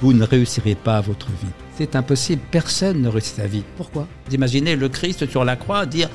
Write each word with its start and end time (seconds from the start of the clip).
vous 0.00 0.12
ne 0.12 0.24
réussirez 0.24 0.74
pas 0.74 1.00
votre 1.00 1.28
vie. 1.28 1.52
C'est 1.76 1.96
impossible, 1.96 2.42
personne 2.50 3.02
ne 3.02 3.08
réussit 3.08 3.36
sa 3.36 3.46
vie. 3.46 3.62
Pourquoi? 3.76 4.06
Imaginez 4.30 4.76
le 4.76 4.88
Christ 4.88 5.28
sur 5.30 5.44
la 5.44 5.56
croix 5.56 5.86
dire 5.86 6.08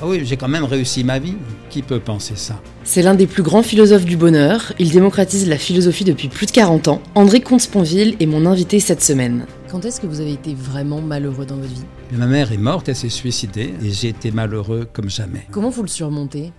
Ah 0.00 0.06
oui, 0.06 0.20
j'ai 0.24 0.36
quand 0.36 0.48
même 0.48 0.64
réussi 0.64 1.04
ma 1.04 1.18
vie. 1.18 1.36
Qui 1.70 1.82
peut 1.82 2.00
penser 2.00 2.34
ça? 2.36 2.60
C'est 2.84 3.02
l'un 3.02 3.14
des 3.14 3.26
plus 3.26 3.42
grands 3.42 3.62
philosophes 3.62 4.04
du 4.04 4.16
bonheur. 4.16 4.72
Il 4.78 4.90
démocratise 4.90 5.48
la 5.48 5.58
philosophie 5.58 6.04
depuis 6.04 6.28
plus 6.28 6.46
de 6.46 6.50
40 6.52 6.88
ans. 6.88 7.02
André 7.14 7.40
Comte-Sponville 7.40 8.16
est 8.20 8.26
mon 8.26 8.46
invité 8.46 8.80
cette 8.80 9.02
semaine. 9.02 9.46
Quand 9.70 9.84
est-ce 9.84 10.00
que 10.00 10.06
vous 10.06 10.20
avez 10.20 10.32
été 10.32 10.54
vraiment 10.54 11.00
malheureux 11.00 11.44
dans 11.44 11.56
votre 11.56 11.68
vie? 11.68 11.84
Ma 12.12 12.26
mère 12.26 12.52
est 12.52 12.58
morte, 12.58 12.88
elle 12.88 12.96
s'est 12.96 13.08
suicidée 13.08 13.74
et 13.82 13.90
j'ai 13.90 14.08
été 14.08 14.30
malheureux 14.30 14.86
comme 14.92 15.10
jamais. 15.10 15.46
Comment 15.50 15.70
vous 15.70 15.82
le 15.82 15.88
surmontez? 15.88 16.52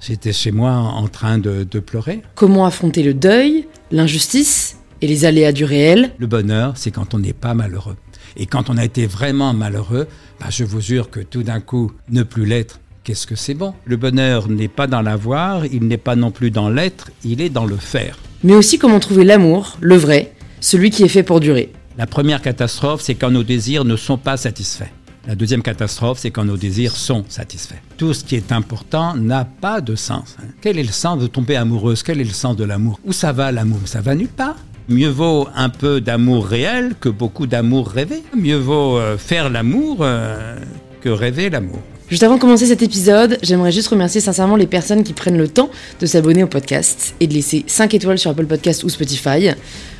J'étais 0.00 0.32
chez 0.32 0.52
moi 0.52 0.72
en 0.72 1.08
train 1.08 1.38
de, 1.38 1.64
de 1.64 1.80
pleurer. 1.80 2.22
Comment 2.34 2.66
affronter 2.66 3.02
le 3.02 3.14
deuil, 3.14 3.66
l'injustice 3.90 4.75
et 5.02 5.06
les 5.06 5.24
aléas 5.24 5.52
du 5.52 5.64
réel? 5.64 6.12
Le 6.18 6.26
bonheur, 6.26 6.72
c'est 6.76 6.90
quand 6.90 7.14
on 7.14 7.18
n'est 7.18 7.32
pas 7.32 7.54
malheureux. 7.54 7.96
Et 8.36 8.46
quand 8.46 8.70
on 8.70 8.76
a 8.76 8.84
été 8.84 9.06
vraiment 9.06 9.54
malheureux, 9.54 10.06
bah, 10.40 10.46
je 10.50 10.64
vous 10.64 10.80
jure 10.80 11.10
que 11.10 11.20
tout 11.20 11.42
d'un 11.42 11.60
coup, 11.60 11.92
ne 12.10 12.22
plus 12.22 12.44
l'être, 12.44 12.80
qu'est-ce 13.04 13.26
que 13.26 13.36
c'est 13.36 13.54
bon? 13.54 13.74
Le 13.84 13.96
bonheur 13.96 14.48
n'est 14.48 14.68
pas 14.68 14.86
dans 14.86 15.02
l'avoir, 15.02 15.64
il 15.66 15.86
n'est 15.86 15.96
pas 15.96 16.16
non 16.16 16.30
plus 16.30 16.50
dans 16.50 16.68
l'être, 16.68 17.10
il 17.24 17.40
est 17.40 17.50
dans 17.50 17.64
le 17.64 17.76
faire. 17.76 18.18
Mais 18.44 18.54
aussi 18.54 18.78
comment 18.78 19.00
trouver 19.00 19.24
l'amour, 19.24 19.78
le 19.80 19.96
vrai, 19.96 20.32
celui 20.60 20.90
qui 20.90 21.02
est 21.02 21.08
fait 21.08 21.22
pour 21.22 21.40
durer. 21.40 21.72
La 21.96 22.06
première 22.06 22.42
catastrophe, 22.42 23.00
c'est 23.00 23.14
quand 23.14 23.30
nos 23.30 23.42
désirs 23.42 23.84
ne 23.84 23.96
sont 23.96 24.18
pas 24.18 24.36
satisfaits. 24.36 24.90
La 25.26 25.34
deuxième 25.34 25.62
catastrophe, 25.62 26.18
c'est 26.20 26.30
quand 26.30 26.44
nos 26.44 26.56
désirs 26.56 26.94
sont 26.94 27.24
satisfaits. 27.28 27.80
Tout 27.96 28.14
ce 28.14 28.22
qui 28.22 28.36
est 28.36 28.52
important 28.52 29.16
n'a 29.16 29.44
pas 29.44 29.80
de 29.80 29.96
sens. 29.96 30.36
Quel 30.60 30.78
est 30.78 30.84
le 30.84 30.92
sens 30.92 31.18
de 31.18 31.26
tomber 31.26 31.56
amoureuse? 31.56 32.02
Quel 32.04 32.20
est 32.20 32.24
le 32.24 32.30
sens 32.30 32.54
de 32.54 32.62
l'amour? 32.62 33.00
Où 33.04 33.12
ça 33.12 33.32
va 33.32 33.50
l'amour? 33.50 33.80
Ça 33.86 34.00
va 34.00 34.14
nulle 34.14 34.28
part. 34.28 34.56
Mieux 34.88 35.08
vaut 35.08 35.48
un 35.56 35.68
peu 35.68 36.00
d'amour 36.00 36.46
réel 36.46 36.94
que 37.00 37.08
beaucoup 37.08 37.48
d'amour 37.48 37.88
rêvé. 37.88 38.22
Mieux 38.36 38.56
vaut 38.56 38.98
euh, 38.98 39.18
faire 39.18 39.50
l'amour 39.50 39.98
euh, 40.00 40.56
que 41.00 41.08
rêver 41.08 41.50
l'amour. 41.50 41.80
Juste 42.08 42.22
avant 42.22 42.36
de 42.36 42.40
commencer 42.40 42.66
cet 42.66 42.82
épisode, 42.82 43.36
j'aimerais 43.42 43.72
juste 43.72 43.88
remercier 43.88 44.20
sincèrement 44.20 44.54
les 44.54 44.68
personnes 44.68 45.02
qui 45.02 45.12
prennent 45.12 45.38
le 45.38 45.48
temps 45.48 45.70
de 45.98 46.06
s'abonner 46.06 46.44
au 46.44 46.46
podcast 46.46 47.16
et 47.18 47.26
de 47.26 47.34
laisser 47.34 47.64
5 47.66 47.94
étoiles 47.94 48.18
sur 48.20 48.30
Apple 48.30 48.46
Podcast 48.46 48.84
ou 48.84 48.88
Spotify. 48.88 49.50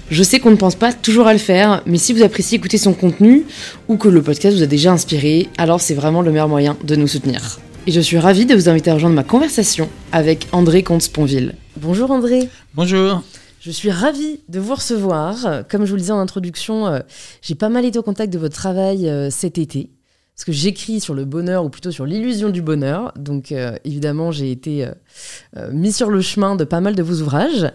Je 0.08 0.22
sais 0.22 0.38
qu'on 0.38 0.52
ne 0.52 0.56
pense 0.56 0.76
pas 0.76 0.92
toujours 0.92 1.26
à 1.26 1.32
le 1.32 1.40
faire, 1.40 1.82
mais 1.84 1.98
si 1.98 2.12
vous 2.12 2.22
appréciez 2.22 2.56
écouter 2.56 2.78
son 2.78 2.92
contenu 2.92 3.42
ou 3.88 3.96
que 3.96 4.06
le 4.06 4.22
podcast 4.22 4.56
vous 4.56 4.62
a 4.62 4.66
déjà 4.66 4.92
inspiré, 4.92 5.48
alors 5.58 5.80
c'est 5.80 5.94
vraiment 5.94 6.22
le 6.22 6.30
meilleur 6.30 6.48
moyen 6.48 6.76
de 6.84 6.94
nous 6.94 7.08
soutenir. 7.08 7.58
Et 7.88 7.90
je 7.90 8.00
suis 8.00 8.18
ravie 8.18 8.46
de 8.46 8.54
vous 8.54 8.68
inviter 8.68 8.92
à 8.92 8.94
rejoindre 8.94 9.16
ma 9.16 9.24
conversation 9.24 9.88
avec 10.12 10.46
André 10.52 10.84
Comte-Sponville. 10.84 11.56
Bonjour 11.76 12.12
André. 12.12 12.48
Bonjour. 12.76 13.24
Je 13.66 13.72
suis 13.72 13.90
ravie 13.90 14.38
de 14.48 14.60
vous 14.60 14.76
recevoir. 14.76 15.66
Comme 15.68 15.86
je 15.86 15.90
vous 15.90 15.96
le 15.96 16.00
disais 16.00 16.12
en 16.12 16.20
introduction, 16.20 16.86
euh, 16.86 17.00
j'ai 17.42 17.56
pas 17.56 17.68
mal 17.68 17.84
été 17.84 17.98
au 17.98 18.02
contact 18.04 18.32
de 18.32 18.38
votre 18.38 18.54
travail 18.54 19.08
euh, 19.08 19.28
cet 19.28 19.58
été. 19.58 19.90
Parce 20.36 20.44
que 20.44 20.52
j'écris 20.52 21.00
sur 21.00 21.14
le 21.14 21.24
bonheur, 21.24 21.64
ou 21.64 21.68
plutôt 21.68 21.90
sur 21.90 22.06
l'illusion 22.06 22.50
du 22.50 22.62
bonheur. 22.62 23.12
Donc 23.16 23.50
euh, 23.50 23.74
évidemment, 23.84 24.30
j'ai 24.30 24.52
été 24.52 24.88
mis 25.72 25.90
sur 25.90 26.10
le 26.10 26.20
chemin 26.20 26.54
de 26.54 26.62
pas 26.62 26.80
mal 26.80 26.94
de 26.94 27.02
vos 27.02 27.20
ouvrages. 27.20 27.72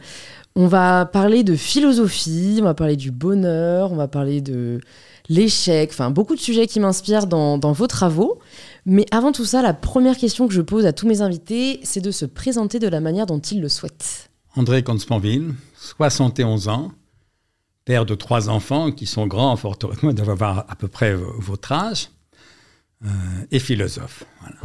On 0.55 0.67
va 0.67 1.05
parler 1.05 1.43
de 1.43 1.55
philosophie, 1.55 2.59
on 2.61 2.63
va 2.63 2.73
parler 2.73 2.95
du 2.95 3.11
bonheur, 3.11 3.91
on 3.91 3.97
va 3.97 4.07
parler 4.07 4.39
de 4.39 4.79
l'échec, 5.27 5.89
enfin 5.91 6.09
beaucoup 6.09 6.35
de 6.35 6.41
sujets 6.41 6.67
qui 6.67 6.79
m'inspirent 6.79 7.27
dans, 7.27 7.57
dans, 7.57 7.73
vos 7.73 7.87
travaux. 7.87 8.39
Mais 8.85 9.05
avant 9.11 9.33
tout 9.33 9.45
ça, 9.45 9.61
la 9.61 9.73
première 9.73 10.15
question 10.15 10.47
que 10.47 10.53
je 10.53 10.61
pose 10.61 10.85
à 10.85 10.93
tous 10.93 11.05
mes 11.05 11.19
invités, 11.19 11.81
c'est 11.83 11.99
de 11.99 12.11
se 12.11 12.23
présenter 12.23 12.79
de 12.79 12.87
la 12.87 13.01
manière 13.01 13.25
dont 13.25 13.39
ils 13.39 13.59
le 13.59 13.67
souhaitent. 13.67 14.29
André 14.55 14.83
Consponville, 14.83 15.53
71 15.97 16.67
ans, 16.67 16.91
père 17.85 18.05
de 18.05 18.15
trois 18.15 18.49
enfants 18.49 18.91
qui 18.91 19.05
sont 19.05 19.27
grands, 19.27 19.55
fort 19.57 19.77
heureusement, 19.83 20.13
doivent 20.13 20.29
avoir 20.29 20.65
à 20.69 20.75
peu 20.75 20.87
près 20.87 21.13
votre 21.13 21.71
âge, 21.71 22.09
euh, 23.03 23.09
et 23.51 23.59
philosophe. 23.59 24.23
Voilà. 24.41 24.57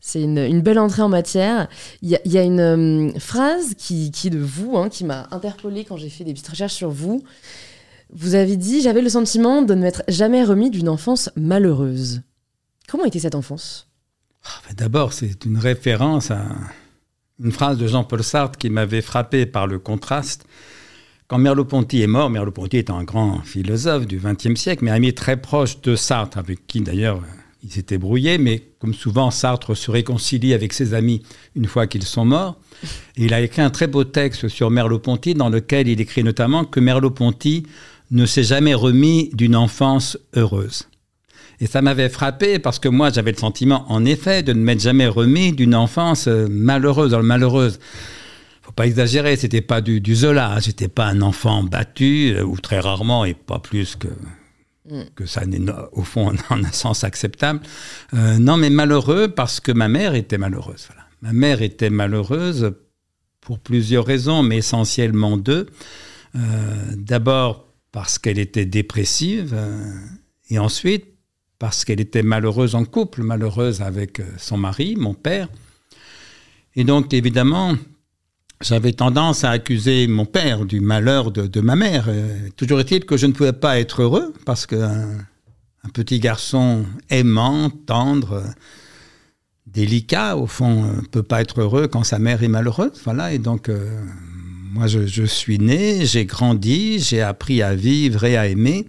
C'est 0.00 0.22
une, 0.22 0.38
une, 0.38 0.62
belle 0.62 0.78
entrée 0.78 1.02
en 1.02 1.08
matière. 1.08 1.68
Il 2.00 2.08
y, 2.08 2.28
y, 2.28 2.38
a 2.38 2.42
une 2.42 2.60
euh, 2.60 3.18
phrase 3.18 3.74
qui, 3.76 4.10
qui, 4.10 4.28
est 4.28 4.30
de 4.30 4.38
vous, 4.38 4.76
hein, 4.78 4.88
qui 4.88 5.04
m'a 5.04 5.28
interpellée 5.32 5.84
quand 5.84 5.98
j'ai 5.98 6.08
fait 6.08 6.24
des 6.24 6.32
petites 6.32 6.48
recherches 6.48 6.74
sur 6.74 6.90
vous. 6.90 7.22
Vous 8.10 8.34
avez 8.34 8.56
dit 8.56 8.80
J'avais 8.80 9.02
le 9.02 9.10
sentiment 9.10 9.60
de 9.60 9.74
ne 9.74 9.82
m'être 9.82 10.02
jamais 10.08 10.42
remis 10.44 10.70
d'une 10.70 10.88
enfance 10.88 11.30
malheureuse. 11.36 12.22
Comment 12.88 13.04
était 13.04 13.18
cette 13.18 13.34
enfance? 13.34 13.88
Oh, 14.46 14.72
D'abord, 14.74 15.12
c'est 15.12 15.44
une 15.44 15.58
référence 15.58 16.30
à 16.30 16.46
une 17.42 17.52
phrase 17.52 17.78
de 17.78 17.86
Jean-Paul 17.86 18.22
Sartre 18.22 18.58
qui 18.58 18.70
m'avait 18.70 19.02
frappé 19.02 19.46
par 19.46 19.66
le 19.66 19.78
contraste. 19.78 20.46
Quand 21.28 21.38
Merleau-Ponty 21.38 22.02
est 22.02 22.06
mort, 22.06 22.30
Merleau-Ponty 22.30 22.78
est 22.78 22.90
un 22.90 23.04
grand 23.04 23.42
philosophe 23.42 24.06
du 24.06 24.18
XXe 24.18 24.58
siècle, 24.58 24.84
mais 24.84 24.90
ami 24.90 25.12
très 25.12 25.36
proche 25.36 25.80
de 25.82 25.94
Sartre, 25.94 26.38
avec 26.38 26.66
qui 26.66 26.80
d'ailleurs 26.80 27.20
il 27.62 27.70
s'était 27.70 27.98
brouillé, 27.98 28.38
mais 28.38 28.62
comme 28.78 28.94
souvent, 28.94 29.30
Sartre 29.30 29.76
se 29.76 29.90
réconcilie 29.90 30.54
avec 30.54 30.72
ses 30.72 30.94
amis 30.94 31.22
une 31.56 31.66
fois 31.66 31.86
qu'ils 31.86 32.04
sont 32.04 32.24
morts. 32.24 32.56
Il 33.16 33.34
a 33.34 33.40
écrit 33.40 33.62
un 33.62 33.70
très 33.70 33.88
beau 33.88 34.04
texte 34.04 34.48
sur 34.48 34.70
Merleau-Ponty, 34.70 35.34
dans 35.34 35.48
lequel 35.48 35.88
il 35.88 36.00
écrit 36.00 36.22
notamment 36.22 36.64
que 36.64 36.80
Merleau-Ponty 36.80 37.64
ne 38.10 38.26
s'est 38.26 38.44
jamais 38.44 38.74
remis 38.74 39.30
d'une 39.34 39.56
enfance 39.56 40.16
heureuse. 40.34 40.88
Et 41.60 41.66
ça 41.66 41.82
m'avait 41.82 42.08
frappé 42.08 42.58
parce 42.58 42.78
que 42.78 42.88
moi, 42.88 43.10
j'avais 43.10 43.32
le 43.32 43.38
sentiment, 43.38 43.84
en 43.90 44.04
effet, 44.04 44.42
de 44.42 44.52
ne 44.52 44.60
m'être 44.60 44.80
jamais 44.80 45.08
remis 45.08 45.52
d'une 45.52 45.74
enfance 45.74 46.26
malheureuse. 46.28 47.14
Alors, 47.14 47.24
malheureuse, 47.24 47.80
faut 48.62 48.72
pas 48.72 48.86
exagérer, 48.86 49.36
c'était 49.36 49.60
pas 49.60 49.80
du, 49.80 50.00
du 50.00 50.14
Zola, 50.14 50.58
j'étais 50.60 50.88
pas 50.88 51.06
un 51.06 51.20
enfant 51.20 51.64
battu, 51.64 52.36
ou 52.40 52.58
très 52.58 52.78
rarement, 52.78 53.24
et 53.24 53.34
pas 53.34 53.58
plus 53.58 53.96
que 53.96 54.08
que 55.14 55.26
ça 55.26 55.46
n'est 55.46 55.60
au 55.92 56.02
fond 56.02 56.32
en 56.50 56.64
un 56.64 56.72
sens 56.72 57.04
acceptable. 57.04 57.60
Euh, 58.14 58.38
non, 58.38 58.56
mais 58.56 58.70
malheureux 58.70 59.28
parce 59.28 59.60
que 59.60 59.72
ma 59.72 59.88
mère 59.88 60.14
était 60.14 60.38
malheureuse. 60.38 60.86
Voilà. 60.88 61.06
Ma 61.22 61.32
mère 61.32 61.62
était 61.62 61.90
malheureuse 61.90 62.72
pour 63.40 63.58
plusieurs 63.58 64.04
raisons, 64.04 64.42
mais 64.42 64.58
essentiellement 64.58 65.36
deux. 65.36 65.66
Euh, 66.36 66.40
D'abord 66.96 67.66
parce 67.92 68.18
qu'elle 68.18 68.38
était 68.38 68.66
dépressive, 68.66 69.54
euh, 69.54 69.94
et 70.50 70.58
ensuite 70.58 71.06
parce 71.58 71.84
qu'elle 71.84 72.00
était 72.00 72.22
malheureuse 72.22 72.74
en 72.74 72.84
couple, 72.84 73.22
malheureuse 73.22 73.82
avec 73.82 74.22
son 74.36 74.56
mari, 74.56 74.96
mon 74.96 75.14
père. 75.14 75.48
Et 76.76 76.84
donc, 76.84 77.12
évidemment, 77.12 77.74
j'avais 78.60 78.92
tendance 78.92 79.44
à 79.44 79.50
accuser 79.50 80.06
mon 80.06 80.24
père 80.24 80.64
du 80.64 80.80
malheur 80.80 81.30
de, 81.30 81.60
ma 81.60 81.76
mère. 81.76 82.06
Euh, 82.08 82.48
toujours 82.56 82.80
est-il 82.80 83.04
que 83.04 83.16
je 83.16 83.26
ne 83.26 83.32
pouvais 83.32 83.52
pas 83.52 83.78
être 83.78 84.02
heureux 84.02 84.32
parce 84.44 84.66
qu'un 84.66 85.08
un 85.84 85.88
petit 85.90 86.18
garçon 86.18 86.84
aimant, 87.08 87.70
tendre, 87.70 88.42
délicat, 89.66 90.36
au 90.36 90.46
fond, 90.46 90.84
ne 90.84 91.06
peut 91.06 91.22
pas 91.22 91.40
être 91.40 91.60
heureux 91.60 91.86
quand 91.86 92.02
sa 92.02 92.18
mère 92.18 92.42
est 92.42 92.48
malheureuse. 92.48 93.00
Voilà, 93.04 93.32
et 93.32 93.38
donc, 93.38 93.68
euh, 93.68 94.00
moi, 94.72 94.88
je, 94.88 95.06
je, 95.06 95.22
suis 95.22 95.58
né, 95.58 96.04
j'ai 96.04 96.26
grandi, 96.26 96.98
j'ai 96.98 97.22
appris 97.22 97.62
à 97.62 97.74
vivre 97.74 98.24
et 98.24 98.36
à 98.36 98.48
aimer 98.48 98.86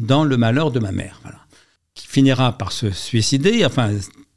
dans 0.00 0.24
le 0.24 0.36
malheur 0.36 0.72
de 0.72 0.80
ma 0.80 0.90
mère. 0.90 1.20
Voilà. 1.22 1.43
Qui 1.94 2.08
finira 2.08 2.56
par 2.58 2.72
se 2.72 2.90
suicider, 2.90 3.64
enfin, 3.64 3.90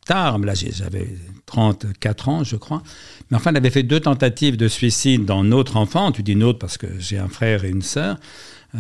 tard, 0.06 0.40
là, 0.40 0.54
j'avais 0.54 1.08
34 1.48 2.30
ans, 2.30 2.44
je 2.44 2.56
crois. 2.56 2.84
Mais 3.30 3.38
enfin, 3.38 3.52
elle 3.52 3.58
avait 3.58 3.70
fait 3.70 3.84
deux 3.84 4.00
tentatives 4.00 4.58
de 4.58 4.68
suicide 4.68 5.26
dans 5.26 5.44
notre 5.44 5.78
enfant. 5.78 6.12
Tu 6.12 6.24
dis 6.24 6.36
notre 6.36 6.60
parce 6.60 6.78
que 6.78 6.88
j'ai 7.00 7.18
un 7.18 7.28
frère 7.28 7.66
et 7.66 7.70
une 7.70 7.82
sœur. 7.82 8.18
Euh, 8.76 8.80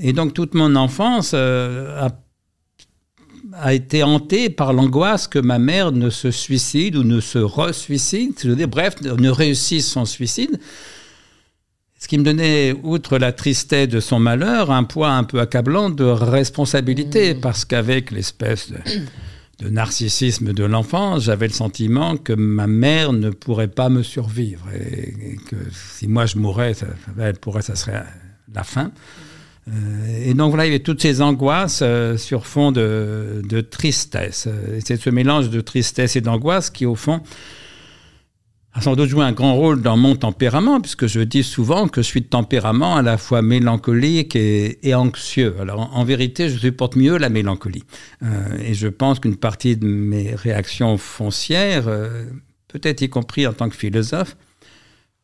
et 0.00 0.12
donc, 0.12 0.34
toute 0.34 0.54
mon 0.54 0.74
enfance 0.74 1.32
euh, 1.34 2.06
a, 2.06 2.10
a, 3.52 3.74
été 3.74 4.02
hantée 4.02 4.50
par 4.50 4.72
l'angoisse 4.72 5.28
que 5.28 5.38
ma 5.38 5.58
mère 5.58 5.92
ne 5.92 6.10
se 6.10 6.30
suicide 6.30 6.96
ou 6.96 7.04
ne 7.04 7.20
se 7.20 7.38
re-suicide. 7.38 8.34
Bref, 8.66 9.00
ne 9.02 9.30
réussisse 9.30 9.90
son 9.90 10.04
suicide. 10.04 10.58
Ce 11.98 12.06
qui 12.06 12.18
me 12.18 12.22
donnait, 12.22 12.74
outre 12.82 13.18
la 13.18 13.32
tristesse 13.32 13.88
de 13.88 14.00
son 14.00 14.20
malheur, 14.20 14.70
un 14.70 14.84
poids 14.84 15.10
un 15.10 15.24
peu 15.24 15.40
accablant 15.40 15.90
de 15.90 16.04
responsabilité, 16.04 17.34
mmh. 17.34 17.40
parce 17.40 17.64
qu'avec 17.64 18.10
l'espèce 18.10 18.70
de 18.70 18.78
de 19.60 19.68
narcissisme 19.68 20.52
de 20.52 20.64
l'enfant, 20.64 21.18
j'avais 21.18 21.48
le 21.48 21.52
sentiment 21.52 22.16
que 22.16 22.32
ma 22.32 22.66
mère 22.66 23.12
ne 23.12 23.30
pourrait 23.30 23.68
pas 23.68 23.88
me 23.88 24.02
survivre 24.02 24.66
et, 24.72 25.32
et 25.32 25.36
que 25.48 25.56
si 25.72 26.06
moi 26.06 26.26
je 26.26 26.38
mourrais, 26.38 26.74
ça, 26.74 26.86
elle 27.18 27.34
pourrait, 27.34 27.62
ça 27.62 27.74
serait 27.74 28.04
la 28.54 28.62
fin. 28.62 28.92
Euh, 29.68 30.24
et 30.24 30.34
donc 30.34 30.50
voilà, 30.50 30.66
il 30.66 30.68
y 30.68 30.74
avait 30.74 30.82
toutes 30.82 31.02
ces 31.02 31.20
angoisses 31.20 31.80
euh, 31.82 32.16
sur 32.16 32.46
fond 32.46 32.70
de, 32.70 33.42
de 33.48 33.60
tristesse. 33.60 34.48
C'est 34.84 34.96
ce 34.96 35.10
mélange 35.10 35.50
de 35.50 35.60
tristesse 35.60 36.14
et 36.14 36.20
d'angoisse 36.20 36.70
qui, 36.70 36.86
au 36.86 36.94
fond, 36.94 37.20
a 38.74 38.80
sans 38.80 38.94
doute 38.96 39.08
joué 39.08 39.24
un 39.24 39.32
grand 39.32 39.54
rôle 39.54 39.82
dans 39.82 39.96
mon 39.96 40.14
tempérament, 40.14 40.80
puisque 40.80 41.06
je 41.06 41.20
dis 41.20 41.42
souvent 41.42 41.88
que 41.88 42.02
je 42.02 42.06
suis 42.06 42.20
de 42.20 42.26
tempérament 42.26 42.96
à 42.96 43.02
la 43.02 43.16
fois 43.16 43.42
mélancolique 43.42 44.36
et, 44.36 44.94
anxieux. 44.94 45.56
Alors 45.60 45.90
en, 45.96 46.04
vérité, 46.04 46.48
je 46.48 46.58
supporte 46.58 46.96
mieux 46.96 47.16
la 47.16 47.28
mélancolie. 47.28 47.84
Euh, 48.22 48.58
et 48.62 48.74
je 48.74 48.88
pense 48.88 49.20
qu'une 49.20 49.36
partie 49.36 49.76
de 49.76 49.86
mes 49.86 50.34
réactions 50.34 50.98
foncières, 50.98 51.88
euh, 51.88 52.24
peut-être 52.68 53.00
y 53.00 53.08
compris 53.08 53.46
en 53.46 53.52
tant 53.52 53.68
que 53.68 53.76
philosophe, 53.76 54.36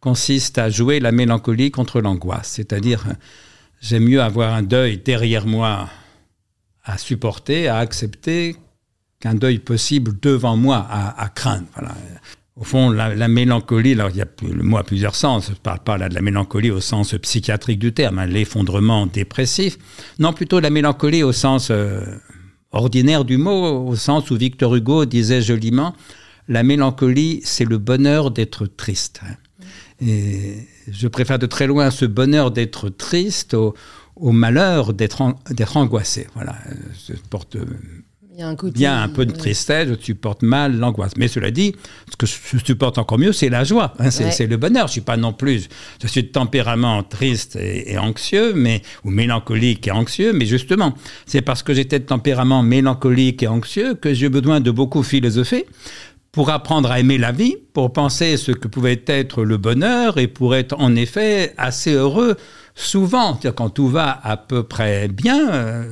consiste 0.01 0.59
à 0.59 0.69
jouer 0.69 1.01
la 1.01 1.13
mélancolie 1.13 1.71
contre 1.71 2.01
l'angoisse. 2.01 2.49
C'est-à-dire, 2.49 3.05
j'aime 3.81 4.05
mieux 4.05 4.23
avoir 4.23 4.55
un 4.55 4.63
deuil 4.63 4.99
derrière 4.99 5.47
moi 5.47 5.89
à 6.85 6.99
supporter, 6.99 7.69
à 7.69 7.79
accepter, 7.79 8.57
qu'un 9.21 9.35
deuil 9.35 9.59
possible 9.59 10.13
devant 10.21 10.57
moi 10.57 10.87
à, 10.89 11.29
craindre. 11.31 11.67
Voilà. 11.75 11.95
Au 12.57 12.63
fond, 12.63 12.91
la, 12.91 13.27
mélancolie, 13.27 13.95
alors 13.95 14.11
il 14.11 14.17
y 14.17 14.23
a 14.23 14.29
le 14.43 14.63
mot 14.63 14.77
à 14.77 14.85
plusieurs 14.85 15.17
sens, 15.17 15.47
je 15.47 15.51
ne 15.51 15.57
parle 15.57 15.81
pas 15.81 15.99
là 15.99 16.09
de 16.09 16.15
la 16.15 16.23
mélancolie 16.23 16.71
au 16.71 16.81
sens 16.81 17.13
psychiatrique 17.15 17.81
du 17.81 17.93
terme, 17.93 18.21
hein, 18.21 18.27
l'effondrement 18.27 19.07
dépressif, 19.07 19.77
non 20.21 20.33
plutôt 20.33 20.61
la 20.61 20.71
mélancolie 20.71 21.25
au 21.25 21.33
sens 21.33 21.73
euh, 21.73 22.01
ordinaire 22.71 23.25
du 23.25 23.39
mot, 23.39 23.89
au 23.89 23.97
sens 23.97 24.31
où 24.31 24.37
Victor 24.37 24.77
Hugo 24.77 25.05
disait 25.05 25.43
joliment, 25.43 25.97
la 26.47 26.63
mélancolie, 26.63 27.41
c'est 27.43 27.65
le 27.65 27.79
bonheur 27.79 28.31
d'être 28.31 28.67
triste. 28.67 29.21
Et 30.01 30.69
je 30.89 31.09
préfère 31.09 31.41
de 31.41 31.47
très 31.47 31.67
loin 31.67 31.91
ce 31.91 32.05
bonheur 32.05 32.53
d'être 32.53 32.89
triste 32.89 33.55
au, 33.55 33.75
malheur 34.17 34.95
d'être 34.95 35.23
angoissé. 35.75 36.29
Voilà, 36.35 36.57
je 37.09 37.15
porte 37.31 37.57
il 38.37 38.41
y 38.41 38.87
a 38.87 38.99
un, 38.99 39.05
un 39.05 39.09
peu 39.09 39.27
de 39.27 39.33
tristesse, 39.33 39.89
je 39.89 39.95
supporte 40.05 40.43
mal 40.43 40.77
l'angoisse. 40.77 41.13
Mais 41.17 41.29
cela 41.29 41.53
dit, 41.53 41.77
ce 42.11 42.17
que 42.17 42.27
je 42.27 42.65
supporte 42.65 42.99
encore 42.99 43.19
mieux, 43.19 43.33
c'est 43.33 43.49
la 43.49 43.63
joie, 43.63 43.95
hein, 44.01 44.11
c'est 44.11 44.49
le 44.49 44.57
bonheur. 44.57 44.89
Je 44.89 44.93
suis 44.93 45.01
pas 45.03 45.17
non 45.17 45.33
plus, 45.33 45.69
je 46.03 46.09
suis 46.09 46.25
de 46.25 46.29
tempérament 46.29 47.05
triste 47.05 47.55
et, 47.55 47.97
anxieux, 47.97 48.53
mais 48.55 48.83
ou 49.05 49.11
mélancolique 49.11 49.87
et 49.87 49.93
anxieux, 49.93 50.33
mais 50.33 50.47
justement, 50.47 50.95
c'est 51.27 51.43
parce 51.43 51.63
que 51.63 51.75
j'étais 51.75 52.01
de 52.01 52.07
tempérament 52.07 52.65
mélancolique 52.65 53.45
et 53.45 53.47
anxieux 53.47 53.95
que 53.95 54.13
j'ai 54.13 54.29
besoin 54.29 54.59
de 54.59 54.73
beaucoup 54.73 55.05
philosopher 55.05 55.67
pour 56.33 56.51
apprendre 56.51 56.91
à 56.91 56.99
aimer 56.99 57.19
la 57.19 57.31
vie, 57.31 57.57
pour 57.73 57.93
penser 57.93 58.37
ce 58.37 58.51
que 58.51 58.67
pouvait 58.67 59.05
être 59.07 59.45
le 59.45 59.59
bonheur 59.59 60.19
et 60.19 60.27
pour 60.27 60.57
être 60.57 60.75
en 60.81 60.97
effet 60.97 61.55
assez 61.57 61.93
heureux 61.93 62.37
souvent. 62.75 63.39
Quand 63.55 63.71
tout 63.71 63.87
va 63.87 64.19
à 64.25 64.37
peu 64.37 64.65
près 64.65 65.07
bien, 65.07 65.53
euh, 65.53 65.85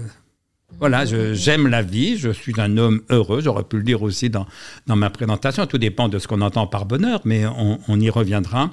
voilà, 0.82 1.05
j'aime 1.05 1.69
la 1.69 1.81
vie, 1.81 2.19
je 2.19 2.31
suis 2.31 2.61
un 2.61 2.76
homme 2.76 3.02
heureux, 3.08 3.40
j'aurais 3.40 3.62
pu 3.62 3.76
le 3.76 3.84
dire 3.84 4.02
aussi 4.02 4.31
dans, 4.31 4.46
dans 4.88 4.96
ma 4.96 5.11
présentation, 5.11 5.64
tout 5.64 5.79
dépend 5.79 6.08
de 6.08 6.19
ce 6.19 6.26
qu'on 6.26 6.40
entend 6.40 6.67
par 6.67 6.87
bonheur, 6.87 7.20
mais 7.25 7.44
on, 7.46 8.00
y 8.00 8.11
reviendra. 8.11 8.69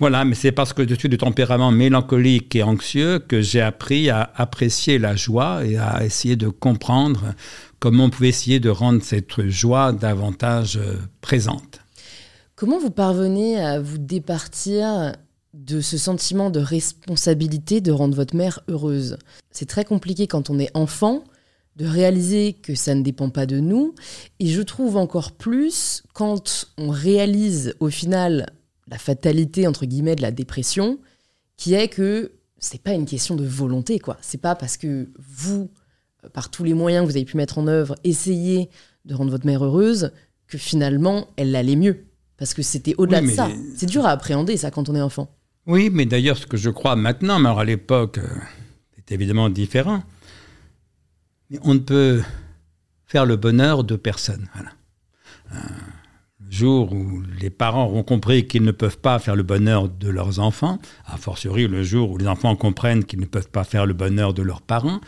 Voilà, 0.00 0.24
mais 0.24 0.34
c'est 0.34 0.50
parce 0.50 0.72
que 0.72 0.84
je 0.84 0.96
suis 0.96 1.08
de 1.08 1.14
tempérament 1.14 1.70
mélancolique 1.70 2.56
et 2.56 2.64
anxieux 2.64 3.20
que 3.20 3.40
j'ai 3.40 3.60
appris 3.60 4.10
à 4.10 4.32
apprécier 4.34 4.98
la 4.98 5.14
joie 5.14 5.64
et 5.64 5.76
à 5.76 6.04
essayer 6.04 6.34
de 6.34 6.48
comprendre 6.48 7.34
comment 7.78 8.06
on 8.06 8.10
pouvait 8.10 8.30
essayer 8.30 8.58
de 8.58 8.70
rendre 8.70 9.00
cette 9.04 9.46
joie 9.48 9.92
davantage 9.92 10.76
euh, 10.76 10.96
présente. 11.20 11.78
Comment 12.56 12.80
vous 12.80 12.90
parvenez 12.90 13.60
à 13.60 13.78
vous 13.78 13.98
départir 13.98 15.12
de 15.52 15.80
ce 15.80 15.98
sentiment 15.98 16.50
de 16.50 16.58
responsabilité 16.58 17.80
de 17.80 17.92
rendre 17.92 18.16
votre 18.16 18.34
mère 18.34 18.58
heureuse? 18.66 19.18
C'est 19.52 19.68
très 19.68 19.84
compliqué 19.84 20.26
quand 20.26 20.50
on 20.50 20.58
est 20.58 20.72
enfant 20.74 21.22
de 21.76 21.86
réaliser 21.86 22.52
que 22.52 22.74
ça 22.74 22.94
ne 22.94 23.02
dépend 23.02 23.30
pas 23.30 23.46
de 23.46 23.58
nous. 23.58 23.94
Et 24.38 24.46
je 24.46 24.62
trouve 24.62 24.96
encore 24.96 25.32
plus 25.32 26.02
quand 26.12 26.66
on 26.78 26.90
réalise 26.90 27.74
au 27.80 27.90
final 27.90 28.46
la 28.88 28.98
fatalité 28.98 29.66
entre 29.66 29.86
guillemets 29.86 30.16
de 30.16 30.22
la 30.22 30.30
dépression, 30.30 30.98
qui 31.56 31.74
est 31.74 31.88
que 31.88 32.32
c'est 32.58 32.82
pas 32.82 32.92
une 32.92 33.06
question 33.06 33.34
de 33.34 33.44
volonté 33.44 33.98
quoi. 33.98 34.16
C'est 34.20 34.40
pas 34.40 34.54
parce 34.54 34.76
que 34.76 35.08
vous, 35.18 35.70
euh, 36.24 36.28
par 36.28 36.50
tous 36.50 36.64
les 36.64 36.74
moyens 36.74 37.04
que 37.04 37.10
vous 37.10 37.16
avez 37.16 37.24
pu 37.24 37.36
mettre 37.36 37.58
en 37.58 37.66
œuvre, 37.66 37.96
essayez 38.04 38.70
de 39.04 39.14
rendre 39.14 39.30
votre 39.30 39.46
mère 39.46 39.64
heureuse, 39.64 40.12
que 40.46 40.58
finalement 40.58 41.28
elle 41.36 41.54
allait 41.56 41.76
mieux. 41.76 42.04
Parce 42.36 42.54
que 42.54 42.62
c'était 42.62 42.94
au-delà 42.98 43.20
de 43.20 43.28
ça. 43.28 43.48
C'est 43.76 43.86
dur 43.86 44.04
à 44.06 44.10
appréhender 44.10 44.56
ça 44.56 44.70
quand 44.70 44.88
on 44.88 44.94
est 44.94 45.00
enfant. 45.00 45.28
Oui, 45.66 45.88
mais 45.90 46.04
d'ailleurs 46.04 46.36
ce 46.36 46.46
que 46.46 46.56
je 46.56 46.70
crois 46.70 46.96
maintenant, 46.96 47.38
mais 47.38 47.48
alors 47.48 47.60
à 47.60 47.64
l'époque, 47.64 48.18
euh, 48.18 48.28
c'est 48.96 49.14
évidemment 49.14 49.48
différent 49.50 50.02
on 51.62 51.74
ne 51.74 51.80
peut 51.80 52.22
faire 53.06 53.26
le 53.26 53.36
bonheur 53.36 53.84
de 53.84 53.96
personne. 53.96 54.48
le 55.52 56.50
jour 56.50 56.92
où 56.92 57.22
les 57.40 57.50
parents 57.50 57.84
auront 57.84 58.02
compris 58.02 58.46
qu'ils 58.46 58.62
ne 58.62 58.72
peuvent 58.72 58.98
pas 58.98 59.18
faire 59.18 59.36
le 59.36 59.42
bonheur 59.42 59.88
de 59.88 60.08
leurs 60.08 60.38
enfants, 60.40 60.78
a 61.06 61.16
fortiori 61.16 61.66
le 61.66 61.82
jour 61.82 62.10
où 62.10 62.18
les 62.18 62.26
enfants 62.26 62.56
comprennent 62.56 63.04
qu'ils 63.04 63.20
ne 63.20 63.26
peuvent 63.26 63.50
pas 63.50 63.64
faire 63.64 63.86
le 63.86 63.94
bonheur 63.94 64.34
de 64.34 64.42
leurs 64.42 64.62
parents, 64.62 65.00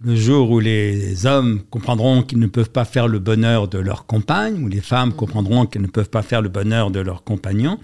le 0.00 0.14
jour 0.14 0.50
où 0.50 0.60
les 0.60 1.26
hommes 1.26 1.62
comprendront 1.70 2.22
qu'ils 2.22 2.38
ne 2.38 2.46
peuvent 2.46 2.70
pas 2.70 2.84
faire 2.84 3.08
le 3.08 3.18
bonheur 3.18 3.66
de 3.66 3.78
leurs 3.78 4.06
compagnes, 4.06 4.62
ou 4.62 4.68
les 4.68 4.80
femmes 4.80 5.12
comprendront 5.12 5.66
qu'elles 5.66 5.82
ne 5.82 5.88
peuvent 5.88 6.10
pas 6.10 6.22
faire 6.22 6.40
le 6.40 6.48
bonheur 6.48 6.92
de 6.92 7.00
leurs 7.00 7.24
compagnons, 7.24 7.80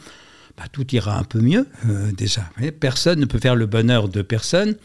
bah, 0.57 0.65
tout 0.71 0.87
ira 0.95 1.19
un 1.19 1.25
peu 1.25 1.41
mieux 1.41 1.67
euh, 1.89 2.13
déjà. 2.13 2.43
Personne 2.79 3.19
ne 3.19 3.25
peut 3.25 3.41
faire 3.41 3.57
le 3.57 3.67
bonheur 3.67 4.09
de 4.09 4.23
personne. 4.23 4.77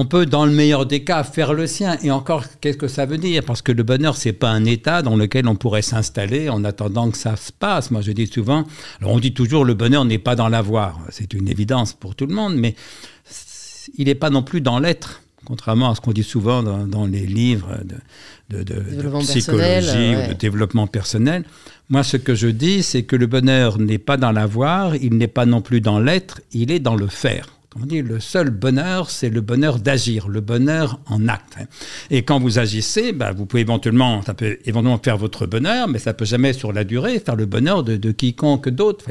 On 0.00 0.04
peut, 0.04 0.26
dans 0.26 0.46
le 0.46 0.52
meilleur 0.52 0.86
des 0.86 1.02
cas, 1.02 1.24
faire 1.24 1.54
le 1.54 1.66
sien. 1.66 1.98
Et 2.04 2.12
encore, 2.12 2.44
qu'est-ce 2.60 2.78
que 2.78 2.86
ça 2.86 3.04
veut 3.04 3.18
dire? 3.18 3.42
Parce 3.44 3.62
que 3.62 3.72
le 3.72 3.82
bonheur, 3.82 4.16
c'est 4.16 4.32
pas 4.32 4.48
un 4.48 4.64
état 4.64 5.02
dans 5.02 5.16
lequel 5.16 5.48
on 5.48 5.56
pourrait 5.56 5.82
s'installer 5.82 6.48
en 6.48 6.62
attendant 6.62 7.10
que 7.10 7.18
ça 7.18 7.34
se 7.34 7.50
passe. 7.50 7.90
Moi, 7.90 8.00
je 8.00 8.12
dis 8.12 8.28
souvent, 8.28 8.62
alors 9.00 9.12
on 9.14 9.18
dit 9.18 9.34
toujours, 9.34 9.64
le 9.64 9.74
bonheur 9.74 10.04
n'est 10.04 10.20
pas 10.20 10.36
dans 10.36 10.48
l'avoir. 10.48 11.00
C'est 11.10 11.34
une 11.34 11.48
évidence 11.48 11.94
pour 11.94 12.14
tout 12.14 12.26
le 12.26 12.34
monde, 12.36 12.54
mais 12.54 12.76
il 13.96 14.04
n'est 14.04 14.14
pas 14.14 14.30
non 14.30 14.44
plus 14.44 14.60
dans 14.60 14.78
l'être. 14.78 15.20
Contrairement 15.44 15.90
à 15.90 15.96
ce 15.96 16.00
qu'on 16.00 16.12
dit 16.12 16.22
souvent 16.22 16.62
dans, 16.62 17.06
les 17.06 17.26
livres 17.26 17.80
de, 18.50 18.76
psychologie 19.22 20.14
ou 20.14 20.28
de 20.28 20.34
développement 20.38 20.86
personnel. 20.86 21.44
Moi, 21.88 22.04
ce 22.04 22.18
que 22.18 22.36
je 22.36 22.46
dis, 22.46 22.84
c'est 22.84 23.02
que 23.02 23.16
le 23.16 23.26
bonheur 23.26 23.78
n'est 23.78 23.98
pas 23.98 24.16
dans 24.16 24.30
l'avoir, 24.30 24.94
il 24.94 25.16
n'est 25.16 25.26
pas 25.26 25.44
non 25.44 25.60
plus 25.60 25.80
dans 25.80 25.98
l'être, 25.98 26.40
il 26.52 26.70
est 26.70 26.78
dans 26.78 26.94
le 26.94 27.08
faire 27.08 27.57
dit, 27.76 28.02
le 28.02 28.18
seul 28.18 28.50
bonheur, 28.50 29.10
c'est 29.10 29.28
le 29.28 29.40
bonheur 29.40 29.78
d'agir, 29.78 30.28
le 30.28 30.40
bonheur 30.40 31.00
en 31.06 31.28
acte. 31.28 31.58
Et 32.10 32.22
quand 32.22 32.40
vous 32.40 32.58
agissez, 32.58 33.12
bah, 33.12 33.32
vous 33.32 33.46
pouvez 33.46 33.62
éventuellement, 33.62 34.22
ça 34.22 34.34
peut 34.34 34.58
éventuellement 34.64 35.00
faire 35.02 35.18
votre 35.18 35.46
bonheur, 35.46 35.86
mais 35.86 35.98
ça 35.98 36.14
peut 36.14 36.24
jamais 36.24 36.52
sur 36.52 36.72
la 36.72 36.84
durée 36.84 37.20
faire 37.20 37.36
le 37.36 37.46
bonheur 37.46 37.84
de, 37.84 37.96
de 37.96 38.10
quiconque 38.10 38.68
d'autre. 38.68 39.04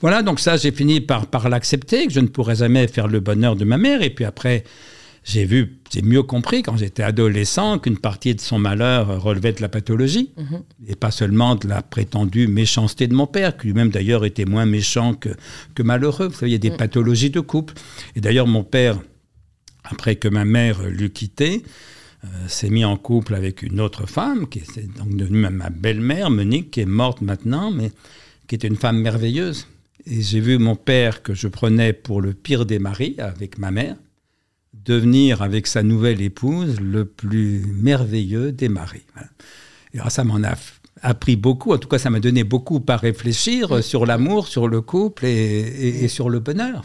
Voilà, 0.00 0.22
donc 0.22 0.40
ça, 0.40 0.56
j'ai 0.56 0.72
fini 0.72 1.00
par, 1.00 1.26
par 1.26 1.48
l'accepter, 1.48 2.06
que 2.06 2.12
je 2.12 2.20
ne 2.20 2.28
pourrais 2.28 2.56
jamais 2.56 2.88
faire 2.88 3.08
le 3.08 3.20
bonheur 3.20 3.56
de 3.56 3.64
ma 3.64 3.78
mère. 3.78 4.02
Et 4.02 4.10
puis 4.10 4.24
après, 4.24 4.64
j'ai 5.24 5.44
vu, 5.44 5.78
j'ai 5.92 6.02
mieux 6.02 6.24
compris 6.24 6.62
quand 6.62 6.76
j'étais 6.76 7.04
adolescent 7.04 7.78
qu'une 7.78 7.98
partie 7.98 8.34
de 8.34 8.40
son 8.40 8.58
malheur 8.58 9.22
relevait 9.22 9.52
de 9.52 9.60
la 9.60 9.68
pathologie 9.68 10.32
mhm. 10.36 10.62
et 10.88 10.96
pas 10.96 11.12
seulement 11.12 11.54
de 11.54 11.68
la 11.68 11.80
prétendue 11.80 12.48
méchanceté 12.48 13.06
de 13.06 13.14
mon 13.14 13.28
père, 13.28 13.56
qui 13.56 13.68
lui-même 13.68 13.90
d'ailleurs 13.90 14.24
était 14.24 14.44
moins 14.44 14.66
méchant 14.66 15.14
que, 15.14 15.28
que 15.74 15.82
malheureux. 15.82 16.26
Vous 16.26 16.34
savez, 16.34 16.50
il 16.50 16.52
y 16.52 16.56
a 16.56 16.58
des 16.58 16.70
mhm. 16.70 16.76
pathologies 16.76 17.30
de 17.30 17.40
couple. 17.40 17.74
Et 18.16 18.20
d'ailleurs, 18.20 18.48
mon 18.48 18.64
père, 18.64 18.98
après 19.84 20.16
que 20.16 20.26
ma 20.26 20.44
mère 20.44 20.82
l'eut 20.82 21.10
quitté, 21.10 21.62
euh, 22.24 22.28
s'est 22.48 22.70
mis 22.70 22.84
en 22.84 22.96
couple 22.96 23.36
avec 23.36 23.62
une 23.62 23.80
autre 23.80 24.06
femme, 24.06 24.48
qui 24.48 24.58
est 24.58 24.98
donc 24.98 25.16
devenue 25.16 25.48
ma 25.50 25.70
belle-mère, 25.70 26.30
Monique, 26.30 26.72
qui 26.72 26.80
est 26.80 26.86
morte 26.86 27.20
maintenant, 27.20 27.70
mais 27.70 27.92
qui 28.48 28.56
était 28.56 28.68
une 28.68 28.76
femme 28.76 28.98
merveilleuse. 28.98 29.68
Et 30.04 30.20
j'ai 30.20 30.40
vu 30.40 30.58
mon 30.58 30.74
père 30.74 31.22
que 31.22 31.32
je 31.32 31.46
prenais 31.46 31.92
pour 31.92 32.20
le 32.20 32.34
pire 32.34 32.66
des 32.66 32.80
maris 32.80 33.14
avec 33.18 33.58
ma 33.58 33.70
mère 33.70 33.94
devenir 34.84 35.42
avec 35.42 35.66
sa 35.66 35.82
nouvelle 35.82 36.20
épouse 36.20 36.80
le 36.80 37.04
plus 37.04 37.64
merveilleux 37.80 38.52
des 38.52 38.68
maris. 38.68 39.04
Et 39.94 39.98
ça 40.08 40.24
m'en 40.24 40.42
a 40.42 40.54
appris 41.02 41.36
beaucoup, 41.36 41.72
en 41.72 41.78
tout 41.78 41.88
cas 41.88 41.98
ça 41.98 42.10
m'a 42.10 42.20
donné 42.20 42.44
beaucoup 42.44 42.82
à 42.88 42.96
réfléchir 42.96 43.82
sur 43.82 44.06
l'amour, 44.06 44.48
sur 44.48 44.68
le 44.68 44.80
couple 44.80 45.26
et, 45.26 46.08
sur 46.08 46.30
le 46.30 46.38
bonheur. 46.38 46.84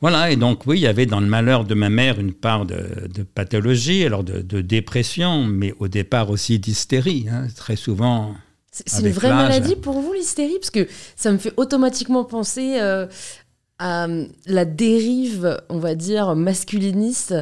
Voilà, 0.00 0.30
et 0.30 0.36
donc 0.36 0.66
oui, 0.66 0.78
il 0.78 0.82
y 0.82 0.86
avait 0.86 1.06
dans 1.06 1.20
le 1.20 1.26
malheur 1.26 1.64
de 1.64 1.74
ma 1.74 1.88
mère 1.88 2.20
une 2.20 2.34
part 2.34 2.66
de, 2.66 3.22
pathologie, 3.34 4.04
alors 4.04 4.22
de, 4.22 4.60
dépression, 4.60 5.44
mais 5.44 5.72
au 5.78 5.88
départ 5.88 6.30
aussi 6.30 6.58
d'hystérie, 6.58 7.26
hein, 7.30 7.46
très 7.56 7.76
souvent. 7.76 8.34
C'est 8.70 9.00
une 9.00 9.12
vraie 9.12 9.30
maladie 9.30 9.76
pour 9.76 10.00
vous, 10.00 10.12
l'hystérie? 10.12 10.58
Parce 10.60 10.70
que 10.70 10.88
ça 11.16 11.32
me 11.32 11.38
fait 11.38 11.52
automatiquement 11.56 12.24
penser 12.24 12.78
euh, 12.80 13.06
à 13.78 14.06
euh, 14.06 14.26
la 14.46 14.64
dérive, 14.64 15.60
on 15.68 15.78
va 15.78 15.94
dire, 15.94 16.34
masculiniste 16.36 17.34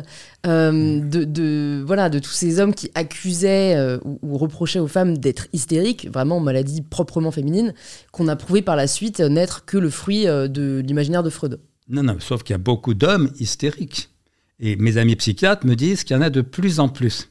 euh, 0.47 0.73
mm. 0.73 1.11
de, 1.11 1.83
voilà, 1.87 2.09
de 2.09 2.19
tous 2.19 2.31
ces 2.31 2.59
hommes 2.61 2.75
qui 2.75 2.91
accusaient 2.95 3.75
euh, 3.77 3.99
ou, 4.05 4.39
reprochaient 4.39 4.79
aux 4.79 4.89
femmes 4.89 5.19
d'être 5.19 5.49
hystériques, 5.53 6.09
vraiment 6.11 6.41
maladie 6.41 6.83
proprement 6.83 7.31
féminine, 7.31 7.75
qu'on 8.13 8.29
a 8.29 8.37
prouvé 8.37 8.63
par 8.63 8.77
la 8.77 8.87
suite 8.87 9.21
n'être 9.21 9.65
que 9.65 9.77
le 9.77 9.91
fruit 9.91 10.25
de 10.25 10.83
l'imaginaire 10.85 11.23
de 11.23 11.31
Freud. 11.31 11.61
Non, 11.89 12.03
non, 12.03 12.17
sauf 12.21 12.43
qu'il 12.43 12.55
y 12.55 12.57
a 12.57 12.59
beaucoup 12.59 12.95
d'hommes 12.95 13.31
hystériques. 13.39 14.12
Et 14.61 14.77
mes 14.77 14.97
amis 14.97 15.17
psychiatres 15.17 15.67
me 15.67 15.75
disent 15.75 16.05
qu'il 16.05 16.15
y 16.15 16.19
en 16.19 16.23
a 16.23 16.31
de 16.31 16.41
plus 16.41 16.79
en 16.79 16.89
plus. 16.89 17.29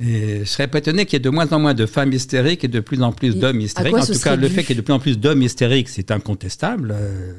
Et 0.00 0.38
je 0.38 0.44
serais 0.44 0.68
pas 0.68 0.78
étonné 0.78 1.04
qu'il 1.04 1.14
y 1.14 1.16
ait 1.16 1.20
de 1.20 1.28
moins 1.28 1.52
en 1.52 1.58
moins 1.58 1.74
de 1.74 1.84
femmes 1.84 2.12
hystériques 2.12 2.64
et 2.64 2.68
de 2.68 2.80
plus 2.80 3.02
en 3.02 3.12
plus 3.12 3.36
d'hommes 3.36 3.60
hystériques. 3.60 3.94
En 3.94 4.06
tout 4.06 4.18
cas, 4.18 4.36
le 4.36 4.48
fait 4.48 4.62
qu'il 4.62 4.70
y 4.70 4.78
ait 4.78 4.80
de 4.80 4.86
plus 4.86 4.94
en 4.94 4.98
plus 4.98 5.18
d'hommes 5.18 5.42
hystériques, 5.42 5.90
c'est 5.90 6.10
incontestable, 6.10 6.94
euh, 6.96 7.34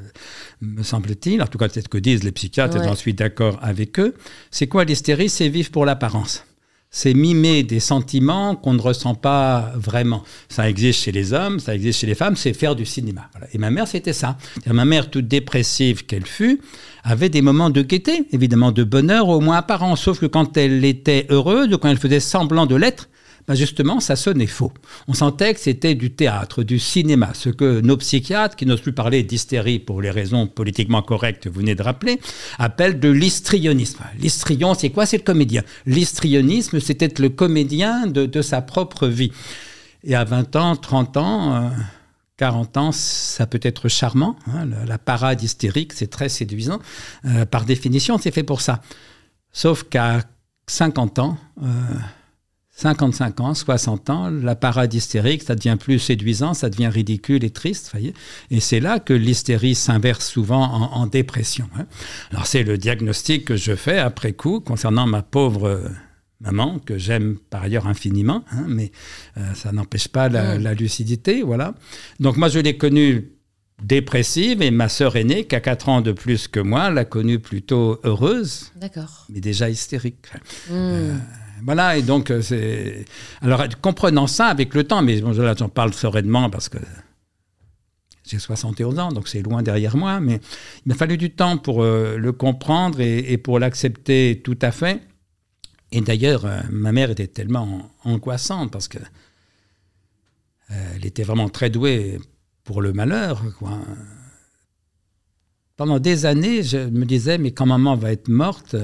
me 0.62 0.84
semble-t-il. 0.84 1.42
En 1.42 1.48
tout 1.48 1.58
cas, 1.58 1.68
c'est 1.74 1.82
ce 1.82 1.90
que 1.90 1.98
disent 1.98 2.24
les 2.24 2.32
psychiatres, 2.32 2.78
et 2.78 2.84
j'en 2.84 2.96
suis 2.96 3.16
d'accord 3.16 3.58
avec 3.64 4.00
eux. 4.00 4.14
C'est 4.52 4.68
quoi 4.68 4.84
l'hystérie? 4.86 5.30
C'est 5.30 5.50
vivre 5.50 5.72
pour 5.72 5.86
l'apparence. 5.86 6.44
c'est 6.90 7.14
mimer 7.14 7.64
des 7.64 7.80
sentiments 7.80 8.56
qu'on 8.56 8.74
ne 8.74 8.82
ressent 8.82 9.14
pas 9.16 9.74
vraiment. 9.76 10.24
Ça 10.50 10.70
existe 10.70 11.02
chez 11.02 11.12
les 11.12 11.34
hommes, 11.34 11.60
ça 11.60 11.76
existe 11.76 12.00
chez 12.00 12.08
les 12.08 12.16
femmes, 12.16 12.36
c'est 12.36 12.54
faire 12.54 12.76
du 12.76 12.86
cinéma. 12.86 13.30
Et 13.54 13.58
ma 13.58 13.70
mère, 13.70 13.88
c'était 13.88 14.14
ça. 14.14 14.38
Ma 14.66 14.86
mère, 14.86 15.10
toute 15.10 15.28
dépressive 15.28 16.06
qu'elle 16.06 16.26
fut, 16.26 16.62
avait 17.04 17.30
des 17.30 17.42
moments 17.42 17.70
de 17.70 17.82
gaieté, 17.82 18.28
évidemment 18.32 18.72
de 18.72 18.84
bonheur, 18.84 19.30
au 19.30 19.40
moins 19.40 19.58
apparent, 19.58 19.96
sauf 19.96 20.20
que 20.20 20.26
quand 20.26 20.58
elle 20.58 20.84
était 20.86 21.26
heureuse 21.30 21.74
ou 21.74 21.78
quand 21.78 21.90
elle 21.90 21.98
faisait 21.98 22.20
semblant 22.20 22.66
de 22.66 22.76
l'être, 22.76 23.10
ben 23.48 23.56
justement, 23.56 24.02
ça 24.02 24.18
sonnait 24.18 24.46
faux. 24.46 24.74
On 25.08 25.14
sentait 25.14 25.54
que 25.54 25.60
c'était 25.62 25.96
du 25.96 26.12
théâtre, 26.12 26.64
du 26.64 26.80
cinéma, 26.80 27.30
ce 27.34 27.50
que 27.50 27.80
nos 27.80 27.96
psychiatres, 27.96 28.58
qui 28.58 28.66
n'osent 28.66 28.82
plus 28.82 28.92
parler 28.92 29.24
d'hystérie 29.24 29.80
pour 29.80 30.02
les 30.02 30.12
raisons 30.12 30.48
politiquement 30.48 31.02
correctes 31.02 31.48
vous 31.48 31.62
venez 31.62 31.74
de 31.74 31.82
rappeler, 31.82 32.20
appellent 32.60 33.00
de 33.00 33.10
l'histrionisme. 33.10 34.04
L'histrion, 34.20 34.74
c'est 34.74 34.90
quoi? 34.90 35.06
C'est 35.06 35.18
le 35.18 35.24
comédien. 35.24 35.64
L'histrionisme, 35.86 36.82
c'était 36.82 37.22
le 37.22 37.30
comédien 37.30 38.08
de, 38.08 38.42
sa 38.42 38.62
propre 38.62 39.08
vie. 39.08 39.32
Et 40.04 40.14
à 40.14 40.26
20 40.26 40.56
ans, 40.58 40.76
30 40.76 41.18
ans... 41.18 41.72
40 42.38 42.78
euh, 42.78 42.80
ans, 42.80 42.92
ça 42.92 43.46
peut 43.48 43.60
être 43.62 43.88
charmant. 43.88 44.36
Hein, 44.48 44.68
la, 44.86 44.98
parade 44.98 45.42
hystérique, 45.42 45.94
c'est 45.94 46.08
très 46.08 46.30
séduisant. 46.30 46.80
Euh, 47.26 47.46
par 47.46 47.66
définition, 47.66 48.18
c'est 48.18 48.32
fait 48.32 48.44
pour 48.44 48.62
ça. 48.62 48.82
Sauf 49.52 49.84
qu'à 49.84 50.22
50 50.68 51.20
ans, 51.20 51.38
euh, 51.64 51.66
55 52.72 53.40
ans, 53.40 53.54
60 53.54 54.10
ans, 54.10 54.30
la 54.30 54.56
parade 54.56 54.94
hystérique, 54.94 55.42
ça 55.44 55.56
devient 55.56 55.78
plus 55.80 55.98
séduisant, 55.98 56.54
ça 56.54 56.70
devient 56.70 56.90
ridicule 56.90 57.44
et 57.44 57.50
triste, 57.50 57.90
voyez. 57.92 58.14
Et 58.52 58.60
c'est 58.60 58.80
là 58.80 59.00
que 59.00 59.14
l'hystérie 59.14 59.74
s'inverse 59.74 60.28
souvent 60.28 60.64
en, 60.64 61.08
dépression. 61.08 61.68
Hein. 61.76 61.88
Alors 62.32 62.46
c'est 62.46 62.64
le 62.64 62.78
diagnostic 62.78 63.46
que 63.46 63.56
je 63.56 63.76
fais 63.76 63.98
après 63.98 64.34
coup 64.34 64.60
concernant 64.60 65.08
ma 65.08 65.24
pauvre 65.24 65.82
maman, 66.42 66.80
que 66.80 66.98
j'aime 66.98 67.38
par 67.50 67.64
ailleurs 67.64 67.88
infiniment, 67.88 68.44
hein, 68.52 68.66
mais 68.68 68.92
euh, 69.38 69.54
ça 69.54 69.72
n'empêche 69.72 70.08
pas 70.08 70.30
la, 70.30 70.58
la, 70.58 70.74
lucidité, 70.74 71.42
voilà. 71.42 71.74
Donc 72.20 72.38
moi 72.38 72.48
je 72.50 72.60
l'ai 72.60 72.78
connue 72.78 73.32
dépressive 73.82 74.62
et 74.62 74.72
ma 74.72 74.90
sœur 74.90 75.16
aînée, 75.16 75.46
qui 75.46 75.56
a 75.56 75.60
4 75.60 75.90
ans 75.90 76.02
de 76.02 76.12
plus 76.12 76.48
que 76.48 76.60
moi, 76.60 76.90
l'a 76.90 77.06
connue 77.06 77.40
plutôt 77.40 78.00
heureuse, 78.04 78.72
mais 79.30 79.40
déjà 79.40 79.70
hystérique. 79.70 80.26
Hmm. 80.70 80.74
Euh, 80.74 81.18
voilà, 81.64 81.98
et 81.98 82.02
donc, 82.02 82.32
euh, 82.32 82.42
c'est. 82.42 83.06
Alors, 83.42 83.66
comprenant 83.82 84.28
ça 84.28 84.48
avec 84.48 84.74
le 84.74 84.84
temps, 84.84 85.02
mais 85.02 85.22
bon, 85.22 85.32
là, 85.32 85.56
j'en 85.58 85.70
parle 85.70 85.94
sereinement 85.94 86.50
parce 86.50 86.70
que 86.70 86.78
j'ai 88.26 88.40
71 88.40 89.00
ans, 89.00 89.12
donc 89.12 89.28
c'est 89.28 89.42
loin 89.42 89.64
derrière 89.64 89.96
moi, 89.96 90.20
mais 90.20 90.40
il 90.86 90.90
m'a 90.90 90.96
fallu 90.96 91.18
du 91.18 91.32
temps 91.32 91.58
pour 91.58 91.82
euh, 91.82 92.18
le 92.18 92.32
comprendre 92.32 93.00
et, 93.00 93.38
pour 93.38 93.60
l'accepter 93.60 94.42
tout 94.44 94.60
à 94.62 94.72
fait. 94.72 95.02
Et 95.92 96.02
d'ailleurs, 96.02 96.46
euh, 96.46 96.60
ma 96.70 96.92
mère 96.92 97.10
était 97.12 97.28
tellement 97.28 97.90
angoissante 98.04 98.72
parce 98.72 98.88
que 98.88 99.00
elle 100.70 101.06
était 101.06 101.24
vraiment 101.24 101.48
très 101.48 101.70
douée 101.70 102.20
pour 102.66 102.82
le 102.82 102.92
malheur. 102.92 103.42
Pendant 105.78 105.98
des 105.98 106.26
années, 106.26 106.62
je 106.62 106.78
me 106.78 107.06
disais, 107.06 107.38
mais 107.38 107.52
quand 107.52 107.66
maman 107.66 107.96
va 107.96 108.12
être 108.12 108.28
morte, 108.28 108.76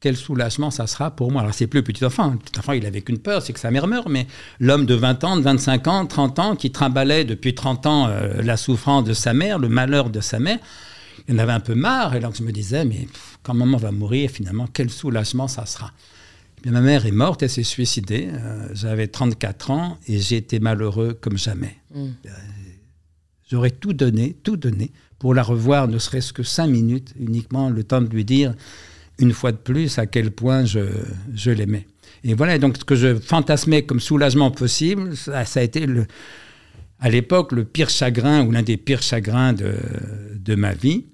quel 0.00 0.16
soulagement 0.16 0.70
ça 0.70 0.86
sera 0.86 1.10
pour 1.10 1.32
moi? 1.32 1.42
Alors, 1.42 1.54
c'est 1.54 1.66
plus 1.66 1.80
le 1.80 1.84
petit 1.84 2.04
enfant. 2.04 2.30
Le 2.30 2.38
petit 2.38 2.58
enfant, 2.58 2.72
il 2.72 2.86
avait 2.86 3.02
qu'une 3.02 3.18
peur, 3.18 3.42
c'est 3.42 3.52
que 3.52 3.58
sa 3.58 3.70
mère 3.70 3.86
meure. 3.86 4.08
Mais 4.08 4.26
l'homme 4.60 4.86
de 4.86 4.94
20 4.94 5.24
ans, 5.24 5.36
de 5.36 5.42
25 5.42 5.88
ans, 5.88 6.06
30 6.06 6.38
ans, 6.38 6.56
qui 6.56 6.70
trimballait 6.70 7.24
depuis 7.24 7.54
30 7.54 7.86
ans 7.86 8.06
euh, 8.08 8.40
la 8.42 8.56
souffrance 8.56 9.04
de 9.04 9.12
sa 9.12 9.34
mère, 9.34 9.58
le 9.58 9.68
malheur 9.68 10.10
de 10.10 10.20
sa 10.20 10.38
mère, 10.38 10.58
il 11.28 11.34
en 11.34 11.38
avait 11.38 11.52
un 11.52 11.60
peu 11.60 11.74
marre. 11.74 12.16
Et 12.16 12.20
donc, 12.20 12.36
je 12.36 12.42
me 12.42 12.52
disais, 12.52 12.84
mais 12.84 13.06
quand 13.42 13.54
maman 13.54 13.78
va 13.78 13.92
mourir, 13.92 14.30
finalement, 14.30 14.66
quel 14.72 14.90
soulagement 14.90 15.48
ça 15.48 15.66
sera. 15.66 15.92
Et 16.64 16.70
ma 16.70 16.80
mère 16.80 17.06
est 17.06 17.12
morte, 17.12 17.42
elle 17.42 17.50
s'est 17.50 17.62
suicidée. 17.62 18.28
Euh, 18.32 18.68
j'avais 18.72 19.06
34 19.06 19.70
ans 19.70 19.98
et 20.08 20.18
j'ai 20.18 20.36
été 20.36 20.58
malheureux 20.58 21.14
comme 21.20 21.38
jamais. 21.38 21.76
Mm. 21.94 22.06
Euh, 22.26 22.30
j'aurais 23.48 23.70
tout 23.70 23.92
donné, 23.92 24.36
tout 24.42 24.56
donné, 24.56 24.90
pour 25.18 25.34
la 25.34 25.42
revoir, 25.42 25.86
ne 25.86 25.98
serait-ce 25.98 26.32
que 26.32 26.42
cinq 26.42 26.68
minutes, 26.68 27.14
uniquement 27.18 27.70
le 27.70 27.84
temps 27.84 28.00
de 28.00 28.08
lui 28.08 28.24
dire 28.24 28.54
une 29.18 29.32
fois 29.32 29.52
de 29.52 29.56
plus 29.56 29.98
à 29.98 30.06
quel 30.06 30.30
point 30.30 30.64
je, 30.64 30.80
je 31.34 31.50
l'aimais. 31.50 31.86
Et 32.24 32.34
voilà, 32.34 32.58
donc 32.58 32.76
ce 32.78 32.84
que 32.84 32.94
je 32.94 33.18
fantasmais 33.18 33.82
comme 33.82 34.00
soulagement 34.00 34.50
possible, 34.50 35.16
ça, 35.16 35.40
a 35.40 35.62
été 35.62 35.86
le, 35.86 36.06
à 37.00 37.10
l'époque 37.10 37.52
le 37.52 37.64
pire 37.64 37.90
chagrin 37.90 38.44
ou 38.44 38.50
l'un 38.50 38.62
des 38.62 38.76
pires 38.76 39.02
chagrins 39.02 39.52
de, 39.52 39.74
de, 40.34 40.54
ma 40.54 40.72
vie. 40.72 41.06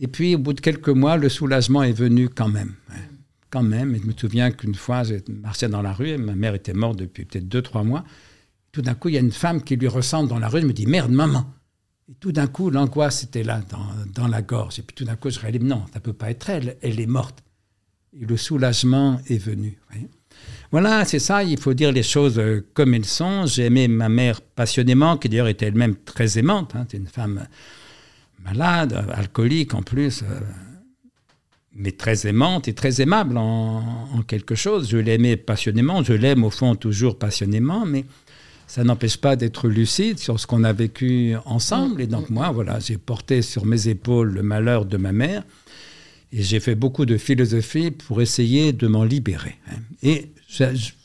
Et 0.00 0.08
puis 0.08 0.34
au 0.34 0.38
bout 0.38 0.52
de 0.52 0.60
quelques 0.60 0.88
mois, 0.88 1.16
le 1.16 1.28
soulagement 1.28 1.82
est 1.82 1.92
venu 1.92 2.28
quand 2.28 2.48
même. 2.48 2.74
Quand 3.50 3.62
même. 3.62 3.94
Et 3.94 3.98
je 4.00 4.06
me 4.06 4.12
souviens 4.16 4.50
qu'une 4.50 4.74
fois, 4.74 5.04
j'ai 5.04 5.22
marché 5.28 5.68
dans 5.68 5.82
la 5.82 5.92
rue 5.92 6.08
et 6.08 6.18
ma 6.18 6.34
mère 6.34 6.54
était 6.54 6.72
morte 6.72 6.98
depuis 6.98 7.24
peut-être 7.24 7.48
deux, 7.48 7.62
trois 7.62 7.84
mois. 7.84 8.04
Tout 8.72 8.82
d'un 8.82 8.94
coup, 8.94 9.08
il 9.08 9.14
y 9.14 9.18
a 9.18 9.20
une 9.20 9.30
femme 9.30 9.62
qui 9.62 9.76
lui 9.76 9.86
ressemble 9.86 10.28
dans 10.28 10.40
la 10.40 10.48
rue. 10.48 10.60
Je 10.60 10.66
me 10.66 10.72
dis, 10.72 10.86
merde, 10.86 11.12
maman. 11.12 11.46
Et 12.10 12.14
tout 12.14 12.32
d'un 12.32 12.48
coup, 12.48 12.70
l'angoisse 12.70 13.22
était 13.22 13.44
là, 13.44 13.62
dans, 13.70 13.86
dans, 14.12 14.28
la 14.28 14.42
gorge. 14.42 14.80
Et 14.80 14.82
puis 14.82 14.94
tout 14.94 15.04
d'un 15.04 15.16
coup, 15.16 15.30
je 15.30 15.38
réalise, 15.38 15.62
non, 15.62 15.84
ça 15.92 16.00
ne 16.00 16.04
peut 16.04 16.12
pas 16.12 16.30
être 16.30 16.50
elle, 16.50 16.76
elle 16.82 16.98
est 16.98 17.06
morte 17.06 17.44
et 18.20 18.26
le 18.26 18.36
soulagement 18.36 19.20
est 19.28 19.38
venu. 19.38 19.78
Voilà, 20.70 21.04
c'est 21.04 21.18
ça, 21.18 21.44
il 21.44 21.58
faut 21.58 21.74
dire 21.74 21.92
les 21.92 22.02
choses 22.02 22.38
euh, 22.38 22.66
comme 22.74 22.94
elles 22.94 23.04
sont. 23.04 23.46
J'ai 23.46 23.66
aimé 23.66 23.86
ma 23.86 24.08
mère 24.08 24.40
passionnément, 24.40 25.16
qui 25.16 25.28
d'ailleurs 25.28 25.48
était 25.48 25.66
elle-même 25.66 25.94
très 25.96 26.38
aimante. 26.38 26.74
Hein. 26.74 26.86
C'est 26.90 26.96
une 26.96 27.06
femme 27.06 27.46
malade, 28.44 29.04
alcoolique 29.12 29.74
en 29.74 29.82
plus, 29.82 30.22
euh, 30.22 30.40
mais 31.74 31.92
très 31.92 32.26
aimante 32.26 32.68
et 32.68 32.74
très 32.74 33.00
aimable 33.00 33.36
en, 33.36 34.22
quelque 34.26 34.54
chose. 34.54 34.88
Je 34.88 34.96
l'aimais 34.96 35.36
passionnément, 35.36 36.02
je 36.02 36.12
l'aime 36.12 36.44
au 36.44 36.50
fond 36.50 36.74
toujours 36.76 37.18
passionnément, 37.18 37.84
mais 37.84 38.04
ça 38.66 38.84
n'empêche 38.84 39.16
pas 39.16 39.36
d'être 39.36 39.68
lucide 39.68 40.18
sur 40.18 40.38
ce 40.40 40.46
qu'on 40.46 40.64
a 40.64 40.72
vécu 40.72 41.34
ensemble. 41.44 42.00
Et 42.00 42.06
donc 42.06 42.30
moi, 42.30 42.50
voilà, 42.50 42.78
j'ai 42.80 42.96
porté 42.96 43.42
sur 43.42 43.66
mes 43.66 43.88
épaules 43.88 44.32
le 44.32 44.42
malheur 44.42 44.84
de 44.84 44.96
ma 44.96 45.12
mère. 45.12 45.42
Et 46.32 46.42
j'ai 46.42 46.58
fait 46.58 46.74
beaucoup 46.74 47.06
de 47.06 47.16
philosophie 47.16 47.90
pour 47.90 48.20
essayer 48.20 48.72
de 48.72 48.86
m'en 48.86 49.04
libérer. 49.04 49.56
Hein. 49.70 49.76
Et 50.02 50.32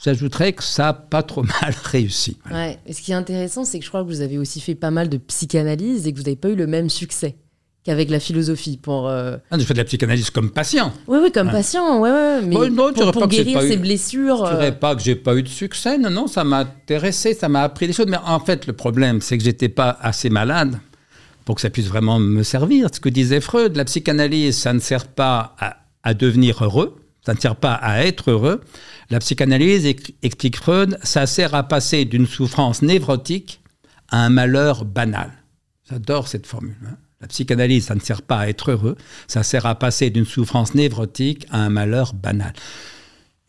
j'ajouterais 0.03 0.53
que 0.53 0.63
ça 0.63 0.83
n'a 0.83 0.93
pas 0.93 1.23
trop 1.23 1.43
mal 1.61 1.75
réussi. 1.83 2.37
Ouais. 2.51 2.79
Et 2.85 2.93
ce 2.93 3.01
qui 3.01 3.11
est 3.11 3.15
intéressant, 3.15 3.65
c'est 3.65 3.79
que 3.79 3.85
je 3.85 3.89
crois 3.89 4.03
que 4.03 4.07
vous 4.07 4.21
avez 4.21 4.37
aussi 4.37 4.61
fait 4.61 4.75
pas 4.75 4.91
mal 4.91 5.09
de 5.09 5.17
psychanalyse 5.17 6.07
et 6.07 6.13
que 6.13 6.17
vous 6.17 6.23
n'avez 6.23 6.35
pas 6.35 6.49
eu 6.49 6.55
le 6.55 6.67
même 6.67 6.89
succès 6.89 7.35
qu'avec 7.83 8.09
la 8.09 8.19
philosophie 8.19 8.77
pour. 8.77 9.07
Euh... 9.07 9.37
Ah, 9.51 9.57
j'ai 9.57 9.65
fait 9.65 9.73
de 9.73 9.79
la 9.79 9.85
psychanalyse 9.85 10.29
comme 10.29 10.51
patient. 10.51 10.93
Oui, 11.07 11.19
oui, 11.21 11.31
comme 11.31 11.49
patient, 11.49 11.99
ouais, 11.99 12.11
ouais. 12.11 12.41
Mais 12.43 12.55
pour, 12.55 13.27
guérir 13.27 13.61
ses 13.61 13.77
blessures. 13.77 14.45
Je 14.45 14.51
ne 14.51 14.57
dirais 14.57 14.67
euh, 14.67 14.71
pas 14.71 14.95
que 14.95 15.01
j'ai 15.01 15.15
pas 15.15 15.35
eu 15.35 15.43
de 15.43 15.47
succès. 15.47 15.97
Non, 15.97 16.09
non, 16.09 16.27
ça 16.27 16.43
m'a 16.43 16.59
intéressé, 16.59 17.33
ça 17.33 17.49
m'a 17.49 17.63
appris 17.63 17.87
des 17.87 17.93
choses. 17.93 18.07
Mais 18.07 18.19
en 18.23 18.39
fait, 18.39 18.67
le 18.67 18.73
problème, 18.73 19.21
c'est 19.21 19.37
que 19.37 19.43
j'étais 19.43 19.69
pas 19.69 19.97
assez 20.01 20.29
malade 20.29 20.79
pour 21.49 21.55
que 21.55 21.61
ça 21.61 21.71
puisse 21.71 21.87
vraiment 21.87 22.19
me 22.19 22.43
servir. 22.43 22.89
Ce 22.93 22.99
que 22.99 23.09
disait 23.09 23.41
Freud, 23.41 23.75
la 23.75 23.85
psychanalyse, 23.85 24.55
ça 24.55 24.71
ne 24.71 24.77
sert 24.77 25.07
pas 25.07 25.55
à, 26.03 26.13
devenir 26.13 26.63
heureux, 26.63 26.98
ça 27.25 27.33
ne 27.33 27.39
sert 27.39 27.55
pas 27.55 27.73
à 27.73 28.03
être 28.03 28.31
heureux. 28.31 28.61
La 29.09 29.19
psychanalyse, 29.19 29.85
explique 30.23 30.57
Freud, 30.57 30.97
ça 31.03 31.25
sert 31.25 31.55
à 31.55 31.63
passer 31.63 32.05
d'une 32.05 32.27
souffrance 32.27 32.81
névrotique 32.81 33.61
à 34.09 34.23
un 34.25 34.29
malheur 34.29 34.85
banal. 34.85 35.31
J'adore 35.89 36.27
cette 36.27 36.45
formule. 36.45 36.75
Hein. 36.85 36.97
La 37.21 37.27
psychanalyse, 37.27 37.85
ça 37.85 37.95
ne 37.95 37.99
sert 37.99 38.21
pas 38.21 38.39
à 38.39 38.47
être 38.47 38.71
heureux, 38.71 38.95
ça 39.27 39.43
sert 39.43 39.65
à 39.65 39.75
passer 39.75 40.09
d'une 40.09 40.25
souffrance 40.25 40.73
névrotique 40.73 41.47
à 41.51 41.59
un 41.59 41.69
malheur 41.69 42.13
banal. 42.13 42.53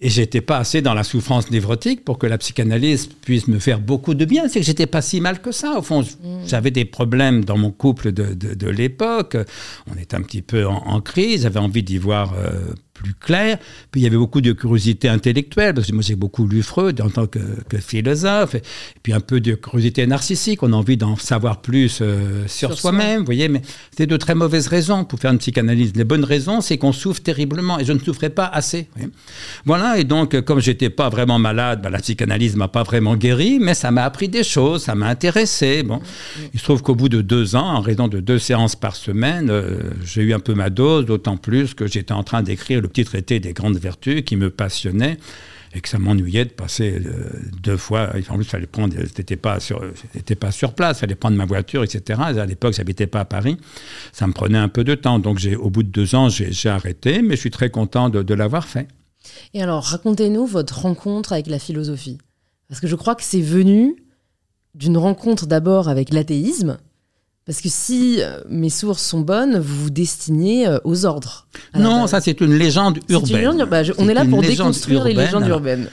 Et 0.02 0.08
j'étais 0.08 0.40
pas 0.40 0.56
assez 0.56 0.80
dans 0.80 0.94
la 0.94 1.04
souffrance 1.04 1.50
névrotique 1.50 2.04
pour 2.04 2.18
que 2.18 2.26
la 2.26 2.38
psychanalyse 2.38 3.06
puisse 3.06 3.48
me 3.48 3.58
faire 3.58 3.80
beaucoup 3.80 4.14
de 4.14 4.24
bien. 4.24 4.48
C'est 4.48 4.60
que 4.60 4.66
j'étais 4.66 4.86
pas 4.86 5.02
si 5.02 5.20
mal 5.20 5.42
que 5.42 5.52
ça. 5.52 5.78
Au 5.78 5.82
fond, 5.82 6.00
mm. 6.00 6.46
j'avais 6.46 6.70
des 6.70 6.86
problèmes 6.86 7.44
dans 7.44 7.58
mon 7.58 7.70
couple 7.70 8.10
de, 8.10 8.32
de, 8.32 8.68
l'époque. 8.68 9.36
On 9.92 9.98
était 10.00 10.16
un 10.16 10.22
petit 10.22 10.40
peu 10.40 10.66
en, 10.66 11.02
crise. 11.02 11.42
J'avais 11.42 11.60
envie 11.60 11.82
d'y 11.82 11.98
voir 11.98 12.32
euh, 12.32 12.72
plus 13.02 13.14
clair. 13.14 13.58
Puis 13.90 14.00
il 14.00 14.04
y 14.04 14.06
avait 14.06 14.16
beaucoup 14.16 14.40
de 14.40 14.52
curiosité 14.52 15.08
intellectuelle, 15.08 15.74
parce 15.74 15.86
que 15.86 15.92
moi 15.92 16.02
j'ai 16.02 16.16
beaucoup 16.16 16.46
lu 16.46 16.62
Freud 16.62 17.00
en 17.00 17.08
tant 17.08 17.26
que, 17.26 17.40
philosophe, 17.78 18.54
et, 18.54 18.62
puis 19.02 19.12
un 19.12 19.20
peu 19.20 19.40
de 19.40 19.54
curiosité 19.54 20.06
narcissique, 20.06 20.62
on 20.62 20.72
a 20.72 20.76
envie 20.76 20.96
d'en 20.96 21.16
savoir 21.16 21.60
plus 21.60 22.00
euh, 22.02 22.46
sur, 22.46 22.76
soi-même, 22.78 23.20
vous 23.20 23.24
voyez, 23.24 23.48
mais 23.48 23.62
c'est 23.96 24.06
de 24.06 24.16
très 24.16 24.34
mauvaises 24.34 24.66
raisons 24.68 25.04
pour 25.04 25.18
faire 25.18 25.32
une 25.32 25.38
psychanalyse. 25.38 25.92
Les 25.96 26.04
bonnes 26.04 26.24
raisons, 26.24 26.60
c'est 26.60 26.78
qu'on 26.78 26.92
souffre 26.92 27.22
terriblement, 27.22 27.78
et 27.78 27.84
je 27.84 27.92
ne 27.92 27.98
souffrais 27.98 28.30
pas 28.30 28.46
assez. 28.46 28.88
Voilà, 29.64 29.98
et 29.98 30.04
donc 30.04 30.40
comme 30.42 30.60
j'étais 30.60 30.90
pas 30.90 31.08
vraiment 31.08 31.38
malade, 31.38 31.80
bah, 31.82 31.90
la 31.90 31.98
psychanalyse 31.98 32.56
m'a 32.56 32.68
pas 32.68 32.82
vraiment 32.82 33.16
guéri, 33.16 33.58
mais 33.60 33.74
ça 33.74 33.90
m'a 33.90 34.04
appris 34.04 34.28
des 34.28 34.44
choses, 34.44 34.84
ça 34.84 34.94
m'a 34.94 35.08
intéressé. 35.08 35.82
Bon, 35.82 36.00
il 36.52 36.60
se 36.60 36.64
trouve 36.64 36.82
qu'au 36.82 36.94
bout 36.94 37.08
de 37.08 37.22
deux 37.22 37.56
ans, 37.56 37.66
en 37.66 37.80
raison 37.80 38.08
de 38.08 38.20
deux 38.20 38.38
séances 38.38 38.76
par 38.76 38.96
semaine, 38.96 39.48
euh, 39.50 39.78
j'ai 40.04 40.22
eu 40.22 40.34
un 40.34 40.40
peu 40.40 40.54
ma 40.54 40.70
dose, 40.70 41.06
d'autant 41.06 41.36
plus 41.36 41.74
que 41.74 41.86
j'étais 41.86 42.12
en 42.12 42.22
train 42.22 42.42
d'écrire 42.42 42.80
le 42.80 42.89
petit 42.90 43.04
traité 43.04 43.40
des 43.40 43.52
grandes 43.52 43.78
vertus 43.78 44.22
qui 44.24 44.36
me 44.36 44.50
passionnait 44.50 45.16
et 45.74 45.80
que 45.80 45.88
ça 45.88 45.98
m'ennuyait 45.98 46.44
de 46.44 46.50
passer 46.50 47.00
euh, 47.04 47.30
deux 47.62 47.76
fois. 47.76 48.10
En 48.28 48.36
plus, 48.36 48.44
fallait 48.44 48.66
prendre, 48.66 48.96
n'étais 48.96 49.36
pas 49.36 49.60
sur, 49.60 49.82
pas 50.40 50.50
sur 50.50 50.72
place, 50.74 51.00
fallait 51.00 51.14
prendre 51.14 51.36
ma 51.36 51.44
voiture, 51.44 51.84
etc. 51.84 52.20
À 52.20 52.46
l'époque, 52.46 52.74
j'habitais 52.74 53.06
pas 53.06 53.20
à 53.20 53.24
Paris. 53.24 53.56
Ça 54.12 54.26
me 54.26 54.32
prenait 54.32 54.58
un 54.58 54.68
peu 54.68 54.82
de 54.82 54.94
temps. 54.94 55.18
Donc, 55.18 55.38
j'ai, 55.38 55.54
au 55.54 55.70
bout 55.70 55.82
de 55.82 55.88
deux 55.88 56.14
ans, 56.14 56.28
j'ai, 56.28 56.68
arrêté, 56.68 57.22
mais 57.22 57.36
je 57.36 57.40
suis 57.40 57.50
très 57.50 57.70
content 57.70 58.08
de, 58.08 58.34
l'avoir 58.34 58.66
fait. 58.66 58.88
Et 59.54 59.62
alors, 59.62 59.84
racontez-nous 59.84 60.46
votre 60.46 60.80
rencontre 60.80 61.32
avec 61.32 61.46
la 61.46 61.58
philosophie. 61.58 62.18
Parce 62.68 62.80
que 62.80 62.86
je 62.86 62.96
crois 62.96 63.14
que 63.14 63.22
c'est 63.22 63.40
venu 63.40 63.96
d'une 64.74 64.96
rencontre 64.96 65.46
d'abord 65.46 65.88
avec 65.88 66.12
l'athéisme, 66.12 66.78
parce 67.50 67.62
que 67.62 67.68
si 67.68 68.18
euh, 68.20 68.38
mes 68.48 68.70
sources 68.70 69.02
sont 69.02 69.22
bonnes, 69.22 69.58
vous 69.58 69.82
vous 69.82 69.90
destinez 69.90 70.68
euh, 70.68 70.78
aux 70.84 71.04
ordres. 71.04 71.48
Non, 71.74 72.06
ça 72.06 72.20
c'est 72.20 72.40
une 72.40 72.54
légende 72.54 73.00
urbaine. 73.08 73.66
Bah, 73.68 73.82
on 73.98 74.08
est 74.08 74.14
là 74.14 74.24
pour 74.24 74.40
déconstruire 74.40 75.02
les 75.02 75.14
légendes 75.14 75.48
urbaines. 75.48 75.88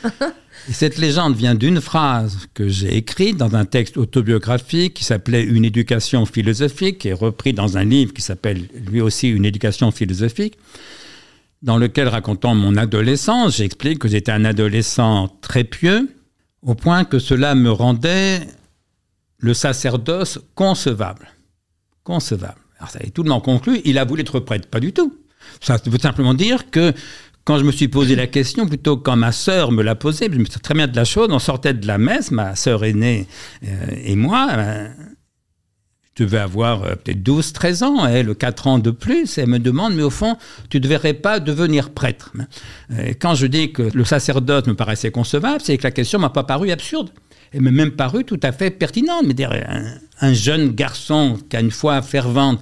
Et 0.69 0.73
cette 0.73 0.99
légende 0.99 1.35
vient 1.35 1.55
d'une 1.55 1.81
phrase 1.81 2.37
que 2.53 2.69
j'ai 2.69 2.95
écrite 2.95 3.37
dans 3.37 3.55
un 3.55 3.65
texte 3.65 3.97
autobiographique 3.97 4.93
qui 4.93 5.03
s'appelait 5.03 5.41
Une 5.41 5.65
éducation 5.65 6.27
philosophique, 6.27 7.07
et 7.07 7.13
repris 7.13 7.53
dans 7.53 7.75
un 7.75 7.85
livre 7.85 8.13
qui 8.13 8.21
s'appelle 8.21 8.67
lui 8.91 9.01
aussi 9.01 9.27
Une 9.27 9.43
éducation 9.43 9.89
philosophique, 9.89 10.59
dans 11.63 11.79
lequel, 11.79 12.07
racontant 12.07 12.53
mon 12.53 12.77
adolescence, 12.77 13.57
j'explique 13.57 13.97
que 13.97 14.07
j'étais 14.07 14.31
un 14.31 14.45
adolescent 14.45 15.35
très 15.41 15.63
pieux, 15.63 16.07
au 16.61 16.75
point 16.75 17.03
que 17.03 17.17
cela 17.17 17.55
me 17.55 17.71
rendait 17.71 18.41
le 19.39 19.55
sacerdoce 19.55 20.37
concevable 20.53 21.29
concevable. 22.07 22.61
Alors 22.79 22.89
ça 22.89 22.99
est 23.01 23.09
tout 23.09 23.23
le 23.23 23.29
monde 23.29 23.43
conclu, 23.43 23.81
il 23.83 23.97
a 23.97 24.05
voulu 24.05 24.21
être 24.21 24.39
prêtre. 24.39 24.69
Pas 24.69 24.79
du 24.79 24.93
tout. 24.93 25.13
Ça 25.59 25.77
veut 25.85 25.99
simplement 25.99 26.33
dire 26.33 26.71
que 26.71 26.93
quand 27.43 27.59
je 27.59 27.65
me 27.65 27.71
suis 27.71 27.89
posé 27.89 28.15
la 28.15 28.27
question, 28.27 28.65
plutôt 28.65 28.95
quand 28.95 29.17
ma 29.17 29.33
sœur 29.33 29.73
me 29.73 29.83
l'a 29.83 29.95
posée, 29.95 30.29
je 30.31 30.37
me 30.37 30.45
suis 30.45 30.59
très 30.59 30.73
bien 30.73 30.87
de 30.87 30.95
la 30.95 31.03
chose, 31.03 31.27
on 31.31 31.39
sortait 31.39 31.73
de 31.73 31.85
la 31.85 31.97
messe, 31.97 32.31
ma 32.31 32.55
sœur 32.55 32.85
aînée 32.85 33.27
euh, 33.65 33.67
et 34.05 34.15
moi, 34.15 34.47
euh, 34.51 34.87
je 36.17 36.23
devais 36.23 36.39
avoir 36.39 36.83
euh, 36.83 36.95
peut-être 36.95 37.23
12, 37.23 37.51
13 37.53 37.83
ans, 37.83 38.05
elle 38.05 38.33
4 38.35 38.67
ans 38.67 38.79
de 38.79 38.91
plus, 38.91 39.37
et 39.37 39.41
elle 39.41 39.49
me 39.49 39.59
demande, 39.59 39.93
mais 39.95 40.03
au 40.03 40.09
fond, 40.09 40.37
tu 40.69 40.77
ne 40.77 40.83
devrais 40.83 41.13
pas 41.13 41.39
devenir 41.41 41.89
prêtre. 41.89 42.31
quand 43.19 43.35
je 43.35 43.47
dis 43.47 43.73
que 43.73 43.83
le 43.93 44.05
sacerdoce 44.05 44.65
me 44.67 44.75
paraissait 44.75 45.11
concevable, 45.11 45.61
c'est 45.61 45.77
que 45.77 45.83
la 45.83 45.91
question 45.91 46.19
m'a 46.19 46.29
pas 46.29 46.43
paru 46.43 46.71
absurde 46.71 47.11
elle 47.57 47.63
m'a 47.63 47.71
même 47.71 47.91
paru 47.91 48.23
tout 48.23 48.39
à 48.43 48.51
fait 48.51 48.69
pertinente. 48.69 49.25
Mais 49.25 49.43
un, 49.43 49.95
un, 50.21 50.33
jeune 50.33 50.69
garçon 50.69 51.39
qui 51.49 51.57
a 51.57 51.59
une 51.59 51.71
foi 51.71 52.01
fervente, 52.03 52.59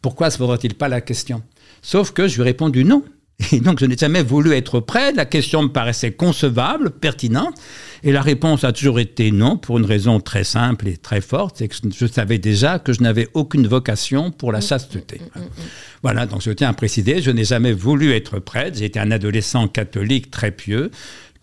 pourquoi 0.00 0.30
se 0.30 0.38
poserait-il 0.38 0.74
pas 0.74 0.88
la 0.88 1.00
question? 1.00 1.42
Sauf 1.82 2.12
que 2.12 2.28
je 2.28 2.36
lui 2.36 2.42
ai 2.42 2.44
répondu 2.44 2.84
non. 2.84 3.02
Et 3.52 3.60
donc, 3.60 3.80
je 3.80 3.86
n'ai 3.86 3.96
jamais 3.96 4.22
voulu 4.22 4.52
être 4.52 4.78
prêt. 4.80 5.12
La 5.12 5.26
question 5.26 5.64
me 5.64 5.68
paraissait 5.68 6.12
concevable, 6.12 6.90
pertinente. 6.90 7.54
Et 8.04 8.12
la 8.12 8.22
réponse 8.22 8.62
a 8.62 8.72
toujours 8.72 9.00
été 9.00 9.32
non, 9.32 9.56
pour 9.56 9.78
une 9.78 9.84
raison 9.84 10.20
très 10.20 10.44
simple 10.44 10.86
et 10.86 10.96
très 10.96 11.20
forte. 11.20 11.56
C'est 11.58 11.68
que 11.68 11.74
je 11.92 12.06
savais 12.06 12.38
déjà 12.38 12.78
que 12.78 12.92
je 12.92 13.02
n'avais 13.02 13.28
aucune 13.34 13.66
vocation 13.66 14.30
pour 14.30 14.52
la 14.52 14.60
chasteté. 14.60 15.20
Mm, 15.20 15.40
mm, 15.40 15.42
mm, 15.42 15.48
voilà, 16.02 16.26
donc 16.26 16.40
je 16.40 16.52
tiens 16.52 16.70
à 16.70 16.72
préciser, 16.72 17.20
je 17.20 17.32
n'ai 17.32 17.44
jamais 17.44 17.72
voulu 17.72 18.12
être 18.12 18.38
prêtre. 18.38 18.80
Été 18.80 19.00
un 19.00 19.10
adolescent 19.10 19.66
catholique 19.66 20.30
très 20.30 20.52
pieux 20.52 20.92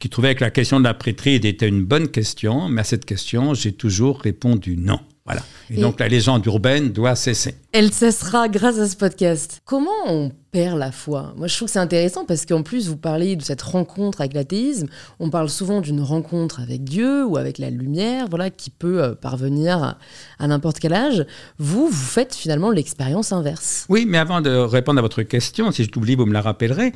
qui 0.03 0.09
trouvait 0.09 0.35
que 0.35 0.43
la 0.43 0.51
question 0.51 0.81
de 0.81 0.83
la 0.83 0.93
prêtrise 0.93 1.45
était 1.45 1.69
une 1.69 1.85
bonne 1.85 2.09
question, 2.09 2.67
mais 2.67 2.81
à 2.81 2.83
cette 2.83 3.05
question, 3.05 3.53
j'ai 3.53 3.71
toujours 3.71 4.19
répondu 4.19 4.75
non. 4.75 4.99
Voilà. 5.23 5.41
Et, 5.69 5.79
donc 5.79 5.97
la 6.01 6.09
légende 6.09 6.45
urbaine 6.45 6.91
doit 6.91 7.15
cesser. 7.15 7.55
Elle 7.71 7.89
cessera 7.89 8.49
grâce 8.49 8.79
à 8.79 8.89
ce 8.89 8.97
podcast. 8.97 9.61
Comment 9.63 9.91
on 10.05 10.29
perd 10.51 10.77
la 10.77 10.91
foi? 10.91 11.33
Moi, 11.37 11.47
je 11.47 11.55
trouve 11.55 11.67
que 11.69 11.71
c'est 11.71 11.79
intéressant 11.79 12.25
parce 12.25 12.45
qu'en 12.45 12.63
plus, 12.63 12.89
vous 12.89 12.97
parlez 12.97 13.37
de 13.37 13.43
cette 13.43 13.61
rencontre 13.61 14.19
avec 14.19 14.33
l'athéisme. 14.33 14.87
On 15.21 15.29
parle 15.29 15.47
souvent 15.47 15.79
d'une 15.79 16.01
rencontre 16.01 16.59
avec 16.59 16.83
Dieu 16.83 17.23
ou 17.25 17.37
avec 17.37 17.57
la 17.57 17.69
lumière, 17.69 18.27
voilà, 18.27 18.49
qui 18.49 18.71
peut 18.71 19.01
euh, 19.01 19.15
parvenir 19.15 19.95
à, 20.37 20.47
n'importe 20.49 20.79
quel 20.79 20.91
âge. 20.91 21.25
Vous, 21.59 21.87
vous 21.87 21.93
faites 21.93 22.35
finalement 22.35 22.71
l'expérience 22.71 23.31
inverse. 23.31 23.85
Oui, 23.87 24.05
mais 24.05 24.17
avant 24.17 24.41
de 24.41 24.49
répondre 24.49 24.99
à 24.99 25.01
votre 25.01 25.23
question, 25.23 25.71
si 25.71 25.85
je 25.85 25.89
t'oublie, 25.89 26.15
vous 26.15 26.25
me 26.25 26.33
la 26.33 26.41
rappellerez. 26.41 26.91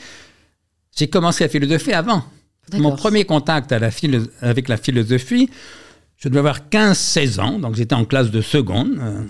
J'ai 0.97 1.07
commencé 1.07 1.45
à 1.45 1.47
philosopher 1.47 1.93
avant. 1.93 2.25
Mon 2.74 2.95
premier 2.95 3.24
contact 3.24 3.71
avec 3.71 4.67
la 4.67 4.77
philosophie, 4.77 5.50
je 6.17 6.29
devais 6.29 6.39
avoir 6.39 6.62
15-16 6.69 7.39
ans, 7.39 7.59
donc 7.59 7.75
j'étais 7.75 7.95
en 7.95 8.05
classe 8.05 8.31
de 8.31 8.41
seconde. 8.41 8.97
Euh, 9.00 9.21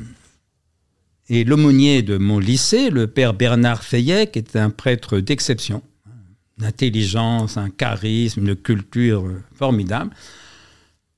et 1.29 1.43
l'aumônier 1.43 2.01
de 2.01 2.17
mon 2.17 2.39
lycée, 2.39 2.89
le 2.89 3.07
père 3.07 3.33
Bernard 3.33 3.83
Fayet, 3.83 4.27
qui 4.27 4.39
était 4.39 4.59
un 4.59 4.69
prêtre 4.69 5.19
d'exception, 5.19 5.83
une 6.57 6.65
intelligence, 6.65 7.57
un 7.57 7.69
charisme, 7.69 8.47
une 8.47 8.55
culture 8.55 9.25
formidable, 9.53 10.11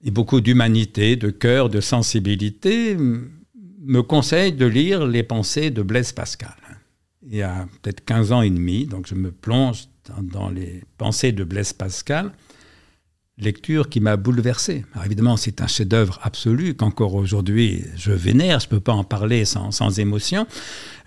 et 0.03 0.11
beaucoup 0.11 0.41
d'humanité, 0.41 1.15
de 1.15 1.29
cœur, 1.29 1.69
de 1.69 1.79
sensibilité, 1.79 2.97
me 2.97 4.01
conseille 4.01 4.53
de 4.53 4.65
lire 4.65 5.05
les 5.05 5.23
pensées 5.23 5.69
de 5.69 5.83
Blaise 5.83 6.11
Pascal. 6.11 6.55
Il 7.27 7.35
y 7.35 7.41
a 7.43 7.67
peut-être 7.81 8.03
15 8.03 8.31
ans 8.31 8.41
et 8.41 8.49
demi, 8.49 8.85
donc 8.85 9.07
je 9.07 9.13
me 9.13 9.31
plonge 9.31 9.83
dans 10.21 10.49
les 10.49 10.83
pensées 10.97 11.31
de 11.31 11.43
Blaise 11.43 11.73
Pascal, 11.73 12.31
lecture 13.39 13.89
qui 13.89 13.99
m'a 13.99 14.17
bouleversé. 14.17 14.85
Alors 14.93 15.05
évidemment, 15.05 15.37
c'est 15.37 15.61
un 15.61 15.67
chef-d'œuvre 15.67 16.19
absolu 16.23 16.75
qu'encore 16.75 17.15
aujourd'hui 17.15 17.85
je 17.95 18.11
vénère. 18.11 18.59
Je 18.59 18.65
ne 18.67 18.71
peux 18.71 18.79
pas 18.79 18.93
en 18.93 19.03
parler 19.03 19.45
sans, 19.45 19.71
sans, 19.71 19.99
émotion, 19.99 20.45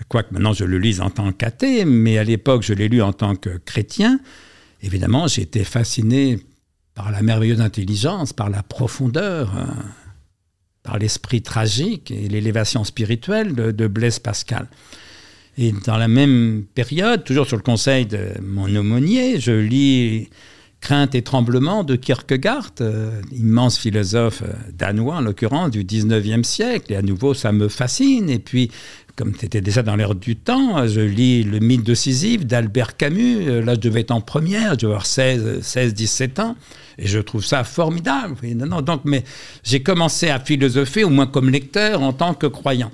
quoique 0.08 0.32
maintenant 0.32 0.52
je 0.52 0.64
le 0.64 0.78
lise 0.78 1.00
en 1.00 1.10
tant 1.10 1.32
qu'athée, 1.32 1.84
mais 1.84 2.18
à 2.18 2.24
l'époque 2.24 2.62
je 2.62 2.72
l'ai 2.72 2.88
lu 2.88 3.02
en 3.02 3.12
tant 3.12 3.36
que 3.36 3.58
chrétien. 3.58 4.18
Évidemment, 4.82 5.26
j'ai 5.28 5.42
été 5.42 5.64
fasciné 5.64 6.40
par 6.94 7.10
la 7.10 7.22
merveilleuse 7.22 7.60
intelligence, 7.60 8.32
par 8.32 8.50
la 8.50 8.62
profondeur, 8.62 9.54
hein, 9.56 9.76
par 10.82 10.98
l'esprit 10.98 11.42
tragique 11.42 12.10
et 12.10 12.28
l'élévation 12.28 12.82
spirituelle 12.82 13.54
de 13.54 13.86
Blaise 13.86 14.18
Pascal. 14.18 14.66
Et 15.58 15.72
dans 15.86 15.96
la 15.96 16.08
même 16.08 16.64
période, 16.74 17.24
toujours 17.24 17.46
sur 17.46 17.56
le 17.56 17.62
conseil 17.62 18.06
de 18.06 18.28
mon 18.42 18.74
aumônier, 18.74 19.38
je 19.38 19.52
lis 19.52 20.28
Crainte 20.82 21.14
et 21.14 21.22
tremblement 21.22 21.84
de 21.84 21.94
Kierkegaard, 21.94 22.72
euh, 22.80 23.22
immense 23.30 23.78
philosophe 23.78 24.42
euh, 24.42 24.52
danois 24.76 25.16
en 25.16 25.20
l'occurrence 25.20 25.70
du 25.70 25.84
19e 25.84 26.42
siècle. 26.42 26.92
Et 26.92 26.96
à 26.96 27.02
nouveau, 27.02 27.34
ça 27.34 27.52
me 27.52 27.68
fascine. 27.68 28.28
Et 28.28 28.40
puis, 28.40 28.68
comme 29.14 29.32
c'était 29.38 29.60
déjà 29.60 29.84
dans 29.84 29.94
l'air 29.94 30.16
du 30.16 30.34
temps, 30.34 30.86
je 30.88 31.00
lis 31.00 31.44
Le 31.44 31.60
mythe 31.60 31.84
de 31.84 31.94
Sisyphe 31.94 32.46
d'Albert 32.46 32.96
Camus. 32.96 33.48
Euh, 33.48 33.62
là, 33.62 33.74
je 33.74 33.80
devais 33.80 34.00
être 34.00 34.10
en 34.10 34.20
première, 34.20 34.72
je 34.72 34.78
devais 34.78 34.86
avoir 34.94 35.06
16, 35.06 35.60
16 35.62 35.94
17 35.94 36.40
ans. 36.40 36.56
Et 36.98 37.06
je 37.06 37.20
trouve 37.20 37.44
ça 37.44 37.62
formidable. 37.62 38.34
Non, 38.42 38.66
non, 38.66 38.82
donc, 38.82 39.02
mais 39.04 39.22
j'ai 39.62 39.84
commencé 39.84 40.30
à 40.30 40.40
philosopher, 40.40 41.04
au 41.04 41.10
moins 41.10 41.28
comme 41.28 41.48
lecteur, 41.48 42.02
en 42.02 42.12
tant 42.12 42.34
que 42.34 42.48
croyant. 42.48 42.90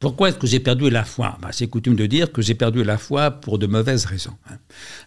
Pourquoi 0.00 0.28
est-ce 0.28 0.36
que 0.36 0.46
j'ai 0.46 0.60
perdu 0.60 0.90
la 0.90 1.04
foi? 1.04 1.36
Bah, 1.42 1.48
C'est 1.50 1.66
coutume 1.66 1.96
de 1.96 2.06
dire 2.06 2.30
que 2.30 2.40
j'ai 2.40 2.54
perdu 2.54 2.84
la 2.84 2.98
foi 2.98 3.32
pour 3.32 3.58
de 3.58 3.66
mauvaises 3.66 4.04
raisons. 4.04 4.36
Hein. 4.48 4.56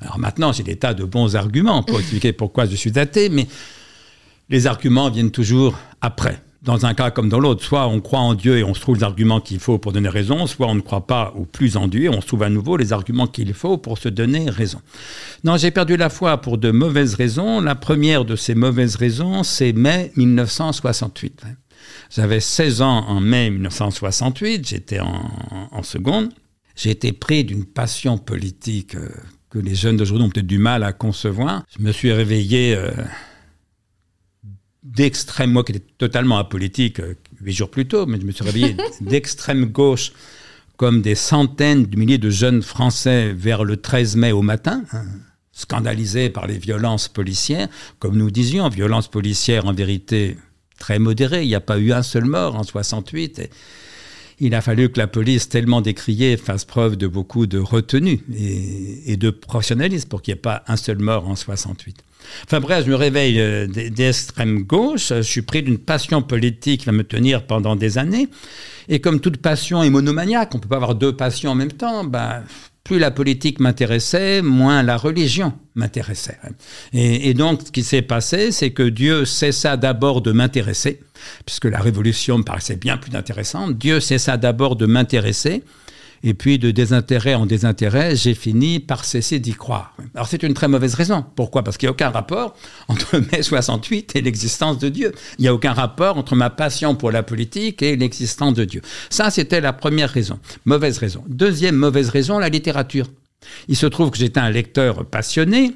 Alors 0.01 0.19
maintenant, 0.19 0.51
j'ai 0.51 0.63
des 0.63 0.75
tas 0.75 0.93
de 0.93 1.05
bons 1.05 1.35
arguments 1.35 1.81
pour 1.81 1.99
expliquer 1.99 2.33
pourquoi 2.33 2.65
je 2.65 2.75
suis 2.75 2.99
athée, 2.99 3.29
mais 3.29 3.47
les 4.49 4.67
arguments 4.67 5.09
viennent 5.09 5.31
toujours 5.31 5.77
après. 6.01 6.41
Dans 6.61 6.85
un 6.85 6.93
cas 6.93 7.09
comme 7.09 7.29
dans 7.29 7.39
l'autre, 7.39 7.63
soit 7.63 7.87
on 7.87 8.01
croit 8.01 8.19
en 8.19 8.35
Dieu 8.35 8.57
et 8.59 8.63
on 8.63 8.75
se 8.75 8.81
trouve 8.81 8.97
les 8.97 9.03
arguments 9.03 9.39
qu'il 9.39 9.59
faut 9.59 9.79
pour 9.79 9.93
donner 9.93 10.09
raison, 10.09 10.45
soit 10.45 10.67
on 10.67 10.75
ne 10.75 10.81
croit 10.81 11.07
pas 11.07 11.33
ou 11.35 11.45
plus 11.45 11.75
en 11.75 11.87
Dieu 11.87 12.03
et 12.03 12.09
on 12.09 12.21
se 12.21 12.27
trouve 12.27 12.43
à 12.43 12.49
nouveau 12.49 12.77
les 12.77 12.93
arguments 12.93 13.25
qu'il 13.25 13.51
faut 13.55 13.77
pour 13.77 13.97
se 13.97 14.09
donner 14.09 14.47
raison. 14.47 14.79
Non, 15.43 15.57
j'ai 15.57 15.71
perdu 15.71 15.97
la 15.97 16.09
foi 16.09 16.37
pour 16.37 16.59
de 16.59 16.69
mauvaises 16.69 17.15
raisons. 17.15 17.61
La 17.61 17.73
première 17.73 18.25
de 18.25 18.35
ces 18.35 18.53
mauvaises 18.53 18.95
raisons, 18.95 19.41
c'est 19.41 19.73
mai 19.73 20.11
1968. 20.17 21.41
J'avais 22.09 22.39
16 22.39 22.81
ans 22.81 23.05
en 23.07 23.19
mai 23.19 23.49
1968, 23.49 24.67
j'étais 24.67 24.99
en, 24.99 25.83
seconde. 25.83 26.29
J'ai 26.75 26.91
été 26.91 27.11
pris 27.11 27.43
d'une 27.43 27.65
passion 27.65 28.17
politique 28.17 28.95
euh, 28.95 29.09
que 29.49 29.59
les 29.59 29.75
jeunes 29.75 29.97
d'aujourd'hui 29.97 30.27
ont 30.27 30.29
peut-être 30.29 30.47
du 30.47 30.57
mal 30.57 30.83
à 30.83 30.93
concevoir. 30.93 31.63
Je 31.77 31.83
me 31.83 31.91
suis 31.91 32.11
réveillé 32.11 32.75
euh, 32.75 32.91
d'extrême, 34.83 35.51
moi 35.51 35.63
qui 35.63 35.73
étais 35.73 35.85
totalement 35.97 36.37
apolitique 36.37 36.99
euh, 36.99 37.15
huit 37.41 37.53
jours 37.53 37.71
plus 37.71 37.87
tôt, 37.87 38.05
mais 38.05 38.19
je 38.19 38.25
me 38.25 38.31
suis 38.31 38.43
réveillé 38.43 38.77
d'extrême 39.01 39.65
gauche 39.65 40.13
comme 40.77 41.01
des 41.01 41.15
centaines 41.15 41.85
de 41.85 41.97
milliers 41.97 42.17
de 42.17 42.29
jeunes 42.29 42.61
Français 42.61 43.33
vers 43.33 43.63
le 43.63 43.77
13 43.77 44.15
mai 44.15 44.31
au 44.31 44.41
matin. 44.41 44.83
Hein, 44.93 45.05
scandalisés 45.51 46.29
par 46.29 46.47
les 46.47 46.57
violences 46.57 47.07
policières. 47.07 47.67
Comme 47.99 48.17
nous 48.17 48.31
disions, 48.31 48.67
violences 48.69 49.07
policières 49.07 49.65
en 49.65 49.73
vérité 49.73 50.37
très 50.81 50.97
modéré. 50.97 51.43
Il 51.43 51.47
n'y 51.47 51.55
a 51.55 51.61
pas 51.61 51.77
eu 51.77 51.93
un 51.93 52.01
seul 52.01 52.25
mort 52.25 52.55
en 52.55 52.63
68. 52.63 53.49
il 54.39 54.55
a 54.55 54.61
fallu 54.61 54.89
que 54.89 54.97
la 54.97 55.05
police, 55.05 55.47
tellement 55.47 55.81
décriée, 55.81 56.35
fasse 56.37 56.65
preuve 56.65 56.97
de 56.97 57.05
beaucoup 57.07 57.45
de 57.45 57.59
retenue 57.59 58.19
et, 58.35 59.15
de 59.15 59.29
professionnalisme 59.29 60.09
pour 60.09 60.23
qu'il 60.23 60.33
n'y 60.33 60.39
ait 60.39 60.41
pas 60.41 60.63
un 60.67 60.77
seul 60.77 60.97
mort 60.97 61.27
en 61.27 61.35
68. 61.35 62.03
Enfin 62.45 62.59
bref, 62.59 62.85
je 62.85 62.91
me 62.91 62.95
réveille 62.95 63.39
euh, 63.39 63.67
d'extrême 63.67 64.63
gauche, 64.63 65.09
je 65.09 65.21
suis 65.21 65.41
pris 65.41 65.63
d'une 65.63 65.77
passion 65.77 66.21
politique 66.21 66.81
qui 66.81 66.85
va 66.87 66.91
me 66.91 67.03
tenir 67.03 67.45
pendant 67.45 67.75
des 67.75 67.97
années. 67.97 68.27
Et 68.89 68.99
comme 68.99 69.19
toute 69.19 69.37
passion 69.37 69.83
est 69.83 69.89
monomaniaque, 69.89 70.53
on 70.53 70.57
ne 70.57 70.63
peut 70.63 70.69
pas 70.69 70.77
avoir 70.77 70.95
deux 70.95 71.15
passions 71.15 71.51
en 71.51 71.55
même 71.55 71.71
temps, 71.71 72.03
ben, 72.03 72.43
plus 72.83 72.99
la 72.99 73.11
politique 73.11 73.59
m'intéressait, 73.59 74.41
moins 74.41 74.83
la 74.83 74.97
religion 74.97 75.53
m'intéressait. 75.75 76.37
Et, 76.93 77.33
donc, 77.33 77.61
ce 77.67 77.71
qui 77.71 77.83
s'est 77.83 78.01
passé, 78.01 78.51
c'est 78.51 78.71
que 78.71 78.83
Dieu 78.83 79.25
cessa 79.25 79.77
d'abord 79.77 80.21
de 80.21 80.31
m'intéresser, 80.31 80.99
puisque 81.45 81.65
la 81.65 81.79
révolution 81.79 82.39
me 82.39 82.43
paraissait 82.43 82.75
bien 82.75 82.97
plus 82.97 83.15
intéressante. 83.15 83.77
Dieu 83.77 83.99
cessa 83.99 84.37
d'abord 84.37 84.75
de 84.75 84.87
m'intéresser, 84.87 85.63
Et 86.23 86.33
puis 86.33 86.59
de 86.59 86.71
désintérêt 86.71 87.33
en 87.33 87.45
désintérêt, 87.45 88.15
j'ai 88.15 88.33
fini 88.33 88.79
par 88.79 89.05
cesser 89.05 89.39
d'y 89.39 89.53
croire. 89.53 89.95
Alors 90.13 90.27
c'est 90.27 90.43
une 90.43 90.53
très 90.53 90.67
mauvaise 90.67 90.93
raison. 90.93 91.25
Pourquoi? 91.35 91.63
Parce 91.63 91.77
qu'il 91.77 91.87
n'y 91.87 91.91
a 91.91 91.93
aucun 91.93 92.09
rapport 92.09 92.55
entre 92.87 93.17
mai 93.31 93.41
68 93.41 94.15
et 94.15 94.21
l'existence 94.21 94.77
de 94.77 94.89
Dieu. 94.89 95.13
Il 95.39 95.43
n'y 95.43 95.47
a 95.47 95.53
aucun 95.53 95.73
rapport 95.73 96.17
entre 96.17 96.35
ma 96.35 96.49
passion 96.49 96.95
pour 96.95 97.11
la 97.11 97.23
politique 97.23 97.81
et 97.81 97.95
l'existence 97.95 98.53
de 98.53 98.65
Dieu. 98.65 98.81
Ça, 99.09 99.31
c'était 99.31 99.61
la 99.61 99.73
première 99.73 100.09
raison. 100.09 100.39
Mauvaise 100.65 100.97
raison. 100.97 101.23
Deuxième 101.27 101.75
mauvaise 101.75 102.09
raison, 102.09 102.37
la 102.37 102.49
littérature. 102.49 103.07
Il 103.67 103.75
se 103.75 103.87
trouve 103.87 104.11
que 104.11 104.17
j'étais 104.17 104.39
un 104.39 104.49
lecteur 104.49 105.05
passionné, 105.05 105.73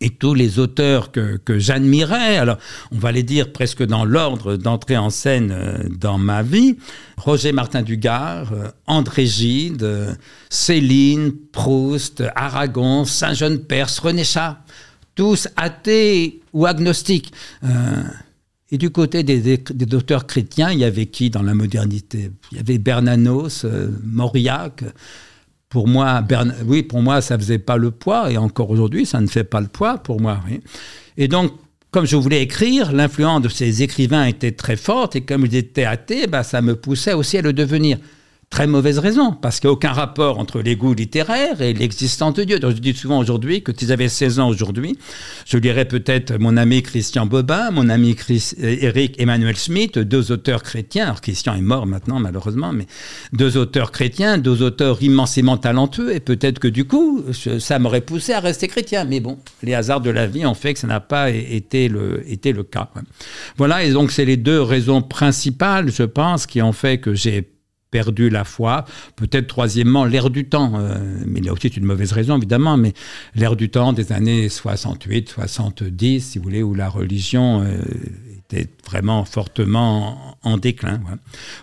et 0.00 0.10
tous 0.10 0.34
les 0.34 0.58
auteurs 0.58 1.10
que, 1.10 1.36
que 1.36 1.58
j'admirais, 1.58 2.36
alors 2.36 2.58
on 2.92 2.98
va 2.98 3.12
les 3.12 3.22
dire 3.22 3.52
presque 3.52 3.82
dans 3.82 4.04
l'ordre 4.04 4.56
d'entrée 4.56 4.96
en 4.96 5.10
scène 5.10 5.50
euh, 5.52 5.78
dans 5.88 6.18
ma 6.18 6.42
vie, 6.42 6.76
Roger 7.16 7.52
Martin 7.52 7.82
Dugard, 7.82 8.52
euh, 8.52 8.68
André 8.86 9.26
Gide, 9.26 9.82
euh, 9.82 10.14
Céline, 10.50 11.32
Proust, 11.52 12.22
Aragon, 12.36 13.04
Saint-Jean-Perse, 13.04 13.98
René 13.98 14.24
Chat, 14.24 14.62
tous 15.14 15.48
athées 15.56 16.40
ou 16.52 16.66
agnostiques. 16.66 17.32
et 18.70 18.78
du 18.78 18.90
côté 18.90 19.24
des, 19.24 19.58
des, 19.58 19.94
auteurs 19.94 20.28
chrétiens, 20.28 20.70
il 20.70 20.78
y 20.78 20.84
avait 20.84 21.06
qui 21.06 21.28
dans 21.28 21.42
la 21.42 21.54
modernité? 21.54 22.30
Il 22.52 22.58
y 22.58 22.60
avait 22.60 22.78
Bernanos, 22.78 23.66
Mauriac, 24.04 24.84
pour 25.68 25.86
moi, 25.86 26.22
oui, 26.66 26.82
pour 26.82 27.02
moi, 27.02 27.20
ça 27.20 27.38
faisait 27.38 27.58
pas 27.58 27.76
le 27.76 27.90
poids, 27.90 28.30
et 28.30 28.38
encore 28.38 28.70
aujourd'hui, 28.70 29.04
ça 29.04 29.20
ne 29.20 29.26
fait 29.26 29.44
pas 29.44 29.60
le 29.60 29.68
poids 29.68 29.98
pour 29.98 30.20
moi. 30.20 30.40
Et 31.16 31.28
donc, 31.28 31.52
comme 31.90 32.06
je 32.06 32.16
voulais 32.16 32.42
écrire, 32.42 32.92
l'influence 32.92 33.42
de 33.42 33.48
ces 33.48 33.82
écrivains 33.82 34.24
était 34.24 34.52
très 34.52 34.76
forte, 34.76 35.16
et 35.16 35.20
comme 35.22 35.44
ils 35.46 35.56
étaient 35.56 35.84
athées, 35.84 36.26
bah, 36.26 36.42
ça 36.42 36.62
me 36.62 36.74
poussait 36.74 37.12
aussi 37.12 37.38
à 37.38 37.42
le 37.42 37.52
devenir. 37.52 37.98
Très 38.50 38.66
mauvaise 38.66 38.98
raison, 38.98 39.32
parce 39.32 39.60
qu'il 39.60 39.68
n'y 39.68 39.72
a 39.72 39.74
aucun 39.74 39.92
rapport 39.92 40.38
entre 40.38 40.62
les 40.62 40.74
goûts 40.74 40.94
littéraires 40.94 41.60
et 41.60 41.74
l'existence 41.74 42.32
de 42.32 42.44
Dieu. 42.44 42.58
Donc 42.58 42.74
je 42.74 42.80
dis 42.80 42.94
souvent 42.94 43.18
aujourd'hui 43.18 43.62
que 43.62 43.72
si 43.76 43.86
j'avais 43.86 44.08
16 44.08 44.40
ans 44.40 44.48
aujourd'hui, 44.48 44.98
je 45.44 45.58
lirais 45.58 45.84
peut-être 45.84 46.38
mon 46.38 46.56
ami 46.56 46.82
Christian 46.82 47.26
Bobin, 47.26 47.70
mon 47.70 47.90
ami 47.90 48.14
Chris, 48.14 48.54
Eric 48.58 49.18
euh, 49.18 49.22
Emmanuel 49.22 49.54
Schmitt, 49.54 49.98
deux 49.98 50.32
auteurs 50.32 50.62
chrétiens. 50.62 51.04
Alors 51.04 51.20
Christian 51.20 51.54
est 51.56 51.60
mort 51.60 51.86
maintenant 51.86 52.20
malheureusement, 52.20 52.72
mais 52.72 52.86
deux 53.34 53.58
auteurs 53.58 53.92
chrétiens, 53.92 54.38
deux 54.38 54.62
auteurs 54.62 55.02
immensément 55.02 55.58
talentueux, 55.58 56.14
et 56.14 56.20
peut-être 56.20 56.58
que 56.58 56.68
du 56.68 56.86
coup, 56.86 57.22
ça 57.58 57.78
m'aurait 57.78 58.00
poussé 58.00 58.32
à 58.32 58.40
rester 58.40 58.66
chrétien. 58.66 59.04
Mais 59.04 59.20
bon, 59.20 59.38
les 59.62 59.74
hasards 59.74 60.00
de 60.00 60.10
la 60.10 60.26
vie 60.26 60.46
ont 60.46 60.54
fait 60.54 60.72
que 60.72 60.80
ça 60.80 60.86
n'a 60.86 61.00
pas 61.00 61.30
été 61.30 61.88
le, 61.88 62.24
été 62.26 62.52
le 62.52 62.62
cas. 62.62 62.88
Voilà, 63.58 63.84
et 63.84 63.92
donc 63.92 64.10
c'est 64.10 64.24
les 64.24 64.38
deux 64.38 64.62
raisons 64.62 65.02
principales, 65.02 65.92
je 65.92 66.04
pense, 66.04 66.46
qui 66.46 66.62
ont 66.62 66.72
fait 66.72 66.98
que 66.98 67.12
j'ai 67.12 67.46
perdu 67.90 68.28
la 68.30 68.44
foi. 68.44 68.84
Peut-être 69.16 69.46
troisièmement, 69.46 70.04
l'air 70.04 70.30
du 70.30 70.48
temps. 70.48 70.72
Euh, 70.76 70.98
mais 71.26 71.40
là 71.40 71.52
aussi, 71.52 71.62
c'est 71.62 71.76
une 71.76 71.84
mauvaise 71.84 72.12
raison, 72.12 72.36
évidemment, 72.36 72.76
mais 72.76 72.92
l'air 73.34 73.56
du 73.56 73.70
temps 73.70 73.92
des 73.92 74.12
années 74.12 74.48
68, 74.48 75.28
70, 75.28 76.20
si 76.20 76.38
vous 76.38 76.44
voulez, 76.44 76.62
où 76.62 76.74
la 76.74 76.88
religion 76.88 77.62
euh, 77.62 77.78
était 78.36 78.68
vraiment 78.86 79.24
fortement 79.24 80.36
en, 80.42 80.56
déclin. 80.56 81.00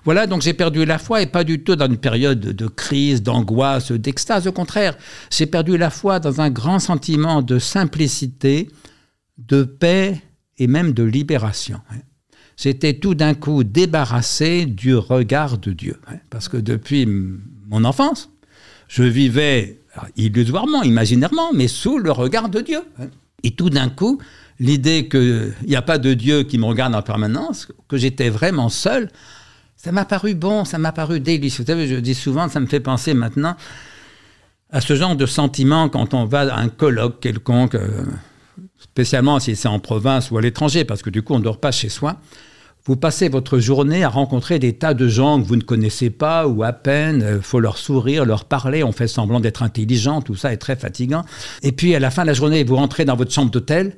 Voilà. 0.04 0.28
donc 0.28 0.42
j'ai 0.42 0.54
perdu 0.54 0.86
la 0.86 1.00
foi 1.00 1.22
et 1.22 1.26
pas 1.26 1.44
du 1.44 1.64
tout 1.64 1.76
dans 1.76 1.88
une 1.88 1.98
période 1.98 2.40
de 2.40 2.68
crise, 2.68 3.24
d'angoisse, 3.24 3.92
d'extase. 3.92 4.48
Au 4.48 4.52
contraire, 4.52 4.96
j'ai 5.32 5.48
perdu 5.48 5.78
la 5.78 5.90
foi 5.90 6.20
dans 6.20 6.42
un 6.42 6.50
grand 6.50 6.80
sentiment 6.80 7.42
de 7.42 7.60
simplicité, 7.60 8.70
de 9.38 9.64
paix 9.64 10.22
et 10.58 10.68
même 10.68 10.94
de 10.94 11.04
libération 11.04 11.82
j'étais 12.58 12.94
tout 12.94 13.16
d'un 13.16 13.34
coup 13.34 13.64
débarrassé 13.64 14.66
du 14.66 14.96
regard 14.96 15.58
de 15.58 15.72
Dieu. 15.72 16.00
Hein, 16.08 16.18
parce 16.30 16.50
que 16.50 16.58
depuis 16.58 17.08
mon 17.68 17.84
enfance, 17.84 18.30
je 18.88 19.04
vivais 19.04 19.82
illusoirement, 20.18 20.84
imaginairement, 20.84 21.52
mais 21.54 21.68
sous 21.68 21.98
le 21.98 22.12
regard 22.12 22.50
de 22.50 22.62
Dieu. 22.62 22.82
Hein. 23.00 23.08
Et 23.44 23.52
tout 23.52 23.70
d'un 23.70 23.90
coup, 23.90 24.20
l'idée 24.60 25.08
qu'il 25.08 25.54
n'y 25.68 25.76
a 25.76 25.82
pas 25.82 25.98
de 25.98 26.14
Dieu 26.14 26.44
qui 26.44 26.58
me 26.58 26.66
regarde 26.66 26.96
en 26.96 27.02
permanence, 27.02 27.68
que 27.88 27.98
j'étais 27.98 28.30
vraiment 28.30 28.70
seul, 28.70 29.10
ça 29.76 29.92
m'a 29.92 30.06
paru 30.06 30.34
bon, 30.34 30.66
ça 30.66 30.78
m'a 30.78 30.92
paru 30.92 31.20
délicieux. 31.20 31.64
Vous 31.64 31.72
savez, 31.72 31.88
je 31.88 31.96
dis 31.96 32.16
souvent, 32.16 32.50
ça 32.50 32.60
me 32.60 32.66
fait 32.66 32.80
penser 32.80 33.14
maintenant 33.14 33.56
à 34.72 34.82
ce 34.82 34.96
genre 34.96 35.16
de 35.16 35.26
sentiment 35.26 35.90
quand 35.90 36.14
on 36.14 36.26
va 36.26 36.54
à 36.54 36.60
un 36.60 36.70
colloque 36.70 37.20
quelconque. 37.20 37.76
Euh, 37.76 38.04
spécialement 38.96 39.42
si 39.42 39.58
c'est 39.58 39.68
en 39.68 39.80
province 39.80 40.32
ou 40.32 40.38
à 40.38 40.42
l'étranger, 40.42 40.86
parce 40.86 41.02
que 41.02 41.10
du 41.10 41.22
coup, 41.22 41.34
on 41.34 41.40
ne 41.40 41.44
dort 41.44 41.60
pas 41.60 41.74
chez 41.74 41.90
soi. 41.90 42.16
Vous 42.86 42.96
passez 42.96 43.28
votre 43.28 43.60
journée 43.60 44.06
à 44.06 44.10
rencontrer 44.10 44.58
des 44.58 44.72
tas 44.72 44.94
de 44.94 45.10
gens 45.10 45.42
que 45.42 45.46
vous 45.46 45.58
ne 45.58 45.64
connaissez 45.64 46.10
pas 46.10 46.48
ou 46.48 46.64
à 46.64 46.72
peine. 46.72 47.26
Il 47.36 47.42
faut 47.42 47.60
leur 47.60 47.78
sourire, 47.78 48.24
leur 48.24 48.46
parler. 48.46 48.86
On 48.86 48.94
fait 48.94 49.10
semblant 49.10 49.42
d'être 49.42 49.64
intelligent. 49.64 50.22
Tout 50.22 50.36
ça 50.36 50.54
est 50.54 50.58
très 50.58 50.78
fatigant. 50.78 51.26
Et 51.62 51.74
puis, 51.74 51.94
à 51.94 52.00
la 52.00 52.10
fin 52.10 52.22
de 52.22 52.28
la 52.28 52.34
journée, 52.34 52.64
vous 52.64 52.78
rentrez 52.78 53.04
dans 53.04 53.18
votre 53.18 53.34
chambre 53.34 53.52
d'hôtel, 53.52 53.98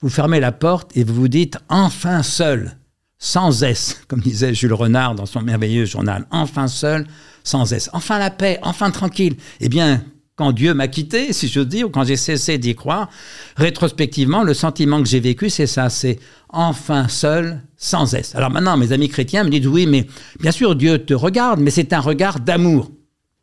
vous 0.00 0.10
fermez 0.10 0.38
la 0.38 0.52
porte 0.52 0.96
et 0.96 1.02
vous 1.02 1.14
vous 1.14 1.28
dites 1.28 1.58
enfin 1.68 2.22
seul, 2.22 2.76
sans 3.18 3.64
S, 3.64 4.00
comme 4.06 4.20
disait 4.20 4.54
Jules 4.54 4.74
Renard 4.74 5.16
dans 5.16 5.26
son 5.26 5.42
merveilleux 5.42 5.86
journal. 5.86 6.24
Enfin 6.30 6.68
seul, 6.68 7.04
sans 7.42 7.72
S. 7.72 7.90
Enfin 7.94 8.20
la 8.20 8.30
paix, 8.30 8.60
enfin 8.62 8.92
tranquille. 8.92 9.34
Eh 9.60 9.68
bien, 9.68 10.04
quand 10.40 10.52
Dieu 10.52 10.72
m'a 10.72 10.88
quitté, 10.88 11.34
si 11.34 11.48
je 11.48 11.60
dis, 11.60 11.84
ou 11.84 11.90
quand 11.90 12.04
j'ai 12.04 12.16
cessé 12.16 12.56
d'y 12.56 12.74
croire, 12.74 13.10
rétrospectivement, 13.56 14.42
le 14.42 14.54
sentiment 14.54 15.02
que 15.02 15.06
j'ai 15.06 15.20
vécu, 15.20 15.50
c'est 15.50 15.66
ça, 15.66 15.90
c'est 15.90 16.18
enfin 16.48 17.08
seul, 17.08 17.60
sans 17.76 18.14
S. 18.14 18.34
Alors 18.34 18.48
maintenant, 18.48 18.78
mes 18.78 18.92
amis 18.92 19.10
chrétiens 19.10 19.44
me 19.44 19.50
disent, 19.50 19.66
oui, 19.66 19.84
mais 19.86 20.06
bien 20.40 20.50
sûr, 20.50 20.76
Dieu 20.76 20.96
te 21.04 21.12
regarde, 21.12 21.60
mais 21.60 21.70
c'est 21.70 21.92
un 21.92 22.00
regard 22.00 22.40
d'amour. 22.40 22.90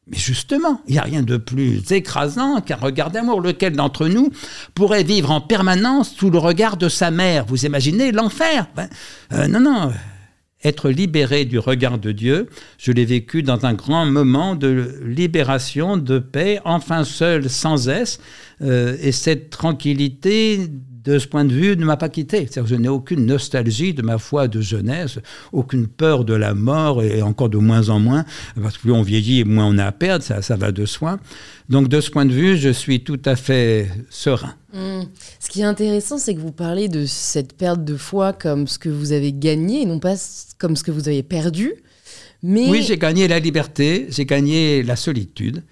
Mais 0.07 0.17
justement, 0.17 0.81
il 0.87 0.93
n'y 0.93 0.97
a 0.97 1.03
rien 1.03 1.21
de 1.21 1.37
plus 1.37 1.91
écrasant 1.91 2.61
qu'un 2.61 2.77
regard 2.77 3.11
d'amour. 3.11 3.41
Lequel 3.41 3.73
d'entre 3.73 4.07
nous 4.07 4.31
pourrait 4.73 5.03
vivre 5.03 5.29
en 5.29 5.39
permanence 5.39 6.15
sous 6.15 6.31
le 6.31 6.39
regard 6.39 6.77
de 6.77 6.89
sa 6.89 7.11
mère? 7.11 7.45
Vous 7.45 7.67
imaginez 7.67 8.11
l'enfer? 8.11 8.65
Ben, 8.75 8.89
euh, 9.33 9.47
Non, 9.47 9.59
non, 9.59 9.91
être 10.63 10.89
libéré 10.89 11.45
du 11.45 11.59
regard 11.59 11.99
de 11.99 12.11
Dieu, 12.11 12.47
je 12.77 12.91
l'ai 12.91 13.05
vécu 13.05 13.43
dans 13.43 13.65
un 13.65 13.73
grand 13.73 14.05
moment 14.05 14.55
de 14.55 14.99
libération, 15.05 15.97
de 15.97 16.19
paix, 16.19 16.59
enfin 16.65 17.03
seul, 17.03 17.49
sans 17.49 17.89
S. 17.89 18.19
Euh, 18.61 18.97
et 19.01 19.11
cette 19.11 19.51
tranquillité, 19.51 20.67
de 21.07 21.19
ce 21.19 21.27
point 21.27 21.45
de 21.45 21.53
vue, 21.53 21.77
ne 21.77 21.85
m'a 21.85 21.95
pas 21.95 22.09
quitté. 22.09 22.49
je 22.53 22.75
n'ai 22.75 22.89
aucune 22.89 23.25
nostalgie 23.25 23.93
de 23.93 24.01
ma 24.01 24.17
foi 24.17 24.49
de 24.49 24.59
jeunesse, 24.59 25.19
aucune 25.53 25.87
peur 25.87 26.25
de 26.25 26.33
la 26.33 26.53
mort, 26.53 27.01
et 27.01 27.21
encore 27.21 27.49
de 27.49 27.57
moins 27.57 27.87
en 27.89 27.99
moins, 27.99 28.25
parce 28.61 28.75
que 28.75 28.81
plus 28.81 28.91
on 28.91 29.03
vieillit, 29.03 29.45
moins 29.45 29.67
on 29.67 29.77
a 29.77 29.85
à 29.85 29.91
perdre, 29.93 30.23
ça, 30.25 30.41
ça 30.41 30.57
va 30.57 30.73
de 30.73 30.85
soi. 30.85 31.17
Donc 31.69 31.87
de 31.87 32.01
ce 32.01 32.11
point 32.11 32.25
de 32.25 32.33
vue, 32.33 32.57
je 32.57 32.69
suis 32.69 33.03
tout 33.03 33.21
à 33.23 33.37
fait 33.37 33.87
serein. 34.09 34.53
Mmh. 34.73 35.03
Ce 35.39 35.49
qui 35.49 35.61
est 35.61 35.65
intéressant, 35.65 36.17
c'est 36.17 36.35
que 36.35 36.41
vous 36.41 36.51
parlez 36.51 36.89
de 36.89 37.05
cette 37.05 37.53
perte 37.53 37.85
de 37.85 37.95
foi 37.95 38.33
comme 38.33 38.67
ce 38.67 38.77
que 38.77 38.89
vous 38.89 39.13
avez 39.13 39.31
gagné, 39.31 39.83
et 39.83 39.85
non 39.85 39.99
pas 39.99 40.15
comme 40.57 40.75
ce 40.75 40.83
que 40.83 40.91
vous 40.91 41.07
avez 41.07 41.23
perdu. 41.23 41.71
Mais... 42.43 42.69
Oui, 42.69 42.83
j'ai 42.83 42.97
gagné 42.97 43.29
la 43.29 43.39
liberté, 43.39 44.07
j'ai 44.09 44.25
gagné 44.25 44.83
la 44.83 44.97
solitude. 44.97 45.63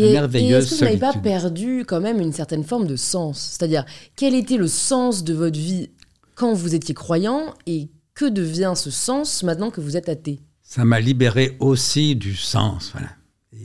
Et, 0.00 0.12
merveilleuse 0.12 0.64
est-ce 0.64 0.70
que 0.70 0.74
vous 0.76 0.84
n'avez 0.84 0.98
pas 0.98 1.12
perdu 1.12 1.84
quand 1.86 2.00
même 2.00 2.20
une 2.20 2.32
certaine 2.32 2.64
forme 2.64 2.86
de 2.86 2.96
sens? 2.96 3.56
C'est-à-dire, 3.58 3.84
quel 4.16 4.34
était 4.34 4.56
le 4.56 4.68
sens 4.68 5.24
de 5.24 5.34
votre 5.34 5.58
vie 5.58 5.90
quand 6.34 6.54
vous 6.54 6.74
étiez 6.74 6.94
croyant 6.94 7.54
et 7.66 7.90
que 8.14 8.24
devient 8.24 8.72
ce 8.76 8.90
sens 8.90 9.42
maintenant 9.42 9.70
que 9.70 9.80
vous 9.80 9.96
êtes 9.96 10.08
athée? 10.08 10.40
Ça 10.62 10.84
m'a 10.84 11.00
libéré 11.00 11.56
aussi 11.60 12.16
du 12.16 12.36
sens. 12.36 12.90
Voilà. 12.92 13.08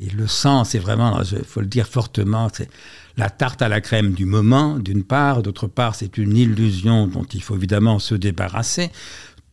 Et 0.01 0.09
le 0.09 0.27
sens, 0.27 0.69
c'est 0.69 0.79
vraiment, 0.79 1.21
il 1.21 1.43
faut 1.43 1.61
le 1.61 1.67
dire 1.67 1.87
fortement, 1.87 2.49
c'est 2.51 2.69
la 3.17 3.29
tarte 3.29 3.61
à 3.61 3.69
la 3.69 3.79
crème 3.81 4.13
du 4.13 4.25
moment, 4.25 4.77
d'une 4.77 5.03
part. 5.03 5.41
D'autre 5.41 5.67
part, 5.67 5.95
c'est 5.95 6.17
une 6.17 6.35
illusion 6.35 7.07
dont 7.07 7.23
il 7.23 7.41
faut 7.41 7.55
évidemment 7.55 7.99
se 7.99 8.15
débarrasser. 8.15 8.91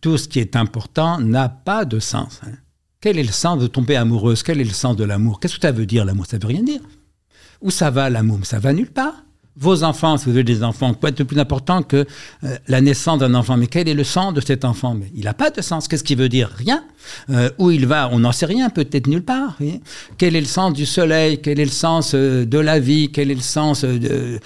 Tout 0.00 0.18
ce 0.18 0.26
qui 0.26 0.40
est 0.40 0.56
important 0.56 1.20
n'a 1.20 1.48
pas 1.48 1.84
de 1.84 2.00
sens. 2.00 2.40
Hein. 2.44 2.52
Quel 3.02 3.18
est 3.18 3.24
le 3.24 3.32
sens 3.32 3.58
de 3.58 3.66
tomber 3.66 3.96
amoureuse? 3.96 4.44
Quel 4.44 4.60
est 4.60 4.64
le 4.64 4.70
sens 4.70 4.94
de 4.94 5.02
l'amour? 5.02 5.40
Qu'est-ce 5.40 5.56
que 5.56 5.60
ça 5.60 5.72
veut 5.72 5.86
dire 5.86 6.04
l'amour? 6.04 6.24
Ça 6.26 6.38
veut 6.38 6.46
rien 6.46 6.62
dire. 6.62 6.80
Où 7.60 7.70
ça 7.72 7.90
va 7.90 8.08
l'amour? 8.08 8.38
Ça 8.44 8.60
va 8.60 8.72
nulle 8.72 8.92
part. 8.92 9.24
Vos 9.56 9.82
enfants, 9.82 10.16
si 10.16 10.26
vous 10.26 10.30
avez 10.30 10.44
des 10.44 10.62
enfants, 10.62 10.94
quoi 10.94 11.10
de 11.10 11.24
plus 11.24 11.38
important 11.40 11.82
que 11.82 12.06
euh, 12.44 12.56
la 12.68 12.80
naissance 12.80 13.18
d'un 13.18 13.34
enfant? 13.34 13.56
Mais 13.56 13.66
quel 13.66 13.88
est 13.88 13.94
le 13.94 14.04
sens 14.04 14.32
de 14.32 14.40
cet 14.40 14.64
enfant? 14.64 14.96
Il 15.16 15.24
n'a 15.24 15.34
pas 15.34 15.50
de 15.50 15.60
sens. 15.60 15.88
Qu'est-ce 15.88 16.04
qu'il 16.04 16.16
veut 16.16 16.28
dire? 16.28 16.48
Rien. 16.56 16.84
Euh, 17.28 17.50
où 17.58 17.72
il 17.72 17.86
va? 17.86 18.08
On 18.12 18.20
n'en 18.20 18.32
sait 18.32 18.46
rien, 18.46 18.70
peut-être 18.70 19.08
nulle 19.08 19.24
part. 19.24 19.58
Quel 20.16 20.36
est 20.36 20.40
le 20.40 20.46
sens 20.46 20.72
du 20.72 20.86
soleil? 20.86 21.40
Quel 21.42 21.58
est 21.58 21.64
le 21.64 21.70
sens 21.72 22.12
euh, 22.14 22.46
de 22.46 22.58
la 22.58 22.78
vie? 22.78 23.10
Quel 23.10 23.32
est 23.32 23.34
le 23.34 23.40
sens 23.40 23.84
de 23.84 24.38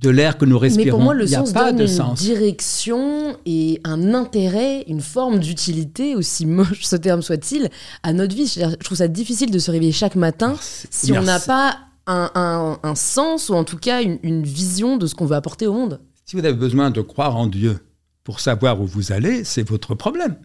de 0.00 0.10
l'air 0.10 0.38
que 0.38 0.44
nous 0.44 0.58
respirons. 0.58 0.84
Mais 0.84 0.90
pour 0.90 1.00
moi, 1.00 1.14
le 1.14 1.26
sens 1.26 1.52
pas 1.52 1.72
donne 1.72 1.86
de 1.86 1.90
une 1.90 2.14
direction 2.14 3.36
et 3.46 3.80
un 3.84 4.14
intérêt, 4.14 4.84
une 4.86 5.00
forme 5.00 5.40
d'utilité, 5.40 6.14
aussi 6.14 6.46
moche 6.46 6.84
ce 6.84 6.96
terme 6.96 7.22
soit-il, 7.22 7.68
à 8.02 8.12
notre 8.12 8.34
vie. 8.34 8.46
Je 8.46 8.76
trouve 8.76 8.98
ça 8.98 9.08
difficile 9.08 9.50
de 9.50 9.58
se 9.58 9.70
réveiller 9.70 9.92
chaque 9.92 10.16
matin 10.16 10.54
si 10.60 11.12
on 11.12 11.22
n'a 11.22 11.40
pas 11.40 11.78
un, 12.06 12.94
sens 12.94 13.48
ou 13.48 13.54
en 13.54 13.64
tout 13.64 13.76
cas 13.76 14.02
une, 14.02 14.42
vision 14.42 14.96
de 14.96 15.06
ce 15.06 15.14
qu'on 15.14 15.26
veut 15.26 15.36
apporter 15.36 15.66
au 15.66 15.72
monde. 15.72 16.00
Si 16.24 16.36
vous 16.36 16.44
avez 16.44 16.54
besoin 16.54 16.90
de 16.90 17.00
croire 17.00 17.36
en 17.36 17.46
Dieu 17.46 17.78
pour 18.22 18.40
savoir 18.40 18.80
où 18.80 18.86
vous 18.86 19.12
allez, 19.12 19.44
c'est 19.44 19.66
votre 19.66 19.94
problème. 19.94 20.36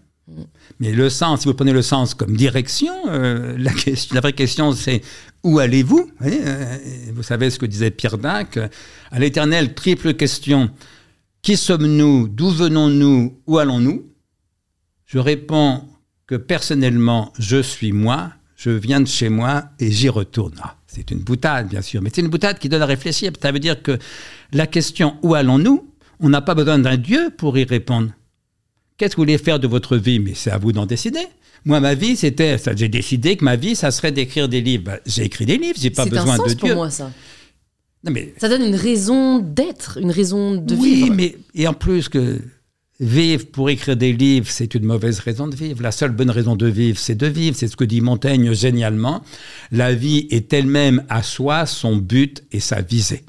Mais 0.79 0.93
le 0.93 1.09
sens, 1.09 1.41
si 1.41 1.47
vous 1.47 1.53
prenez 1.53 1.73
le 1.73 1.81
sens 1.81 2.13
comme 2.13 2.35
direction, 2.37 2.93
euh, 3.07 3.55
la, 3.57 3.73
question, 3.73 4.15
la, 4.15 4.21
vraie 4.21 4.33
question 4.33 4.71
c'est 4.71 5.01
où 5.43 5.60
allez-vous? 5.60 6.10
Euh, 6.21 6.77
vous, 7.13 7.23
savez 7.23 7.49
ce 7.49 7.60
que 7.60 7.65
disait 7.65 7.91
Pierre 7.91 8.17
Dac 8.17 8.58
à 9.12 9.19
l'éternel 9.19 9.73
triple 9.73 10.13
question 10.13 10.71
qui 11.43 11.58
sommes-nous? 11.58 12.29
D'où 12.29 12.49
venons-nous? 12.49 13.38
Où 13.47 13.58
allons-nous? 13.58 14.06
Je 15.06 15.19
réponds 15.19 15.84
que 16.25 16.36
personnellement, 16.36 17.34
je 17.38 17.62
suis 17.62 17.91
moi, 17.91 18.32
je 18.56 18.69
viens 18.69 19.01
de 19.01 19.08
chez 19.08 19.27
moi 19.27 19.65
et 19.77 19.91
j'y 19.91 20.08
retourne. 20.08 20.53
Ah, 20.63 20.77
c'est 20.88 21.12
une 21.12 21.19
boutade, 21.19 21.67
bien 21.67 21.82
sûr, 21.82 22.01
mais 22.01 22.10
c'est 22.13 22.21
une 22.21 22.29
boutade 22.29 22.60
qui 22.60 22.69
donne 22.69 22.82
à 22.82 22.86
réfléchir. 22.86 23.32
Ça 23.41 23.51
veut 23.51 23.60
dire 23.60 23.84
que 23.84 23.99
la 24.53 24.67
question 24.67 25.17
où 25.21 25.36
allons-nous? 25.36 25.89
On 26.21 26.29
n'a 26.29 26.39
pas 26.39 26.56
besoin 26.56 26.79
d'un 26.79 26.95
Dieu 26.95 27.29
pour 27.38 27.58
y 27.58 27.65
répondre. 27.65 28.12
Qu'est-ce 28.95 29.12
que 29.12 29.17
vous 29.17 29.23
voulez 29.23 29.38
faire 29.38 29.60
de 29.60 29.67
votre 29.67 29.97
vie? 29.97 30.19
Mais 30.19 30.36
c'est 30.36 30.51
à 30.51 30.58
vous 30.58 30.71
d'en 30.71 30.86
décider. 30.86 31.27
Moi, 31.65 31.80
ma 31.80 31.93
vie, 31.95 32.15
c'était, 32.15 32.58
j'ai 32.76 32.89
décidé 32.89 33.38
que 33.38 33.45
ma 33.45 33.56
vie, 33.56 33.76
ça 33.76 33.91
serait 33.91 34.12
d'écrire 34.12 34.49
des 34.49 34.62
livres. 34.62 34.84
Ben, 34.84 34.99
j'ai 35.06 35.23
écrit 35.23 35.45
des 35.45 35.58
livres, 35.58 35.78
j'ai 35.80 35.89
pas 35.89 36.06
besoin 36.06 36.34
un 36.34 36.38
sens 36.38 36.49
de 36.49 36.54
Dieu. 36.54 36.67
pour 36.69 36.76
moi, 36.76 36.89
ça. 36.89 37.12
mais... 38.04 38.34
Ça 38.38 38.49
donne 38.49 38.63
une 38.63 38.76
raison 38.76 39.39
d'être, 39.39 39.97
une 40.02 40.12
raison 40.12 40.56
de 40.56 40.76
vivre. 40.76 41.08
Oui, 41.08 41.12
mais 41.13 41.38
et 41.56 41.67
en 41.67 41.73
plus 41.73 42.10
que 42.10 42.39
vivre 42.99 43.45
pour 43.47 43.69
écrire 43.69 43.95
des 43.95 44.13
livres, 44.13 44.47
c'est 44.49 44.76
une 44.76 44.84
mauvaise 44.84 45.19
raison 45.19 45.47
de 45.47 45.56
vivre. 45.56 45.82
La 45.82 45.91
seule 45.91 46.12
bonne 46.12 46.30
raison 46.30 46.56
de 46.56 46.67
vivre, 46.67 46.97
c'est 46.99 47.15
de 47.15 47.28
vivre. 47.28 47.56
C'est 47.58 47.67
ce 47.67 47.76
que 47.76 47.86
dit 47.86 48.02
Montaigne 48.02 48.54
génialement. 48.54 49.23
La 49.71 49.93
vie 49.93 50.28
est 50.32 50.52
elle-même 50.54 51.04
à 51.10 51.23
soi 51.23 51.65
son 51.65 51.95
but 51.95 52.43
et 52.52 52.60
sa 52.60 52.82
visée. 52.82 53.23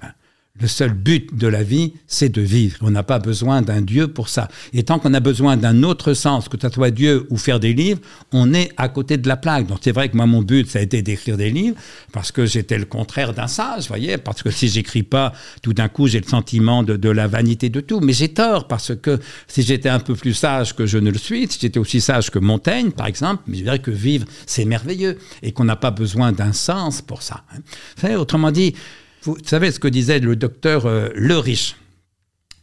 Le 0.60 0.68
seul 0.68 0.92
but 0.92 1.36
de 1.36 1.48
la 1.48 1.64
vie, 1.64 1.94
c'est 2.06 2.28
de 2.28 2.40
vivre. 2.40 2.76
On 2.82 2.92
n'a 2.92 3.02
pas 3.02 3.18
besoin 3.18 3.60
d'un 3.60 3.80
Dieu 3.80 4.06
pour 4.06 4.28
ça. 4.28 4.46
Et 4.72 4.84
tant 4.84 5.00
qu'on 5.00 5.12
a 5.12 5.18
besoin 5.18 5.56
d'un 5.56 5.82
autre 5.82 6.14
sens, 6.14 6.48
que 6.48 6.56
ce 6.60 6.68
soit 6.68 6.92
Dieu 6.92 7.26
ou 7.30 7.38
faire 7.38 7.58
des 7.58 7.72
livres, 7.72 8.00
on 8.30 8.54
est 8.54 8.70
à 8.76 8.88
côté 8.88 9.16
de 9.16 9.26
la 9.26 9.36
plaque. 9.36 9.66
Donc 9.66 9.78
c'est 9.82 9.90
vrai 9.90 10.08
que 10.08 10.16
moi, 10.16 10.26
mon 10.26 10.42
but, 10.42 10.70
ça 10.70 10.78
a 10.78 10.82
été 10.82 11.02
d'écrire 11.02 11.36
des 11.36 11.50
livres, 11.50 11.76
parce 12.12 12.30
que 12.30 12.46
j'étais 12.46 12.78
le 12.78 12.84
contraire 12.84 13.34
d'un 13.34 13.48
sage, 13.48 13.88
voyez, 13.88 14.16
parce 14.16 14.44
que 14.44 14.50
si 14.52 14.68
j'écris 14.68 15.02
pas, 15.02 15.32
tout 15.60 15.74
d'un 15.74 15.88
coup, 15.88 16.06
j'ai 16.06 16.20
le 16.20 16.28
sentiment 16.28 16.84
de, 16.84 16.94
de, 16.94 17.08
la 17.08 17.26
vanité 17.26 17.68
de 17.68 17.80
tout. 17.80 17.98
Mais 17.98 18.12
j'ai 18.12 18.28
tort, 18.28 18.68
parce 18.68 18.94
que 18.94 19.18
si 19.48 19.62
j'étais 19.62 19.88
un 19.88 19.98
peu 19.98 20.14
plus 20.14 20.34
sage 20.34 20.76
que 20.76 20.86
je 20.86 20.98
ne 20.98 21.10
le 21.10 21.18
suis, 21.18 21.48
si 21.50 21.58
j'étais 21.60 21.80
aussi 21.80 22.00
sage 22.00 22.30
que 22.30 22.38
Montaigne, 22.38 22.92
par 22.92 23.08
exemple, 23.08 23.42
je 23.48 23.54
dirais 23.54 23.80
que 23.80 23.90
vivre, 23.90 24.24
c'est 24.46 24.66
merveilleux, 24.66 25.18
et 25.42 25.50
qu'on 25.50 25.64
n'a 25.64 25.74
pas 25.74 25.90
besoin 25.90 26.30
d'un 26.30 26.52
sens 26.52 27.02
pour 27.02 27.22
ça. 27.22 27.42
Hein. 27.52 28.14
Autrement 28.14 28.52
dit, 28.52 28.74
vous 29.24 29.38
savez 29.44 29.70
ce 29.70 29.80
que 29.80 29.88
disait 29.88 30.20
le 30.20 30.36
docteur 30.36 30.84
euh, 30.86 31.08
Le 31.14 31.38
Riche? 31.38 31.76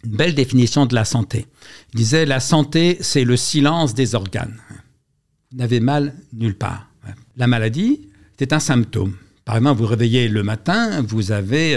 Une 0.06 0.16
belle 0.16 0.36
définition 0.36 0.86
de 0.86 0.96
la 0.96 1.06
santé. 1.06 1.48
Il 1.94 1.98
disait 1.98 2.26
La 2.26 2.40
santé, 2.40 2.98
c'est 3.02 3.24
le 3.24 3.36
silence 3.36 3.94
des 3.94 4.16
organes. 4.16 4.60
Vous 5.52 5.58
n'avez 5.58 5.80
mal 5.80 6.14
nulle 6.34 6.58
part. 6.58 6.88
La 7.36 7.48
maladie, 7.48 8.10
c'est 8.38 8.54
un 8.54 8.60
symptôme. 8.60 9.16
Par 9.44 9.58
exemple, 9.58 9.82
vous 9.82 9.88
réveillez 9.88 10.28
le 10.28 10.44
matin, 10.44 11.02
vous 11.02 11.32
avez 11.32 11.74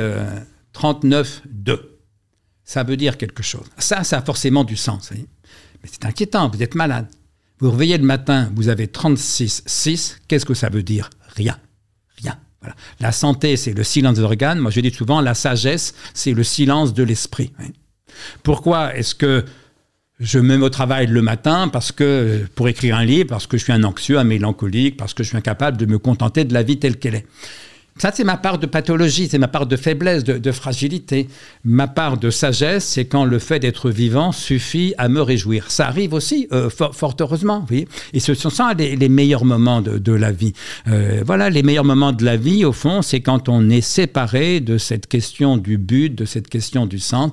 39 0.72 1.42
euh, 1.44 1.70
39,2. 1.72 1.80
Ça 2.64 2.82
veut 2.82 2.96
dire 2.96 3.16
quelque 3.16 3.42
chose. 3.42 3.66
Ça, 3.78 4.04
ça 4.04 4.18
a 4.18 4.22
forcément 4.22 4.64
du 4.64 4.76
sens. 4.76 5.10
Mais 5.12 5.88
c'est 5.90 6.04
inquiétant, 6.04 6.48
vous 6.48 6.62
êtes 6.62 6.74
malade. 6.74 7.06
Vous 7.58 7.70
réveillez 7.70 7.98
le 7.98 8.04
matin, 8.04 8.50
vous 8.54 8.68
avez 8.68 8.86
36,6. 8.86 10.18
Qu'est-ce 10.28 10.44
que 10.44 10.54
ça 10.54 10.68
veut 10.68 10.82
dire? 10.82 11.08
Rien. 11.36 11.58
La 13.00 13.12
santé, 13.12 13.56
c'est 13.56 13.72
le 13.72 13.84
silence 13.84 14.16
des 14.16 14.22
organes. 14.22 14.58
Moi, 14.58 14.70
je 14.70 14.80
dis 14.80 14.90
souvent, 14.90 15.20
la 15.20 15.34
sagesse, 15.34 15.94
c'est 16.14 16.32
le 16.32 16.42
silence 16.44 16.94
de 16.94 17.02
l'esprit. 17.02 17.52
Pourquoi 18.42 18.94
est-ce 18.96 19.14
que 19.14 19.44
je 20.20 20.38
me 20.38 20.56
mets 20.56 20.64
au 20.64 20.70
travail 20.70 21.06
le 21.06 21.22
matin 21.22 21.68
parce 21.68 21.92
que 21.92 22.46
pour 22.54 22.68
écrire 22.68 22.96
un 22.96 23.04
livre, 23.04 23.28
parce 23.28 23.46
que 23.46 23.58
je 23.58 23.64
suis 23.64 23.72
un 23.72 23.82
anxieux, 23.82 24.18
un 24.18 24.24
mélancolique, 24.24 24.96
parce 24.96 25.12
que 25.12 25.22
je 25.22 25.28
suis 25.28 25.36
incapable 25.36 25.76
de 25.76 25.86
me 25.86 25.98
contenter 25.98 26.44
de 26.44 26.54
la 26.54 26.62
vie 26.62 26.78
telle 26.78 26.98
qu'elle 26.98 27.16
est. 27.16 27.26
Ça, 27.96 28.10
c'est 28.12 28.24
ma 28.24 28.36
part 28.36 28.58
de 28.58 28.66
pathologie, 28.66 29.28
c'est 29.30 29.38
ma 29.38 29.46
part 29.46 29.66
de 29.66 29.76
faiblesse, 29.76 30.24
de, 30.24 30.52
fragilité. 30.52 31.28
Ma 31.62 31.86
part 31.86 32.16
de 32.16 32.28
sagesse, 32.28 32.84
c'est 32.84 33.04
quand 33.04 33.24
le 33.24 33.38
fait 33.38 33.60
d'être 33.60 33.88
vivant 33.88 34.32
suffit 34.32 34.94
à 34.98 35.08
me 35.08 35.22
réjouir. 35.22 35.70
Ça 35.70 35.86
arrive 35.86 36.12
aussi, 36.12 36.48
euh, 36.52 36.70
fort, 36.70 37.14
heureusement, 37.20 37.60
vous 37.60 37.66
voyez. 37.66 37.88
Et 38.12 38.18
ce 38.18 38.34
sont 38.34 38.50
ça 38.50 38.74
les, 38.74 39.08
meilleurs 39.08 39.44
moments 39.44 39.80
de, 39.80 40.12
la 40.12 40.32
vie. 40.32 40.54
Euh, 40.88 41.22
voilà, 41.24 41.50
les 41.50 41.62
meilleurs 41.62 41.84
moments 41.84 42.12
de 42.12 42.24
la 42.24 42.36
vie, 42.36 42.64
au 42.64 42.72
fond, 42.72 43.00
c'est 43.00 43.20
quand 43.20 43.48
on 43.48 43.70
est 43.70 43.80
séparé 43.80 44.58
de 44.58 44.76
cette 44.76 45.06
question 45.06 45.56
du 45.56 45.78
but, 45.78 46.10
de 46.12 46.24
cette 46.24 46.48
question 46.48 46.86
du 46.86 46.98
sens 46.98 47.30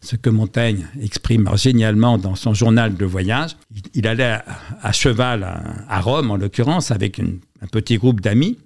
ce 0.00 0.14
que 0.14 0.30
Montaigne 0.30 0.86
exprime 1.02 1.50
génialement 1.56 2.18
dans 2.18 2.36
son 2.36 2.54
journal 2.54 2.96
de 2.96 3.04
voyage. 3.04 3.56
Il, 3.94 4.06
allait 4.06 4.38
à, 4.80 4.92
cheval 4.92 5.42
à, 5.88 6.00
Rome, 6.00 6.30
en 6.30 6.36
l'occurrence, 6.36 6.92
avec 6.92 7.18
un 7.18 7.66
petit 7.66 7.96
groupe 7.96 8.20
d'amis. 8.20 8.58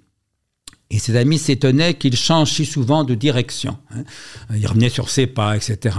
Et 0.93 0.99
ses 0.99 1.15
amis 1.15 1.39
s'étonnaient 1.39 1.95
qu'il 1.95 2.15
change 2.15 2.51
si 2.51 2.67
souvent 2.67 3.03
de 3.03 3.15
direction. 3.15 3.79
Hein. 3.89 4.03
Il 4.55 4.67
revenait 4.67 4.89
sur 4.89 5.09
ses 5.09 5.25
pas, 5.25 5.57
etc. 5.57 5.97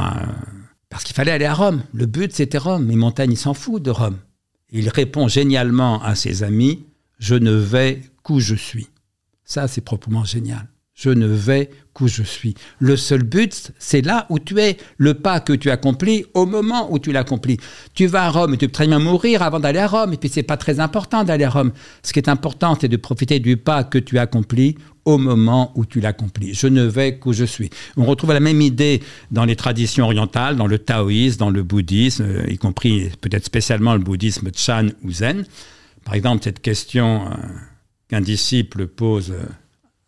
Parce 0.89 1.03
qu'il 1.03 1.17
fallait 1.17 1.33
aller 1.33 1.47
à 1.47 1.53
Rome. 1.53 1.83
Le 1.93 2.07
but, 2.07 2.33
c'était 2.33 2.59
Rome. 2.59 2.85
Mais 2.87 2.95
Montaigne, 2.95 3.33
il 3.33 3.37
s'en 3.37 3.55
fout 3.55 3.83
de 3.83 3.91
Rome. 3.91 4.19
Il 4.71 4.89
répond 4.89 5.27
génialement 5.27 6.01
à 6.01 6.15
ses 6.15 6.45
amis 6.45 6.87
Je 7.19 7.35
ne 7.35 7.51
vais 7.51 8.03
qu'où 8.23 8.39
je 8.39 8.55
suis. 8.55 8.87
Ça, 9.45 9.67
c'est 9.67 9.81
proprement 9.81 10.25
génial. 10.25 10.69
Je 10.95 11.11
ne 11.11 11.27
vais 11.27 11.71
qu'où 11.93 12.07
je 12.07 12.23
suis. 12.23 12.55
Le 12.79 12.97
seul 12.97 13.25
but, 13.25 13.73
c'est 13.79 14.01
là 14.01 14.27
où 14.31 14.39
tu 14.39 14.61
es, 14.61 14.77
le 14.97 15.15
pas 15.15 15.41
que 15.41 15.53
tu 15.53 15.71
accomplis 15.71 16.25
au 16.35 16.47
moment 16.47 16.93
où 16.93 17.01
tu 17.01 17.11
l'accomplis. 17.11 17.59
Tu 17.95 18.07
vas 18.07 18.27
à 18.27 18.31
Rome 18.31 18.57
tu 18.57 18.67
peux 18.67 18.73
très 18.73 18.87
bien 18.87 19.01
mourir 19.01 19.43
avant 19.43 19.59
d'aller 19.59 19.81
à 19.81 19.89
Rome, 19.89 20.13
et 20.13 20.17
puis 20.17 20.29
c'est 20.29 20.45
pas 20.45 20.57
très 20.57 20.79
important 20.79 21.25
d'aller 21.25 21.45
à 21.45 21.51
Rome. 21.51 21.73
Ce 22.05 22.13
qui 22.13 22.21
est 22.21 22.29
important, 22.29 22.77
c'est 22.81 22.89
de 22.89 22.97
profiter 22.97 23.41
du 23.41 23.57
pas 23.57 23.83
que 23.83 23.99
tu 23.99 24.19
accomplis 24.21 24.77
au 25.05 25.19
moment 25.19 25.73
où 25.75 25.85
tu 25.85 26.01
l'accomplis. 26.01 26.55
Je 26.55 26.69
ne 26.69 26.85
vais 26.85 27.19
qu'où 27.19 27.33
je 27.33 27.45
suis. 27.45 27.71
On 27.97 28.05
retrouve 28.05 28.33
la 28.33 28.41
même 28.41 28.61
idée 28.61 29.03
dans 29.33 29.45
les 29.45 29.57
traditions 29.57 30.05
orientales, 30.05 30.57
dans 30.57 30.69
le 30.69 30.79
taoïsme, 30.79 31.39
dans 31.39 31.51
le 31.51 31.63
bouddhisme, 31.65 32.25
euh, 32.25 32.51
y 32.51 32.57
compris 32.57 33.11
peut-être 33.21 33.45
spécialement 33.45 33.95
le 33.95 34.01
bouddhisme 34.01 34.51
Chan 34.55 34.87
ou 35.03 35.11
Zen. 35.11 35.45
Par 36.05 36.15
exemple, 36.15 36.45
cette 36.45 36.61
question 36.61 37.27
euh, 37.27 37.35
qu'un 38.09 38.21
disciple 38.21 38.87
pose 38.87 39.33
euh, 39.33 39.45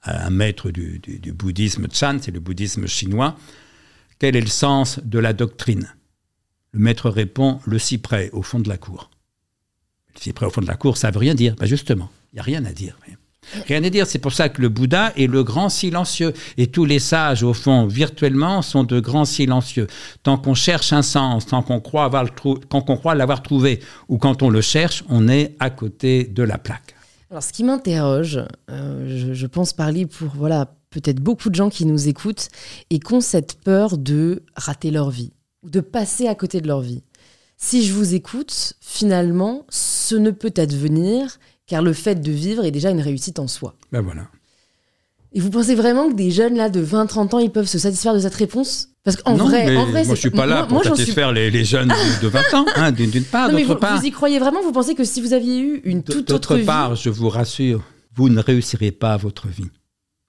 un 0.06 0.30
maître 0.30 0.70
du, 0.70 1.00
bouddhisme 1.32 1.86
Chan, 1.92 2.18
c'est 2.20 2.30
le 2.30 2.40
bouddhisme 2.40 2.86
chinois, 2.86 3.36
quel 4.18 4.36
est 4.36 4.40
le 4.40 4.46
sens 4.46 5.00
de 5.04 5.18
la 5.18 5.32
doctrine? 5.32 5.94
Le 6.72 6.80
maître 6.80 7.10
répond 7.10 7.60
le 7.66 7.78
cyprès 7.78 8.30
au 8.32 8.42
fond 8.42 8.58
de 8.60 8.68
la 8.68 8.76
cour. 8.76 9.10
Le 10.14 10.20
cyprès 10.20 10.46
au 10.46 10.50
fond 10.50 10.60
de 10.60 10.66
la 10.66 10.76
cour, 10.76 10.96
ça 10.96 11.10
veut 11.10 11.18
rien 11.18 11.34
dire. 11.34 11.54
Ben 11.56 11.66
justement, 11.66 12.10
il 12.32 12.36
n'y 12.36 12.40
a 12.40 12.42
rien 12.42 12.64
à 12.64 12.72
dire. 12.72 12.98
Rien 13.68 13.82
à 13.84 13.90
dire, 13.90 14.06
c'est 14.06 14.18
pour 14.18 14.32
ça 14.32 14.48
que 14.48 14.60
le 14.60 14.68
Bouddha 14.68 15.12
est 15.16 15.28
le 15.28 15.44
grand 15.44 15.68
silencieux. 15.68 16.32
Et 16.56 16.66
tous 16.66 16.84
les 16.84 16.98
sages, 16.98 17.42
au 17.42 17.54
fond, 17.54 17.86
virtuellement, 17.86 18.60
sont 18.60 18.84
de 18.84 18.98
grands 18.98 19.24
silencieux. 19.24 19.86
Tant 20.22 20.36
qu'on 20.36 20.54
cherche 20.54 20.92
un 20.92 21.02
sens, 21.02 21.46
tant 21.46 21.62
qu'on 21.62 21.80
croit, 21.80 22.10
croit 22.10 23.14
l'avoir 23.14 23.42
trouvé, 23.42 23.80
ou 24.08 24.18
quand 24.18 24.42
on 24.42 24.50
le 24.50 24.60
cherche, 24.60 25.04
on 25.08 25.28
est 25.28 25.54
à 25.60 25.70
côté 25.70 26.24
de 26.24 26.42
la 26.42 26.58
plaque. 26.58 26.95
Alors, 27.30 27.42
ce 27.42 27.52
qui 27.52 27.64
m'interroge, 27.64 28.40
euh, 28.70 29.32
je, 29.34 29.46
pense 29.46 29.72
parler 29.72 30.06
pour 30.06 30.28
voilà 30.36 30.74
peut-être 30.90 31.20
beaucoup 31.20 31.50
de 31.50 31.54
gens 31.54 31.70
qui 31.70 31.84
nous 31.84 32.08
écoutent 32.08 32.48
et 32.90 33.00
qui 33.00 33.12
ont 33.12 33.20
cette 33.20 33.60
peur 33.60 33.98
de 33.98 34.44
rater 34.54 34.90
leur 34.90 35.10
vie 35.10 35.32
ou 35.62 35.70
de 35.70 35.80
passer 35.80 36.28
à 36.28 36.34
côté 36.34 36.60
de 36.60 36.68
leur 36.68 36.80
vie. 36.80 37.02
Si 37.56 37.84
je 37.84 37.92
vous 37.92 38.14
écoute, 38.14 38.74
finalement, 38.80 39.66
ce 39.70 40.14
ne 40.14 40.30
peut 40.30 40.54
advenir 40.56 41.38
car 41.66 41.82
le 41.82 41.92
fait 41.92 42.20
de 42.20 42.30
vivre 42.30 42.64
est 42.64 42.70
déjà 42.70 42.90
une 42.90 43.00
réussite 43.00 43.40
en 43.40 43.48
soi. 43.48 43.74
Ben 43.90 44.02
voilà. 44.02 44.28
Et 45.36 45.40
vous 45.40 45.50
pensez 45.50 45.74
vraiment 45.74 46.08
que 46.08 46.14
des 46.14 46.30
jeunes 46.30 46.56
là 46.56 46.70
de 46.70 46.82
20-30 46.82 47.34
ans, 47.34 47.38
ils 47.38 47.50
peuvent 47.50 47.68
se 47.68 47.78
satisfaire 47.78 48.14
de 48.14 48.20
cette 48.20 48.34
réponse? 48.34 48.88
Parce 49.04 49.18
qu'en 49.18 49.34
vrai, 49.34 49.76
en 49.76 49.84
vrai, 49.84 50.04
moi 50.06 50.14
je 50.14 50.20
suis 50.20 50.30
pas 50.30 50.46
là 50.46 50.64
pour 50.64 50.82
satisfaire 50.82 51.30
les, 51.30 51.62
jeunes 51.62 51.92
de, 52.22 52.26
20 52.26 52.54
ans, 52.54 52.64
hein, 52.74 52.90
d'une 52.90 53.10
part, 53.22 53.50
d'autre 53.50 53.74
part. 53.74 54.00
Vous 54.00 54.06
y 54.06 54.10
croyez 54.10 54.38
vraiment? 54.38 54.62
Vous 54.62 54.72
pensez 54.72 54.94
que 54.94 55.04
si 55.04 55.20
vous 55.20 55.34
aviez 55.34 55.58
eu 55.58 55.82
une 55.84 56.02
toute 56.02 56.30
autre 56.32 56.56
vie 56.56 56.64
part, 56.64 56.96
je 56.96 57.10
vous 57.10 57.28
rassure, 57.28 57.82
vous 58.14 58.30
ne 58.30 58.40
réussirez 58.40 58.92
pas 58.92 59.18
votre 59.18 59.46
vie. 59.48 59.68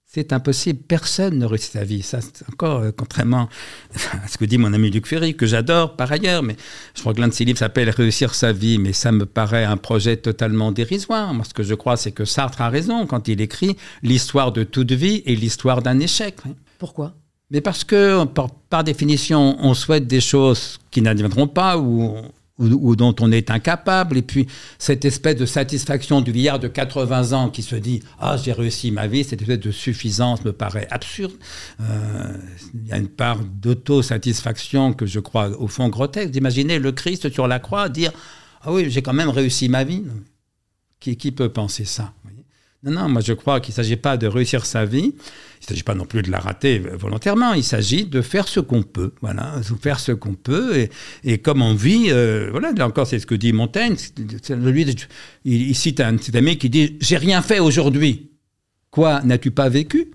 C'est 0.10 0.32
impossible. 0.32 0.80
Personne 0.88 1.38
ne 1.38 1.46
réussit 1.46 1.74
sa 1.74 1.84
vie. 1.84 2.02
Ça, 2.02 2.22
c'est 2.22 2.48
encore 2.50 2.80
euh, 2.80 2.92
contrairement 2.96 3.50
à 4.24 4.28
ce 4.30 4.38
que 4.38 4.46
dit 4.46 4.58
mon 4.58 4.72
ami 4.72 4.90
Luc 4.90 5.06
Ferry, 5.06 5.36
que 5.36 5.46
j'adore 5.46 5.98
par 5.98 6.10
ailleurs, 6.10 6.44
mais 6.44 6.56
je 6.96 7.02
crois 7.02 7.14
que 7.14 7.20
l'un 7.20 7.28
de 7.28 7.34
ses 7.34 7.44
livres 7.44 7.60
s'appelle 7.60 7.90
Réussir 7.90 8.34
sa 8.34 8.54
vie, 8.54 8.78
mais 8.78 8.94
ça 8.94 9.12
me 9.12 9.26
paraît 9.26 9.66
un 9.66 9.76
projet 9.76 10.16
totalement 10.16 10.72
dérisoire. 10.72 11.34
Moi, 11.34 11.44
ce 11.44 11.54
que 11.54 11.64
je 11.64 11.74
crois, 11.74 11.98
c'est 11.98 12.14
que 12.14 12.24
Sartre 12.24 12.62
a 12.62 12.70
raison 12.70 13.06
quand 13.06 13.28
il 13.28 13.42
écrit 13.42 13.76
l'histoire 14.02 14.54
de 14.54 14.64
toute 14.64 14.94
vie 14.94 15.24
et 15.26 15.36
l'histoire 15.36 15.82
d'un 15.82 16.00
échec. 16.00 16.38
Pourquoi? 16.80 17.14
Mais 17.52 17.60
parce 17.60 17.84
que, 17.84 18.24
par, 18.26 18.50
par, 18.52 18.84
définition, 18.86 19.58
on 19.60 19.74
souhaite 19.74 20.08
des 20.08 20.22
choses 20.22 20.80
qui 20.90 21.02
n'adviendront 21.02 21.48
pas 21.48 21.78
ou 21.78 22.16
ou, 22.60 22.96
dont 22.96 23.16
on 23.20 23.32
est 23.32 23.52
incapable. 23.52 24.18
Et 24.18 24.22
puis, 24.22 24.48
cette 24.80 25.06
espèce 25.06 25.36
de 25.36 25.46
satisfaction 25.46 26.22
du 26.22 26.32
vieillard 26.32 26.60
de 26.60 26.68
80 26.68 27.34
ans 27.34 27.50
qui 27.50 27.62
se 27.62 27.76
dit 27.76 28.02
Ah, 28.20 28.38
j'ai 28.38 28.54
réussi 28.54 28.92
ma 28.92 29.08
vie, 29.08 29.24
cette 29.24 29.42
espèce 29.42 29.60
de 29.60 29.72
suffisance 29.72 30.44
me 30.44 30.54
paraît 30.54 30.88
absurde. 30.90 31.34
Euh, 31.82 32.38
il 32.74 32.88
y 32.88 32.92
a 32.92 32.98
une 32.98 33.10
part 33.10 33.40
d'autosatisfaction 33.44 34.94
que 34.94 35.06
je 35.06 35.20
crois 35.20 35.50
au 35.60 35.68
fond 35.68 35.90
grotesque. 35.90 36.32
D'imaginer 36.32 36.80
le 36.80 36.92
Christ 36.92 37.32
sur 37.32 37.48
la 37.48 37.60
croix 37.60 37.90
dire 37.90 38.12
Ah 38.62 38.72
oui, 38.74 38.90
j'ai 38.90 39.02
quand 39.02 39.14
même 39.14 39.30
réussi 39.30 39.70
ma 39.70 39.84
vie. 39.84 40.04
Qui, 41.00 41.16
qui 41.16 41.32
peut 41.32 41.50
penser 41.50 41.86
ça? 41.86 42.12
Non, 42.84 42.92
non, 42.92 43.10
moi 43.10 43.22
je 43.22 43.34
crois 43.34 43.60
qu'il 43.60 43.72
ne 43.72 43.76
s'agit 43.76 43.96
pas 43.96 44.18
de 44.18 44.28
réussir 44.28 44.66
sa 44.66 44.86
vie, 44.86 45.16
il 45.16 45.64
ne 45.64 45.68
s'agit 45.68 45.84
pas 45.84 45.96
non 45.96 46.06
plus 46.06 46.22
de 46.22 46.30
la 46.30 46.40
rater 46.40 46.78
volontairement, 46.80 47.54
il 47.54 47.64
s'agit 47.64 48.06
de 48.06 48.22
faire 48.22 48.48
ce 48.48 48.60
qu'on 48.60 48.84
peut, 48.84 49.14
voilà, 49.22 49.60
faire 49.82 50.00
ce 50.00 50.12
qu'on 50.12 50.36
peut, 50.36 50.88
et, 51.24 51.38
comme 51.40 51.64
on 51.64 51.74
vit, 51.74 52.12
euh, 52.12 52.50
voilà, 52.52 52.72
là 52.74 52.86
encore 52.86 53.08
c'est 53.08 53.18
ce 53.20 53.26
que 53.26 53.36
dit 53.36 53.52
Montaigne, 53.52 53.96
lui, 54.50 54.84
il, 55.44 55.70
il 55.70 55.76
cite 55.76 56.00
un 56.02 56.16
petit 56.18 56.38
ami 56.38 56.58
qui 56.58 56.70
dit 56.70 56.98
«j'ai 57.02 57.18
rien 57.18 57.42
fait 57.42 57.60
aujourd'hui». 57.60 58.32
Quoi, 58.92 59.22
n'as-tu 59.24 59.52
pas 59.52 59.70
vécu? 59.70 60.12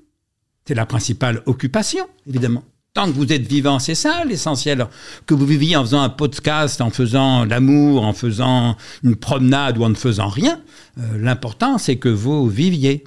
C'est 0.64 0.75
la 0.75 0.87
principale 0.87 1.42
occupation, 1.46 2.07
évidemment. 2.27 2.64
Tant 2.94 3.07
que 3.07 3.12
vous 3.12 3.33
êtes 3.33 3.46
vivant, 3.46 3.78
c'est 3.78 3.94
ça 3.94 4.22
l'essentiel. 4.26 4.87
Que 5.24 5.33
vous 5.33 5.46
viviez 5.46 5.76
en 5.76 5.83
faisant 5.83 6.02
un 6.02 6.11
podcast, 6.11 6.83
en 6.83 6.90
faisant 6.90 7.46
l'amour, 7.46 8.05
en 8.05 8.12
faisant 8.12 8.76
une 9.02 9.16
promenade 9.16 9.78
ou 9.78 9.85
en 9.85 9.88
ne 9.88 9.94
faisant 9.94 10.28
rien, 10.28 10.61
euh, 10.98 11.16
l'important 11.18 11.78
c'est 11.78 11.96
que 11.96 12.11
vous 12.11 12.46
viviez. 12.46 13.05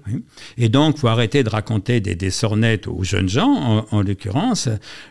Et 0.58 0.70
donc, 0.70 0.98
faut 0.98 1.08
arrêter 1.08 1.44
de 1.44 1.50
raconter 1.50 2.00
des, 2.00 2.16
des 2.16 2.32
sornettes 2.32 2.88
aux 2.88 3.04
jeunes 3.04 3.30
gens, 3.30 3.54
en, 3.54 3.86
en 3.92 4.02
l'occurrence. 4.02 4.70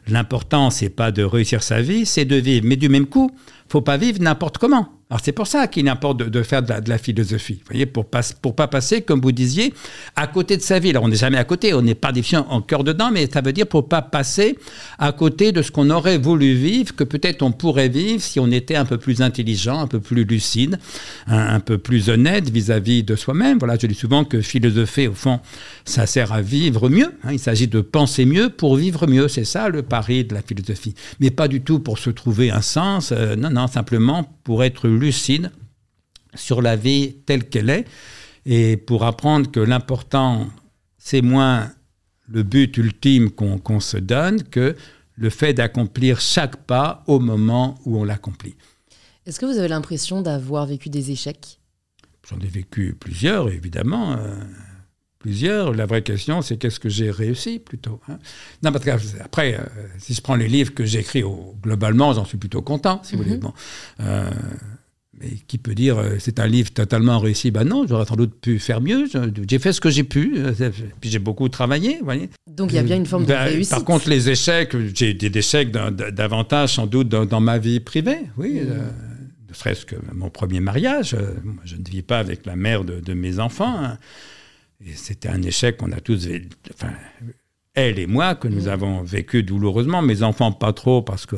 L'important 0.09 0.71
c'est 0.71 0.91
pas 0.91 1.13
de 1.13 1.23
réussir 1.23 1.63
sa 1.63 1.81
vie, 1.81 2.05
c'est 2.05 2.25
de 2.25 2.35
vivre. 2.35 2.67
Mais 2.67 2.75
du 2.75 2.89
même 2.89 3.07
coup, 3.07 3.31
faut 3.69 3.83
pas 3.83 3.97
vivre 3.97 4.21
n'importe 4.21 4.59
comment. 4.59 4.89
Alors 5.11 5.21
c'est 5.23 5.33
pour 5.33 5.47
ça 5.47 5.69
qu'il 5.69 5.87
importe 5.89 6.23
de, 6.23 6.43
faire 6.43 6.63
de 6.63 6.89
la, 6.89 6.99
philosophie, 6.99 7.61
vous 7.61 7.71
voyez, 7.71 7.85
pour 7.85 8.07
pas 8.07 8.23
pour 8.41 8.57
pas 8.57 8.69
passer, 8.69 9.03
comme 9.03 9.21
vous 9.21 9.33
disiez, 9.33 9.75
à 10.17 10.27
côté 10.27 10.57
de 10.57 10.63
sa 10.63 10.79
vie. 10.79 10.91
Alors 10.91 11.05
on 11.05 11.09
n'est 11.09 11.17
jamais 11.17 11.37
à 11.37 11.45
côté, 11.45 11.75
on 11.75 11.83
n'est 11.83 11.95
pas 11.95 12.11
défiant 12.11 12.47
en 12.49 12.63
cœur 12.63 12.85
dedans, 12.85 13.11
mais 13.13 13.29
ça 13.31 13.43
veut 13.43 13.53
dire 13.53 13.67
pour 13.67 13.87
pas 13.89 14.01
passer 14.01 14.59
à 14.99 15.13
côté 15.13 15.53
de 15.53 15.61
ce 15.61 15.71
qu'on 15.71 15.91
aurait 15.91 16.17
voulu 16.17 16.55
vivre, 16.55 16.97
que 16.97 17.05
peut-être 17.05 17.43
on 17.43 17.53
pourrait 17.53 17.91
vivre 17.91 18.23
si 18.23 18.41
on 18.41 18.51
était 18.51 18.77
un 18.77 18.87
peu 18.87 18.97
plus 18.97 19.21
intelligent, 19.21 19.79
un 19.79 19.87
peu 19.87 20.01
plus 20.01 20.25
lucide, 20.25 20.79
un, 21.27 21.61
peu 21.61 21.77
plus 21.77 22.09
honnête 22.09 22.49
vis-à-vis 22.49 23.03
-vis 23.03 23.05
de 23.05 23.15
soi-même. 23.15 23.59
Voilà, 23.59 23.77
je 23.81 23.87
dis 23.87 23.95
souvent 23.95 24.25
que 24.25 24.41
philosopher, 24.41 25.09
au 25.09 25.15
fond, 25.15 25.39
ça 25.85 26.07
sert 26.07 26.33
à 26.33 26.41
vivre 26.41 26.89
mieux. 26.89 27.13
Hein. 27.25 27.33
Il 27.33 27.39
s'agit 27.39 27.69
de 27.69 27.83
penser 27.83 28.25
mieux 28.25 28.49
pour 28.49 28.77
vivre 28.77 29.07
mieux. 29.07 29.29
C'est 29.29 29.45
ça 29.45 29.69
le 29.69 29.83
pari 29.83 30.25
de 30.25 30.35
la 30.35 30.43
philosophie, 30.43 30.95
mais 31.21 31.31
pas 31.31 31.47
du 31.47 31.61
tout 31.61 31.79
pour 31.79 31.99
se 31.99 32.11
trouver 32.11 32.51
un 32.51 32.63
sens. 32.63 33.13
Euh, 33.13 33.37
non, 33.37 33.51
simplement 33.67 34.25
pour 34.45 34.65
être 34.65 34.89
lucide 34.89 35.51
sur 36.35 36.63
la 36.63 36.77
vie 36.77 37.17
telle 37.27 37.49
qu'elle 37.49 37.71
est 37.71 37.87
et 38.47 38.77
pour 38.77 39.05
apprendre 39.05 39.51
que 39.51 39.61
l'important, 39.61 40.49
c'est 40.99 41.23
moins 41.23 41.71
le 42.29 42.43
but 42.43 42.77
ultime 42.77 43.31
qu'on 43.31 43.59
qu 43.59 43.81
se 43.81 43.97
donne 43.97 44.43
que 44.43 44.77
le 45.17 45.31
fait 45.31 45.55
d'accomplir 45.55 46.21
chaque 46.21 46.57
pas 46.57 47.05
au 47.07 47.21
moment 47.21 47.79
où 47.85 47.99
on 47.99 48.05
l'accomplit. 48.05 48.57
Est-ce 49.27 49.39
que 49.39 49.47
vous 49.47 49.59
avez 49.59 49.69
l'impression 49.69 50.23
d'avoir 50.23 50.67
vécu 50.67 50.91
des 50.91 51.11
échecs? 51.11 51.61
J'en 52.29 52.39
ai 52.41 52.49
vécu 52.49 52.97
plusieurs, 52.99 53.49
évidemment. 53.49 54.17
Euh, 55.25 55.31
plusieurs. 55.31 55.73
La 55.73 55.87
vraie 55.87 56.03
question, 56.03 56.43
c'est 56.43 56.57
qu'est-ce 56.57 56.81
que 56.81 56.89
j'ai 56.89 57.11
réussi 57.11 57.59
plutôt. 57.59 58.01
Hein 58.09 58.19
non, 58.63 58.73
parce 58.73 58.85
que 58.85 58.91
après, 59.23 59.55
euh, 59.55 59.63
si 59.99 60.15
je 60.15 60.21
prends 60.21 60.37
les 60.37 60.49
livres 60.49 60.75
que 60.75 60.85
j'écris, 60.85 61.25
globalement, 61.63 62.13
j'en 62.13 62.25
suis 62.25 62.39
plutôt 62.39 62.63
content, 62.63 63.01
si 63.03 63.17
mm 63.17 63.19
-hmm. 63.19 63.23
vous 63.23 63.29
voulez. 63.29 63.39
Bon, 63.39 63.53
euh, 64.01 64.31
mais 65.21 65.31
qui 65.47 65.59
peut 65.59 65.75
dire 65.75 65.97
euh, 65.99 66.17
c'est 66.19 66.39
un 66.41 66.47
livre 66.47 66.71
totalement 66.73 67.21
réussi? 67.21 67.51
Ben 67.51 67.65
non, 67.65 67.87
j'aurais 67.89 68.05
sans 68.07 68.17
doute 68.17 68.35
pu 68.41 68.59
faire 68.59 68.81
mieux. 68.81 69.07
J'ai 69.49 69.59
fait 69.59 69.73
ce 69.73 69.81
que 69.81 69.91
j'ai 69.91 70.05
pu, 70.05 70.25
puis 71.01 71.11
j'ai 71.11 71.21
beaucoup 71.21 71.49
travaillé. 71.49 71.99
Vous 72.01 72.05
voyez 72.05 72.29
Donc 72.61 72.73
il 72.73 72.77
y 72.77 72.79
a 72.79 72.83
bien 72.83 72.97
une 72.97 73.07
forme 73.07 73.25
de 73.25 73.29
ben, 73.29 73.45
réussite. 73.45 73.71
Par 73.71 73.85
contre, 73.85 74.09
les 74.09 74.29
échecs, 74.29 74.73
j'ai 74.95 75.15
des 75.15 75.39
échecs 75.39 75.71
davantage 76.21 76.71
sans 76.75 76.87
doute 76.87 77.09
dans, 77.09 77.27
dans, 77.27 77.41
ma 77.41 77.59
vie 77.59 77.81
privée, 77.81 78.23
oui. 78.37 78.51
Mm. 78.61 78.69
ne 79.49 79.55
serait-ce 79.55 79.85
que 79.87 79.97
mon 80.13 80.31
premier 80.31 80.61
mariage. 80.61 81.17
je 81.65 81.77
ne 81.77 81.89
vis 81.95 82.03
pas 82.03 82.19
avec 82.19 82.45
la 82.45 82.57
mère 82.57 82.83
de, 82.85 82.97
de 83.09 83.15
mes 83.15 83.39
enfants. 83.39 83.97
C'était 84.95 85.29
un 85.29 85.43
échec 85.43 85.77
qu'on 85.77 85.93
a 85.93 86.01
tous, 86.01 86.29
enfin, 86.73 86.93
elle 87.75 87.99
et 87.99 88.07
moi, 88.07 88.35
que 88.35 88.49
nous 88.49 88.69
avons 88.69 89.03
vécu 89.03 89.43
douloureusement. 89.43 90.03
Mes 90.03 90.23
enfants, 90.23 90.53
pas 90.53 90.73
trop, 90.73 91.03
parce 91.03 91.27
que 91.27 91.37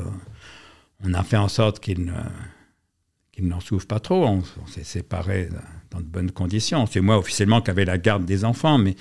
on 1.05 1.15
a 1.15 1.23
fait 1.23 1.37
en 1.37 1.49
sorte 1.49 1.81
qu'ils 1.81 2.05
ne, 2.05 3.49
n'en 3.49 3.61
souffrent 3.61 3.87
pas 3.87 4.01
trop. 4.01 4.27
On, 4.27 4.43
on 4.63 4.67
s'est 4.67 4.85
séparés 4.85 5.49
dans 5.91 6.01
de 6.01 6.05
bonnes 6.05 6.31
conditions. 6.31 6.87
C'est 6.87 7.01
moi 7.01 7.19
officiellement 7.19 7.61
qui 7.61 7.71
avais 7.71 7.85
la 7.85 7.99
garde 7.99 8.25
des 8.25 8.45
enfants, 8.45 8.79
mais 8.79 8.97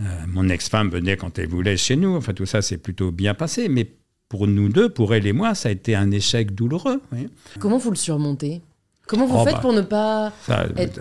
euh, 0.00 0.04
mon 0.28 0.48
ex-femme 0.48 0.88
venait 0.90 1.16
quand 1.16 1.38
elle 1.38 1.48
voulait 1.48 1.76
chez 1.76 1.96
nous. 1.96 2.16
Enfin, 2.16 2.32
tout 2.32 2.46
ça 2.46 2.62
s'est 2.62 2.78
plutôt 2.78 3.10
bien 3.10 3.34
passé. 3.34 3.68
Mais 3.68 3.92
pour 4.28 4.46
nous 4.46 4.68
deux, 4.68 4.88
pour 4.88 5.14
elle 5.14 5.26
et 5.26 5.32
moi, 5.32 5.54
ça 5.54 5.68
a 5.68 5.72
été 5.72 5.94
un 5.94 6.10
échec 6.10 6.54
douloureux. 6.54 7.02
Oui. 7.12 7.28
Comment 7.58 7.78
vous 7.78 7.90
le 7.90 7.96
surmontez? 7.96 8.62
Comment 9.06 9.26
vous 9.26 9.38
oh 9.38 9.44
faites 9.44 9.54
bah, 9.54 9.60
pour 9.60 9.72
ne 9.72 9.80
pas 9.82 10.32
ça, 10.42 10.66
être, 10.76 11.00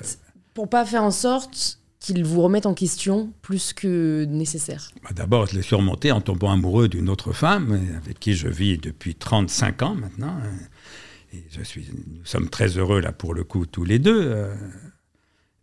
pour 0.53 0.67
pas 0.67 0.83
faire 0.83 1.03
en 1.03 1.12
sorte 1.12 1.79
qu'ils 1.99 2.23
vous 2.23 2.41
remettent 2.41 2.65
en 2.65 2.73
question 2.73 3.31
plus 3.41 3.73
que 3.73 4.25
nécessaire 4.25 4.91
bah 5.03 5.09
D'abord, 5.13 5.47
je 5.47 5.55
l'ai 5.55 5.62
surmonté 5.62 6.12
en 6.12 6.21
tombant 6.21 6.51
amoureux 6.51 6.88
d'une 6.88 7.09
autre 7.09 7.33
femme 7.33 7.79
avec 7.97 8.19
qui 8.19 8.33
je 8.33 8.47
vis 8.47 8.77
depuis 8.77 9.15
35 9.15 9.81
ans 9.83 9.95
maintenant. 9.95 10.38
Et 11.33 11.43
je 11.51 11.62
suis, 11.62 11.88
nous 11.91 12.25
sommes 12.25 12.49
très 12.49 12.77
heureux 12.77 13.01
là 13.01 13.12
pour 13.12 13.33
le 13.33 13.43
coup 13.43 13.65
tous 13.65 13.83
les 13.83 13.99
deux. 13.99 14.47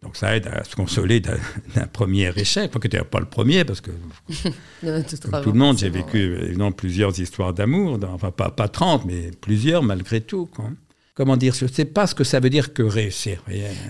Donc 0.03 0.16
ça 0.16 0.37
aide 0.37 0.46
à 0.46 0.62
se 0.62 0.77
consoler 0.77 1.18
d'un 1.20 1.87
premier 1.92 2.31
échec. 2.37 2.70
Enfin, 2.70 2.79
que 2.79 2.88
tu 2.88 3.03
pas 3.03 3.18
le 3.18 3.27
premier, 3.27 3.64
parce 3.64 3.81
que 3.81 3.90
non, 4.83 5.03
tout, 5.03 5.16
comme 5.29 5.42
tout 5.42 5.53
le 5.53 5.59
monde, 5.59 5.79
j'ai 5.79 5.90
vécu 5.90 6.37
évidemment 6.37 6.70
plusieurs 6.70 7.18
histoires 7.18 7.53
d'amour. 7.53 7.99
Enfin, 8.12 8.31
pas, 8.31 8.51
pas 8.51 8.68
30, 8.68 9.05
mais 9.05 9.31
plusieurs 9.40 9.83
malgré 9.83 10.20
tout. 10.20 10.46
Quoi 10.46 10.70
comment 11.16 11.37
dire, 11.37 11.55
je 11.55 11.64
ne 11.64 11.70
sais 11.70 11.87
pas 11.87 12.07
ce 12.07 12.14
que 12.14 12.22
ça 12.22 12.38
veut 12.38 12.50
dire 12.50 12.72
que 12.72 12.83
réussir. 12.83 13.42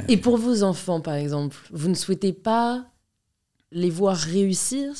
Et 0.08 0.16
pour 0.16 0.38
vos 0.38 0.62
enfants, 0.62 1.02
par 1.02 1.14
exemple, 1.14 1.56
vous 1.72 1.88
ne 1.88 1.94
souhaitez 1.94 2.32
pas 2.32 2.86
les 3.72 3.90
voir 3.90 4.16
réussir? 4.16 4.92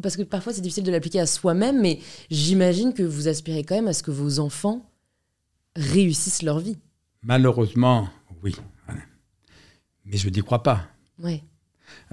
Parce 0.00 0.16
que 0.16 0.22
parfois, 0.22 0.54
c'est 0.54 0.62
difficile 0.62 0.84
de 0.84 0.92
l'appliquer 0.92 1.20
à 1.20 1.26
soi-même, 1.26 1.82
mais 1.82 1.98
j'imagine 2.30 2.94
que 2.94 3.02
vous 3.02 3.28
aspirez 3.28 3.64
quand 3.64 3.74
même 3.74 3.88
à 3.88 3.92
ce 3.92 4.02
que 4.02 4.12
vos 4.12 4.38
enfants 4.38 4.88
réussissent 5.76 6.42
leur 6.42 6.60
vie. 6.60 6.78
Malheureusement, 7.22 8.08
oui. 8.42 8.54
Mais 10.04 10.16
je 10.16 10.28
n'y 10.28 10.40
crois 10.42 10.62
pas. 10.62 10.86
Ouais. 11.18 11.42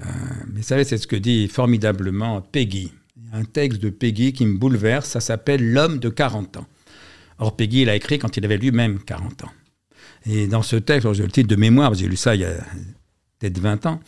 Euh, 0.00 0.04
mais 0.48 0.60
vous 0.60 0.66
savez, 0.66 0.84
c'est 0.84 0.98
ce 0.98 1.06
que 1.06 1.16
dit 1.16 1.46
formidablement 1.46 2.40
Peggy. 2.40 2.90
Un 3.32 3.44
texte 3.44 3.80
de 3.80 3.90
Peggy 3.90 4.32
qui 4.32 4.44
me 4.44 4.58
bouleverse, 4.58 5.08
ça 5.08 5.20
s'appelle 5.20 5.72
L'homme 5.72 5.98
de 5.98 6.08
40 6.08 6.56
ans. 6.56 6.66
Or, 7.42 7.56
Peggy 7.56 7.84
l'a 7.84 7.96
écrit 7.96 8.20
quand 8.20 8.36
il 8.36 8.44
avait 8.44 8.56
lui-même 8.56 9.00
40 9.00 9.44
ans. 9.44 9.50
Et 10.26 10.46
dans 10.46 10.62
ce 10.62 10.76
texte, 10.76 11.12
j'ai 11.12 11.24
le 11.24 11.30
titre 11.30 11.48
de 11.48 11.56
mémoire, 11.56 11.92
j'ai 11.94 12.06
lu 12.06 12.16
ça 12.16 12.36
il 12.36 12.42
y 12.42 12.44
a 12.44 12.54
peut-être 13.38 13.58
20 13.58 13.86
ans. 13.86 14.00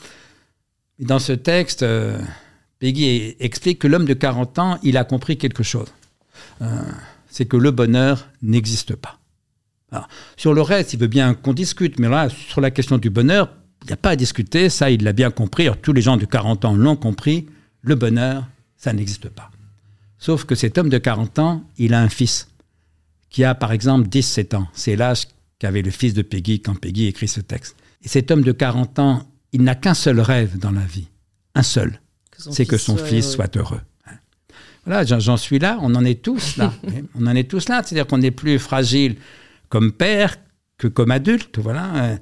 Dans 1.01 1.19
ce 1.19 1.33
texte, 1.33 1.83
euh, 1.83 2.21
Peggy 2.79 3.35
explique 3.41 3.81
que 3.81 3.89
l'homme 3.89 4.05
de 4.05 4.15
40 4.15 4.59
ans, 4.61 4.79
il 4.85 4.97
a 4.97 5.03
compris 5.03 5.37
quelque 5.37 5.65
chose. 5.65 5.89
Euh, 6.63 6.83
c'est 7.29 7.47
que 7.47 7.57
le 7.57 7.73
bonheur 7.73 8.29
n'existe 8.41 8.95
pas. 8.95 9.19
Sur 10.37 10.55
le 10.55 10.63
reste, 10.63 10.93
il 10.93 11.01
veut 11.01 11.07
bien 11.07 11.35
qu'on 11.35 11.53
discute, 11.53 12.01
mais 12.01 12.09
là, 12.09 12.29
sur 12.29 12.61
la 12.61 12.71
question 12.73 12.99
du 12.99 13.11
bonheur, 13.11 13.49
il 13.83 13.89
n'y 13.89 13.93
a 13.93 13.97
pas 13.97 14.11
à 14.11 14.17
discuter, 14.17 14.69
ça, 14.69 14.91
il 14.91 15.05
l'a 15.05 15.13
bien 15.13 15.31
compris. 15.31 15.69
Tous 15.83 15.93
les 15.93 16.03
gens 16.03 16.17
de 16.17 16.25
40 16.25 16.65
ans 16.65 16.75
l'ont 16.75 16.97
compris, 16.97 17.47
le 17.81 17.95
bonheur, 17.95 18.45
ça 18.77 18.93
n'existe 18.93 19.29
pas. 19.29 19.51
Sauf 20.19 20.45
que 20.45 20.55
cet 20.55 20.79
homme 20.79 20.89
de 20.89 20.99
40 20.99 21.39
ans, 21.39 21.65
il 21.79 21.95
a 21.95 22.01
un 22.01 22.09
fils 22.09 22.49
qui 23.35 23.43
a 23.43 23.57
par 23.57 23.73
exemple 23.73 24.09
17 24.09 24.55
ans. 24.55 24.69
C'est 24.75 24.95
l'âge 24.95 25.27
qu'avait 25.59 25.83
le 25.83 25.91
fils 25.91 26.15
de 26.15 26.23
Peggy 26.23 26.61
quand 26.61 26.79
Peggy 26.79 27.07
écrit 27.07 27.27
ce 27.27 27.41
texte. 27.41 27.75
Et 28.05 28.07
cet 28.07 28.31
homme 28.31 28.43
de 28.43 28.53
40 28.53 29.01
ans, 29.01 29.29
il 29.51 29.65
n'a 29.65 29.75
qu'un 29.75 29.95
seul 29.95 30.21
rêve 30.21 30.57
dans 30.57 30.71
la 30.71 30.85
vie, 30.85 31.09
un 31.57 31.65
seul, 31.65 32.01
c'est 32.39 32.65
que 32.65 32.77
son 32.77 32.97
fils 32.97 33.29
soit 33.29 33.57
heureux. 33.57 33.81
Voilà, 34.87 35.05
j'en 35.05 35.37
suis 35.37 35.59
là, 35.59 35.79
on 35.83 35.97
en 35.97 36.05
est 36.05 36.23
tous 36.23 36.59
là. 36.59 36.73
on 37.17 37.27
en 37.27 37.35
est 37.35 37.51
tous 37.51 37.69
là, 37.69 37.83
c'est-à-dire 37.83 38.07
qu'on 38.07 38.23
est 38.23 38.31
plus 38.31 38.61
fragile 38.61 39.17
comme 39.69 39.91
père 39.91 40.37
que 40.79 40.87
comme 40.87 41.11
adulte, 41.11 41.59
voilà. 41.59 42.19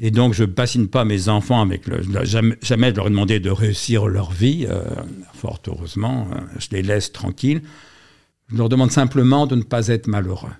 Et 0.00 0.10
donc, 0.10 0.34
je 0.34 0.42
ne 0.42 0.48
bassine 0.48 0.88
pas 0.88 1.04
mes 1.04 1.28
enfants 1.28 1.62
avec 1.62 1.86
le. 1.86 2.02
Jamais, 2.24 2.56
jamais 2.60 2.90
de 2.90 2.96
leur 2.96 3.08
demander 3.08 3.38
de 3.38 3.50
réussir 3.50 4.08
leur 4.08 4.32
vie, 4.32 4.66
euh, 4.68 4.82
fort 5.32 5.60
heureusement. 5.68 6.26
Euh, 6.32 6.40
je 6.58 6.68
les 6.72 6.82
laisse 6.82 7.12
tranquilles. 7.12 7.62
Je 8.50 8.56
leur 8.56 8.68
demande 8.68 8.90
simplement 8.90 9.46
de 9.46 9.54
ne 9.54 9.62
pas 9.62 9.88
être 9.88 10.06
malheureux. 10.06 10.50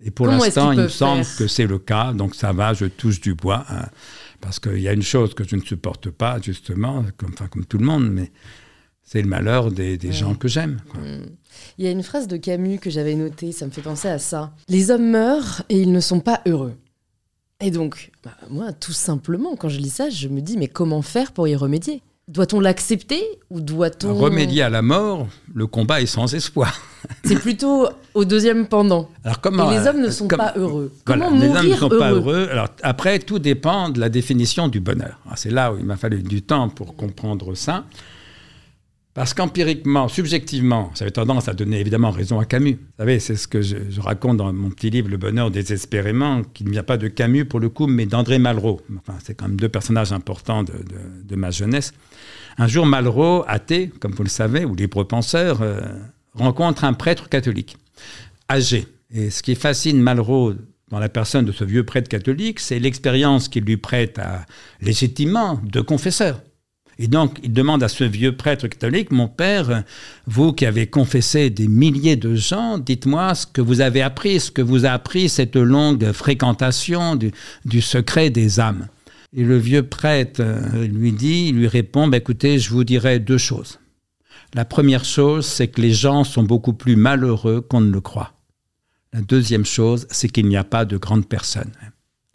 Et 0.00 0.10
pour 0.10 0.26
l'instant, 0.26 0.72
il 0.72 0.80
me 0.80 0.88
semble 0.88 1.24
que 1.38 1.46
c'est 1.46 1.66
le 1.66 1.78
cas, 1.78 2.12
donc 2.12 2.34
ça 2.34 2.52
va, 2.52 2.74
je 2.74 2.86
touche 2.86 3.20
du 3.20 3.34
bois. 3.34 3.64
Hein, 3.70 3.86
parce 4.40 4.60
qu'il 4.60 4.80
y 4.80 4.88
a 4.88 4.92
une 4.92 5.02
chose 5.02 5.34
que 5.34 5.42
je 5.42 5.56
ne 5.56 5.62
supporte 5.62 6.10
pas, 6.10 6.38
justement, 6.40 7.04
comme, 7.16 7.30
enfin, 7.32 7.46
comme 7.48 7.64
tout 7.64 7.78
le 7.78 7.86
monde, 7.86 8.10
mais 8.10 8.30
c'est 9.02 9.22
le 9.22 9.28
malheur 9.28 9.70
des, 9.70 9.96
des 9.96 10.08
ouais. 10.08 10.12
gens 10.12 10.34
que 10.34 10.48
j'aime. 10.48 10.80
Mmh. 10.94 11.26
Il 11.78 11.84
y 11.84 11.88
a 11.88 11.90
une 11.90 12.02
phrase 12.02 12.28
de 12.28 12.36
Camus 12.36 12.78
que 12.78 12.90
j'avais 12.90 13.14
notée, 13.14 13.52
ça 13.52 13.64
me 13.66 13.70
fait 13.70 13.82
penser 13.82 14.08
à 14.08 14.18
ça. 14.18 14.54
Les 14.68 14.90
hommes 14.90 15.10
meurent 15.10 15.62
et 15.68 15.80
ils 15.80 15.92
ne 15.92 16.00
sont 16.00 16.20
pas 16.20 16.42
heureux. 16.46 16.74
Et 17.60 17.70
donc, 17.70 18.10
bah, 18.22 18.36
moi, 18.50 18.72
tout 18.72 18.92
simplement, 18.92 19.56
quand 19.56 19.68
je 19.68 19.78
lis 19.78 19.90
ça, 19.90 20.10
je 20.10 20.28
me 20.28 20.40
dis, 20.40 20.58
mais 20.58 20.68
comment 20.68 21.02
faire 21.02 21.32
pour 21.32 21.48
y 21.48 21.56
remédier? 21.56 22.02
Doit-on 22.26 22.58
l'accepter 22.60 23.22
ou 23.50 23.60
doit-on... 23.60 24.14
Remédier 24.14 24.62
à 24.62 24.70
la 24.70 24.80
mort, 24.80 25.28
le 25.54 25.66
combat 25.66 26.00
est 26.00 26.06
sans 26.06 26.34
espoir. 26.34 26.80
C'est 27.24 27.38
plutôt 27.38 27.86
au 28.14 28.24
deuxième 28.24 28.66
pendant. 28.66 29.10
Alors 29.24 29.42
comment 29.42 29.70
Et 29.70 29.78
les 29.78 29.86
hommes 29.86 30.00
ne 30.00 30.06
euh, 30.06 30.10
sont 30.10 30.26
comme- 30.26 30.38
pas 30.38 30.54
heureux. 30.56 30.90
Voilà, 31.06 31.26
Comment 31.28 31.38
les 31.38 31.48
hommes 31.50 31.68
ne 31.68 31.74
sont 31.74 31.88
heureux 31.90 31.98
pas 31.98 32.12
heureux. 32.12 32.48
Alors 32.50 32.68
après, 32.82 33.18
tout 33.18 33.38
dépend 33.38 33.90
de 33.90 34.00
la 34.00 34.08
définition 34.08 34.68
du 34.68 34.80
bonheur. 34.80 35.20
Alors, 35.26 35.36
C'est 35.36 35.50
là 35.50 35.70
où 35.74 35.78
il 35.78 35.84
m'a 35.84 35.96
fallu 35.98 36.22
du 36.22 36.40
temps 36.40 36.70
pour 36.70 36.96
comprendre 36.96 37.54
ça. 37.54 37.84
Parce 39.12 39.32
qu'empiriquement, 39.32 40.08
subjectivement, 40.08 40.90
j'avais 40.96 41.12
tendance 41.12 41.46
à 41.46 41.52
donner 41.52 41.78
évidemment 41.78 42.10
raison 42.10 42.40
à 42.40 42.44
Camus. 42.46 42.72
Vous 42.80 42.86
savez, 42.98 43.20
c'est 43.20 43.36
ce 43.36 43.46
que 43.46 43.62
je, 43.62 43.76
je 43.88 44.00
raconte 44.00 44.38
dans 44.38 44.52
mon 44.52 44.70
petit 44.70 44.90
livre 44.90 45.08
Le 45.08 45.18
bonheur 45.18 45.52
désespérément, 45.52 46.42
qui 46.42 46.64
ne 46.64 46.70
vient 46.70 46.82
pas 46.82 46.96
de 46.96 47.06
Camus 47.06 47.44
pour 47.44 47.60
le 47.60 47.68
coup, 47.68 47.86
mais 47.86 48.06
d'André 48.06 48.40
Malraux. 48.40 48.80
Enfin, 48.98 49.16
c'est 49.22 49.34
quand 49.34 49.46
même 49.46 49.56
deux 49.56 49.68
personnages 49.68 50.12
importants 50.12 50.64
de, 50.64 50.72
de- 50.72 51.22
de 51.28 51.36
ma 51.36 51.52
jeunesse. 51.52 51.92
Un 52.56 52.68
jour, 52.68 52.86
Malraux, 52.86 53.44
athée, 53.48 53.90
comme 54.00 54.12
vous 54.12 54.22
le 54.22 54.28
savez, 54.28 54.64
ou 54.64 54.74
libre 54.74 55.02
penseur, 55.04 55.60
euh, 55.62 55.80
rencontre 56.34 56.84
un 56.84 56.92
prêtre 56.92 57.28
catholique, 57.28 57.76
âgé. 58.50 58.86
Et 59.12 59.30
ce 59.30 59.42
qui 59.42 59.54
fascine 59.54 60.00
Malraux 60.00 60.54
dans 60.90 60.98
la 60.98 61.08
personne 61.08 61.44
de 61.44 61.52
ce 61.52 61.64
vieux 61.64 61.84
prêtre 61.84 62.08
catholique, 62.08 62.60
c'est 62.60 62.78
l'expérience 62.78 63.48
qu'il 63.48 63.64
lui 63.64 63.76
prête 63.76 64.18
à, 64.18 64.46
légitimement 64.80 65.60
de 65.64 65.80
confesseur. 65.80 66.40
Et 66.98 67.08
donc, 67.08 67.38
il 67.42 67.52
demande 67.52 67.82
à 67.82 67.88
ce 67.88 68.04
vieux 68.04 68.36
prêtre 68.36 68.68
catholique, 68.68 69.10
mon 69.10 69.26
père, 69.26 69.82
vous 70.28 70.52
qui 70.52 70.64
avez 70.64 70.86
confessé 70.86 71.50
des 71.50 71.66
milliers 71.66 72.14
de 72.14 72.36
gens, 72.36 72.78
dites-moi 72.78 73.34
ce 73.34 73.46
que 73.48 73.60
vous 73.60 73.80
avez 73.80 74.00
appris, 74.00 74.38
ce 74.38 74.52
que 74.52 74.62
vous 74.62 74.86
a 74.86 74.90
appris 74.90 75.28
cette 75.28 75.56
longue 75.56 76.12
fréquentation 76.12 77.16
du, 77.16 77.32
du 77.64 77.80
secret 77.80 78.30
des 78.30 78.60
âmes. 78.60 78.86
Et 79.36 79.42
le 79.42 79.58
vieux 79.58 79.82
prêtre 79.82 80.40
euh, 80.40 80.86
lui 80.86 81.12
dit, 81.12 81.48
il 81.48 81.56
lui 81.56 81.66
répond, 81.66 82.06
bah, 82.06 82.18
écoutez, 82.18 82.58
je 82.58 82.70
vous 82.70 82.84
dirai 82.84 83.18
deux 83.18 83.38
choses. 83.38 83.80
La 84.54 84.64
première 84.64 85.04
chose, 85.04 85.44
c'est 85.44 85.66
que 85.66 85.80
les 85.80 85.92
gens 85.92 86.22
sont 86.22 86.44
beaucoup 86.44 86.72
plus 86.72 86.94
malheureux 86.94 87.60
qu'on 87.60 87.80
ne 87.80 87.90
le 87.90 88.00
croit. 88.00 88.32
La 89.12 89.20
deuxième 89.20 89.64
chose, 89.64 90.06
c'est 90.10 90.28
qu'il 90.28 90.46
n'y 90.46 90.56
a 90.56 90.62
pas 90.62 90.84
de 90.84 90.96
grandes 90.96 91.28
personnes. 91.28 91.72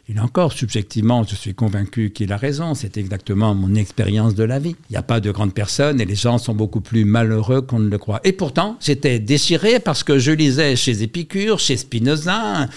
Et 0.08 0.12
là 0.12 0.24
encore, 0.24 0.52
subjectivement, 0.52 1.22
je 1.24 1.34
suis 1.36 1.54
convaincu 1.54 2.10
qu'il 2.10 2.32
a 2.32 2.36
raison. 2.36 2.74
C'est 2.74 2.98
exactement 2.98 3.54
mon 3.54 3.74
expérience 3.74 4.34
de 4.34 4.44
la 4.44 4.58
vie. 4.58 4.74
Il 4.90 4.92
n'y 4.92 4.96
a 4.96 5.02
pas 5.02 5.20
de 5.20 5.30
grandes 5.30 5.54
personnes 5.54 6.00
et 6.00 6.04
les 6.04 6.16
gens 6.16 6.36
sont 6.36 6.54
beaucoup 6.54 6.80
plus 6.80 7.04
malheureux 7.04 7.62
qu'on 7.62 7.78
ne 7.78 7.88
le 7.88 7.96
croit. 7.96 8.20
Et 8.24 8.32
pourtant, 8.32 8.76
j'étais 8.80 9.20
déchiré 9.20 9.78
parce 9.78 10.02
que 10.02 10.18
je 10.18 10.32
lisais 10.32 10.74
chez 10.76 11.02
Épicure, 11.02 11.58
chez 11.60 11.76
Spinoza, 11.76 12.68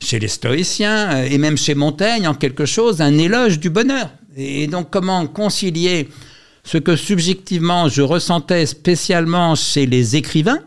chez 0.00 0.18
les 0.18 0.28
stoïciens 0.28 1.12
euh, 1.12 1.28
et 1.30 1.38
même 1.38 1.56
chez 1.56 1.74
Montaigne 1.74 2.26
en 2.26 2.34
quelque 2.34 2.66
chose, 2.66 3.00
un 3.00 3.16
éloge 3.18 3.60
du 3.60 3.70
bonheur. 3.70 4.10
Et 4.36 4.66
donc 4.66 4.90
comment 4.90 5.26
concilier 5.26 6.08
ce 6.64 6.78
que 6.78 6.96
subjectivement 6.96 7.88
je 7.88 8.02
ressentais 8.02 8.66
spécialement 8.66 9.54
chez 9.54 9.86
les 9.86 10.16
écrivains 10.16 10.60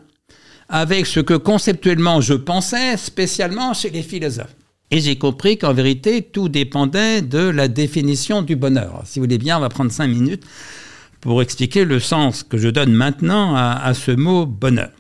avec 0.70 1.06
ce 1.06 1.20
que 1.20 1.34
conceptuellement 1.34 2.22
je 2.22 2.34
pensais 2.34 2.98
spécialement 2.98 3.74
chez 3.74 3.90
les 3.90 4.04
philosophes? 4.04 4.56
Et 4.92 5.02
j'ai 5.02 5.16
compris 5.16 5.58
qu'en 5.58 5.74
vérité, 5.74 6.22
tout 6.22 6.50
dépendait 6.50 7.24
de 7.24 7.40
la 7.40 7.68
définition 7.68 8.44
du 8.44 8.56
bonheur. 8.56 9.02
Si 9.06 9.18
vous 9.18 9.26
voulez 9.26 9.40
bien, 9.40 9.58
on 9.58 9.62
va 9.62 9.70
prendre 9.70 9.92
cinq 9.92 10.08
minutes 10.08 10.44
pour 11.20 11.42
expliquer 11.42 11.84
le 11.84 12.00
sens 12.00 12.44
que 12.44 12.60
je 12.60 12.70
donne 12.70 12.94
maintenant 12.94 13.56
à, 13.56 13.72
à 13.84 13.94
ce 13.96 14.12
mot 14.12 14.46
bonheur. 14.46 14.92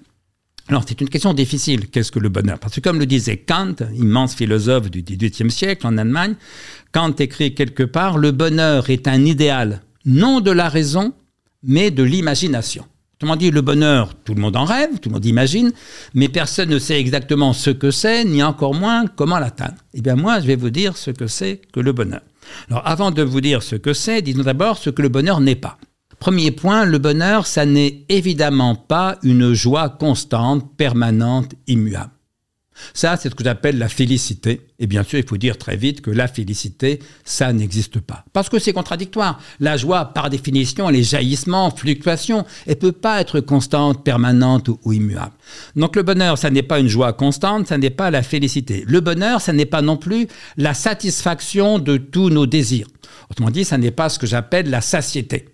Alors, 0.70 0.86
c'est 0.88 1.01
une 1.01 1.09
question 1.09 1.34
difficile. 1.34 1.89
Qu'est-ce 1.89 2.11
que 2.11 2.20
le 2.20 2.30
bonheur? 2.30 2.57
Parce 2.57 2.76
que, 2.76 2.80
comme 2.80 2.99
le 2.99 3.05
disait 3.05 3.38
Kant, 3.38 3.76
immense 3.95 4.34
philosophe 4.34 4.89
du 4.89 5.03
XVIIIe 5.03 5.51
siècle 5.51 5.86
en 5.86 5.97
Allemagne, 5.97 6.36
Kant 6.93 7.14
écrit 7.20 7.53
quelque 7.53 7.84
part 7.84 8.18
Le 8.18 8.32
bonheur 8.32 8.89
est 8.89 9.07
un 9.07 9.26
idéal, 9.26 9.82
non 10.05 10.39
de 10.39 10.51
la 10.51 10.70
raison, 10.70 11.14
mais 11.64 11.91
de 11.91 12.03
l'imagination. 12.03 12.86
Autrement 13.16 13.36
dit, 13.36 13.51
le 13.51 13.61
bonheur, 13.61 14.16
tout 14.16 14.34
le 14.34 14.41
monde 14.41 14.55
en 14.55 14.66
rêve, 14.66 14.99
tout 14.99 15.09
le 15.09 15.14
monde 15.14 15.26
imagine, 15.26 15.72
mais 16.14 16.28
personne 16.30 16.70
ne 16.70 16.80
sait 16.80 16.99
exactement 16.99 17.53
ce 17.53 17.70
que 17.70 17.91
c'est, 17.91 18.26
ni 18.26 18.43
encore 18.43 18.74
moins 18.74 19.05
comment 19.07 19.39
l'atteindre. 19.39 19.76
Eh 19.93 20.01
bien, 20.01 20.16
moi, 20.16 20.39
je 20.39 20.47
vais 20.47 20.55
vous 20.55 20.70
dire 20.70 20.97
ce 20.97 21.11
que 21.11 21.28
c'est 21.28 21.61
que 21.72 21.80
le 21.80 21.93
bonheur. 21.93 22.22
Alors, 22.70 22.86
avant 22.86 23.11
de 23.11 23.22
vous 23.22 23.41
dire 23.41 23.64
ce 23.64 23.76
que 23.76 23.93
c'est, 23.93 24.22
disons 24.22 24.43
d'abord 24.43 24.78
ce 24.78 24.89
que 24.89 25.01
le 25.01 25.09
bonheur 25.09 25.39
n'est 25.39 25.55
pas. 25.55 25.78
Premier 26.24 26.51
point, 26.51 26.86
le 26.86 26.99
bonheur, 26.99 27.45
ça 27.45 27.65
n'est 27.65 28.05
évidemment 28.07 28.76
pas 28.76 29.17
une 29.24 29.53
joie 29.53 29.89
constante, 29.89 30.74
permanente, 30.78 31.51
immuable. 31.67 32.13
Ça, 32.93 33.17
c'est 33.17 33.30
ce 33.30 33.36
que 33.36 33.43
j'appelle 33.43 33.78
la 33.78 33.89
félicité. 33.89 34.61
Et 34.80 34.88
bien 34.88 35.03
sûr, 35.03 35.19
il 35.19 35.28
faut 35.28 35.36
dire 35.36 35.57
très 35.57 35.76
vite 35.76 35.99
que 35.99 36.11
la 36.11 36.30
félicité, 36.30 36.99
ça 37.26 37.51
n'existe 37.51 37.99
pas. 37.99 38.24
Parce 38.32 38.47
que 38.47 38.57
c'est 38.57 38.71
contradictoire. 38.71 39.38
La 39.59 39.76
joie, 39.76 40.13
par 40.13 40.30
définition, 40.30 40.89
elle 40.89 40.95
est 40.95 41.03
jaillissement, 41.03 41.69
fluctuation. 41.71 42.45
Elle 42.67 42.78
peut 42.78 42.93
pas 42.93 43.19
être 43.19 43.41
constante, 43.41 44.05
permanente 44.05 44.69
ou, 44.69 44.80
ou 44.86 44.93
immuable. 44.93 45.34
Donc 45.76 45.97
le 45.97 46.03
bonheur, 46.03 46.38
ça 46.38 46.49
n'est 46.49 46.63
pas 46.63 46.80
une 46.80 46.88
joie 46.88 47.11
constante, 47.11 47.67
ça 47.67 47.78
n'est 47.78 47.89
pas 47.89 48.11
la 48.11 48.24
félicité. 48.24 48.86
Le 48.88 49.01
bonheur, 49.01 49.41
ça 49.41 49.51
n'est 49.51 49.65
pas 49.65 49.82
non 49.82 49.97
plus 49.97 50.30
la 50.55 50.74
satisfaction 50.74 51.80
de 51.80 51.97
tous 51.97 52.30
nos 52.30 52.45
désirs. 52.45 52.88
Autrement 53.30 53.49
dit, 53.49 53.65
ça 53.65 53.78
n'est 53.78 53.91
pas 53.91 54.07
ce 54.07 54.19
que 54.19 54.26
j'appelle 54.26 54.69
la 54.69 54.80
satiété. 54.80 55.49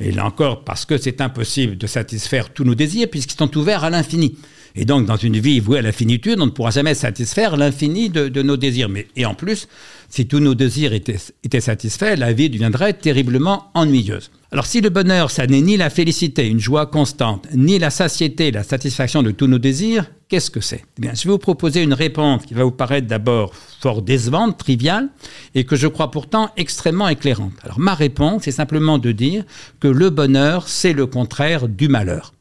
Et 0.00 0.12
là 0.12 0.26
encore, 0.26 0.64
parce 0.64 0.84
que 0.84 0.98
c'est 0.98 1.20
impossible 1.20 1.76
de 1.76 1.86
satisfaire 1.86 2.52
tous 2.52 2.64
nos 2.64 2.74
désirs, 2.74 3.08
puisqu'ils 3.10 3.38
sont 3.38 3.56
ouverts 3.56 3.84
à 3.84 3.90
l'infini. 3.90 4.36
Et 4.74 4.84
donc, 4.84 5.06
dans 5.06 5.16
une 5.16 5.38
vie 5.38 5.60
vouée 5.60 5.78
à 5.78 5.82
la 5.82 5.92
finitude, 5.92 6.40
on 6.40 6.46
ne 6.46 6.50
pourra 6.50 6.70
jamais 6.70 6.94
satisfaire 6.94 7.56
l'infini 7.56 8.08
de, 8.08 8.42
nos 8.42 8.56
désirs. 8.56 8.88
Mais, 8.88 9.06
et 9.16 9.26
en 9.26 9.34
plus, 9.34 9.68
si 10.08 10.26
tous 10.26 10.40
nos 10.40 10.54
désirs 10.54 10.92
étaient 10.92 11.60
satisfaits, 11.60 12.16
la 12.16 12.32
vie 12.32 12.48
deviendrait 12.48 12.94
terriblement 12.94 13.70
ennuyeuse. 13.74 14.30
Alors, 14.50 14.66
si 14.66 14.80
le 14.80 14.90
bonheur, 14.90 15.30
ça 15.30 15.46
n'est 15.46 15.60
ni 15.60 15.76
la 15.76 15.90
félicité, 15.90 16.46
une 16.46 16.60
joie 16.60 16.86
constante, 16.86 17.48
ni 17.54 17.78
la 17.78 17.90
satiété, 17.90 18.50
la 18.50 18.62
satisfaction 18.62 19.22
de 19.22 19.30
tous 19.30 19.46
nos 19.46 19.58
désirs, 19.58 20.10
qu'est-ce 20.32 20.50
que 20.50 20.62
c'est? 20.62 20.82
Eh 21.02 21.14
Je 21.14 21.24
vais 21.24 21.30
vous 21.32 21.36
proposer 21.36 21.82
une 21.82 21.92
réponse 21.92 22.46
qui 22.46 22.54
va 22.54 22.64
vous 22.64 22.70
paraître 22.70 23.06
d'abord 23.06 23.52
fort 23.54 24.00
décevante, 24.00 24.56
triviale, 24.56 25.10
et 25.54 25.64
que 25.64 25.76
je 25.76 25.86
crois 25.86 26.10
pourtant 26.10 26.48
extrêmement 26.56 27.06
éclairante. 27.06 27.52
Alors, 27.62 27.78
ma 27.78 27.94
réponse 27.94 28.48
est 28.48 28.52
simplement 28.52 28.96
de 28.96 29.12
dire 29.12 29.44
que 29.78 29.88
le 29.88 30.08
bonheur, 30.08 30.68
c'est 30.68 30.94
le 30.94 31.04
contraire 31.04 31.68
du 31.68 31.88
malheur. 31.88 32.32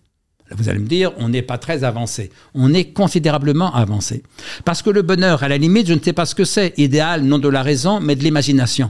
Vous 0.52 0.70
allez 0.70 0.80
me 0.80 0.88
dire, 0.88 1.12
on 1.18 1.28
n'est 1.28 1.42
pas 1.42 1.58
très 1.58 1.84
avancé. 1.84 2.32
On 2.54 2.74
est 2.74 2.94
considérablement 2.94 3.76
avancé. 3.76 4.24
Parce 4.64 4.82
que 4.82 4.90
le 4.90 5.02
bonheur, 5.02 5.44
à 5.44 5.50
la 5.50 5.58
limite, 5.58 5.88
je 5.88 5.94
ne 5.94 6.00
sais 6.00 6.14
pas 6.14 6.26
ce 6.26 6.34
que 6.34 6.46
c'est. 6.46 6.74
Idéal, 6.78 7.24
non 7.24 7.40
de 7.40 7.50
la 7.50 7.62
raison, 7.62 8.00
mais 8.00 8.16
de 8.16 8.24
l'imagination. 8.24 8.90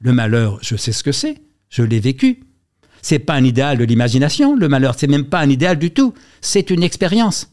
Le 0.00 0.14
malheur, 0.14 0.58
je 0.62 0.76
sais 0.76 0.92
ce 0.92 1.02
que 1.02 1.12
c'est. 1.12 1.36
Je 1.68 1.82
l'ai 1.82 2.00
vécu. 2.00 2.40
C'est 3.02 3.18
pas 3.18 3.34
un 3.34 3.44
idéal 3.44 3.76
de 3.76 3.84
l'imagination. 3.84 4.56
Le 4.56 4.68
malheur, 4.68 4.94
c'est 4.96 5.08
même 5.08 5.26
pas 5.26 5.40
un 5.40 5.50
idéal 5.50 5.78
du 5.78 5.90
tout. 5.90 6.14
C'est 6.40 6.70
une 6.70 6.82
expérience. 6.82 7.50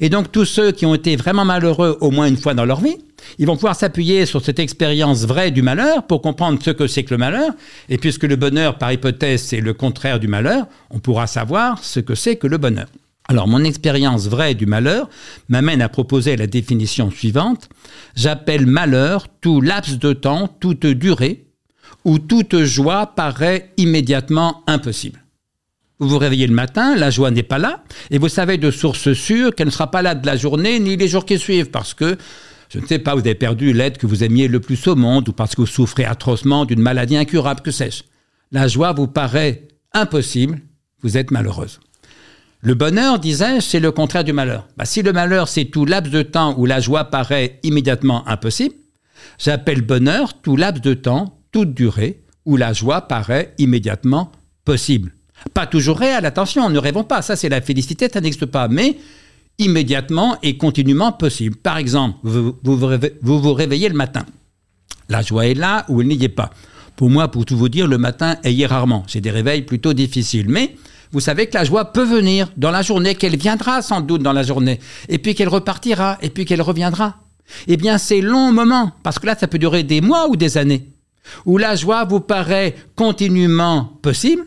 Et 0.00 0.08
donc, 0.08 0.32
tous 0.32 0.44
ceux 0.44 0.72
qui 0.72 0.86
ont 0.86 0.94
été 0.94 1.16
vraiment 1.16 1.44
malheureux 1.44 1.98
au 2.00 2.10
moins 2.10 2.26
une 2.26 2.36
fois 2.36 2.54
dans 2.54 2.64
leur 2.64 2.80
vie, 2.80 2.96
ils 3.38 3.46
vont 3.46 3.54
pouvoir 3.54 3.76
s'appuyer 3.76 4.26
sur 4.26 4.44
cette 4.44 4.58
expérience 4.58 5.24
vraie 5.24 5.50
du 5.50 5.62
malheur 5.62 6.06
pour 6.06 6.22
comprendre 6.22 6.58
ce 6.62 6.70
que 6.70 6.86
c'est 6.86 7.04
que 7.04 7.14
le 7.14 7.18
malheur. 7.18 7.52
Et 7.88 7.98
puisque 7.98 8.24
le 8.24 8.36
bonheur, 8.36 8.78
par 8.78 8.92
hypothèse, 8.92 9.42
c'est 9.42 9.60
le 9.60 9.74
contraire 9.74 10.20
du 10.20 10.28
malheur, 10.28 10.66
on 10.90 10.98
pourra 10.98 11.26
savoir 11.26 11.82
ce 11.82 12.00
que 12.00 12.14
c'est 12.14 12.36
que 12.36 12.46
le 12.46 12.58
bonheur. 12.58 12.86
Alors, 13.30 13.46
mon 13.46 13.62
expérience 13.62 14.26
vraie 14.26 14.54
du 14.54 14.64
malheur 14.64 15.10
m'amène 15.48 15.82
à 15.82 15.90
proposer 15.90 16.36
la 16.36 16.46
définition 16.46 17.10
suivante. 17.10 17.68
J'appelle 18.16 18.66
malheur 18.66 19.26
tout 19.42 19.60
laps 19.60 19.98
de 19.98 20.14
temps, 20.14 20.48
toute 20.48 20.86
durée, 20.86 21.44
où 22.06 22.18
toute 22.18 22.62
joie 22.62 23.06
paraît 23.14 23.72
immédiatement 23.76 24.62
impossible. 24.66 25.22
Vous 26.00 26.08
vous 26.08 26.18
réveillez 26.18 26.46
le 26.46 26.54
matin, 26.54 26.94
la 26.94 27.10
joie 27.10 27.32
n'est 27.32 27.42
pas 27.42 27.58
là, 27.58 27.82
et 28.10 28.18
vous 28.18 28.28
savez 28.28 28.56
de 28.56 28.70
source 28.70 29.12
sûre 29.14 29.52
qu'elle 29.54 29.66
ne 29.66 29.72
sera 29.72 29.90
pas 29.90 30.00
là 30.00 30.14
de 30.14 30.24
la 30.24 30.36
journée 30.36 30.78
ni 30.78 30.96
les 30.96 31.08
jours 31.08 31.26
qui 31.26 31.38
suivent, 31.38 31.70
parce 31.70 31.92
que, 31.92 32.16
je 32.72 32.78
ne 32.78 32.86
sais 32.86 33.00
pas, 33.00 33.14
vous 33.14 33.20
avez 33.20 33.34
perdu 33.34 33.72
l'aide 33.72 33.98
que 33.98 34.06
vous 34.06 34.22
aimiez 34.22 34.46
le 34.46 34.60
plus 34.60 34.86
au 34.86 34.94
monde, 34.94 35.28
ou 35.28 35.32
parce 35.32 35.56
que 35.56 35.62
vous 35.62 35.66
souffrez 35.66 36.04
atrocement 36.04 36.66
d'une 36.66 36.80
maladie 36.80 37.16
incurable, 37.16 37.62
que 37.62 37.72
sais-je. 37.72 38.04
La 38.52 38.68
joie 38.68 38.92
vous 38.92 39.08
paraît 39.08 39.66
impossible, 39.92 40.60
vous 41.02 41.16
êtes 41.16 41.32
malheureuse. 41.32 41.80
Le 42.60 42.74
bonheur, 42.74 43.18
disais-je, 43.18 43.60
c'est 43.60 43.80
le 43.80 43.90
contraire 43.90 44.24
du 44.24 44.32
malheur. 44.32 44.68
Bah, 44.76 44.84
si 44.84 45.02
le 45.02 45.12
malheur, 45.12 45.48
c'est 45.48 45.64
tout 45.64 45.84
laps 45.84 46.12
de 46.12 46.22
temps 46.22 46.54
où 46.58 46.66
la 46.66 46.78
joie 46.78 47.04
paraît 47.04 47.58
immédiatement 47.64 48.26
impossible, 48.28 48.74
j'appelle 49.38 49.82
bonheur 49.82 50.40
tout 50.40 50.56
laps 50.56 50.80
de 50.80 50.94
temps, 50.94 51.40
toute 51.50 51.74
durée, 51.74 52.22
où 52.44 52.56
la 52.56 52.72
joie 52.72 53.02
paraît 53.02 53.54
immédiatement 53.58 54.30
possible. 54.64 55.12
Pas 55.54 55.66
toujours 55.66 55.98
réel, 55.98 56.24
attention, 56.26 56.68
ne 56.68 56.78
rêvons 56.78 57.04
pas, 57.04 57.22
ça 57.22 57.36
c'est 57.36 57.48
la 57.48 57.60
félicité, 57.60 58.08
ça 58.12 58.20
n'existe 58.20 58.46
pas, 58.46 58.68
mais 58.68 58.96
immédiatement 59.58 60.38
et 60.42 60.56
continuellement 60.56 61.12
possible. 61.12 61.56
Par 61.56 61.76
exemple, 61.78 62.18
vous 62.22 62.56
vous, 62.62 63.54
réveillez 63.54 63.88
le 63.88 63.94
matin. 63.94 64.24
La 65.08 65.22
joie 65.22 65.46
est 65.46 65.54
là 65.54 65.84
ou 65.88 66.00
elle 66.00 66.08
n'y 66.08 66.22
est 66.22 66.28
pas. 66.28 66.50
Pour 66.96 67.10
moi, 67.10 67.28
pour 67.28 67.44
tout 67.44 67.56
vous 67.56 67.68
dire, 67.68 67.86
le 67.86 67.98
matin, 67.98 68.36
est 68.42 68.66
rarement. 68.66 69.04
J'ai 69.06 69.20
des 69.20 69.30
réveils 69.30 69.62
plutôt 69.62 69.92
difficiles. 69.92 70.48
Mais 70.48 70.74
vous 71.12 71.20
savez 71.20 71.46
que 71.46 71.54
la 71.54 71.64
joie 71.64 71.92
peut 71.92 72.04
venir 72.04 72.50
dans 72.56 72.70
la 72.70 72.82
journée, 72.82 73.14
qu'elle 73.14 73.36
viendra 73.36 73.82
sans 73.82 74.00
doute 74.00 74.22
dans 74.22 74.32
la 74.32 74.42
journée, 74.42 74.80
et 75.08 75.18
puis 75.18 75.34
qu'elle 75.34 75.48
repartira, 75.48 76.18
et 76.22 76.30
puis 76.30 76.44
qu'elle 76.44 76.62
reviendra. 76.62 77.16
Eh 77.66 77.76
bien, 77.76 77.98
c'est 77.98 78.20
long 78.20 78.52
moment, 78.52 78.92
parce 79.02 79.18
que 79.18 79.26
là, 79.26 79.36
ça 79.38 79.48
peut 79.48 79.58
durer 79.58 79.82
des 79.82 80.00
mois 80.00 80.28
ou 80.28 80.36
des 80.36 80.58
années, 80.58 80.88
où 81.46 81.56
la 81.56 81.76
joie 81.76 82.04
vous 82.04 82.20
paraît 82.20 82.76
continuellement 82.94 83.98
possible, 84.02 84.44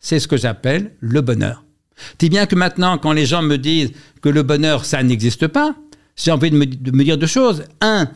c'est 0.00 0.18
ce 0.18 0.26
que 0.26 0.36
j'appelle 0.36 0.92
le 1.00 1.20
bonheur. 1.20 1.64
Si 2.20 2.28
bien 2.28 2.46
que 2.46 2.56
maintenant, 2.56 2.98
quand 2.98 3.12
les 3.12 3.26
gens 3.26 3.42
me 3.42 3.56
disent 3.56 3.92
que 4.22 4.28
le 4.28 4.42
bonheur, 4.42 4.84
ça 4.84 5.02
n'existe 5.02 5.46
pas, 5.46 5.74
j'ai 6.16 6.30
envie 6.30 6.50
de 6.50 6.56
me, 6.56 6.66
de 6.66 6.90
me 6.90 7.04
dire 7.04 7.18
deux 7.18 7.26
choses. 7.26 7.64
Un, 7.80 8.08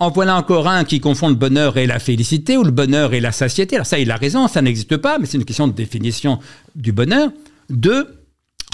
en 0.00 0.10
voilà 0.10 0.36
encore 0.36 0.68
un 0.68 0.84
qui 0.84 1.00
confond 1.00 1.28
le 1.28 1.34
bonheur 1.34 1.76
et 1.76 1.86
la 1.86 1.98
félicité, 1.98 2.56
ou 2.56 2.64
le 2.64 2.70
bonheur 2.70 3.14
et 3.14 3.20
la 3.20 3.32
satiété. 3.32 3.76
Alors 3.76 3.86
ça, 3.86 3.98
il 3.98 4.10
a 4.10 4.16
raison, 4.16 4.48
ça 4.48 4.62
n'existe 4.62 4.96
pas, 4.96 5.18
mais 5.18 5.26
c'est 5.26 5.38
une 5.38 5.44
question 5.44 5.68
de 5.68 5.72
définition 5.72 6.40
du 6.74 6.92
bonheur. 6.92 7.30
Deux, 7.70 8.08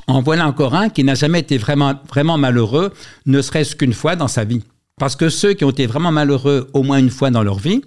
en 0.07 0.23
voilà 0.23 0.47
encore 0.47 0.75
un 0.75 0.89
qui 0.89 1.05
n'a 1.05 1.15
jamais 1.15 1.41
été 1.41 1.59
vraiment, 1.59 1.95
vraiment 2.09 2.39
malheureux, 2.39 2.93
ne 3.27 3.43
serait-ce 3.43 3.77
qu'une 3.77 3.93
fois 3.93 4.17
dans 4.17 4.29
sa 4.29 4.45
vie. 4.45 4.63
Parce 4.99 5.17
que 5.17 5.29
ceux 5.29 5.55
qui 5.55 5.65
ont 5.65 5.71
été 5.71 5.87
vraiment 5.87 6.13
malheureux 6.13 6.69
au 6.73 6.83
moins 6.83 6.99
une 6.99 7.11
fois 7.11 7.31
dans 7.31 7.43
leur 7.43 7.59
vie, 7.59 7.83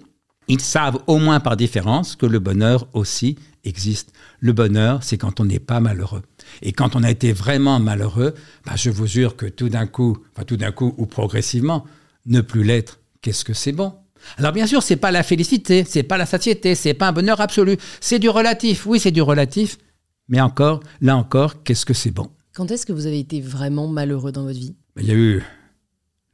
ils 0.48 0.60
savent 0.60 0.98
au 1.06 1.18
moins 1.18 1.40
par 1.40 1.56
différence 1.56 2.16
que 2.16 2.26
le 2.26 2.38
bonheur 2.38 2.86
aussi 2.92 3.36
existe. 3.64 4.12
Le 4.40 4.52
bonheur, 4.52 5.02
c'est 5.02 5.16
quand 5.16 5.40
on 5.40 5.44
n'est 5.44 5.58
pas 5.58 5.80
malheureux. 5.80 6.22
Et 6.62 6.72
quand 6.72 6.96
on 6.96 7.02
a 7.02 7.10
été 7.10 7.32
vraiment 7.32 7.80
malheureux, 7.80 8.34
bah, 8.66 8.74
je 8.76 8.90
vous 8.90 9.06
jure 9.06 9.36
que 9.36 9.46
tout 9.46 9.68
d'un 9.68 9.86
coup, 9.86 10.18
enfin 10.34 10.44
tout 10.44 10.56
d'un 10.56 10.72
coup 10.72 10.94
ou 10.98 11.06
progressivement, 11.06 11.84
ne 12.26 12.40
plus 12.40 12.62
l'être, 12.62 13.00
qu'est-ce 13.22 13.44
que 13.44 13.54
c'est 13.54 13.72
bon? 13.72 13.94
Alors 14.38 14.52
bien 14.52 14.66
sûr, 14.66 14.82
c'est 14.82 14.96
pas 14.96 15.10
la 15.10 15.22
félicité, 15.22 15.84
c'est 15.86 16.02
pas 16.02 16.16
la 16.16 16.26
satiété, 16.26 16.74
c'est 16.74 16.94
pas 16.94 17.08
un 17.08 17.12
bonheur 17.12 17.40
absolu, 17.40 17.76
c'est 18.00 18.18
du 18.18 18.28
relatif. 18.28 18.86
Oui, 18.86 18.98
c'est 18.98 19.10
du 19.10 19.22
relatif, 19.22 19.78
mais 20.28 20.40
encore, 20.40 20.80
là 21.00 21.16
encore, 21.16 21.62
qu'est-ce 21.62 21.84
que 21.84 21.94
c'est 21.94 22.10
bon? 22.10 22.30
Quand 22.54 22.70
est-ce 22.70 22.86
que 22.86 22.92
vous 22.92 23.06
avez 23.06 23.18
été 23.18 23.40
vraiment 23.40 23.88
malheureux 23.88 24.32
dans 24.32 24.44
votre 24.44 24.58
vie? 24.58 24.74
Il 24.98 25.06
y 25.06 25.10
a 25.10 25.14
eu 25.14 25.42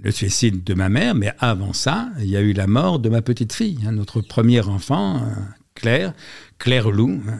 le 0.02 0.10
suicide 0.10 0.64
de 0.64 0.74
ma 0.74 0.88
mère, 0.88 1.14
mais 1.14 1.32
avant 1.38 1.72
ça, 1.72 2.10
il 2.18 2.26
y 2.26 2.36
a 2.36 2.40
eu 2.40 2.52
la 2.52 2.66
mort 2.66 2.98
de 2.98 3.08
ma 3.08 3.22
petite 3.22 3.52
fille, 3.52 3.78
hein, 3.86 3.92
notre 3.92 4.20
premier 4.20 4.60
enfant, 4.60 5.16
euh, 5.16 5.34
Claire, 5.74 6.14
Claire 6.58 6.90
Lou, 6.90 7.22
euh, 7.26 7.32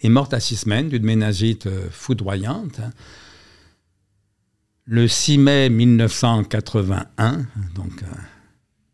est 0.00 0.08
morte 0.08 0.34
à 0.34 0.40
six 0.40 0.56
semaines 0.56 0.88
d'une 0.88 1.04
ménagite 1.04 1.66
euh, 1.66 1.88
foudroyante. 1.90 2.80
Hein. 2.80 2.90
Le 4.84 5.08
6 5.08 5.38
mai 5.38 5.70
1981, 5.70 7.46
donc 7.74 8.02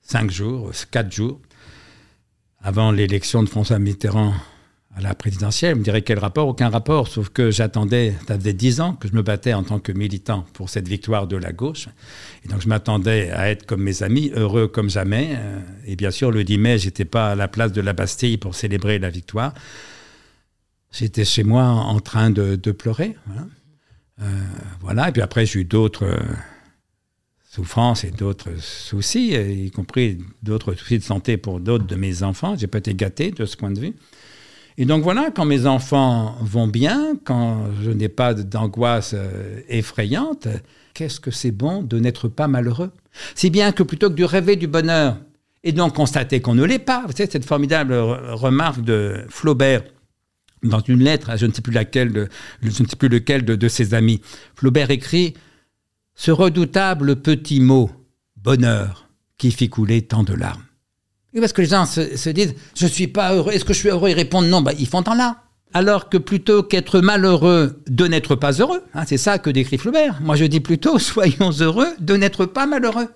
cinq 0.02 0.30
jours, 0.30 0.70
quatre 0.90 1.10
jours, 1.10 1.40
avant 2.60 2.90
l'élection 2.90 3.42
de 3.42 3.48
François 3.48 3.78
Mitterrand 3.78 4.34
à 4.96 5.02
la 5.02 5.14
présidentielle. 5.14 5.74
Vous 5.74 5.80
me 5.80 5.84
direz 5.84 6.02
quel 6.02 6.18
rapport 6.18 6.48
Aucun 6.48 6.70
rapport, 6.70 7.06
sauf 7.06 7.28
que 7.28 7.50
j'attendais, 7.50 8.14
ça 8.26 8.38
faisait 8.38 8.54
dix 8.54 8.80
ans 8.80 8.94
que 8.94 9.08
je 9.08 9.14
me 9.14 9.22
battais 9.22 9.52
en 9.52 9.62
tant 9.62 9.78
que 9.78 9.92
militant 9.92 10.46
pour 10.54 10.70
cette 10.70 10.88
victoire 10.88 11.26
de 11.26 11.36
la 11.36 11.52
gauche. 11.52 11.88
Et 12.44 12.48
donc 12.48 12.62
je 12.62 12.68
m'attendais 12.68 13.30
à 13.30 13.50
être 13.50 13.66
comme 13.66 13.82
mes 13.82 14.02
amis, 14.02 14.32
heureux 14.34 14.68
comme 14.68 14.88
jamais. 14.88 15.34
Euh, 15.36 15.60
et 15.86 15.96
bien 15.96 16.10
sûr, 16.10 16.30
le 16.30 16.44
10 16.44 16.58
mai, 16.58 16.78
j'étais 16.78 17.04
pas 17.04 17.32
à 17.32 17.34
la 17.34 17.46
place 17.46 17.72
de 17.72 17.82
la 17.82 17.92
Bastille 17.92 18.38
pour 18.38 18.54
célébrer 18.54 18.98
la 18.98 19.10
victoire. 19.10 19.52
J'étais 20.92 21.26
chez 21.26 21.44
moi 21.44 21.64
en 21.64 22.00
train 22.00 22.30
de, 22.30 22.56
pleurer. 22.72 23.16
Voilà. 23.26 23.46
Euh, 24.22 24.24
voilà. 24.80 25.10
Et 25.10 25.12
puis 25.12 25.20
après, 25.20 25.44
j'ai 25.44 25.60
eu 25.60 25.64
d'autres 25.64 26.06
euh, 26.06 26.16
souffrances 27.50 28.02
et 28.04 28.10
d'autres 28.12 28.58
soucis, 28.58 29.34
y 29.34 29.70
compris 29.70 30.18
d'autres 30.42 30.72
soucis 30.72 30.98
de 30.98 31.04
santé 31.04 31.36
pour 31.36 31.60
d'autres 31.60 31.86
de 31.86 31.96
mes 31.96 32.22
enfants. 32.22 32.56
J'ai 32.56 32.66
pas 32.66 32.78
été 32.78 32.94
gâté 32.94 33.30
de 33.30 33.44
ce 33.44 33.58
point 33.58 33.70
de 33.70 33.80
vue. 33.80 33.94
Et 34.78 34.84
donc 34.84 35.02
voilà, 35.02 35.30
quand 35.34 35.46
mes 35.46 35.66
enfants 35.66 36.36
vont 36.42 36.68
bien, 36.68 37.16
quand 37.24 37.64
je 37.82 37.90
n'ai 37.90 38.08
pas 38.08 38.34
d'angoisse 38.34 39.14
euh, 39.14 39.60
effrayante, 39.68 40.48
qu'est-ce 40.92 41.18
que 41.18 41.30
c'est 41.30 41.50
bon 41.50 41.82
de 41.82 41.98
n'être 41.98 42.28
pas 42.28 42.46
malheureux? 42.46 42.90
Si 43.34 43.48
bien 43.48 43.72
que 43.72 43.82
plutôt 43.82 44.10
que 44.10 44.14
de 44.14 44.24
rêver 44.24 44.56
du 44.56 44.66
bonheur 44.66 45.16
et 45.64 45.72
donc 45.72 45.94
constater 45.94 46.40
qu'on 46.40 46.54
ne 46.54 46.64
l'est 46.64 46.78
pas, 46.78 47.04
vous 47.06 47.12
savez, 47.12 47.30
cette 47.30 47.46
formidable 47.46 47.94
remarque 47.94 48.82
de 48.82 49.24
Flaubert 49.28 49.82
dans 50.62 50.80
une 50.80 51.02
lettre 51.02 51.30
je 51.36 51.46
ne 51.46 51.52
sais 51.52 51.62
plus 51.62 51.72
laquelle, 51.72 52.28
je 52.62 52.82
ne 52.82 52.88
sais 52.88 52.96
plus 52.96 53.08
lequel 53.08 53.44
de 53.44 53.68
ses 53.68 53.94
amis, 53.94 54.20
Flaubert 54.54 54.90
écrit 54.90 55.34
Ce 56.14 56.30
redoutable 56.30 57.16
petit 57.16 57.60
mot, 57.60 57.90
bonheur, 58.36 59.08
qui 59.38 59.50
fit 59.50 59.70
couler 59.70 60.02
tant 60.02 60.22
de 60.22 60.34
larmes 60.34 60.65
parce 61.40 61.52
que 61.52 61.62
les 61.62 61.68
gens 61.68 61.86
se, 61.86 62.28
disent 62.30 62.54
Je 62.74 62.86
suis 62.86 63.08
pas 63.08 63.34
heureux. 63.34 63.52
Est-ce 63.52 63.64
que 63.64 63.72
je 63.72 63.78
suis 63.78 63.88
heureux? 63.88 64.10
Ils 64.10 64.14
répondent 64.14 64.46
Non, 64.46 64.62
bah, 64.62 64.72
ils 64.78 64.86
font 64.86 65.02
en 65.06 65.14
là. 65.14 65.42
Alors 65.74 66.08
que 66.08 66.16
plutôt 66.16 66.62
qu'être 66.62 67.00
malheureux 67.00 67.82
de 67.86 68.06
n'être 68.06 68.34
pas 68.34 68.52
heureux, 68.52 68.82
hein, 68.94 69.02
c'est 69.06 69.18
ça 69.18 69.38
que 69.38 69.50
décrit 69.50 69.76
Flaubert. 69.76 70.20
Moi, 70.22 70.36
je 70.36 70.44
dis 70.44 70.60
plutôt 70.60 70.98
soyons 70.98 71.50
heureux 71.60 71.88
de 72.00 72.16
n'être 72.16 72.46
pas 72.46 72.66
malheureux. 72.66 73.08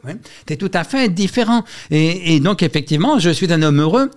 C'est 0.46 0.56
tout 0.56 0.70
à 0.74 0.84
fait 0.84 1.08
différent. 1.08 1.64
Et, 1.90 2.40
donc, 2.40 2.62
effectivement, 2.62 3.18
je 3.18 3.30
suis 3.30 3.52
un 3.52 3.62
homme 3.62 3.80
heureux, 3.80 4.10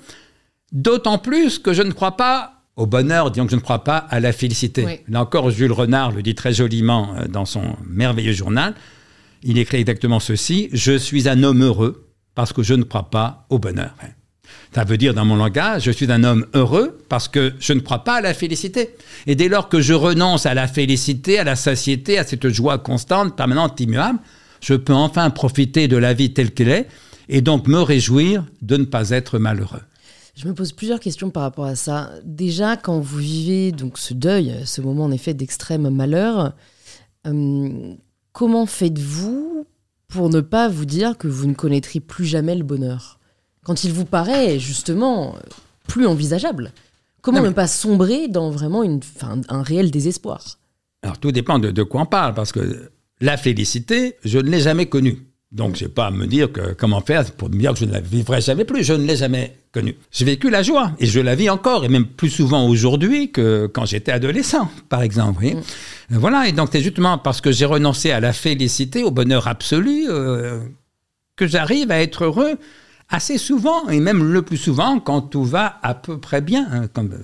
d'autant 0.72 1.20
plus 1.20 1.60
que 1.60 1.74
je 1.74 1.84
ne 1.84 1.92
crois 1.92 2.18
pas 2.18 2.50
au 2.76 2.88
bonheur, 2.88 3.30
disons 3.30 3.46
que 3.46 3.52
je 3.52 3.56
ne 3.56 3.62
crois 3.62 3.84
pas 3.84 3.98
à 3.98 4.20
la 4.20 4.34
félicité. 4.34 5.04
Là 5.08 5.22
encore, 5.22 5.52
Jules 5.52 5.72
Renard 5.72 6.12
le 6.12 6.24
dit 6.24 6.34
très 6.34 6.54
joliment 6.54 7.16
euh, 7.16 7.28
dans 7.28 7.46
son 7.46 7.78
merveilleux 7.88 8.34
journal. 8.34 8.74
Il 9.44 9.60
écrit 9.60 9.78
exactement 9.78 10.20
ceci 10.20 10.70
Je 10.74 10.98
suis 10.98 11.30
un 11.30 11.44
homme 11.44 11.64
heureux 11.64 12.13
parce 12.36 12.54
que 12.54 12.64
je 12.64 12.74
ne 12.74 12.84
crois 12.84 13.10
pas 13.10 13.46
au 13.50 13.60
bonheur. 13.60 13.94
Ça 14.74 14.84
veut 14.84 14.98
dire 14.98 15.14
dans 15.14 15.26
mon 15.26 15.36
langage, 15.36 15.84
je 15.84 15.92
suis 15.92 16.12
un 16.12 16.24
homme 16.24 16.46
heureux 16.54 17.00
parce 17.10 17.28
que 17.28 17.54
je 17.60 17.74
ne 17.74 17.80
crois 17.80 18.04
pas 18.04 18.16
à 18.16 18.22
la 18.22 18.34
félicité. 18.34 18.96
Et 19.28 19.36
dès 19.36 19.48
lors 19.48 19.70
que 19.70 19.82
je 19.82 19.94
renonce 19.94 20.46
à 20.46 20.54
la 20.54 20.68
félicité, 20.68 21.40
à 21.40 21.44
la 21.44 21.56
satiété, 21.56 22.18
à 22.18 22.24
cette 22.24 22.50
joie 22.50 22.80
constante, 22.80 23.36
permanente, 23.36 23.80
immuable, 23.80 24.20
je 24.62 24.74
peux 24.74 24.94
enfin 24.94 25.30
profiter 25.30 25.88
de 25.88 25.98
la 25.98 26.14
vie 26.14 26.34
telle 26.34 26.52
qu'elle 26.52 26.70
est 26.70 26.88
et 27.30 27.42
donc 27.42 27.68
me 27.68 27.80
réjouir 27.80 28.46
de 28.62 28.78
ne 28.78 28.86
pas 28.86 29.12
être 29.12 29.38
malheureux. 29.38 29.82
Je 30.36 30.48
me 30.48 30.54
pose 30.56 30.72
plusieurs 30.72 31.00
questions 31.00 31.30
par 31.30 31.44
rapport 31.44 31.66
à 31.66 31.76
ça. 31.76 32.10
Déjà, 32.24 32.76
quand 32.76 33.00
vous 33.00 33.20
vivez 33.20 33.72
donc 33.72 34.00
ce 34.00 34.16
deuil, 34.16 34.56
ce 34.66 34.82
moment 34.82 35.04
en 35.04 35.12
effet 35.12 35.36
d'extrême 35.36 35.90
malheur, 35.90 36.54
euh, 37.28 37.94
comment 38.32 38.66
faites-vous 38.66 39.68
pour 40.14 40.30
ne 40.30 40.42
pas 40.42 40.70
vous 40.70 40.86
dire 40.86 41.18
que 41.18 41.28
vous 41.28 41.48
ne 41.48 41.56
connaîtrez 41.56 42.00
plus 42.00 42.26
jamais 42.26 42.56
le 42.56 42.64
bonheur. 42.64 43.20
Quand 43.66 43.84
il 43.84 43.92
vous 43.92 44.06
paraît 44.06 44.60
justement 44.60 45.36
plus 45.88 46.06
envisageable. 46.06 46.72
Comment 47.22 47.42
ne 47.42 47.50
pas 47.50 47.68
sombrer 47.68 48.28
dans 48.28 48.52
vraiment 48.52 48.84
une, 48.84 49.00
un 49.50 49.64
réel 49.64 49.90
désespoir? 49.90 50.60
Alors 51.02 51.18
tout 51.18 51.32
dépend 51.32 51.58
de, 51.58 51.72
de 51.72 51.84
quoi 51.84 52.02
on 52.02 52.06
parle, 52.06 52.34
parce 52.36 52.52
que 52.52 52.92
la 53.22 53.38
félicité, 53.38 54.18
je 54.24 54.38
ne 54.38 54.50
l'ai 54.50 54.60
jamais 54.60 54.88
connue. 54.88 55.33
Donc, 55.54 55.76
je 55.76 55.86
n'ai 55.86 55.90
pas 55.90 56.08
à 56.08 56.12
me 56.12 56.26
dire 56.26 56.52
que, 56.52 56.74
comment 56.74 57.00
faire 57.02 57.30
pour 57.32 57.50
me 57.50 57.58
dire 57.58 57.74
que 57.74 57.80
je 57.80 57.86
ne 57.86 57.92
la 57.92 58.00
vivrai 58.00 58.42
jamais 58.42 58.66
plus. 58.66 58.84
Je 58.84 58.94
ne 58.94 59.06
l'ai 59.06 59.16
jamais 59.16 59.56
connue. 59.72 59.96
J'ai 60.12 60.26
vécu 60.26 60.50
la 60.50 60.64
joie 60.64 60.94
et 61.00 61.06
je 61.06 61.20
la 61.20 61.36
vis 61.36 61.50
encore, 61.50 61.86
et 61.86 61.90
même 61.90 62.08
plus 62.08 62.32
souvent 62.32 62.68
aujourd'hui 62.68 63.32
que 63.32 63.68
quand 63.68 63.86
j'étais 63.86 64.12
adolescent, 64.12 64.70
par 64.90 65.04
exemple. 65.04 65.46
Mm. 65.46 65.62
Voilà, 66.10 66.48
et 66.48 66.52
donc 66.54 66.70
c'est 66.72 66.82
justement 66.82 67.20
parce 67.20 67.40
que 67.40 67.52
j'ai 67.52 67.66
renoncé 67.66 68.10
à 68.12 68.20
la 68.20 68.34
félicité, 68.34 69.04
au 69.04 69.12
bonheur 69.12 69.48
absolu, 69.48 70.06
euh, 70.10 70.60
que 71.36 71.46
j'arrive 71.46 71.92
à 71.92 72.02
être 72.02 72.24
heureux 72.24 72.58
assez 73.14 73.38
souvent, 73.38 73.90
et 73.90 74.00
même 74.00 74.34
le 74.34 74.42
plus 74.42 74.58
souvent, 74.58 75.00
quand 75.00 75.22
tout 75.22 75.44
va 75.44 75.78
à 75.84 75.94
peu 75.94 76.18
près 76.18 76.42
bien. 76.42 76.68
Hein, 76.72 76.88
comme, 76.92 77.12
euh, 77.14 77.18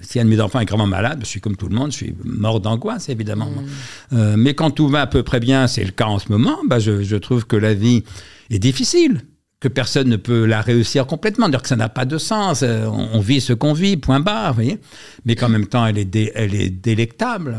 si 0.00 0.20
un 0.20 0.24
de 0.24 0.30
mes 0.30 0.40
enfants 0.40 0.60
est 0.60 0.64
gravement 0.64 0.86
malade, 0.86 1.18
je 1.22 1.26
suis 1.26 1.40
comme 1.40 1.56
tout 1.56 1.68
le 1.68 1.74
monde, 1.74 1.90
je 1.90 1.96
suis 1.96 2.14
mort 2.22 2.60
d'angoisse, 2.60 3.08
évidemment. 3.08 3.50
Mm. 3.50 4.16
Euh, 4.16 4.34
mais 4.38 4.54
quand 4.54 4.70
tout 4.70 4.88
va 4.88 5.00
à 5.00 5.06
peu 5.08 5.24
près 5.24 5.40
bien, 5.40 5.66
c'est 5.66 5.82
le 5.82 5.90
cas 5.90 6.06
en 6.06 6.20
ce 6.20 6.30
moment, 6.30 6.58
bah 6.68 6.78
je, 6.78 7.02
je, 7.02 7.16
trouve 7.16 7.44
que 7.44 7.56
la 7.56 7.74
vie 7.74 8.04
est 8.50 8.60
difficile, 8.60 9.22
que 9.58 9.66
personne 9.66 10.08
ne 10.08 10.16
peut 10.16 10.44
la 10.44 10.60
réussir 10.60 11.08
complètement, 11.08 11.48
dire 11.48 11.60
que 11.60 11.68
ça 11.68 11.76
n'a 11.76 11.88
pas 11.88 12.04
de 12.04 12.18
sens. 12.18 12.62
Euh, 12.62 12.86
on, 12.86 13.18
vit 13.18 13.40
ce 13.40 13.52
qu'on 13.52 13.72
vit, 13.72 13.96
point 13.96 14.20
barre, 14.20 14.50
vous 14.50 14.62
voyez. 14.62 14.78
Mais 15.24 15.34
qu'en 15.34 15.48
même 15.48 15.66
temps, 15.66 15.84
elle 15.84 15.98
est, 15.98 16.32
elle 16.36 16.54
est 16.54 16.70
délectable. 16.70 17.56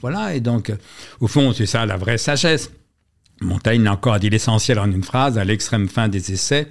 voilà, 0.00 0.36
et 0.36 0.40
donc, 0.40 0.72
au 1.18 1.26
fond, 1.26 1.52
c'est 1.52 1.66
ça 1.66 1.84
la 1.84 1.96
vraie 1.96 2.18
sagesse. 2.18 2.70
Montaigne 3.40 3.88
a 3.88 3.92
encore 3.92 4.20
dit 4.20 4.30
l'essentiel 4.30 4.78
en 4.78 4.90
une 4.90 5.02
phrase, 5.02 5.36
à 5.36 5.44
l'extrême 5.44 5.88
fin 5.88 6.06
des 6.06 6.32
essais. 6.32 6.68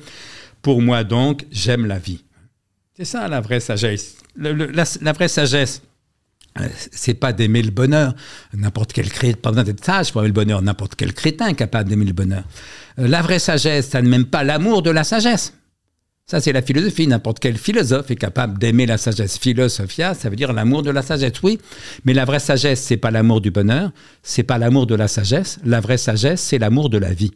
Pour 0.63 0.81
moi 0.81 1.03
donc, 1.03 1.45
j'aime 1.51 1.85
la 1.85 1.99
vie. 1.99 2.23
C'est 2.95 3.05
ça 3.05 3.27
la 3.27 3.41
vraie 3.41 3.59
sagesse. 3.59 4.15
la, 4.37 5.13
vraie 5.13 5.27
sagesse, 5.27 5.81
euh, 6.59 6.67
c'est 6.91 7.15
pas 7.15 7.33
d'aimer 7.33 7.61
le 7.61 7.71
bonheur. 7.71 8.15
N'importe 8.53 8.93
quel 8.93 9.09
crétin, 9.09 9.39
pas 9.41 9.51
besoin 9.51 10.03
pour 10.11 10.21
aimer 10.21 10.27
le 10.29 10.33
bonheur. 10.33 10.61
N'importe 10.61 10.95
quel 10.95 11.13
crétin 11.13 11.47
est 11.49 11.55
capable 11.55 11.89
d'aimer 11.89 12.05
le 12.05 12.13
bonheur. 12.13 12.45
Euh, 12.97 13.07
la 13.07 13.21
vraie 13.21 13.39
sagesse, 13.39 13.89
ça 13.89 14.01
ne 14.01 14.07
même 14.07 14.25
pas 14.25 14.45
l'amour 14.45 14.81
de 14.81 14.89
la 14.89 15.03
sagesse. 15.03 15.53
Ça, 16.27 16.39
c'est 16.39 16.53
la 16.53 16.61
philosophie. 16.61 17.07
N'importe 17.07 17.39
quel 17.39 17.57
philosophe 17.57 18.09
est 18.09 18.15
capable 18.15 18.57
d'aimer 18.57 18.85
la 18.85 18.97
sagesse. 18.97 19.37
Philosophia, 19.37 20.13
ça 20.13 20.29
veut 20.29 20.37
dire 20.37 20.53
l'amour 20.53 20.81
de 20.81 20.91
la 20.91 21.01
sagesse, 21.01 21.43
oui. 21.43 21.59
Mais 22.05 22.13
la 22.13 22.23
vraie 22.23 22.39
sagesse, 22.39 22.81
c'est 22.81 22.95
pas 22.95 23.11
l'amour 23.11 23.41
du 23.41 23.51
bonheur, 23.51 23.91
c'est 24.21 24.43
pas 24.43 24.57
l'amour 24.57 24.87
de 24.87 24.95
la 24.95 25.09
sagesse. 25.09 25.59
La 25.65 25.81
vraie 25.81 25.97
sagesse, 25.97 26.41
c'est 26.41 26.59
l'amour 26.59 26.89
de 26.89 26.99
la 26.99 27.13
vie 27.13 27.31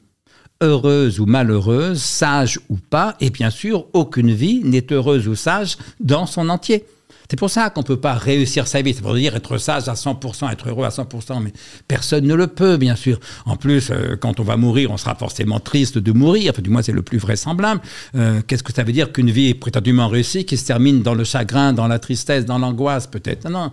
heureuse 0.61 1.19
ou 1.19 1.25
malheureuse, 1.25 2.01
sage 2.01 2.59
ou 2.69 2.77
pas, 2.77 3.15
et 3.19 3.29
bien 3.29 3.49
sûr, 3.49 3.85
aucune 3.93 4.31
vie 4.31 4.61
n'est 4.63 4.91
heureuse 4.91 5.27
ou 5.27 5.35
sage 5.35 5.77
dans 5.99 6.25
son 6.25 6.49
entier. 6.49 6.85
C'est 7.29 7.37
pour 7.37 7.49
ça 7.49 7.69
qu'on 7.69 7.81
ne 7.81 7.85
peut 7.85 7.99
pas 7.99 8.13
réussir 8.13 8.67
sa 8.67 8.81
vie. 8.81 8.93
C'est 8.93 9.01
pour 9.01 9.13
dire 9.13 9.35
être 9.35 9.57
sage 9.57 9.89
à 9.89 9.93
100%, 9.93 10.51
être 10.51 10.69
heureux 10.69 10.85
à 10.85 10.89
100%, 10.89 11.41
mais 11.43 11.51
personne 11.87 12.25
ne 12.25 12.33
le 12.33 12.47
peut, 12.47 12.77
bien 12.77 12.95
sûr. 12.95 13.19
En 13.45 13.57
plus, 13.57 13.91
euh, 13.91 14.15
quand 14.15 14.39
on 14.39 14.43
va 14.43 14.55
mourir, 14.55 14.91
on 14.91 14.97
sera 14.97 15.13
forcément 15.15 15.59
triste 15.59 15.97
de 15.97 16.11
mourir. 16.13 16.53
Enfin, 16.53 16.61
du 16.61 16.69
moins, 16.69 16.81
c'est 16.81 16.93
le 16.93 17.01
plus 17.01 17.17
vraisemblable. 17.17 17.81
Euh, 18.15 18.41
Qu'est-ce 18.47 18.63
que 18.63 18.73
ça 18.73 18.83
veut 18.83 18.93
dire 18.93 19.11
qu'une 19.11 19.29
vie 19.29 19.49
est 19.49 19.53
prétendument 19.53 20.07
réussie 20.07 20.45
qui 20.45 20.55
se 20.55 20.65
termine 20.65 21.01
dans 21.01 21.15
le 21.15 21.25
chagrin, 21.25 21.73
dans 21.73 21.87
la 21.87 21.99
tristesse, 21.99 22.45
dans 22.45 22.59
l'angoisse, 22.59 23.07
peut-être? 23.07 23.49
Non. 23.49 23.71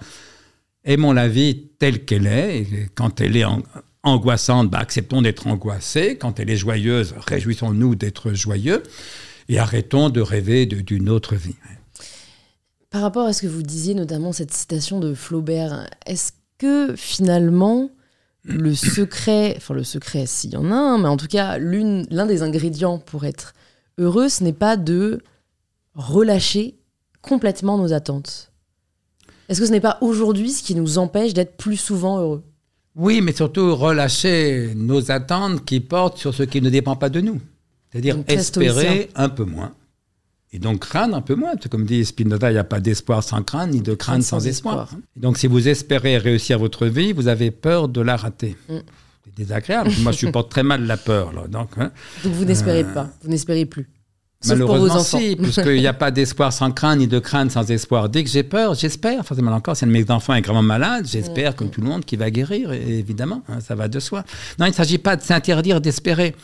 Aimons 0.84 1.12
la 1.12 1.28
vie 1.28 1.68
telle 1.78 2.04
qu'elle 2.04 2.26
est. 2.26 2.90
Quand 2.96 3.20
elle 3.20 3.36
est 3.36 3.46
angoissante, 4.04 4.70
bah, 4.70 4.78
acceptons 4.78 5.22
d'être 5.22 5.46
angoissés. 5.46 6.16
Quand 6.16 6.38
elle 6.38 6.50
est 6.50 6.56
joyeuse, 6.56 7.14
réjouissons-nous 7.26 7.94
d'être 7.94 8.32
joyeux. 8.32 8.82
Et 9.48 9.58
arrêtons 9.58 10.08
de 10.08 10.20
rêver 10.20 10.66
d'une 10.66 11.10
autre 11.10 11.34
vie. 11.34 11.56
Par 12.90 13.02
rapport 13.02 13.26
à 13.26 13.32
ce 13.32 13.42
que 13.42 13.46
vous 13.46 13.62
disiez, 13.62 13.94
notamment 13.94 14.32
cette 14.32 14.52
citation 14.52 15.00
de 15.00 15.14
Flaubert, 15.14 15.90
est-ce 16.06 16.32
que 16.58 16.94
finalement 16.96 17.90
le 18.44 18.74
secret, 18.74 19.54
enfin 19.56 19.74
le 19.74 19.84
secret 19.84 20.26
s'il 20.26 20.52
y 20.52 20.56
en 20.56 20.70
a 20.70 20.98
mais 20.98 21.08
en 21.08 21.16
tout 21.16 21.26
cas 21.26 21.58
l'un 21.58 22.26
des 22.26 22.42
ingrédients 22.42 22.98
pour 22.98 23.24
être 23.24 23.54
heureux, 23.98 24.28
ce 24.28 24.44
n'est 24.44 24.52
pas 24.52 24.76
de 24.76 25.22
relâcher 25.94 26.78
complètement 27.22 27.78
nos 27.78 27.92
attentes. 27.92 28.52
Est-ce 29.48 29.60
que 29.60 29.66
ce 29.66 29.72
n'est 29.72 29.80
pas 29.80 29.98
aujourd'hui 30.00 30.50
ce 30.50 30.62
qui 30.62 30.74
nous 30.74 30.98
empêche 30.98 31.34
d'être 31.34 31.56
plus 31.56 31.76
souvent 31.76 32.18
heureux? 32.18 32.44
Oui, 32.96 33.20
mais 33.20 33.32
surtout 33.32 33.74
relâcher 33.74 34.72
nos 34.76 35.10
attentes 35.10 35.64
qui 35.64 35.80
portent 35.80 36.18
sur 36.18 36.34
ce 36.34 36.44
qui 36.44 36.60
ne 36.60 36.70
dépend 36.70 36.96
pas 36.96 37.08
de 37.08 37.20
nous. 37.20 37.40
C'est-à-dire 37.90 38.18
espérer 38.28 39.10
un 39.14 39.28
peu 39.28 39.44
moins. 39.44 39.72
Et 40.52 40.60
donc 40.60 40.80
craindre 40.80 41.16
un 41.16 41.20
peu 41.20 41.34
moins. 41.34 41.56
Comme 41.70 41.84
dit 41.84 42.04
Spinoza, 42.04 42.50
il 42.50 42.54
n'y 42.54 42.60
a 42.60 42.64
pas 42.64 42.78
d'espoir 42.78 43.24
sans 43.24 43.42
crainte, 43.42 43.72
ni 43.72 43.80
de 43.80 43.94
crainte 43.94 44.22
sans, 44.22 44.46
espoir. 44.46 44.88
donc 45.16 45.36
si 45.36 45.48
vous 45.48 45.68
espérez 45.68 46.16
réussir 46.16 46.60
votre 46.60 46.86
vie, 46.86 47.12
vous 47.12 47.26
avez 47.26 47.50
peur 47.50 47.88
de 47.88 48.00
la 48.00 48.16
rater. 48.16 48.56
Mm. 48.68 48.76
C'est 49.24 49.34
désagréable. 49.34 49.90
Moi, 50.00 50.12
je 50.12 50.18
supporte 50.18 50.50
très 50.50 50.62
mal 50.62 50.86
la 50.86 50.96
peur. 50.96 51.32
Là. 51.32 51.48
Donc, 51.48 51.70
hein. 51.76 51.90
donc 52.22 52.34
vous 52.34 52.44
n'espérez 52.44 52.84
euh, 52.84 52.94
pas, 52.94 53.10
vous 53.22 53.30
n'espérez 53.30 53.66
plus. 53.66 53.88
Malheureusement, 54.46 55.00
si, 55.00 55.36
puisqu'il 55.36 55.80
n'y 55.80 55.86
a 55.86 55.92
pas 55.92 56.10
d'espoir 56.10 56.52
sans 56.52 56.70
crainte, 56.70 56.98
ni 56.98 57.06
de 57.06 57.18
crainte 57.18 57.50
sans 57.50 57.70
espoir. 57.70 58.08
Dès 58.08 58.24
que 58.24 58.30
j'ai 58.30 58.42
peur, 58.42 58.74
j'espère. 58.74 59.24
Forcément, 59.24 59.52
encore, 59.52 59.76
si 59.76 59.84
un 59.84 59.88
de 59.88 59.92
mes 59.92 60.10
enfants 60.10 60.34
est 60.34 60.40
gravement 60.40 60.62
malade, 60.62 61.06
j'espère, 61.10 61.52
mm. 61.52 61.54
comme 61.54 61.70
tout 61.70 61.80
le 61.80 61.86
monde, 61.86 62.04
qu'il 62.04 62.18
va 62.18 62.30
guérir, 62.30 62.72
évidemment. 62.72 63.42
Hein, 63.48 63.60
ça 63.60 63.74
va 63.74 63.88
de 63.88 64.00
soi. 64.00 64.24
Non, 64.58 64.66
il 64.66 64.70
ne 64.70 64.74
s'agit 64.74 64.98
pas 64.98 65.16
de 65.16 65.22
s'interdire 65.22 65.80
d'espérer. 65.80 66.34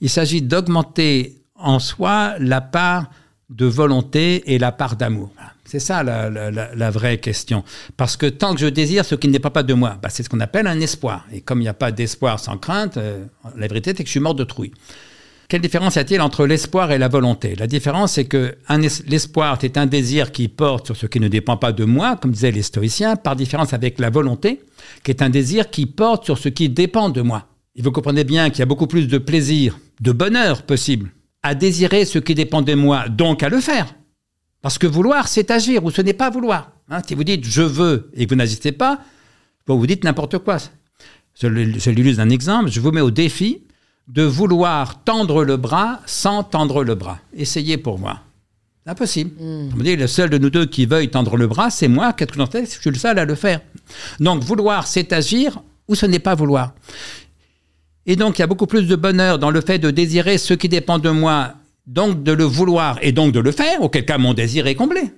Il 0.00 0.10
s'agit 0.10 0.42
d'augmenter 0.42 1.42
en 1.56 1.78
soi 1.78 2.34
la 2.38 2.60
part 2.60 3.10
de 3.50 3.66
volonté 3.66 4.54
et 4.54 4.58
la 4.58 4.72
part 4.72 4.96
d'amour. 4.96 5.30
C'est 5.64 5.78
ça 5.78 6.02
la, 6.02 6.90
vraie 6.90 7.18
question. 7.18 7.62
Parce 7.96 8.16
que 8.16 8.26
tant 8.26 8.54
que 8.54 8.60
je 8.60 8.66
désire 8.66 9.04
ce 9.04 9.14
qui 9.14 9.28
ne 9.28 9.32
dépend 9.32 9.50
pas 9.50 9.62
de 9.62 9.74
moi, 9.74 9.98
bah, 10.02 10.08
c'est 10.10 10.24
ce 10.24 10.28
qu'on 10.28 10.40
appelle 10.40 10.66
un 10.66 10.80
espoir. 10.80 11.26
Et 11.32 11.42
comme 11.42 11.60
il 11.60 11.62
n'y 11.62 11.68
a 11.68 11.74
pas 11.74 11.92
d'espoir 11.92 12.40
sans 12.40 12.58
crainte, 12.58 12.96
euh, 12.96 13.24
la 13.56 13.68
vérité 13.68 13.92
c'est 13.96 14.02
que 14.02 14.08
je 14.08 14.12
suis 14.12 14.20
mort 14.20 14.34
de 14.34 14.42
trouille. 14.42 14.72
Quelle 15.50 15.62
différence 15.62 15.96
y 15.96 15.98
a-t-il 15.98 16.20
entre 16.20 16.46
l'espoir 16.46 16.92
et 16.92 16.98
la 16.98 17.08
volonté? 17.08 17.56
La 17.56 17.66
différence, 17.66 18.12
c'est 18.12 18.24
que 18.24 18.54
l'espoir, 19.08 19.58
c'est 19.60 19.76
un 19.78 19.86
désir 19.86 20.30
qui 20.30 20.46
porte 20.46 20.86
sur 20.86 20.96
ce 20.96 21.06
qui 21.06 21.18
ne 21.18 21.26
dépend 21.26 21.56
pas 21.56 21.72
de 21.72 21.84
moi, 21.84 22.14
comme 22.14 22.30
disaient 22.30 22.52
les 22.52 22.62
stoïciens, 22.62 23.16
par 23.16 23.34
différence 23.34 23.72
avec 23.72 23.98
la 23.98 24.10
volonté, 24.10 24.60
qui 25.02 25.10
est 25.10 25.22
un 25.22 25.28
désir 25.28 25.68
qui 25.68 25.86
porte 25.86 26.24
sur 26.24 26.38
ce 26.38 26.48
qui 26.48 26.68
dépend 26.68 27.10
de 27.10 27.20
moi. 27.20 27.48
Et 27.74 27.82
vous 27.82 27.90
comprenez 27.90 28.22
bien 28.22 28.50
qu'il 28.50 28.60
y 28.60 28.62
a 28.62 28.66
beaucoup 28.66 28.86
plus 28.86 29.08
de 29.08 29.18
plaisir, 29.18 29.76
de 30.00 30.12
bonheur 30.12 30.62
possible, 30.62 31.10
à 31.42 31.56
désirer 31.56 32.04
ce 32.04 32.20
qui 32.20 32.36
dépend 32.36 32.62
de 32.62 32.74
moi, 32.74 33.08
donc 33.08 33.42
à 33.42 33.48
le 33.48 33.58
faire. 33.58 33.92
Parce 34.62 34.78
que 34.78 34.86
vouloir, 34.86 35.26
c'est 35.26 35.50
agir, 35.50 35.84
ou 35.84 35.90
ce 35.90 36.00
n'est 36.00 36.12
pas 36.12 36.30
vouloir. 36.30 36.70
Hein, 36.88 37.00
si 37.04 37.16
vous 37.16 37.24
dites 37.24 37.44
je 37.44 37.62
veux 37.62 38.08
et 38.14 38.26
que 38.26 38.30
vous 38.30 38.36
n'agissez 38.36 38.70
pas, 38.70 39.00
vous 39.66 39.86
dites 39.88 40.04
n'importe 40.04 40.38
quoi. 40.38 40.58
Je, 41.34 41.48
je 41.48 41.90
l'illustre 41.90 42.22
d'un 42.22 42.30
exemple, 42.30 42.70
je 42.70 42.78
vous 42.78 42.92
mets 42.92 43.00
au 43.00 43.10
défi 43.10 43.64
de 44.08 44.22
vouloir 44.22 45.02
tendre 45.04 45.44
le 45.44 45.56
bras 45.56 46.00
sans 46.06 46.42
tendre 46.42 46.82
le 46.84 46.94
bras. 46.94 47.18
Essayez 47.36 47.76
pour 47.76 47.98
moi. 47.98 48.20
Impossible. 48.86 49.30
Mm. 49.40 49.70
On 49.78 49.82
dit, 49.82 49.96
le 49.96 50.06
seul 50.06 50.30
de 50.30 50.38
nous 50.38 50.50
deux 50.50 50.66
qui 50.66 50.86
veuille 50.86 51.10
tendre 51.10 51.36
le 51.36 51.46
bras, 51.46 51.70
c'est 51.70 51.88
moi, 51.88 52.12
qu'est-ce 52.12 52.32
que 52.32 52.64
je 52.64 52.80
suis 52.80 52.90
le 52.90 52.96
seul 52.96 53.18
à 53.18 53.24
le 53.24 53.34
faire. 53.34 53.60
Donc 54.18 54.42
vouloir, 54.42 54.86
c'est 54.86 55.12
agir 55.12 55.62
ou 55.86 55.94
ce 55.94 56.06
n'est 56.06 56.18
pas 56.18 56.34
vouloir. 56.34 56.72
Et 58.06 58.16
donc 58.16 58.38
il 58.38 58.42
y 58.42 58.44
a 58.44 58.46
beaucoup 58.46 58.66
plus 58.66 58.88
de 58.88 58.96
bonheur 58.96 59.38
dans 59.38 59.50
le 59.50 59.60
fait 59.60 59.78
de 59.78 59.90
désirer 59.90 60.38
ce 60.38 60.54
qui 60.54 60.68
dépend 60.68 60.98
de 60.98 61.10
moi, 61.10 61.54
donc 61.86 62.22
de 62.22 62.32
le 62.32 62.44
vouloir 62.44 62.98
et 63.02 63.12
donc 63.12 63.32
de 63.32 63.40
le 63.40 63.52
faire, 63.52 63.82
auquel 63.82 64.04
cas 64.04 64.18
mon 64.18 64.34
désir 64.34 64.66
est 64.66 64.74
comblé. 64.74 65.12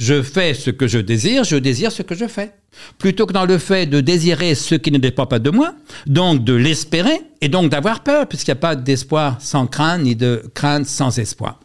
Je 0.00 0.22
fais 0.22 0.54
ce 0.54 0.70
que 0.70 0.86
je 0.88 0.98
désire, 0.98 1.44
je 1.44 1.56
désire 1.56 1.92
ce 1.92 2.00
que 2.00 2.14
je 2.14 2.26
fais. 2.26 2.54
Plutôt 2.96 3.26
que 3.26 3.34
dans 3.34 3.44
le 3.44 3.58
fait 3.58 3.84
de 3.84 4.00
désirer 4.00 4.54
ce 4.54 4.74
qui 4.74 4.90
ne 4.90 4.96
dépend 4.96 5.26
pas 5.26 5.38
de 5.38 5.50
moi, 5.50 5.74
donc 6.06 6.42
de 6.42 6.54
l'espérer, 6.54 7.20
et 7.42 7.50
donc 7.50 7.70
d'avoir 7.70 8.02
peur, 8.02 8.26
puisqu'il 8.26 8.52
n'y 8.52 8.58
a 8.58 8.62
pas 8.62 8.76
d'espoir 8.76 9.36
sans 9.42 9.66
crainte, 9.66 10.00
ni 10.00 10.16
de 10.16 10.42
crainte 10.54 10.86
sans 10.86 11.18
espoir. 11.18 11.60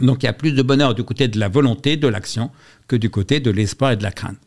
Donc 0.00 0.24
il 0.24 0.26
y 0.26 0.28
a 0.28 0.32
plus 0.32 0.50
de 0.50 0.62
bonheur 0.62 0.96
du 0.96 1.04
côté 1.04 1.28
de 1.28 1.38
la 1.38 1.46
volonté, 1.46 1.96
de 1.96 2.08
l'action, 2.08 2.50
que 2.88 2.96
du 2.96 3.08
côté 3.08 3.38
de 3.38 3.52
l'espoir 3.52 3.92
et 3.92 3.96
de 3.96 4.02
la 4.02 4.10
crainte. 4.10 4.38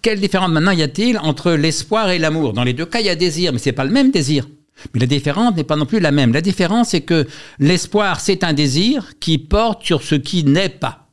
Quelle 0.00 0.18
différence 0.18 0.48
maintenant 0.48 0.72
y 0.72 0.82
a-t-il 0.82 1.18
entre 1.18 1.52
l'espoir 1.52 2.08
et 2.08 2.18
l'amour? 2.18 2.54
Dans 2.54 2.64
les 2.64 2.72
deux 2.72 2.86
cas, 2.86 3.00
il 3.00 3.06
y 3.06 3.10
a 3.10 3.14
désir, 3.14 3.52
mais 3.52 3.58
ce 3.58 3.68
n'est 3.68 3.74
pas 3.74 3.84
le 3.84 3.90
même 3.90 4.10
désir. 4.10 4.48
Mais 4.94 5.00
la 5.00 5.06
différence 5.06 5.54
n'est 5.54 5.64
pas 5.64 5.76
non 5.76 5.84
plus 5.84 6.00
la 6.00 6.12
même. 6.12 6.32
La 6.32 6.40
différence, 6.40 6.88
c'est 6.90 7.02
que 7.02 7.26
l'espoir, 7.58 8.20
c'est 8.20 8.42
un 8.42 8.54
désir 8.54 9.12
qui 9.20 9.36
porte 9.36 9.84
sur 9.84 10.02
ce 10.02 10.14
qui 10.14 10.44
n'est 10.44 10.70
pas 10.70 11.09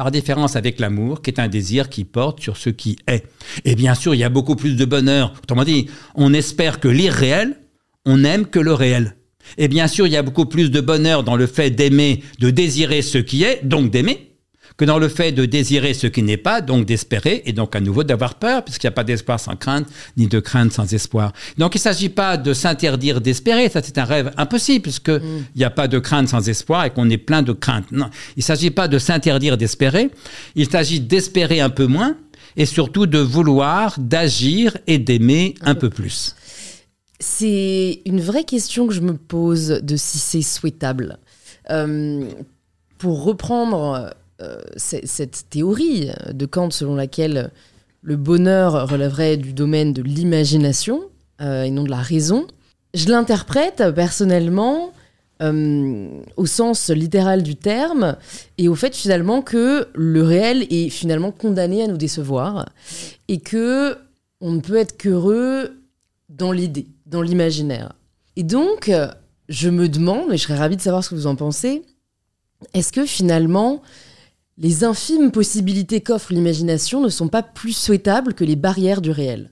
par 0.00 0.10
différence 0.10 0.56
avec 0.56 0.80
l'amour, 0.80 1.20
qui 1.20 1.28
est 1.28 1.38
un 1.38 1.48
désir 1.48 1.90
qui 1.90 2.04
porte 2.04 2.40
sur 2.40 2.56
ce 2.56 2.70
qui 2.70 2.96
est. 3.06 3.26
Et 3.66 3.74
bien 3.74 3.94
sûr, 3.94 4.14
il 4.14 4.18
y 4.18 4.24
a 4.24 4.30
beaucoup 4.30 4.56
plus 4.56 4.74
de 4.74 4.86
bonheur. 4.86 5.34
Autrement 5.42 5.62
dit, 5.62 5.90
on 6.14 6.32
espère 6.32 6.80
que 6.80 6.88
l'irréel, 6.88 7.58
on 8.06 8.16
n'aime 8.16 8.46
que 8.46 8.58
le 8.58 8.72
réel. 8.72 9.16
Et 9.58 9.68
bien 9.68 9.88
sûr, 9.88 10.06
il 10.06 10.14
y 10.14 10.16
a 10.16 10.22
beaucoup 10.22 10.46
plus 10.46 10.70
de 10.70 10.80
bonheur 10.80 11.22
dans 11.22 11.36
le 11.36 11.46
fait 11.46 11.68
d'aimer, 11.68 12.22
de 12.38 12.48
désirer 12.48 13.02
ce 13.02 13.18
qui 13.18 13.42
est, 13.42 13.60
donc 13.62 13.90
d'aimer, 13.90 14.29
que 14.76 14.84
dans 14.84 14.98
le 14.98 15.08
fait 15.08 15.32
de 15.32 15.44
désirer 15.44 15.94
ce 15.94 16.06
qui 16.06 16.22
n'est 16.22 16.36
pas, 16.36 16.60
donc 16.60 16.86
d'espérer, 16.86 17.42
et 17.46 17.52
donc 17.52 17.76
à 17.76 17.80
nouveau 17.80 18.04
d'avoir 18.04 18.34
peur, 18.36 18.64
puisqu'il 18.64 18.86
n'y 18.86 18.92
a 18.92 18.92
pas 18.92 19.04
d'espoir 19.04 19.38
sans 19.38 19.56
crainte, 19.56 19.86
ni 20.16 20.26
de 20.26 20.40
crainte 20.40 20.72
sans 20.72 20.92
espoir. 20.92 21.32
Donc 21.58 21.74
il 21.74 21.78
ne 21.78 21.82
s'agit 21.82 22.08
pas 22.08 22.36
de 22.36 22.52
s'interdire 22.52 23.20
d'espérer, 23.20 23.68
ça 23.68 23.80
c'est 23.82 23.98
un 23.98 24.04
rêve 24.04 24.32
impossible, 24.36 24.82
puisqu'il 24.82 25.14
mm. 25.14 25.44
n'y 25.56 25.64
a 25.64 25.70
pas 25.70 25.88
de 25.88 25.98
crainte 25.98 26.28
sans 26.28 26.48
espoir 26.48 26.84
et 26.84 26.90
qu'on 26.90 27.10
est 27.10 27.18
plein 27.18 27.42
de 27.42 27.52
crainte. 27.52 27.90
Non, 27.92 28.10
il 28.36 28.40
ne 28.40 28.44
s'agit 28.44 28.70
pas 28.70 28.88
de 28.88 28.98
s'interdire 28.98 29.56
d'espérer, 29.56 30.10
il 30.54 30.70
s'agit 30.70 31.00
d'espérer 31.00 31.60
un 31.60 31.70
peu 31.70 31.86
moins, 31.86 32.16
et 32.56 32.66
surtout 32.66 33.06
de 33.06 33.18
vouloir, 33.18 33.96
d'agir 33.98 34.76
et 34.86 34.98
d'aimer 34.98 35.54
un 35.60 35.74
peu 35.74 35.90
plus. 35.90 36.34
C'est 37.18 38.00
une 38.06 38.20
vraie 38.20 38.44
question 38.44 38.86
que 38.86 38.94
je 38.94 39.00
me 39.00 39.14
pose 39.14 39.80
de 39.82 39.96
si 39.96 40.18
c'est 40.18 40.42
souhaitable. 40.42 41.18
Euh, 41.70 42.24
pour 42.98 43.24
reprendre 43.24 44.14
cette 44.76 45.50
théorie 45.50 46.10
de 46.32 46.46
Kant 46.46 46.70
selon 46.70 46.94
laquelle 46.94 47.50
le 48.02 48.16
bonheur 48.16 48.88
relèverait 48.88 49.36
du 49.36 49.52
domaine 49.52 49.92
de 49.92 50.02
l'imagination 50.02 51.02
euh, 51.40 51.64
et 51.64 51.70
non 51.70 51.84
de 51.84 51.90
la 51.90 51.98
raison, 51.98 52.46
je 52.94 53.08
l'interprète 53.08 53.82
personnellement 53.94 54.92
euh, 55.42 56.08
au 56.36 56.46
sens 56.46 56.90
littéral 56.90 57.42
du 57.42 57.56
terme 57.56 58.16
et 58.58 58.68
au 58.68 58.74
fait 58.74 58.94
finalement 58.94 59.42
que 59.42 59.88
le 59.94 60.22
réel 60.22 60.66
est 60.70 60.88
finalement 60.88 61.30
condamné 61.30 61.82
à 61.82 61.86
nous 61.86 61.96
décevoir 61.96 62.68
et 63.28 63.40
que 63.40 63.96
on 64.40 64.52
ne 64.52 64.60
peut 64.60 64.76
être 64.76 64.96
qu'heureux 64.96 65.82
dans 66.28 66.52
l'idée, 66.52 66.86
dans 67.06 67.22
l'imaginaire. 67.22 67.92
Et 68.36 68.42
donc, 68.42 68.90
je 69.50 69.68
me 69.68 69.88
demande, 69.88 70.32
et 70.32 70.38
je 70.38 70.44
serais 70.44 70.56
ravie 70.56 70.76
de 70.76 70.80
savoir 70.80 71.04
ce 71.04 71.10
que 71.10 71.14
vous 71.14 71.26
en 71.26 71.36
pensez, 71.36 71.82
est-ce 72.72 72.90
que 72.92 73.04
finalement, 73.04 73.82
les 74.60 74.84
infimes 74.84 75.30
possibilités 75.32 76.02
qu'offre 76.02 76.32
l'imagination 76.32 77.00
ne 77.00 77.08
sont 77.08 77.28
pas 77.28 77.42
plus 77.42 77.72
souhaitables 77.72 78.34
que 78.34 78.44
les 78.44 78.56
barrières 78.56 79.00
du 79.00 79.10
réel. 79.10 79.50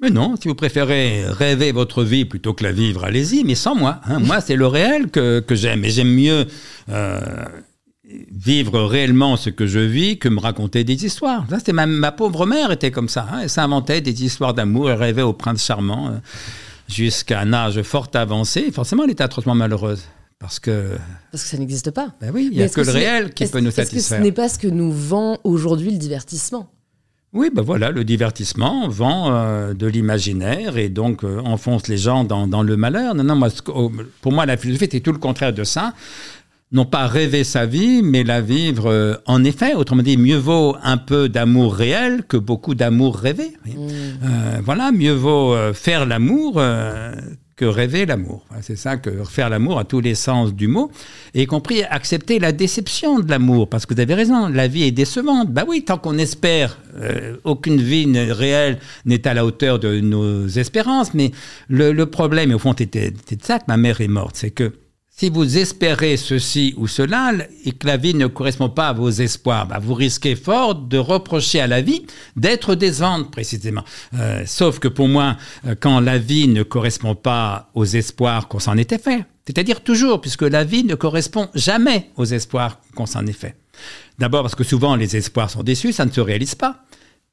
Mais 0.00 0.10
non, 0.10 0.34
si 0.40 0.48
vous 0.48 0.54
préférez 0.54 1.24
rêver 1.26 1.72
votre 1.72 2.04
vie 2.04 2.26
plutôt 2.26 2.52
que 2.52 2.62
la 2.62 2.72
vivre, 2.72 3.04
allez-y, 3.04 3.42
mais 3.42 3.54
sans 3.54 3.74
moi. 3.74 4.00
Hein. 4.04 4.18
Moi, 4.18 4.42
c'est 4.42 4.56
le 4.56 4.66
réel 4.66 5.10
que, 5.10 5.42
j'aime. 5.50 5.84
Et 5.84 5.90
j'aime 5.90 6.12
mieux 6.12 6.46
euh, 6.90 7.20
vivre 8.30 8.82
réellement 8.82 9.36
ce 9.38 9.48
que 9.48 9.66
je 9.66 9.78
vis 9.78 10.18
que 10.18 10.28
me 10.28 10.40
raconter 10.40 10.84
des 10.84 11.06
histoires. 11.06 11.46
Ça, 11.48 11.72
ma, 11.72 11.86
ma 11.86 12.12
pauvre 12.12 12.44
mère 12.44 12.70
était 12.70 12.90
comme 12.90 13.08
ça. 13.08 13.26
Hein. 13.32 13.40
Elle 13.44 13.50
s'inventait 13.50 14.02
des 14.02 14.24
histoires 14.24 14.52
d'amour, 14.52 14.90
elle 14.90 14.98
rêvait 14.98 15.22
au 15.22 15.32
prince 15.32 15.64
charmant 15.64 16.08
euh, 16.08 16.18
jusqu'à 16.86 17.40
un 17.40 17.54
âge 17.54 17.80
fort 17.82 18.10
avancé. 18.12 18.70
Forcément, 18.72 19.04
elle 19.04 19.10
était 19.10 19.24
atrocement 19.24 19.54
malheureuse. 19.54 20.02
Parce 20.38 20.58
que... 20.58 20.96
Parce 21.32 21.44
que 21.44 21.48
ça 21.50 21.56
n'existe 21.56 21.90
pas. 21.90 22.14
Ben 22.20 22.30
oui, 22.34 22.48
il 22.50 22.58
n'y 22.58 22.62
a 22.62 22.68
que, 22.68 22.80
le 22.80 22.90
réel 22.90 23.32
qui 23.32 23.46
peut 23.46 23.60
nous 23.60 23.70
satisfaire. 23.70 24.18
Que 24.18 24.22
ce 24.22 24.28
n'est 24.28 24.32
pas 24.32 24.48
ce 24.48 24.58
que 24.58 24.68
nous 24.68 24.92
vend 24.92 25.38
aujourd'hui 25.44 25.90
le 25.90 25.98
divertissement 25.98 26.70
oui, 27.34 27.50
ben 27.52 27.62
voilà, 27.62 27.90
le 27.90 28.04
divertissement 28.04 28.88
vend 28.88 29.34
euh, 29.34 29.74
de 29.74 29.88
l'imaginaire 29.88 30.78
et 30.78 30.88
donc 30.88 31.24
euh, 31.24 31.40
enfonce 31.40 31.88
les 31.88 31.96
gens 31.96 32.22
dans, 32.22 32.46
dans, 32.46 32.62
le 32.62 32.76
malheur. 32.76 33.16
Non, 33.16 33.24
non, 33.24 33.34
moi, 33.34 33.48
pour 34.22 34.32
moi, 34.32 34.46
la 34.46 34.56
philosophie, 34.56 34.88
c'est 34.90 35.00
tout 35.00 35.12
le 35.12 35.18
contraire 35.18 35.52
de 35.52 35.64
ça 35.64 35.92
non 36.72 36.86
pas 36.86 37.06
rêver 37.06 37.44
sa 37.44 37.66
vie, 37.66 38.02
mais 38.02 38.24
la 38.24 38.40
vivre 38.40 38.90
euh, 38.90 39.14
en 39.26 39.44
effet. 39.44 39.74
Autrement 39.74 40.02
dit, 40.02 40.16
mieux 40.16 40.38
vaut 40.38 40.76
un 40.82 40.96
peu 40.96 41.28
d'amour 41.28 41.74
réel 41.74 42.24
que 42.26 42.36
beaucoup 42.36 42.74
d'amour 42.74 43.16
rêvé. 43.16 43.52
Mm. 43.64 44.60
Voilà, 44.64 44.90
mieux 44.90 45.12
vaut 45.12 45.54
faire 45.72 46.04
l'amour 46.04 46.60
que 47.56 47.64
rêver 47.64 48.04
l'amour. 48.04 48.44
C'est 48.62 48.76
ça 48.76 48.96
que 48.96 49.24
faire 49.24 49.48
l'amour 49.48 49.78
à 49.78 49.84
tous 49.84 50.00
les 50.00 50.14
sens 50.14 50.54
du 50.54 50.66
mot, 50.66 50.90
et 51.34 51.42
y 51.42 51.46
compris 51.46 51.82
accepter 51.84 52.38
la 52.38 52.52
déception 52.52 53.20
de 53.20 53.30
l'amour, 53.30 53.68
parce 53.68 53.86
que 53.86 53.94
vous 53.94 54.00
avez 54.00 54.14
raison, 54.14 54.48
la 54.48 54.66
vie 54.66 54.84
est 54.84 54.90
décevante. 54.92 55.50
Bah 55.52 55.64
oui, 55.66 55.84
tant 55.84 55.98
qu'on 55.98 56.18
espère, 56.18 56.78
euh, 56.96 57.36
aucune 57.44 57.80
vie 57.80 58.06
réelle 58.30 58.78
n'est 59.04 59.26
à 59.26 59.34
la 59.34 59.44
hauteur 59.44 59.78
de 59.78 60.00
nos 60.00 60.46
espérances, 60.46 61.14
mais 61.14 61.30
le, 61.68 62.04
problème, 62.04 62.50
et 62.50 62.54
au 62.54 62.58
fond, 62.58 62.74
c'était 62.76 63.10
de 63.10 63.42
ça 63.42 63.58
que 63.58 63.64
ma 63.68 63.76
mère 63.76 64.00
est 64.00 64.08
morte, 64.08 64.36
c'est 64.36 64.50
que 64.50 64.72
si 65.16 65.30
vous 65.30 65.58
espérez 65.58 66.16
ceci 66.16 66.74
ou 66.76 66.88
cela 66.88 67.32
et 67.64 67.72
que 67.72 67.86
la 67.86 67.96
vie 67.96 68.14
ne 68.14 68.26
correspond 68.26 68.68
pas 68.68 68.88
à 68.88 68.92
vos 68.92 69.10
espoirs, 69.10 69.66
bah, 69.66 69.78
vous 69.80 69.94
risquez 69.94 70.34
fort 70.34 70.74
de 70.74 70.98
reprocher 70.98 71.60
à 71.60 71.68
la 71.68 71.82
vie 71.82 72.04
d'être 72.34 72.74
décevante 72.74 73.30
précisément. 73.30 73.84
Euh, 74.14 74.42
sauf 74.44 74.80
que 74.80 74.88
pour 74.88 75.06
moi, 75.06 75.36
euh, 75.66 75.76
quand 75.78 76.00
la 76.00 76.18
vie 76.18 76.48
ne 76.48 76.64
correspond 76.64 77.14
pas 77.14 77.70
aux 77.74 77.84
espoirs 77.84 78.48
qu'on 78.48 78.58
s'en 78.58 78.76
était 78.76 78.98
fait, 78.98 79.24
c'est-à-dire 79.46 79.82
toujours, 79.82 80.20
puisque 80.20 80.42
la 80.42 80.64
vie 80.64 80.82
ne 80.82 80.96
correspond 80.96 81.48
jamais 81.54 82.10
aux 82.16 82.24
espoirs 82.24 82.80
qu'on 82.96 83.06
s'en 83.06 83.24
est 83.26 83.32
fait. 83.32 83.56
D'abord 84.18 84.42
parce 84.42 84.54
que 84.54 84.64
souvent 84.64 84.96
les 84.96 85.16
espoirs 85.16 85.50
sont 85.50 85.62
déçus, 85.62 85.92
ça 85.92 86.06
ne 86.06 86.10
se 86.10 86.20
réalise 86.20 86.56
pas. 86.56 86.84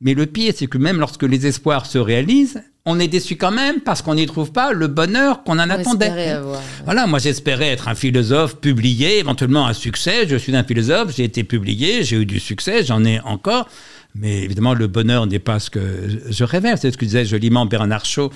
Mais 0.01 0.15
le 0.15 0.25
pire, 0.25 0.53
c'est 0.55 0.67
que 0.67 0.79
même 0.79 0.99
lorsque 0.99 1.23
les 1.23 1.45
espoirs 1.45 1.85
se 1.85 1.99
réalisent, 1.99 2.61
on 2.85 2.99
est 2.99 3.07
déçu 3.07 3.35
quand 3.35 3.51
même 3.51 3.81
parce 3.81 4.01
qu'on 4.01 4.15
n'y 4.15 4.25
trouve 4.25 4.51
pas 4.51 4.73
le 4.73 4.87
bonheur 4.87 5.43
qu'on 5.43 5.59
en 5.59 5.69
attendait. 5.69 6.39
Voilà, 6.85 7.05
moi 7.05 7.19
j'espérais 7.19 7.67
être 7.67 7.87
un 7.87 7.93
philosophe 7.93 8.55
publié, 8.59 9.19
éventuellement 9.19 9.67
un 9.67 9.73
succès. 9.73 10.27
Je 10.27 10.35
suis 10.35 10.55
un 10.55 10.63
philosophe, 10.63 11.15
j'ai 11.15 11.23
été 11.23 11.43
publié, 11.43 12.03
j'ai 12.03 12.17
eu 12.17 12.25
du 12.25 12.39
succès, 12.39 12.83
j'en 12.83 13.05
ai 13.05 13.19
encore. 13.19 13.69
Mais 14.15 14.41
évidemment, 14.41 14.73
le 14.73 14.87
bonheur 14.87 15.27
n'est 15.27 15.39
pas 15.39 15.59
ce 15.59 15.69
que 15.69 15.79
je 16.27 16.43
rêvais. 16.43 16.75
C'est 16.77 16.91
ce 16.91 16.97
que 16.97 17.05
disait 17.05 17.23
joliment 17.23 17.67
Bernard 17.67 18.05
Shaw. 18.05 18.31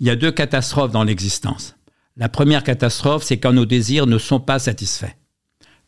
Il 0.00 0.06
y 0.06 0.10
a 0.10 0.16
deux 0.16 0.30
catastrophes 0.30 0.92
dans 0.92 1.02
l'existence. 1.02 1.74
La 2.18 2.28
première 2.28 2.62
catastrophe, 2.62 3.24
c'est 3.24 3.38
quand 3.38 3.52
nos 3.52 3.66
désirs 3.66 4.06
ne 4.06 4.18
sont 4.18 4.40
pas 4.40 4.58
satisfaits. 4.58 5.14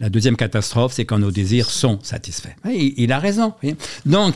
La 0.00 0.08
deuxième 0.08 0.36
catastrophe, 0.36 0.92
c'est 0.94 1.04
quand 1.04 1.18
nos 1.18 1.30
désirs 1.30 1.70
sont 1.70 1.98
satisfaits. 2.02 2.54
Il, 2.64 2.94
il 2.96 3.12
a 3.12 3.18
raison. 3.18 3.54
Donc, 4.06 4.34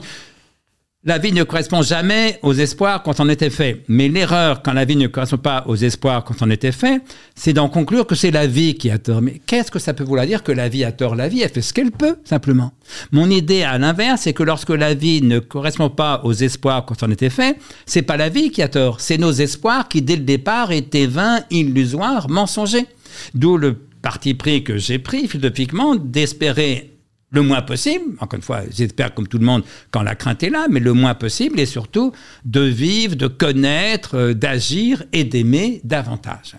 la 1.05 1.19
vie 1.19 1.33
ne 1.33 1.43
correspond 1.43 1.83
jamais 1.83 2.39
aux 2.43 2.55
espoirs 2.55 3.03
quand 3.03 3.19
on 3.19 3.29
était 3.29 3.51
fait. 3.51 3.83
Mais 3.89 4.09
l'erreur, 4.09 4.63
quand 4.63 4.73
la 4.73 4.85
vie 4.85 4.95
ne 4.95 5.09
correspond 5.09 5.39
pas 5.39 5.65
aux 5.67 5.75
espoirs 5.75 6.23
quand 6.23 6.43
on 6.43 6.51
était 6.51 6.71
fait, 6.71 7.03
c'est 7.35 7.53
d'en 7.53 7.69
conclure 7.69 8.07
que 8.07 8.15
c'est 8.15 8.31
la 8.31 8.47
vie 8.47 8.75
qui 8.75 8.89
a 8.89 8.99
tort. 8.99 9.21
Mais 9.21 9.41
qu'est-ce 9.45 9.73
que 9.73 9.81
ça 9.81 9.95
peut 9.95 10.05
vouloir 10.05 10.27
dire 10.27 10.45
que 10.45 10.53
la 10.53 10.69
vie 10.69 10.85
a 10.85 10.93
tort? 10.93 11.17
La 11.17 11.29
vie, 11.29 11.41
elle 11.43 11.49
fait 11.49 11.61
ce 11.61 11.73
qu'elle 11.73 11.91
peut, 11.91 12.17
simplement. 12.25 12.73
Mon 13.11 13.29
idée 13.31 13.65
à 13.65 13.79
l'inverse, 13.79 14.23
c'est 14.23 14.33
que 14.33 14.45
lorsque 14.45 14.71
la 14.71 14.95
vie 14.95 15.23
ne 15.23 15.41
correspond 15.41 15.91
pas 15.91 16.21
aux 16.23 16.35
espoirs 16.35 16.85
quand 16.85 17.03
on 17.03 17.11
était 17.11 17.31
fait, 17.31 17.59
c'est 17.85 18.03
pas 18.03 18.17
la 18.17 18.29
vie 18.29 18.51
qui 18.51 18.63
a 18.63 18.69
tort, 18.69 19.01
c'est 19.01 19.19
nos 19.19 19.33
espoirs 19.33 19.89
qui, 19.89 20.03
dès 20.03 20.17
le 20.17 20.23
départ, 20.23 20.71
étaient 20.71 21.07
vains, 21.07 21.41
illusoires, 21.51 22.31
mensongers. 22.31 22.87
D'où 23.35 23.57
le 23.57 23.75
parti 23.75 24.35
pris 24.35 24.63
que 24.63 24.79
j'ai 24.79 25.01
pris 25.01 25.27
philosophiquement 25.27 25.97
d'espérer 25.97 26.92
le 27.33 27.43
moins 27.43 27.63
possible, 27.63 28.05
encore 28.21 28.37
une 28.37 28.43
fois, 28.43 28.61
j'espère 28.71 29.15
comme 29.15 29.27
tout 29.27 29.39
le 29.39 29.47
monde 29.47 29.65
quand 29.91 30.03
la 30.03 30.15
crainte 30.15 30.43
est 30.43 30.51
là, 30.51 30.67
mais 30.71 30.81
le 30.81 30.93
moins 30.93 31.15
possible 31.15 31.59
et 31.59 31.67
surtout 31.67 32.13
de 32.45 32.61
vivre, 32.61 33.17
de 33.17 33.27
connaître, 33.27 34.17
euh, 34.17 34.35
d'agir 34.35 35.03
et 35.13 35.25
d'aimer 35.25 35.81
davantage. 35.83 36.57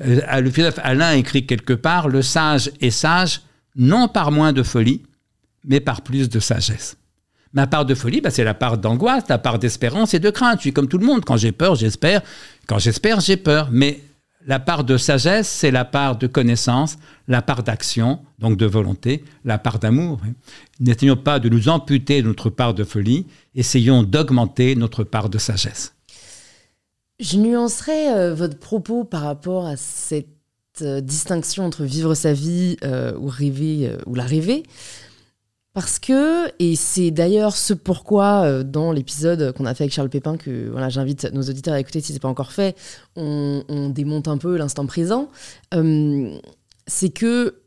Euh, 0.00 0.40
le 0.40 0.50
philosophe 0.50 0.78
Alain 0.82 1.12
écrit 1.14 1.46
quelque 1.46 1.72
part, 1.72 2.08
le 2.08 2.20
sage 2.20 2.70
est 2.80 2.90
sage 2.90 3.40
non 3.76 4.08
par 4.08 4.30
moins 4.30 4.52
de 4.52 4.62
folie, 4.62 5.02
mais 5.64 5.80
par 5.80 6.02
plus 6.02 6.28
de 6.28 6.38
sagesse. 6.38 6.96
Ma 7.52 7.66
part 7.66 7.84
de 7.84 7.94
folie, 7.94 8.20
bah, 8.20 8.30
c'est 8.30 8.44
la 8.44 8.54
part 8.54 8.78
d'angoisse, 8.78 9.24
la 9.28 9.38
part 9.38 9.58
d'espérance 9.58 10.14
et 10.14 10.20
de 10.20 10.30
crainte. 10.30 10.58
Je 10.58 10.62
suis 10.62 10.72
comme 10.72 10.86
tout 10.86 10.98
le 10.98 11.06
monde. 11.06 11.24
Quand 11.24 11.36
j'ai 11.36 11.50
peur, 11.50 11.74
j'espère. 11.74 12.22
Quand 12.68 12.78
j'espère, 12.78 13.20
j'ai 13.20 13.36
peur. 13.36 13.70
Mais 13.72 14.00
la 14.46 14.58
part 14.58 14.84
de 14.84 14.96
sagesse, 14.96 15.48
c'est 15.48 15.70
la 15.70 15.84
part 15.84 16.16
de 16.16 16.26
connaissance, 16.26 16.96
la 17.28 17.42
part 17.42 17.62
d'action, 17.62 18.20
donc 18.38 18.56
de 18.56 18.66
volonté, 18.66 19.24
la 19.44 19.58
part 19.58 19.78
d'amour. 19.78 20.20
N'essayons 20.80 21.16
pas 21.16 21.38
de 21.38 21.48
nous 21.48 21.68
amputer 21.68 22.22
notre 22.22 22.48
part 22.48 22.74
de 22.74 22.84
folie, 22.84 23.26
essayons 23.54 24.02
d'augmenter 24.02 24.76
notre 24.76 25.04
part 25.04 25.28
de 25.28 25.38
sagesse. 25.38 25.94
Je 27.18 27.36
nuancerai 27.36 28.08
euh, 28.08 28.34
votre 28.34 28.58
propos 28.58 29.04
par 29.04 29.22
rapport 29.22 29.66
à 29.66 29.76
cette 29.76 30.26
euh, 30.80 31.02
distinction 31.02 31.66
entre 31.66 31.84
vivre 31.84 32.14
sa 32.14 32.32
vie 32.32 32.78
euh, 32.82 33.14
ou 33.18 33.26
rêver 33.26 33.94
ou 34.06 34.14
la 34.14 34.24
rêver. 34.24 34.62
Parce 35.72 36.00
que, 36.00 36.50
et 36.58 36.74
c'est 36.74 37.12
d'ailleurs 37.12 37.56
ce 37.56 37.74
pourquoi 37.74 38.42
euh, 38.42 38.62
dans 38.64 38.90
l'épisode 38.90 39.52
qu'on 39.52 39.66
a 39.66 39.74
fait 39.74 39.84
avec 39.84 39.94
Charles 39.94 40.08
Pépin, 40.08 40.36
que 40.36 40.68
voilà, 40.68 40.88
j'invite 40.88 41.32
nos 41.32 41.42
auditeurs 41.42 41.74
à 41.74 41.80
écouter 41.80 42.00
si 42.00 42.08
ce 42.08 42.12
n'est 42.14 42.18
pas 42.18 42.28
encore 42.28 42.50
fait, 42.50 42.76
on, 43.14 43.62
démonte 43.90 44.26
un 44.26 44.36
peu 44.36 44.56
l'instant 44.56 44.86
présent, 44.86 45.28
euh, 45.74 46.36
c'est 46.88 47.10
que 47.10 47.59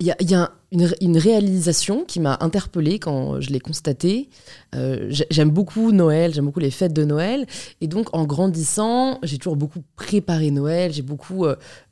il 0.00 0.06
y 0.06 0.34
a, 0.34 0.52
une, 1.00 1.18
réalisation 1.18 2.04
qui 2.04 2.20
m'a 2.20 2.38
interpellée 2.40 2.98
quand 2.98 3.40
je 3.40 3.50
l'ai 3.50 3.60
constatée. 3.60 4.28
Euh, 4.74 5.12
j'aime 5.30 5.50
beaucoup 5.50 5.92
Noël, 5.92 6.32
j'aime 6.34 6.46
beaucoup 6.46 6.60
les 6.60 6.70
fêtes 6.70 6.92
de 6.92 7.04
Noël. 7.04 7.46
Et 7.80 7.86
donc, 7.86 8.08
en 8.14 8.24
grandissant, 8.24 9.18
j'ai 9.22 9.38
toujours 9.38 9.56
beaucoup 9.56 9.82
préparé 9.96 10.50
Noël. 10.50 10.92
J'ai 10.92 11.02
beaucoup, 11.02 11.44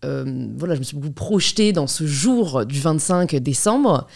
voilà, 0.02 0.74
je 0.74 0.78
me 0.78 0.84
suis 0.84 0.96
beaucoup 0.96 1.12
projetée 1.12 1.72
dans 1.72 1.86
ce 1.86 2.06
jour 2.06 2.64
du 2.64 2.80
25 2.80 3.36
décembre. 3.36 4.06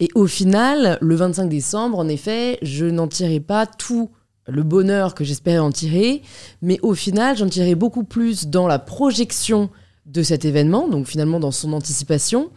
Et 0.00 0.08
au 0.14 0.26
final, 0.26 0.98
le 1.00 1.14
25 1.14 1.48
décembre, 1.48 1.98
en 1.98 2.08
effet, 2.08 2.58
je 2.62 2.86
n'en 2.86 3.08
tirais 3.08 3.40
pas 3.40 3.66
tout 3.66 4.10
le 4.50 4.62
bonheur 4.62 5.14
que 5.14 5.24
j'espérais 5.24 5.58
en 5.58 5.70
tirer, 5.70 6.22
mais 6.62 6.78
au 6.82 6.94
final, 6.94 7.36
j'en 7.36 7.48
tirais 7.48 7.74
beaucoup 7.74 8.04
plus 8.04 8.48
dans 8.48 8.66
la 8.66 8.78
projection 8.78 9.70
de 10.06 10.22
cet 10.22 10.44
événement, 10.44 10.88
donc 10.88 11.06
finalement 11.06 11.38
dans 11.38 11.50
son 11.50 11.72
anticipation, 11.72 12.50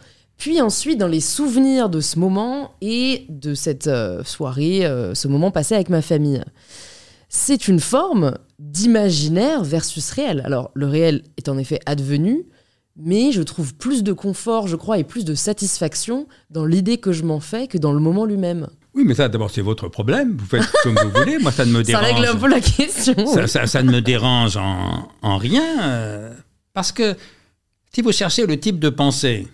puis 0.44 0.60
ensuite 0.60 0.98
dans 0.98 1.08
les 1.08 1.22
souvenirs 1.22 1.88
de 1.88 2.02
ce 2.02 2.18
moment 2.18 2.72
et 2.82 3.24
de 3.30 3.54
cette 3.54 3.86
euh, 3.86 4.22
soirée, 4.24 4.84
euh, 4.84 5.14
ce 5.14 5.26
moment 5.26 5.50
passé 5.50 5.74
avec 5.74 5.88
ma 5.88 6.02
famille. 6.02 6.44
C'est 7.30 7.66
une 7.66 7.80
forme 7.80 8.36
d'imaginaire 8.58 9.64
versus 9.64 10.10
réel. 10.10 10.42
Alors 10.44 10.70
le 10.74 10.86
réel 10.86 11.22
est 11.38 11.48
en 11.48 11.56
effet 11.56 11.80
advenu, 11.86 12.44
mais 12.94 13.32
je 13.32 13.40
trouve 13.40 13.74
plus 13.74 14.02
de 14.02 14.12
confort, 14.12 14.68
je 14.68 14.76
crois, 14.76 14.98
et 14.98 15.04
plus 15.04 15.24
de 15.24 15.34
satisfaction 15.34 16.26
dans 16.50 16.66
l'idée 16.66 16.98
que 16.98 17.12
je 17.12 17.22
m'en 17.22 17.40
fais 17.40 17.66
que 17.66 17.78
dans 17.78 17.94
le 17.94 18.00
moment 18.00 18.26
lui-même. 18.26 18.68
Oui, 18.94 19.04
mais 19.06 19.14
ça, 19.14 19.30
d'abord, 19.30 19.50
c'est 19.50 19.62
votre 19.62 19.88
problème. 19.88 20.36
Vous 20.36 20.44
faites 20.44 20.70
comme 20.82 20.98
vous 21.02 21.20
voulez. 21.20 21.38
Moi, 21.38 21.52
ça 21.52 21.64
ne 21.64 21.72
me 21.72 21.82
dérange. 21.82 22.04
Ça 22.06 22.14
règle 22.14 22.26
un 22.26 22.36
peu 22.36 22.48
la 22.48 22.60
question. 22.60 23.14
Ça, 23.46 23.82
ne 23.82 23.90
me 23.90 24.02
dérange 24.02 24.58
en, 24.58 25.08
en 25.22 25.38
rien. 25.38 25.64
Euh, 25.84 26.34
parce 26.74 26.92
que 26.92 27.16
si 27.94 28.02
vous 28.02 28.12
cherchez 28.12 28.44
le 28.44 28.60
type 28.60 28.78
de 28.78 28.90
pensée 28.90 29.48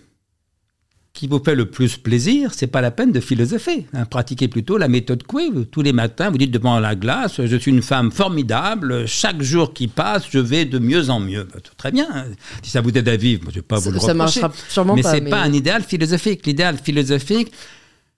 qui 1.21 1.27
vous 1.27 1.37
fait 1.37 1.53
le 1.53 1.69
plus 1.69 1.97
plaisir, 1.97 2.51
c'est 2.51 2.65
pas 2.65 2.81
la 2.81 2.89
peine 2.89 3.11
de 3.11 3.19
philosopher. 3.19 3.85
Hein. 3.93 4.05
Pratiquez 4.05 4.47
plutôt 4.47 4.79
la 4.79 4.87
méthode 4.87 5.21
Coué. 5.21 5.51
Tous 5.69 5.83
les 5.83 5.93
matins, 5.93 6.31
vous 6.31 6.39
dites 6.39 6.49
devant 6.49 6.79
la 6.79 6.95
glace, 6.95 7.45
je 7.45 7.55
suis 7.57 7.69
une 7.69 7.83
femme 7.83 8.11
formidable, 8.11 9.05
chaque 9.05 9.39
jour 9.43 9.71
qui 9.71 9.87
passe, 9.87 10.23
je 10.31 10.39
vais 10.39 10.65
de 10.65 10.79
mieux 10.79 11.11
en 11.11 11.19
mieux. 11.19 11.43
Bah, 11.43 11.59
très 11.77 11.91
bien. 11.91 12.07
Hein. 12.11 12.25
Si 12.63 12.71
ça 12.71 12.81
vous 12.81 12.89
aide 12.89 13.07
à 13.07 13.17
vivre, 13.17 13.43
je 13.43 13.49
ne 13.49 13.53
vais 13.53 13.61
pas 13.61 13.77
vous 13.77 13.91
le 13.91 13.97
reprocher. 13.97 14.07
Ça 14.07 14.13
marchera 14.15 14.51
sûrement 14.67 14.95
mais 14.95 15.03
pas. 15.03 15.11
Mais 15.11 15.19
c'est 15.19 15.29
pas 15.29 15.41
un 15.41 15.53
idéal 15.53 15.83
philosophique. 15.83 16.43
L'idéal 16.47 16.79
philosophique, 16.83 17.51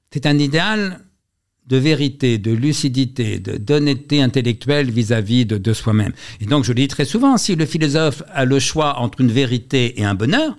c'est 0.09 0.25
un 0.25 0.39
idéal 0.39 1.01
de 1.67 1.75
vérité, 1.75 2.37
de 2.37 2.51
lucidité, 2.51 3.37
d'honnêteté 3.37 4.21
intellectuelle 4.21 4.89
vis-à-vis 4.89 5.45
de, 5.45 5.57
de 5.57 5.73
soi-même. 5.73 6.13
Et 6.39 6.45
donc, 6.45 6.63
je 6.63 6.69
le 6.69 6.75
dis 6.75 6.87
très 6.87 7.03
souvent, 7.03 7.35
si 7.35 7.57
le 7.57 7.65
philosophe 7.65 8.23
a 8.33 8.45
le 8.45 8.59
choix 8.59 8.99
entre 8.99 9.19
une 9.19 9.31
vérité 9.31 9.99
et 9.99 10.05
un 10.05 10.15
bonheur, 10.15 10.55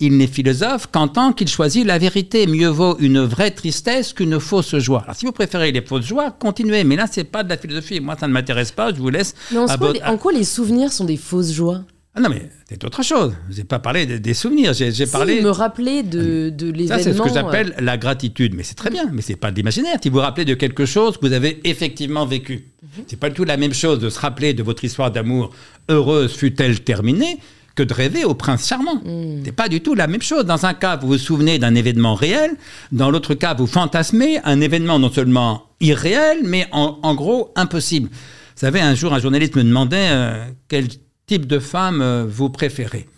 il 0.00 0.16
n'est 0.16 0.26
philosophe 0.26 0.86
qu'en 0.92 1.08
tant 1.08 1.32
qu'il 1.32 1.48
choisit 1.48 1.84
la 1.84 1.98
vérité. 1.98 2.46
Mieux 2.46 2.68
vaut 2.68 2.96
une 2.98 3.20
vraie 3.20 3.50
tristesse 3.50 4.12
qu'une 4.12 4.38
fausse 4.38 4.76
joie. 4.78 5.02
Alors, 5.04 5.16
si 5.16 5.26
vous 5.26 5.32
préférez 5.32 5.72
les 5.72 5.82
fausses 5.82 6.06
joies, 6.06 6.30
continuez. 6.30 6.84
Mais 6.84 6.96
là, 6.96 7.06
c'est 7.10 7.24
pas 7.24 7.42
de 7.42 7.48
la 7.48 7.56
philosophie. 7.56 8.00
Moi, 8.00 8.16
ça 8.18 8.28
ne 8.28 8.32
m'intéresse 8.32 8.72
pas. 8.72 8.92
Je 8.92 8.98
vous 8.98 9.10
laisse. 9.10 9.34
Mais 9.50 9.58
en, 10.04 10.16
quoi 10.18 10.32
les 10.32 10.44
souvenirs 10.44 10.92
sont 10.92 11.04
des 11.04 11.16
fausses 11.16 11.52
joies? 11.52 11.82
Ah 12.14 12.20
non, 12.20 12.30
mais 12.30 12.50
c'est 12.68 12.82
autre 12.84 13.04
chose. 13.04 13.34
Je 13.48 13.58
n'ai 13.58 13.64
pas 13.64 13.78
parlé 13.78 14.06
des, 14.06 14.34
souvenirs. 14.34 14.72
J'ai 14.72 14.90
si, 14.90 15.06
parlé. 15.06 15.40
me 15.40 15.50
rappeler 15.50 16.02
de, 16.02 16.50
de 16.50 16.66
l'événement. 16.66 16.96
Ça, 16.96 17.02
c'est 17.02 17.12
ce 17.12 17.22
que 17.22 17.32
j'appelle 17.32 17.74
euh. 17.78 17.84
la 17.84 17.96
gratitude. 17.96 18.54
Mais 18.54 18.64
c'est 18.64 18.74
très 18.74 18.90
bien. 18.90 19.08
Mais 19.12 19.22
c'est 19.22 19.36
pas 19.36 19.50
de 19.50 19.56
l'imaginaire. 19.56 19.98
Si 20.02 20.08
vous 20.08 20.16
vous 20.16 20.22
rappelez 20.22 20.44
de 20.44 20.54
quelque 20.54 20.84
chose 20.84 21.16
que 21.16 21.26
vous 21.26 21.32
avez 21.32 21.60
effectivement 21.64 22.26
vécu. 22.26 22.66
Ce 22.80 23.00
mhm. 23.00 23.04
C'est 23.06 23.20
pas 23.20 23.28
du 23.28 23.34
tout 23.36 23.44
la 23.44 23.56
même 23.56 23.74
chose 23.74 24.00
de 24.00 24.10
se 24.10 24.18
rappeler 24.18 24.52
de 24.52 24.62
votre 24.62 24.84
histoire 24.84 25.10
d'amour 25.12 25.50
heureuse 25.88 26.34
fut-elle 26.34 26.80
terminée 26.80 27.38
que 27.78 27.84
de 27.84 27.94
rêver 27.94 28.24
au 28.24 28.34
prince 28.34 28.66
charmant. 28.66 28.96
Hmm. 29.04 29.42
C'est 29.44 29.52
pas 29.52 29.68
du 29.68 29.80
tout 29.80 29.94
la 29.94 30.08
même 30.08 30.20
chose. 30.20 30.44
Dans 30.44 30.66
un 30.66 30.74
cas, 30.74 30.96
vous 30.96 31.06
vous 31.06 31.18
souvenez 31.18 31.60
d'un 31.60 31.76
événement 31.76 32.16
réel. 32.16 32.56
Dans 32.90 33.08
l'autre 33.08 33.34
cas, 33.34 33.54
vous 33.54 33.68
fantasmez 33.68 34.40
un 34.42 34.60
événement 34.60 34.98
non 34.98 35.12
seulement 35.12 35.66
irréel, 35.80 36.38
mais 36.42 36.66
en, 36.72 37.14
gros 37.14 37.52
impossible. 37.54 38.08
Vous 38.08 38.60
savez, 38.60 38.80
un 38.80 38.96
jour, 38.96 39.14
un 39.14 39.20
journaliste 39.20 39.54
me 39.54 39.62
demandait 39.62 40.08
euh, 40.10 40.44
quel 40.66 40.88
type 41.26 41.46
de 41.46 41.60
femme 41.60 42.02
euh, 42.02 42.26
vous 42.28 42.50
préférez? 42.50 43.08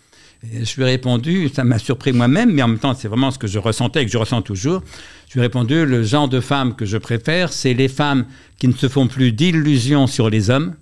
je 0.43 0.75
lui 0.75 0.83
ai 0.83 0.85
répondu, 0.85 1.49
ça 1.53 1.63
m'a 1.63 1.77
surpris 1.77 2.13
moi-même, 2.13 2.51
mais 2.51 2.63
en 2.63 2.67
même 2.67 2.79
temps, 2.79 2.95
c'est 2.95 3.07
vraiment 3.07 3.29
ce 3.29 3.37
que 3.37 3.45
je 3.45 3.59
ressentais 3.59 4.01
et 4.01 4.05
que 4.07 4.11
je 4.11 4.17
ressens 4.17 4.41
toujours. 4.41 4.81
Je 5.27 5.33
lui 5.33 5.39
ai 5.41 5.43
répondu, 5.43 5.85
le 5.85 6.03
genre 6.03 6.27
de 6.27 6.39
femme 6.39 6.75
que 6.75 6.85
je 6.85 6.97
préfère, 6.97 7.53
c'est 7.53 7.75
les 7.75 7.87
femmes 7.87 8.25
qui 8.57 8.67
ne 8.67 8.73
se 8.73 8.89
font 8.89 9.07
plus 9.07 9.31
d'illusions 9.31 10.07
sur 10.07 10.31
les 10.31 10.49
hommes 10.49 10.75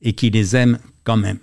et 0.00 0.12
qui 0.12 0.30
les 0.30 0.54
aiment 0.54 0.78
quand 1.02 1.16
même. 1.16 1.40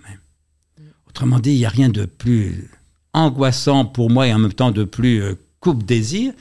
Autrement 1.17 1.39
dit, 1.39 1.53
il 1.53 1.57
n'y 1.57 1.65
a 1.65 1.69
rien 1.69 1.89
de 1.89 2.05
plus 2.05 2.69
angoissant 3.11 3.85
pour 3.85 4.11
moi 4.11 4.27
et 4.27 4.33
en 4.35 4.37
même 4.37 4.53
temps 4.53 4.69
de 4.69 4.83
plus 4.83 5.23
euh, 5.23 5.33
coupe-désir 5.59 6.31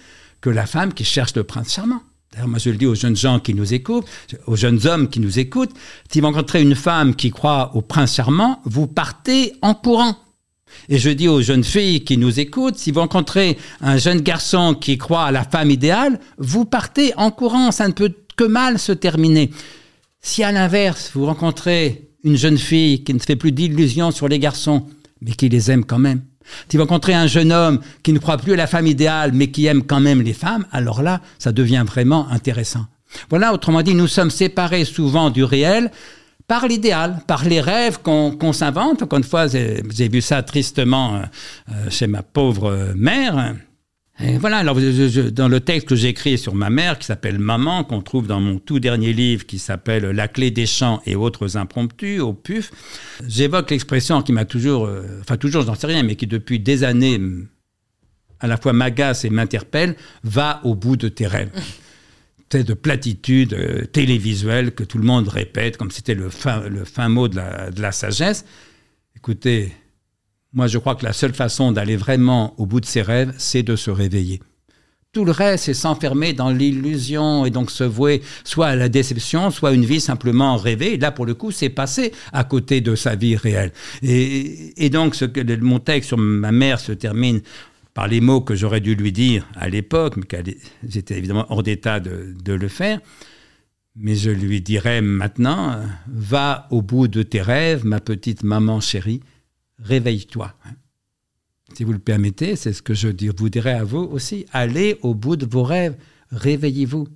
que 0.43 0.51
la 0.51 0.67
femme 0.67 0.93
qui 0.93 1.03
cherche 1.03 1.35
le 1.35 1.45
prince 1.45 1.73
charmant. 1.73 2.03
D'ailleurs, 2.31 2.49
moi, 2.49 2.59
je 2.59 2.69
le 2.69 2.77
dis 2.77 2.85
aux 2.85 2.95
jeunes 2.95 3.17
gens 3.17 3.41
qui 3.41 3.55
nous 3.55 3.73
écoutent, 3.73 4.05
aux 4.47 4.55
jeunes 4.55 4.87
hommes 4.87 5.09
qui 5.09 5.19
nous 5.19 5.39
écoutent, 5.39 5.73
si 6.13 6.21
vous 6.21 6.27
rencontrez 6.27 6.61
une 6.61 6.75
femme 6.75 7.15
qui 7.15 7.31
croit 7.31 7.75
au 7.75 7.81
prince 7.81 8.17
charmant, 8.17 8.61
vous 8.67 8.87
partez 8.87 9.55
en 9.63 9.73
courant. 9.73 10.19
Et 10.91 10.99
je 10.99 11.09
dis 11.09 11.27
aux 11.27 11.41
jeunes 11.41 11.65
filles 11.65 12.05
qui 12.05 12.19
nous 12.19 12.39
écoutent, 12.39 12.77
si 12.77 12.91
vous 12.91 13.01
rencontrez 13.01 13.57
un 13.81 13.97
jeune 13.97 14.21
garçon 14.21 14.75
qui 14.75 14.99
croit 14.99 15.25
à 15.25 15.33
la 15.33 15.45
femme 15.45 15.71
idéale, 15.71 16.21
vous 16.37 16.67
partez 16.67 17.15
en 17.17 17.31
courant, 17.31 17.73
ça 17.73 17.89
ne 17.89 17.95
peut 17.95 18.13
que 18.37 18.45
mal 18.45 18.79
se 18.79 18.93
terminer. 18.93 19.51
Si 20.21 20.45
à 20.45 20.53
l'inverse, 20.53 21.13
vous 21.15 21.25
rencontrez 21.25 22.06
une 22.27 22.37
jeune 22.37 22.59
fille 22.59 23.03
qui 23.05 23.15
ne 23.15 23.19
fait 23.19 23.37
plus 23.37 23.53
d'illusions 23.53 24.11
sur 24.11 24.29
les 24.29 24.39
garçons, 24.39 24.85
mais 25.23 25.33
qui 25.33 25.49
les 25.49 25.71
aime 25.71 25.85
quand 25.85 25.99
même, 25.99 26.21
si 26.69 26.77
vous 26.77 26.83
rencontrez 26.83 27.15
un 27.15 27.27
jeune 27.27 27.53
homme 27.53 27.81
qui 28.03 28.13
ne 28.13 28.19
croit 28.19 28.37
plus 28.37 28.53
à 28.53 28.57
la 28.57 28.67
femme 28.67 28.87
idéale, 28.87 29.33
mais 29.33 29.49
qui 29.49 29.67
aime 29.67 29.83
quand 29.83 30.01
même 30.01 30.23
les 30.23 30.33
femmes, 30.33 30.67
alors 30.73 31.03
là, 31.03 31.21
ça 31.39 31.53
devient 31.53 31.85
vraiment 31.87 32.29
intéressant. 32.31 32.87
Voilà, 33.31 33.53
autrement 33.53 33.83
dit, 33.83 33.95
nous 33.95 34.09
sommes 34.09 34.31
séparés 34.31 34.85
souvent 34.85 35.31
du 35.31 35.45
réel 35.45 35.91
par 36.49 36.69
l'idéal, 36.69 37.21
par 37.27 37.45
les 37.45 37.61
rêves 37.61 37.99
qu'on 38.03 38.53
s'invente. 38.53 39.03
Encore 39.03 39.19
une 39.19 39.25
fois, 39.25 39.47
j'ai 39.49 40.09
vu 40.09 40.21
ça 40.21 40.43
tristement 40.43 41.17
euh, 41.17 41.21
euh, 41.71 41.91
chez 41.91 42.07
ma 42.07 42.23
pauvre 42.23 42.93
mère. 42.95 43.55
Et 44.19 44.39
voilà, 44.39 44.59
alors 44.59 44.79
dans 45.33 45.49
le 45.49 45.61
texte 45.61 45.89
que 45.89 45.95
j'ai 45.95 46.09
écrit 46.09 46.39
sur 46.39 46.55
ma 46.55 46.71
mère, 46.71 46.99
qui 46.99 47.05
s'appelle 47.05 47.39
Maman, 47.39 47.85
qu'on 47.85 48.01
trouve 48.01 48.27
dans 48.27 48.41
mon 48.41 48.59
tout 48.59 48.81
dernier 48.81 49.13
livre 49.13 49.45
qui 49.45 49.59
s'appelle 49.59 50.05
La 50.07 50.27
clé 50.27 50.51
des 50.51 50.65
champs 50.65 51.03
et 51.05 51.15
autres 51.15 51.59
impromptus, 51.59 52.21
au 52.21 52.33
PUF, 52.33 52.71
j'évoque 53.27 53.71
l'expression 53.71 54.23
qui 54.23 54.33
m'a 54.33 54.47
toujours, 54.47 54.87
euh, 54.87 55.03
enfin 55.21 55.37
toujours, 55.37 55.63
je 55.63 55.67
n'en 55.67 55.75
sais 55.75 55.87
rien, 55.87 56.03
mais 56.03 56.17
qui 56.17 56.27
depuis 56.27 56.59
des 56.59 56.83
années 56.83 57.21
à 58.41 58.47
la 58.47 58.57
fois 58.57 58.73
m'agace 58.73 59.25
et 59.25 59.31
m'interpelle, 59.31 59.97
va 60.25 60.61
au 60.65 60.75
bout 60.75 60.97
de 60.97 61.09
tes 61.09 61.27
rêves. 61.27 61.51
C'est 62.51 62.63
de 62.65 62.75
platitude 62.75 63.55
euh, 63.55 63.85
télévisuelle 63.87 64.73
que 64.73 64.85
tout 64.85 64.99
le 64.99 65.05
monde 65.05 65.29
répète, 65.29 65.77
comme 65.77 65.91
c'était 65.91 66.15
le 66.15 66.31
fin, 66.31 66.61
le 66.69 66.85
fin 66.85 67.09
mot 67.09 67.27
de 67.27 67.37
la, 67.37 67.71
de 67.73 67.83
la 67.83 67.91
sagesse. 67.91 68.45
Écoutez, 69.17 69.73
moi, 70.53 70.67
je 70.67 70.79
crois 70.79 70.95
que 70.95 71.05
la 71.05 71.13
seule 71.13 71.35
façon 71.35 71.73
d'aller 71.73 71.97
vraiment 71.97 72.55
au 72.59 72.67
bout 72.67 72.81
de 72.81 72.87
ses 72.87 73.03
rêves, 73.03 73.35
c'est 73.39 73.63
de 73.63 73.77
se 73.77 73.91
réveiller. 73.91 74.41
Tout 75.13 75.25
le 75.25 75.33
reste, 75.33 75.65
c'est 75.65 75.75
s'enfermer 75.75 76.35
dans 76.35 76.51
l'illusion 76.51 77.47
et 77.47 77.51
donc 77.51 77.71
se 77.71 77.85
vouer 77.85 78.21
soit 78.45 78.67
à 78.67 78.77
la 78.77 78.91
déception, 78.91 79.51
soit 79.51 79.71
à 79.71 79.73
une 79.73 79.85
vie 79.85 80.01
simplement 80.01 80.57
rêvée. 80.57 80.95
Et 80.95 80.99
là, 80.99 81.11
pour 81.11 81.25
le 81.25 81.33
coup, 81.33 81.51
c'est 81.51 81.71
passé 81.71 82.13
à 82.33 82.45
côté 82.45 82.83
de 82.83 82.95
sa 82.95 83.15
vie 83.15 83.35
réelle. 83.35 83.73
Et, 84.03 84.91
donc, 84.91 85.15
ce 85.15 85.25
que, 85.25 85.57
mon 85.61 85.79
texte 85.79 86.09
sur 86.09 86.19
ma 86.19 86.53
mère 86.53 86.81
se 86.81 86.93
termine 86.93 87.41
par 87.95 88.09
les 88.09 88.21
mots 88.21 88.43
que 88.43 88.55
j'aurais 88.55 88.81
dû 88.81 88.95
lui 88.95 89.11
dire 89.11 89.47
à 89.55 89.71
l'époque, 89.71 90.19
mais 90.19 90.45
j'étais 90.87 91.17
évidemment 91.17 91.47
hors 91.49 91.63
d'état 91.63 91.99
de, 91.99 92.35
de 92.45 92.53
le 92.53 92.69
faire. 92.69 93.01
Mais 93.99 94.17
je 94.17 94.31
lui 94.31 94.61
dirais 94.61 95.01
maintenant, 95.01 95.81
va 96.07 96.69
au 96.71 96.83
bout 96.83 97.09
de 97.09 97.23
tes 97.23 97.41
rêves, 97.41 97.87
ma 97.87 98.01
petite 98.01 98.43
maman 98.43 98.81
chérie, 98.81 99.23
réveille-toi. 99.79 100.53
Hein. 100.65 100.75
Si 101.75 101.85
vous 101.85 101.93
le 101.93 101.99
permettez, 101.99 102.57
c'est 102.57 102.73
ce 102.73 102.83
que 102.83 102.95
je 102.95 103.09
vous 103.37 103.49
dirais 103.49 103.75
à 103.75 103.85
vous 103.85 103.99
aussi. 103.99 104.47
Allez 104.53 104.99
au 105.03 105.15
bout 105.15 105.37
de 105.37 105.47
vos 105.47 105.63
rêves, 105.63 105.97
réveillez-vous. 106.31 107.09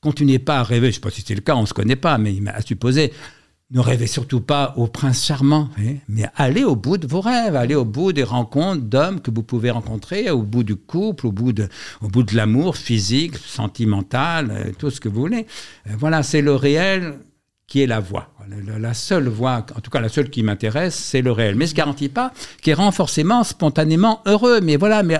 Continuez 0.00 0.38
pas 0.38 0.58
à 0.58 0.62
rêver, 0.62 0.86
je 0.86 0.90
ne 0.90 0.94
sais 0.94 1.00
pas 1.00 1.10
si 1.10 1.22
c'est 1.26 1.34
le 1.34 1.40
cas, 1.40 1.54
on 1.56 1.62
ne 1.62 1.66
se 1.66 1.74
connaît 1.74 1.96
pas, 1.96 2.18
mais 2.18 2.36
à 2.48 2.60
supposer, 2.60 3.12
ne 3.70 3.80
rêvez 3.80 4.06
surtout 4.06 4.40
pas 4.40 4.74
au 4.76 4.86
prince 4.86 5.24
charmant, 5.24 5.70
mais 6.06 6.26
allez 6.36 6.64
au 6.64 6.76
bout 6.76 6.98
de 6.98 7.06
vos 7.06 7.20
rêves, 7.20 7.56
allez 7.56 7.74
au 7.74 7.84
bout 7.84 8.12
des 8.12 8.22
rencontres 8.22 8.82
d'hommes 8.82 9.20
que 9.20 9.30
vous 9.30 9.42
pouvez 9.42 9.70
rencontrer, 9.70 10.30
au 10.30 10.42
bout 10.42 10.62
du 10.62 10.76
couple, 10.76 11.26
au 11.26 11.32
bout 11.32 11.52
de, 11.52 11.68
au 12.02 12.08
bout 12.08 12.22
de 12.22 12.36
l'amour 12.36 12.76
physique, 12.76 13.36
sentimental, 13.36 14.50
euh, 14.50 14.72
tout 14.78 14.90
ce 14.90 15.00
que 15.00 15.08
vous 15.08 15.22
voulez. 15.22 15.46
Euh, 15.88 15.94
voilà, 15.98 16.22
c'est 16.22 16.42
le 16.42 16.54
réel 16.54 17.18
qui 17.66 17.82
est 17.82 17.86
la 17.86 18.00
voix. 18.00 18.30
La 18.78 18.94
seule 18.94 19.28
voix, 19.28 19.64
en 19.74 19.80
tout 19.80 19.90
cas 19.90 20.00
la 20.00 20.08
seule 20.08 20.30
qui 20.30 20.42
m'intéresse, 20.42 20.94
c'est 20.94 21.22
le 21.22 21.32
réel. 21.32 21.54
Mais 21.54 21.66
je 21.66 21.72
ne 21.72 21.76
garantis 21.76 22.08
pas 22.08 22.32
qu'il 22.62 22.74
rend 22.74 22.92
forcément 22.92 23.42
spontanément 23.42 24.20
heureux. 24.26 24.60
Mais 24.60 24.76
voilà, 24.76 25.02
mais 25.02 25.18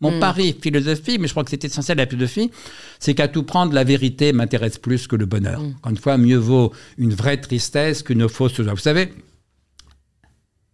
mon 0.00 0.16
hmm. 0.16 0.20
pari 0.20 0.56
philosophie, 0.60 1.18
mais 1.18 1.28
je 1.28 1.32
crois 1.32 1.44
que 1.44 1.50
c'est 1.50 1.64
essentiel 1.64 1.98
à 2.00 2.04
la 2.04 2.10
philosophie, 2.10 2.50
c'est 2.98 3.14
qu'à 3.14 3.28
tout 3.28 3.44
prendre, 3.44 3.72
la 3.72 3.84
vérité 3.84 4.32
m'intéresse 4.32 4.76
plus 4.76 5.06
que 5.06 5.16
le 5.16 5.26
bonheur. 5.26 5.60
Hmm. 5.60 5.74
Encore 5.78 5.90
une 5.90 5.98
fois, 5.98 6.18
mieux 6.18 6.36
vaut 6.36 6.72
une 6.98 7.14
vraie 7.14 7.40
tristesse 7.40 8.02
qu'une 8.02 8.28
fausse 8.28 8.60
joie. 8.60 8.74
Vous 8.74 8.80
savez, 8.80 9.12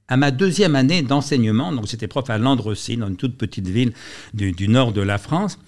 à 0.08 0.16
ma 0.16 0.30
deuxième 0.30 0.74
année 0.74 1.02
d'enseignement, 1.02 1.70
donc 1.72 1.86
j'étais 1.86 2.08
prof 2.08 2.28
à 2.30 2.38
Landrecy, 2.38 2.96
dans 2.96 3.08
une 3.08 3.16
toute 3.16 3.36
petite 3.36 3.68
ville 3.68 3.92
du 4.32 4.68
nord 4.68 4.92
de 4.92 5.02
la 5.02 5.18
France, 5.18 5.58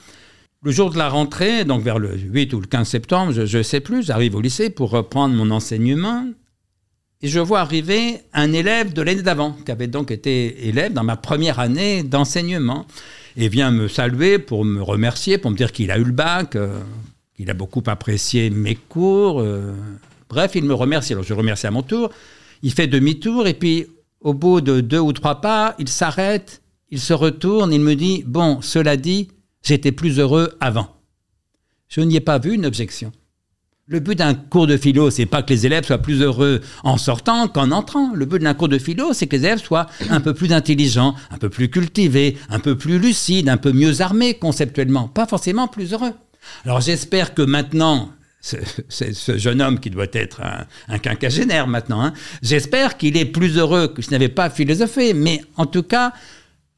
le 0.63 0.71
jour 0.71 0.91
de 0.91 0.99
la 0.99 1.09
rentrée, 1.09 1.65
donc 1.65 1.83
vers 1.83 1.99
le 1.99 2.17
8 2.17 2.53
ou 2.53 2.61
le 2.61 2.67
15 2.67 2.87
septembre, 2.87 3.33
je 3.33 3.59
ne 3.59 3.63
sais 3.63 3.81
plus, 3.81 4.05
j'arrive 4.05 4.35
au 4.35 4.41
lycée 4.41 4.69
pour 4.69 4.91
reprendre 4.91 5.35
mon 5.35 5.51
enseignement. 5.51 6.27
Et 7.23 7.29
je 7.29 7.41
vois 7.41 7.61
arriver 7.61 8.19
un 8.33 8.53
élève 8.53 8.93
de 8.93 9.03
l'année 9.03 9.23
d'avant, 9.23 9.53
qui 9.53 9.71
avait 9.71 9.87
donc 9.87 10.11
été 10.11 10.69
élève 10.69 10.93
dans 10.93 11.05
ma 11.05 11.17
première 11.17 11.61
année 11.61 12.03
d'enseignement, 12.03 12.87
et 13.37 13.49
vient 13.49 13.71
me 13.71 13.89
saluer 13.89 14.39
pour 14.39 14.65
me 14.65 14.83
remercier, 14.83 15.39
pour 15.39 15.51
me 15.51 15.57
dire 15.57 15.73
qu'il 15.73 15.91
a 15.91 15.99
eu 15.99 16.05
le 16.05 16.13
bac, 16.13 16.57
euh, 16.57 16.79
qu'il 17.35 17.49
a 17.51 17.55
beaucoup 17.55 17.83
apprécié 17.87 18.51
mes 18.51 18.75
cours. 18.75 19.41
Euh. 19.41 19.75
bref, 20.29 20.53
il 20.55 20.65
me 20.65 20.75
remercie. 20.75 21.13
Alors 21.13 21.25
je 21.25 21.33
remercie 21.33 21.67
à 21.67 21.71
mon 21.71 21.83
tour. 21.83 22.11
Il 22.63 22.73
fait 22.73 22.87
demi-tour, 22.87 23.47
et 23.47 23.55
puis 23.55 23.87
au 24.21 24.35
bout 24.35 24.61
de 24.61 24.81
deux 24.81 24.99
ou 24.99 25.13
trois 25.13 25.41
pas, 25.41 25.75
il 25.79 25.89
s'arrête, 25.89 26.61
il 26.91 27.01
se 27.01 27.15
retourne, 27.15 27.73
il 27.73 27.81
me 27.81 27.95
dit, 27.95 28.25
bon, 28.27 28.61
cela 28.61 28.97
dit, 28.97 29.29
J'étais 29.63 29.93
plus 29.93 30.19
heureux 30.19 30.57
avant. 30.61 30.97
Je 31.89 32.01
n'y 32.01 32.17
ai 32.17 32.21
pas 32.21 32.39
vu 32.39 32.55
une 32.55 32.67
objection. 32.67 33.13
Le 33.87 33.99
but 33.99 34.17
d'un 34.17 34.35
cours 34.35 34.69
de 34.69 34.77
philo, 34.77 35.11
c'est 35.11 35.27
pas 35.27 35.43
que 35.43 35.53
les 35.53 35.67
élèves 35.67 35.85
soient 35.85 35.99
plus 35.99 36.23
heureux 36.23 36.61
en 36.85 36.97
sortant 36.97 37.49
qu'en 37.49 37.73
entrant. 37.73 38.15
Le 38.15 38.25
but 38.25 38.41
d'un 38.41 38.55
cours 38.55 38.69
de 38.69 38.79
philo, 38.79 39.13
c'est 39.13 39.27
que 39.27 39.35
les 39.35 39.45
élèves 39.45 39.59
soient 39.59 39.87
un 40.11 40.21
peu 40.21 40.33
plus 40.33 40.53
intelligents, 40.53 41.17
un 41.33 41.39
peu 41.39 41.49
plus 41.49 41.69
cultivés, 41.69 42.39
un 42.51 42.61
peu 42.61 42.79
plus 42.79 43.01
lucides, 43.01 43.49
un 43.49 43.57
peu 43.57 43.73
mieux 43.73 44.01
armés 44.01 44.35
conceptuellement, 44.35 45.09
pas 45.09 45.27
forcément 45.27 45.67
plus 45.67 45.93
heureux. 45.93 46.13
Alors 46.65 46.81
j'espère 46.81 47.35
que 47.35 47.43
maintenant, 47.43 48.13
c'est 48.41 49.13
ce 49.13 49.37
jeune 49.37 49.61
homme 49.61 49.81
qui 49.81 49.91
doit 49.91 50.07
être 50.13 50.41
un, 50.89 50.99
quinquagénaire 50.99 51.67
maintenant, 51.67 52.03
hein, 52.03 52.13
j'espère 52.43 52.97
qu'il 52.97 53.17
est 53.17 53.27
plus 53.27 53.59
heureux 53.59 53.89
que 53.89 54.03
je 54.03 54.11
n'avais 54.11 54.29
pas 54.29 54.51
philosophé, 54.51 55.15
mais 55.15 55.43
en 55.57 55.67
tout 55.67 55.83
cas, 55.83 56.13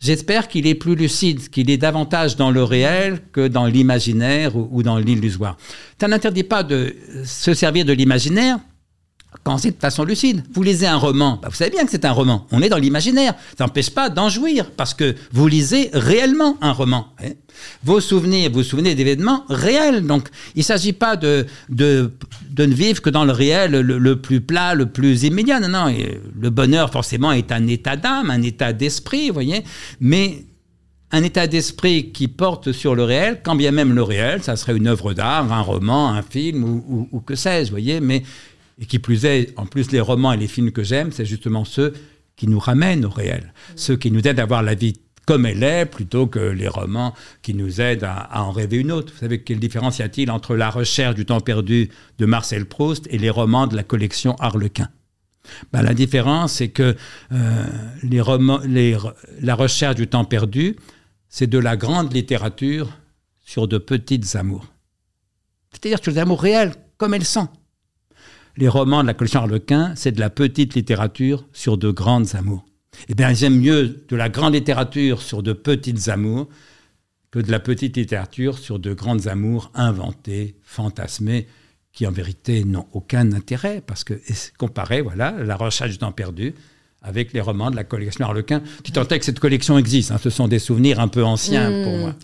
J'espère 0.03 0.49
qu'il 0.49 0.67
est 0.67 0.75
plus 0.75 0.97
lucide, 0.97 1.49
qu'il 1.49 1.71
est 1.71 1.77
davantage 1.77 2.35
dans 2.35 2.51
le 2.51 2.65
réel 2.65 3.21
que 3.31 3.47
dans 3.47 3.67
l'imaginaire 3.67 4.57
ou, 4.57 4.83
dans 4.83 4.99
l'illusoire. 4.99 5.57
Ça 6.01 6.09
n'interdit 6.09 6.43
pas 6.43 6.65
de 6.65 6.97
se 7.25 7.55
servir 7.55 7.85
de 7.85 7.93
l'imaginaire 7.93 8.59
quand 9.45 9.59
c'est 9.59 9.73
de 9.73 9.81
façon 9.81 10.05
lucide. 10.05 10.45
Vous 10.53 10.63
lisez 10.63 10.87
un 10.87 10.97
roman, 10.97 11.39
bah, 11.43 11.49
vous 11.51 11.57
savez 11.57 11.71
bien 11.71 11.85
que 11.85 11.91
c'est 11.91 12.05
un 12.05 12.13
roman. 12.13 12.47
On 12.53 12.63
est 12.63 12.69
dans 12.69 12.79
l'imaginaire. 12.79 13.35
Ça 13.59 13.65
n'empêche 13.65 13.91
pas 13.91 14.09
d'en 14.09 14.29
jouir 14.29 14.71
parce 14.77 14.95
que 14.95 15.15
vous 15.33 15.49
lisez 15.49 15.91
réellement 15.93 16.57
un 16.61 16.73
roman. 16.73 17.09
Hein. 17.23 17.31
Vos 17.83 18.01
souvenirs, 18.01 18.51
vous 18.51 18.59
vous 18.59 18.63
souvenez 18.63 18.95
d'événements 18.95 19.45
réels. 19.49 20.07
Donc, 20.07 20.29
il 20.55 20.61
ne 20.61 20.65
s'agit 20.65 20.93
pas 20.93 21.17
de, 21.17 21.47
de, 21.69 22.13
de, 22.51 22.67
ne 22.67 22.75
vivre 22.75 23.03
que 23.03 23.11
dans 23.11 23.25
le 23.25 23.33
réel 23.33 23.73
le, 23.73 24.21
plus 24.21 24.41
plat, 24.41 24.75
le 24.75 24.87
plus 24.87 25.25
immédiat. 25.25 25.61
Non, 25.61 25.69
non. 25.69 25.95
Le 26.41 26.51
bonheur, 26.51 26.91
forcément, 26.91 27.33
est 27.33 27.53
un 27.53 27.67
état 27.67 27.97
d'âme, 27.97 28.31
un 28.31 28.43
état 28.43 28.73
d'esprit, 28.73 29.29
vous 29.29 29.35
voyez. 29.35 29.65
Mais 30.01 30.45
un 31.11 31.23
état 31.23 31.47
d'esprit 31.47 32.11
qui 32.11 32.27
porte 32.27 32.73
sur 32.73 32.95
le 32.95 33.05
réel, 33.05 33.41
quand 33.43 33.55
bien 33.55 33.71
même 33.71 33.95
le 33.95 34.03
réel, 34.03 34.43
ça 34.43 34.57
serait 34.57 34.75
une 34.75 34.87
œuvre 34.87 35.13
d'art, 35.13 35.53
un 35.53 35.61
roman, 35.61 36.09
un 36.09 36.23
film 36.23 36.65
ou, 36.65 37.09
ou 37.13 37.21
que 37.21 37.35
sais-je, 37.35 37.67
vous 37.67 37.73
voyez. 37.73 38.01
Mais 38.01 38.23
et 38.79 38.87
qui 38.87 38.99
plus 38.99 39.25
est, 39.25 39.59
en 39.59 39.67
plus, 39.67 39.93
les 39.93 40.01
romans 40.01 40.33
et 40.33 40.37
les 40.37 40.49
films 40.49 40.73
que 40.73 40.83
j'aime, 40.83 41.13
c'est 41.13 41.25
justement 41.25 41.65
ceux 41.65 41.93
qui 42.37 42.49
nous 42.49 42.59
ramènent 42.59 43.05
au 43.05 43.11
réel, 43.11 43.53
ceux 43.77 43.97
qui 43.97 44.11
nous 44.11 44.27
aident 44.27 44.41
à 44.41 44.47
voir 44.47 44.63
la 44.63 44.75
vie 44.75 44.95
comme 45.27 45.47
elle 45.47 45.63
est, 45.63 45.87
plutôt 45.87 46.27
que 46.27 46.41
les 46.41 46.69
romans 46.69 47.15
qui 47.43 47.55
nous 47.55 47.81
aident 47.81 48.05
à, 48.05 48.43
en 48.43 48.51
rêver 48.51 48.79
une 48.79 48.91
autre. 48.91 49.13
Vous 49.13 49.21
savez, 49.21 49.43
quelle 49.43 49.61
différence 49.61 49.99
y 49.99 50.03
a-t-il 50.03 50.31
entre 50.31 50.57
La 50.57 50.71
recherche 50.71 51.15
du 51.15 51.25
temps 51.25 51.41
perdu 51.41 51.91
de 52.19 52.27
Marcel 52.27 52.67
Proust 52.67 53.07
et 53.11 53.19
les 53.19 53.31
romans 53.31 53.67
de 53.67 53.77
la 53.77 53.85
collection 53.85 54.35
Harlequin? 54.41 54.89
Ben, 55.73 55.83
La 55.83 55.95
différence, 55.95 56.55
c'est 56.55 56.71
que 56.71 56.97
euh, 57.33 57.67
les 58.03 58.21
romans, 58.21 58.61
les, 58.65 58.97
La 59.41 59.55
recherche 59.55 59.95
du 59.95 60.09
temps 60.09 60.25
perdu, 60.25 60.77
c'est 61.29 61.47
de 61.47 61.59
la 61.59 61.77
grande 61.77 62.13
littérature 62.13 62.91
sur 63.41 63.69
de 63.69 63.79
petites 63.79 64.35
amours. 64.35 64.67
C'est-à-dire 65.71 65.99
sur 66.03 66.13
des 66.13 66.19
amours 66.19 66.43
réels, 66.43 66.75
comme 66.97 67.15
elles 67.15 67.25
sont 67.25 67.49
les 68.57 68.69
romans 68.69 69.03
de 69.03 69.07
la 69.07 69.15
collection 69.15 69.41
Harlequin, 69.41 69.93
c'est 69.97 70.13
de 70.13 70.21
la 70.21 70.31
petite 70.31 70.75
littérature 70.75 71.47
sur 71.53 71.79
de 71.79 71.91
grandes 71.91 72.35
amours. 72.35 72.65
Eh 73.09 73.15
bien, 73.15 73.33
j'aime 73.33 73.59
mieux 73.59 74.05
de 74.09 74.17
la 74.17 74.29
grande 74.29 74.55
littérature 74.55 75.23
sur 75.23 75.43
de 75.43 75.53
petites 75.53 76.09
amours 76.09 76.49
que 77.31 77.39
de 77.39 77.51
la 77.51 77.61
petite 77.61 77.97
littérature 77.97 78.59
sur 78.59 78.79
de 78.79 78.93
grandes 78.93 79.27
amours 79.27 79.71
inventées, 79.75 80.57
fantasmées, 80.63 81.47
qui 81.93 82.07
en 82.07 82.13
vérité 82.13 82.65
n'ont 82.65 82.87
aucun 82.93 83.33
intérêt, 83.33 83.83
parce 83.87 84.05
que 84.05 84.15
comparé, 84.59 85.01
voilà, 85.01 85.33
la 85.43 85.57
recherche 85.57 85.91
du 85.91 85.99
temps 85.99 86.13
perdu 86.13 86.55
avec 87.03 87.33
les 87.33 87.41
romans 87.41 87.71
de 87.71 87.77
la 87.77 87.85
collection 87.85 88.25
Harlequin. 88.25 88.63
Tu 88.85 88.93
tentais 88.93 89.19
que 89.19 89.25
cette 89.25 89.41
collection 89.41 89.77
existe, 89.77 90.11
hein. 90.11 90.19
ce 90.23 90.31
sont 90.31 90.47
des 90.47 90.59
souvenirs 90.59 91.01
un 91.01 91.09
peu 91.09 91.25
anciens 91.25 91.71
Hmm. 91.71 91.85
pour 91.85 91.97
moi. 91.97 92.15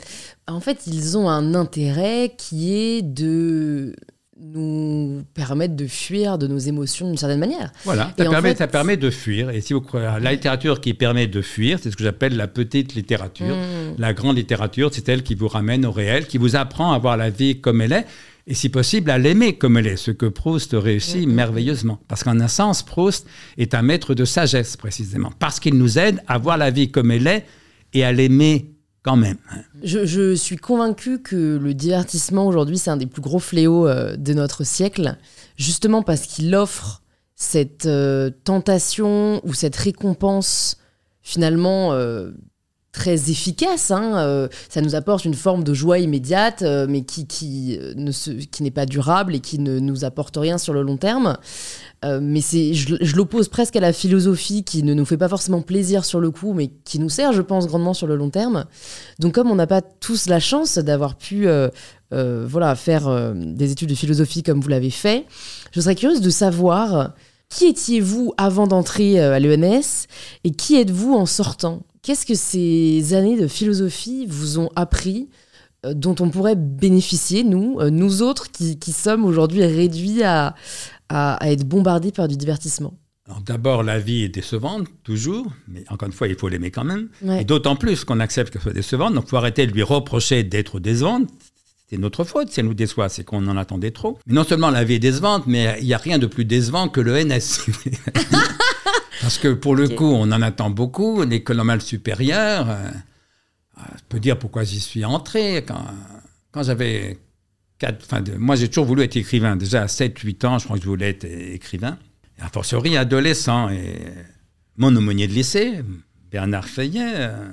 En 0.46 0.60
fait, 0.60 0.86
ils 0.86 1.18
ont 1.18 1.28
un 1.28 1.54
intérêt 1.54 2.34
qui 2.38 2.74
est 2.74 3.02
de 3.02 3.94
nous 4.40 5.22
permettre 5.34 5.74
de 5.76 5.86
fuir 5.86 6.38
de 6.38 6.46
nos 6.46 6.58
émotions 6.58 7.08
d'une 7.08 7.16
certaine 7.16 7.40
manière. 7.40 7.72
Voilà, 7.84 8.12
ça 8.16 8.24
permet, 8.24 8.50
fait- 8.50 8.58
ça 8.58 8.66
permet 8.68 8.96
de 8.96 9.10
fuir. 9.10 9.50
Et 9.50 9.60
si 9.60 9.72
vous 9.72 9.80
croyez 9.80 10.06
la 10.20 10.32
littérature 10.32 10.80
qui 10.80 10.94
permet 10.94 11.26
de 11.26 11.42
fuir, 11.42 11.78
c'est 11.82 11.90
ce 11.90 11.96
que 11.96 12.04
j'appelle 12.04 12.36
la 12.36 12.46
petite 12.48 12.94
littérature. 12.94 13.56
Mm. 13.56 13.94
La 13.98 14.12
grande 14.14 14.36
littérature, 14.36 14.90
c'est 14.92 15.08
elle 15.08 15.22
qui 15.22 15.34
vous 15.34 15.48
ramène 15.48 15.84
au 15.86 15.90
réel, 15.92 16.26
qui 16.26 16.38
vous 16.38 16.56
apprend 16.56 16.92
à 16.92 16.98
voir 16.98 17.16
la 17.16 17.30
vie 17.30 17.60
comme 17.60 17.80
elle 17.80 17.92
est, 17.92 18.06
et 18.46 18.54
si 18.54 18.68
possible 18.68 19.10
à 19.10 19.18
l'aimer 19.18 19.56
comme 19.58 19.76
elle 19.76 19.86
est, 19.88 19.96
ce 19.96 20.10
que 20.10 20.26
Proust 20.26 20.70
réussit 20.72 21.26
Mhm. 21.26 21.34
merveilleusement. 21.34 21.98
Parce 22.08 22.24
qu'en 22.24 22.38
un 22.40 22.48
sens, 22.48 22.82
Proust 22.82 23.26
est 23.58 23.74
un 23.74 23.82
maître 23.82 24.14
de 24.14 24.24
sagesse, 24.24 24.76
précisément, 24.76 25.32
parce 25.38 25.60
qu'il 25.60 25.74
nous 25.74 25.98
aide 25.98 26.22
à 26.28 26.38
voir 26.38 26.56
la 26.56 26.70
vie 26.70 26.90
comme 26.90 27.10
elle 27.10 27.26
est 27.26 27.44
et 27.92 28.04
à 28.04 28.12
l'aimer 28.12 28.70
quand 29.02 29.16
même. 29.16 29.38
Je, 29.82 30.04
je 30.04 30.34
suis 30.34 30.56
convaincue 30.56 31.20
que 31.20 31.56
le 31.56 31.74
divertissement 31.74 32.46
aujourd'hui, 32.46 32.78
c'est 32.78 32.90
un 32.90 32.96
des 32.96 33.06
plus 33.06 33.22
gros 33.22 33.38
fléaux 33.38 33.86
euh, 33.86 34.16
de 34.16 34.34
notre 34.34 34.64
siècle, 34.64 35.16
justement 35.56 36.02
parce 36.02 36.22
qu'il 36.22 36.54
offre 36.54 37.02
cette 37.34 37.86
euh, 37.86 38.30
tentation 38.44 39.40
ou 39.44 39.54
cette 39.54 39.76
récompense 39.76 40.78
finalement 41.22 41.92
euh, 41.92 42.32
très 42.98 43.30
efficace. 43.30 43.92
hein, 43.92 44.18
euh, 44.18 44.48
ça 44.68 44.80
nous 44.80 44.96
apporte 44.96 45.24
une 45.24 45.34
forme 45.34 45.62
de 45.62 45.72
joie 45.72 46.00
immédiate, 46.00 46.62
euh, 46.62 46.86
mais 46.88 47.02
qui, 47.02 47.26
qui, 47.28 47.78
euh, 47.80 47.94
ne 47.96 48.10
se- 48.10 48.32
qui 48.32 48.64
n'est 48.64 48.72
pas 48.72 48.86
durable 48.86 49.36
et 49.36 49.40
qui 49.40 49.60
ne 49.60 49.78
nous 49.78 50.04
apporte 50.04 50.36
rien 50.36 50.58
sur 50.58 50.72
le 50.74 50.82
long 50.82 50.96
terme. 50.96 51.36
Mais 52.04 52.40
c'est, 52.40 52.74
je, 52.74 52.94
je 53.00 53.16
l'oppose 53.16 53.48
presque 53.48 53.74
à 53.74 53.80
la 53.80 53.92
philosophie 53.92 54.62
qui 54.62 54.84
ne 54.84 54.94
nous 54.94 55.04
fait 55.04 55.16
pas 55.16 55.28
forcément 55.28 55.62
plaisir 55.62 56.04
sur 56.04 56.20
le 56.20 56.30
coup, 56.30 56.52
mais 56.52 56.70
qui 56.84 57.00
nous 57.00 57.08
sert, 57.08 57.32
je 57.32 57.42
pense, 57.42 57.66
grandement 57.66 57.92
sur 57.92 58.06
le 58.06 58.14
long 58.14 58.30
terme. 58.30 58.66
Donc, 59.18 59.34
comme 59.34 59.50
on 59.50 59.56
n'a 59.56 59.66
pas 59.66 59.82
tous 59.82 60.28
la 60.28 60.38
chance 60.38 60.78
d'avoir 60.78 61.16
pu 61.16 61.48
voilà, 62.12 62.74
faire 62.76 63.32
des 63.34 63.72
études 63.72 63.88
de 63.88 63.96
philosophie 63.96 64.44
comme 64.44 64.60
vous 64.60 64.68
l'avez 64.68 64.90
fait, 64.90 65.24
je 65.72 65.80
serais 65.80 65.96
curieuse 65.96 66.20
de 66.20 66.30
savoir 66.30 67.14
qui 67.48 67.66
étiez-vous 67.66 68.32
avant 68.36 68.66
d'entrer 68.68 69.18
à 69.20 69.40
l'ENS 69.40 70.06
et 70.44 70.52
qui 70.52 70.76
êtes-vous 70.76 71.14
en 71.14 71.26
sortant 71.26 71.82
Qu'est-ce 72.08 72.24
que 72.24 72.34
ces 72.34 73.12
années 73.12 73.38
de 73.38 73.46
philosophie 73.46 74.24
vous 74.26 74.58
ont 74.58 74.70
appris 74.76 75.28
euh, 75.84 75.92
dont 75.92 76.16
on 76.20 76.30
pourrait 76.30 76.56
bénéficier, 76.56 77.44
nous, 77.44 77.76
euh, 77.80 77.90
nous 77.90 78.22
autres 78.22 78.50
qui, 78.50 78.78
qui 78.78 78.92
sommes 78.92 79.26
aujourd'hui 79.26 79.62
réduits 79.62 80.22
à, 80.22 80.54
à, 81.10 81.34
à 81.34 81.50
être 81.50 81.64
bombardés 81.68 82.10
par 82.10 82.26
du 82.26 82.38
divertissement? 82.38 82.94
D'abord, 83.44 83.82
la 83.82 83.98
vie 83.98 84.22
est 84.22 84.30
décevante, 84.30 84.86
toujours, 85.04 85.52
mais 85.66 85.84
encore 85.90 86.06
une 86.06 86.14
fois, 86.14 86.28
il 86.28 86.34
faut 86.34 86.48
l'aimer 86.48 86.70
quand 86.70 86.84
même. 86.84 87.10
Ouais. 87.20 87.42
Et 87.42 87.44
d'autant 87.44 87.76
plus 87.76 88.04
qu'on 88.04 88.20
accepte 88.20 88.54
qu'elle 88.54 88.62
soit 88.62 88.72
décevante, 88.72 89.12
donc 89.12 89.24
il 89.26 89.28
faut 89.28 89.36
arrêter 89.36 89.66
de 89.66 89.72
lui 89.72 89.82
reprocher 89.82 90.44
d'être 90.44 90.80
décevante. 90.80 91.28
C'est 91.90 91.98
notre 91.98 92.24
faute 92.24 92.50
si 92.50 92.60
elle 92.60 92.66
nous 92.66 92.74
déçoit, 92.74 93.10
c'est 93.10 93.24
qu'on 93.24 93.46
en 93.48 93.56
attendait 93.58 93.90
trop. 93.90 94.18
Mais 94.26 94.32
non 94.32 94.44
seulement 94.44 94.70
la 94.70 94.82
vie 94.82 94.94
est 94.94 94.98
décevante, 94.98 95.46
mais 95.46 95.76
il 95.82 95.86
n'y 95.86 95.92
a 95.92 95.98
rien 95.98 96.18
de 96.18 96.26
plus 96.26 96.46
décevant 96.46 96.88
que 96.88 97.02
le 97.02 97.22
NS. 97.22 97.66
Parce 99.20 99.38
que 99.38 99.52
pour 99.52 99.74
le 99.74 99.88
coup, 99.88 100.04
on 100.06 100.30
en 100.32 100.42
attend 100.42 100.70
beaucoup. 100.70 101.22
L'école 101.22 101.56
normale 101.56 101.82
supérieure, 101.82 102.70
euh, 102.70 102.74
euh, 103.78 103.82
je 103.96 104.02
peux 104.08 104.20
dire 104.20 104.38
pourquoi 104.38 104.64
j'y 104.64 104.80
suis 104.80 105.04
entré. 105.04 105.64
Quand, 105.66 105.84
quand 106.52 106.62
j'avais 106.62 107.18
quatre, 107.78 108.04
enfin, 108.04 108.20
de- 108.20 108.34
moi 108.36 108.56
j'ai 108.56 108.68
toujours 108.68 108.86
voulu 108.86 109.02
être 109.02 109.16
écrivain. 109.16 109.56
Déjà 109.56 109.82
à 109.82 109.86
7-8 109.86 110.44
ans, 110.46 110.58
je 110.58 110.64
crois 110.64 110.76
que 110.76 110.82
je 110.84 110.88
voulais 110.88 111.10
être 111.10 111.24
écrivain. 111.24 111.98
Et 112.38 112.42
a 112.42 112.48
fortiori 112.48 112.96
adolescent. 112.96 113.68
Et 113.70 113.98
mon 114.76 114.94
aumônier 114.94 115.26
de 115.26 115.32
lycée, 115.32 115.82
Bernard 116.30 116.68
Fayet, 116.68 117.12
euh, 117.16 117.48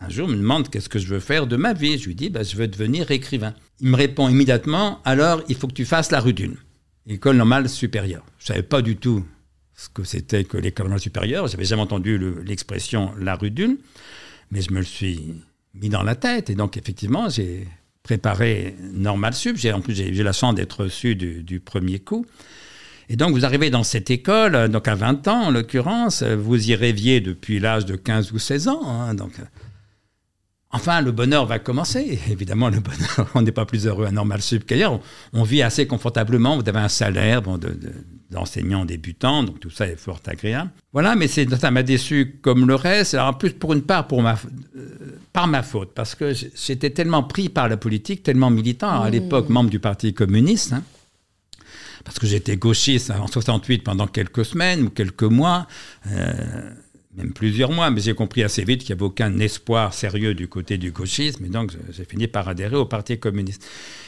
un 0.00 0.08
jour 0.08 0.28
me 0.28 0.36
demande 0.36 0.68
qu'est-ce 0.68 0.88
que 0.88 0.98
je 0.98 1.08
veux 1.08 1.20
faire 1.20 1.46
de 1.46 1.56
ma 1.56 1.72
vie. 1.72 1.98
Je 1.98 2.06
lui 2.06 2.14
dis, 2.14 2.30
bah, 2.30 2.42
je 2.42 2.56
veux 2.56 2.68
devenir 2.68 3.10
écrivain. 3.10 3.54
Il 3.80 3.88
me 3.88 3.96
répond 3.96 4.28
immédiatement, 4.28 5.00
alors 5.04 5.42
il 5.48 5.56
faut 5.56 5.66
que 5.66 5.72
tu 5.72 5.84
fasses 5.84 6.10
la 6.10 6.20
rue 6.20 6.32
d'une, 6.34 6.56
école 7.06 7.36
normale 7.36 7.68
supérieure. 7.68 8.24
Je 8.38 8.46
savais 8.46 8.62
pas 8.62 8.82
du 8.82 8.96
tout 8.96 9.24
ce 9.78 9.88
que 9.88 10.02
c'était 10.02 10.42
que 10.42 10.56
l'école 10.56 10.86
normale 10.86 11.00
supérieure. 11.00 11.46
J'avais 11.46 11.64
jamais 11.64 11.82
entendu 11.82 12.18
le- 12.18 12.42
l'expression 12.44 13.12
la 13.18 13.36
rue 13.36 13.52
d'une, 13.52 13.76
mais 14.50 14.60
je 14.60 14.72
me 14.72 14.80
le 14.80 14.84
suis 14.84 15.34
mis 15.74 15.88
dans 15.88 16.02
la 16.02 16.16
tête. 16.16 16.50
Et 16.50 16.56
donc 16.56 16.76
effectivement, 16.76 17.28
j'ai 17.28 17.66
préparé 18.02 18.74
normal 18.92 19.34
sup. 19.34 19.56
En 19.72 19.80
plus 19.80 19.94
j'ai 19.94 20.12
j'ai 20.12 20.22
la 20.24 20.32
chance 20.32 20.56
d'être 20.56 20.82
reçu 20.84 21.14
du, 21.14 21.60
premier 21.60 22.00
coup. 22.00 22.26
Et 23.08 23.16
donc, 23.16 23.30
vous 23.30 23.46
arrivez 23.46 23.70
dans 23.70 23.84
cette 23.84 24.10
école, 24.10 24.68
donc 24.68 24.86
à 24.86 24.94
20 24.94 25.28
ans 25.28 25.44
en 25.44 25.50
l'occurrence, 25.50 26.22
vous 26.22 26.70
y 26.70 26.74
rêviez 26.74 27.20
depuis 27.22 27.58
l'âge 27.58 27.86
de 27.86 27.96
15 27.96 28.32
ou 28.32 28.38
16 28.38 28.68
ans. 28.68 28.82
hein, 28.86 29.14
donc, 29.14 29.32
enfin, 30.70 31.00
le 31.00 31.12
bonheur 31.12 31.46
va 31.46 31.58
commencer. 31.58 32.18
Évidemment, 32.30 32.68
le 32.68 32.80
bonheur, 32.80 33.30
on 33.34 33.42
n'est 33.42 33.52
pas 33.52 33.64
plus 33.66 33.86
heureux 33.86 34.06
à 34.06 34.10
Normal 34.10 34.42
Sup 34.42 34.64
qu'ailleurs. 34.66 34.92
On, 34.94 35.00
on 35.40 35.42
vit 35.42 35.62
assez 35.62 35.86
confortablement. 35.86 36.58
Vous 36.58 36.68
avez 36.68 36.78
un 36.80 36.88
salaire 36.88 37.42
bon, 37.42 37.58
de- 37.58 37.68
de- 37.68 37.92
d'enseignant 38.30 38.84
débutant, 38.84 39.42
donc 39.42 39.58
tout 39.58 39.70
ça 39.70 39.86
est 39.88 39.96
fort 39.96 40.20
agréable. 40.26 40.70
Voilà, 40.92 41.16
mais 41.16 41.28
c'est- 41.28 41.48
ça 41.56 41.70
m'a 41.70 41.82
déçu 41.82 42.38
comme 42.42 42.66
le 42.68 42.74
reste. 42.74 43.14
Alors, 43.14 43.28
en 43.28 43.32
plus, 43.32 43.50
pour 43.54 43.72
une 43.72 43.80
part, 43.82 44.06
pour 44.06 44.20
ma, 44.20 44.34
euh, 44.76 45.16
par 45.32 45.46
ma 45.48 45.62
faute, 45.62 45.92
parce 45.94 46.14
que 46.14 46.34
j'étais 46.34 46.90
tellement 46.90 47.22
pris 47.22 47.48
par 47.48 47.68
la 47.70 47.78
politique, 47.78 48.22
tellement 48.22 48.50
militant. 48.50 48.90
Alors, 48.90 49.04
à 49.04 49.10
l'époque, 49.10 49.48
membre 49.48 49.70
du 49.70 49.80
Parti 49.80 50.12
communiste. 50.12 50.74
hein, 50.74 50.82
parce 52.04 52.18
que 52.18 52.26
j'étais 52.26 52.56
gauchiste 52.56 53.10
en 53.10 53.26
68 53.26 53.82
pendant 53.82 54.06
quelques 54.06 54.44
semaines 54.44 54.82
ou 54.82 54.90
quelques 54.90 55.22
mois, 55.24 55.66
euh, 56.10 56.70
même 57.18 57.32
plusieurs 57.32 57.72
mois, 57.72 57.90
mais 57.90 58.00
j'ai 58.00 58.14
compris 58.14 58.42
assez 58.42 58.64
vite 58.64 58.80
qu'il 58.80 58.94
n'y 58.94 59.00
avait 59.00 59.06
aucun 59.06 59.38
espoir 59.40 59.92
sérieux 59.92 60.34
du 60.34 60.48
côté 60.48 60.78
du 60.78 60.92
gauchisme, 60.92 61.44
et 61.44 61.48
donc 61.48 61.72
j'ai 61.90 62.04
fini 62.04 62.28
par 62.28 62.48
adhérer 62.48 62.76
au 62.76 62.86
Parti 62.86 63.18
communiste. 63.18 63.66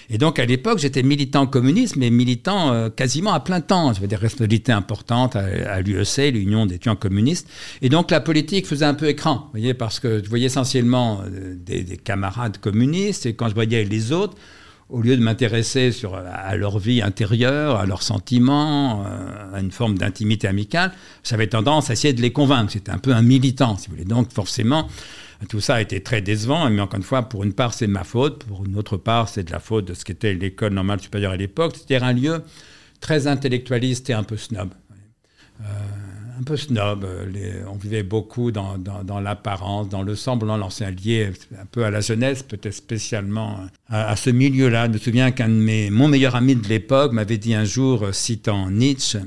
Et 0.08 0.18
donc 0.18 0.38
à 0.38 0.46
l'époque, 0.46 0.78
j'étais 0.78 1.02
militant 1.02 1.46
communiste, 1.46 1.96
mais 1.96 2.11
militant 2.11 2.72
euh, 2.72 2.88
quasiment 2.88 3.32
à 3.32 3.40
plein 3.40 3.61
temps. 3.61 3.92
J'avais 3.92 4.08
des 4.08 4.16
responsabilités 4.16 4.72
importantes 4.72 5.36
à, 5.36 5.44
à 5.72 5.80
l'UEC, 5.82 6.32
l'Union 6.32 6.66
d'étudiants 6.66 6.96
communistes. 6.96 7.48
Et 7.82 7.88
donc 7.88 8.11
la 8.11 8.20
politique 8.20 8.66
faisait 8.66 8.84
un 8.84 8.94
peu 8.94 9.08
écran, 9.08 9.34
vous 9.44 9.50
voyez, 9.52 9.74
parce 9.74 10.00
que 10.00 10.22
je 10.22 10.28
voyais 10.28 10.46
essentiellement 10.46 11.22
euh, 11.24 11.54
des, 11.54 11.82
des 11.82 11.96
camarades 11.96 12.58
communistes, 12.58 13.26
et 13.26 13.34
quand 13.34 13.48
je 13.48 13.54
voyais 13.54 13.84
les 13.84 14.12
autres, 14.12 14.36
au 14.91 15.03
lieu 15.03 15.16
de 15.16 15.22
m'intéresser 15.22 15.93
sur 15.93 16.14
à 16.14 16.57
leur 16.57 16.78
vie 16.78 17.01
intérieure, 17.03 17.76
à 17.76 17.86
leurs 17.86 18.03
sentiments, 18.03 19.05
euh, 19.07 19.55
à 19.55 19.61
une 19.61 19.70
forme 19.70 19.97
d'intimité 19.97 20.49
amicale, 20.49 20.93
j'avais 21.24 21.47
tendance 21.47 21.91
à 21.91 21.93
essayer 21.93 22.12
de 22.12 22.20
les 22.20 22.32
convaincre. 22.32 22.72
C'était 22.72 22.91
un 22.91 22.99
peu 22.99 23.12
un 23.12 23.22
militant, 23.22 23.76
si 23.76 23.88
vous 23.88 23.95
voulez. 23.95 24.05
Donc 24.05 24.32
forcément, 24.32 24.88
tout 25.49 25.61
ça 25.61 25.76
a 25.76 25.80
été 25.80 26.03
très 26.03 26.20
décevant. 26.20 26.68
Mais 26.70 26.80
encore 26.80 26.99
une 26.99 27.05
fois, 27.05 27.22
pour 27.22 27.45
une 27.45 27.53
part, 27.53 27.72
c'est 27.72 27.86
ma 27.86 28.05
faute. 28.05 28.45
Pour 28.45 28.66
une 28.66 28.76
autre 28.76 28.97
part, 28.97 29.28
c'est 29.28 29.45
de 29.45 29.53
la 29.53 29.61
faute 29.61 29.86
de 29.86 29.95
ce 29.95 30.05
qu'était 30.05 30.34
l'école 30.34 30.74
normale 30.74 31.01
supérieure 31.01 31.32
à 31.32 31.36
l'époque. 31.36 31.76
C'était 31.76 31.97
un 31.97 32.12
lieu 32.12 32.43
très 33.01 33.26
intellectualiste 33.26 34.11
et 34.11 34.12
un 34.12 34.24
peu 34.24 34.36
snob. 34.36 34.70
Euh, 35.61 35.64
un 36.41 36.43
peu 36.43 36.57
snob. 36.57 37.05
euh, 37.05 37.26
les- 37.26 37.64
on 37.70 37.76
vivait 37.76 38.03
beaucoup 38.03 38.51
dans, 38.51 38.78
dans, 38.78 39.05
dans 39.05 39.20
l'apparence, 39.20 39.88
dans 39.88 40.03
le 40.03 40.14
semblant. 40.16 40.70
C'est 40.70 40.91
lié 40.91 41.32
un 41.61 41.66
peu 41.66 41.84
à 41.84 41.91
la 41.91 42.01
jeunesse, 42.01 42.43
peut-être 42.43 42.74
spécialement 42.74 43.66
à, 43.88 44.09
à 44.11 44.16
ce 44.16 44.30
milieu-là. 44.30 44.86
Je 44.86 44.93
me 44.93 44.99
souviens 44.99 45.30
qu'un 45.32 45.49
de 45.49 45.55
mes, 45.55 45.91
mon 45.91 46.09
meilleur 46.09 46.36
ami 46.36 46.57
de 46.57 46.66
l'époque 46.68 47.12
m'avait 47.12 47.38
dit 47.38 47.55
un 47.55 47.64
jour, 47.64 48.05
euh, 48.07 48.12
citant 48.12 48.70
Nietzsche, 48.70 49.18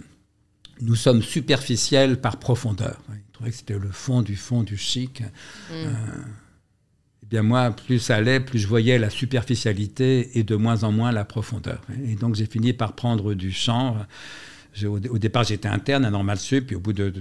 nous 0.82 0.95
sommes 0.95 1.22
superficiels 1.22 2.20
par 2.20 2.38
profondeur. 2.38 2.99
Il 3.09 3.32
trouvait 3.32 3.51
que 3.51 3.57
c'était 3.57 3.78
le 3.80 3.89
fond 3.91 4.22
du 4.22 4.36
fond 4.36 4.64
du 4.64 4.76
chic. 4.76 5.22
Euh, 5.72 5.91
eh 7.22 7.26
bien 7.28 7.43
moi, 7.43 7.72
plus 7.72 7.99
ça 7.99 8.16
allait, 8.16 8.39
plus 8.39 8.59
je 8.59 8.68
voyais 8.68 8.97
la 8.97 9.09
superficialité 9.09 10.38
et 10.38 10.43
de 10.43 10.55
moins 10.55 10.84
en 10.84 10.91
moins 10.91 11.11
la 11.11 11.26
profondeur. 11.26 11.82
Et 12.07 12.16
donc 12.16 12.36
j'ai 12.36 12.47
fini 12.47 12.74
par 12.74 12.93
prendre 12.93 13.34
du 13.36 13.51
champ. 13.51 13.97
Au, 14.86 15.17
départ, 15.17 15.43
j'étais 15.43 15.67
interne 15.67 16.05
à 16.05 16.09
Normal 16.09 16.38
Sup, 16.38 16.67
puis 16.67 16.76
au 16.76 16.80
bout 16.80 16.93
de, 16.93 17.13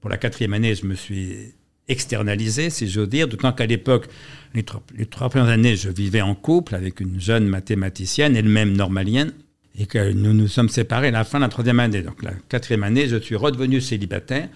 pour 0.00 0.10
la 0.10 0.16
quatrième 0.16 0.52
année, 0.52 0.74
je 0.74 0.84
me 0.84 0.94
suis 0.94 1.54
externalisé, 1.88 2.70
si 2.70 2.88
j'ose 2.88 3.08
dire, 3.08 3.28
d'autant 3.28 3.52
qu'à 3.52 3.66
l'époque, 3.66 4.08
les 4.54 4.64
les 4.96 5.06
trois 5.06 5.28
premières 5.28 5.48
années, 5.48 5.76
je 5.76 5.88
vivais 5.90 6.20
en 6.20 6.34
couple 6.34 6.74
avec 6.74 7.00
une 7.00 7.20
jeune 7.20 7.46
mathématicienne, 7.46 8.36
elle-même 8.36 8.72
normalienne, 8.72 9.32
et 9.78 9.86
que 9.86 10.12
nous 10.12 10.32
nous 10.32 10.48
sommes 10.48 10.68
séparés 10.68 11.08
à 11.08 11.12
la 11.12 11.24
fin 11.24 11.38
de 11.38 11.44
la 11.44 11.48
troisième 11.48 11.80
année. 11.80 12.02
Donc 12.02 12.22
la 12.22 12.32
quatrième 12.48 12.82
année, 12.82 13.08
je 13.08 13.16
suis 13.16 13.36
redevenu 13.36 13.80
célibataire, 13.80 14.48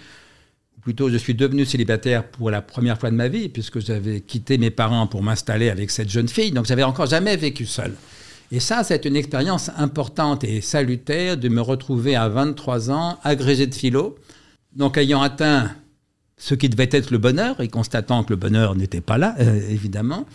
ou 0.76 0.80
plutôt 0.80 1.10
je 1.10 1.16
suis 1.16 1.34
devenu 1.34 1.64
célibataire 1.64 2.28
pour 2.28 2.50
la 2.50 2.62
première 2.62 2.98
fois 2.98 3.10
de 3.10 3.16
ma 3.16 3.28
vie, 3.28 3.48
puisque 3.48 3.80
j'avais 3.80 4.20
quitté 4.20 4.58
mes 4.58 4.70
parents 4.70 5.06
pour 5.06 5.22
m'installer 5.22 5.70
avec 5.70 5.90
cette 5.90 6.10
jeune 6.10 6.28
fille, 6.28 6.52
donc 6.52 6.66
j'avais 6.66 6.84
encore 6.84 7.06
jamais 7.06 7.36
vécu 7.36 7.66
seul. 7.66 7.92
Et 8.52 8.60
ça, 8.60 8.84
c'est 8.84 9.04
une 9.04 9.16
expérience 9.16 9.70
importante 9.76 10.44
et 10.44 10.60
salutaire 10.60 11.36
de 11.36 11.48
me 11.48 11.60
retrouver 11.60 12.14
à 12.14 12.28
23 12.28 12.90
ans, 12.90 13.18
agrégé 13.24 13.66
de 13.66 13.74
philo, 13.74 14.16
donc 14.74 14.98
ayant 14.98 15.22
atteint 15.22 15.70
ce 16.38 16.54
qui 16.54 16.68
devait 16.68 16.88
être 16.92 17.10
le 17.10 17.18
bonheur, 17.18 17.60
et 17.60 17.68
constatant 17.68 18.22
que 18.22 18.30
le 18.30 18.36
bonheur 18.36 18.74
n'était 18.74 19.00
pas 19.00 19.18
là, 19.18 19.34
euh, 19.40 19.68
évidemment, 19.68 20.26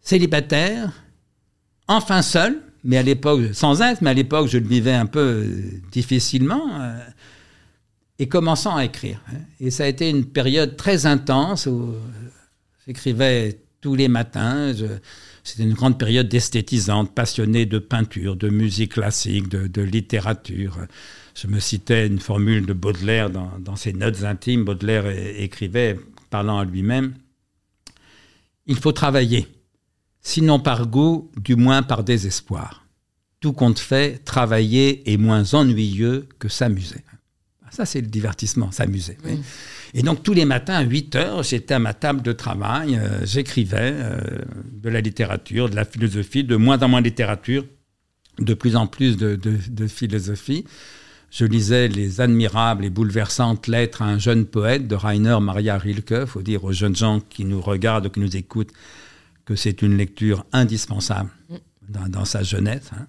célibataire, 0.00 0.92
enfin 1.86 2.22
seul, 2.22 2.60
mais 2.82 2.96
à 2.96 3.02
l'époque, 3.02 3.54
sans 3.54 3.82
être, 3.82 4.00
mais 4.00 4.10
à 4.10 4.14
l'époque, 4.14 4.48
je 4.48 4.58
le 4.58 4.66
vivais 4.66 4.94
un 4.94 5.06
peu 5.06 5.20
euh, 5.20 5.80
difficilement. 5.92 6.80
euh, 6.80 6.98
et 8.18 8.28
commençant 8.28 8.76
à 8.76 8.84
écrire. 8.84 9.20
Hein. 9.28 9.38
Et 9.60 9.70
ça 9.70 9.84
a 9.84 9.86
été 9.86 10.10
une 10.10 10.24
période 10.24 10.76
très 10.76 11.06
intense 11.06 11.66
où 11.66 11.94
j'écrivais 12.86 13.60
tous 13.80 13.94
les 13.94 14.08
matins. 14.08 14.72
C'était 15.48 15.62
une 15.62 15.72
grande 15.72 15.98
période 15.98 16.28
d'esthétisante, 16.28 17.14
passionnée 17.14 17.64
de 17.64 17.78
peinture, 17.78 18.36
de 18.36 18.50
musique 18.50 18.92
classique, 18.92 19.48
de, 19.48 19.80
littérature. 19.80 20.76
Je 21.34 21.46
me 21.46 21.58
citais 21.58 22.06
une 22.06 22.18
formule 22.18 22.66
de 22.66 22.74
Baudelaire 22.74 23.30
dans, 23.30 23.74
ses 23.74 23.94
notes 23.94 24.24
intimes. 24.24 24.66
Baudelaire 24.66 25.06
écrivait, 25.08 25.98
parlant 26.28 26.58
à 26.58 26.66
lui-même, 26.66 27.14
Il 28.66 28.76
faut 28.76 28.92
travailler, 28.92 29.48
sinon 30.20 30.60
par 30.60 30.86
goût, 30.86 31.30
du 31.38 31.56
moins 31.56 31.82
par 31.82 32.04
désespoir. 32.04 32.84
Tout 33.40 33.54
compte 33.54 33.78
fait, 33.78 34.22
travailler 34.26 35.10
est 35.10 35.16
moins 35.16 35.54
ennuyeux 35.54 36.28
que 36.38 36.50
s'amuser. 36.50 37.02
Ça, 37.70 37.86
c'est 37.86 38.02
le 38.02 38.08
divertissement, 38.08 38.70
s'amuser. 38.70 39.16
Et 39.94 40.02
donc, 40.02 40.22
tous 40.22 40.34
les 40.34 40.44
matins, 40.44 40.74
à 40.74 40.82
8 40.82 41.16
heures, 41.16 41.42
j'étais 41.42 41.74
à 41.74 41.78
ma 41.78 41.94
table 41.94 42.22
de 42.22 42.32
travail, 42.32 42.96
euh, 42.96 43.24
j'écrivais 43.24 43.92
euh, 43.94 44.20
de 44.72 44.88
la 44.88 45.00
littérature, 45.00 45.68
de 45.68 45.76
la 45.76 45.84
philosophie, 45.84 46.44
de 46.44 46.56
moins 46.56 46.78
en 46.82 46.88
moins 46.88 47.00
de 47.00 47.06
littérature, 47.06 47.64
de 48.38 48.54
plus 48.54 48.76
en 48.76 48.86
plus 48.86 49.16
de, 49.16 49.86
philosophie. 49.86 50.64
Je 51.30 51.44
lisais 51.44 51.88
les 51.88 52.20
admirables 52.20 52.84
et 52.84 52.90
bouleversantes 52.90 53.66
lettres 53.66 54.02
à 54.02 54.06
un 54.06 54.18
jeune 54.18 54.46
poète 54.46 54.88
de 54.88 54.94
Rainer 54.94 55.38
Maria 55.40 55.76
Rilke. 55.76 56.14
Il 56.22 56.26
faut 56.26 56.42
dire 56.42 56.64
aux 56.64 56.72
jeunes 56.72 56.96
gens 56.96 57.20
qui 57.20 57.44
nous 57.44 57.60
regardent 57.60 58.06
ou 58.06 58.10
qui 58.10 58.20
nous 58.20 58.36
écoutent 58.36 58.72
que 59.44 59.54
c'est 59.54 59.82
une 59.82 59.96
lecture 59.96 60.44
indispensable 60.52 61.30
mm. 61.50 62.08
dans, 62.08 62.24
sa 62.24 62.42
jeunesse. 62.42 62.90
Hein. 62.94 63.06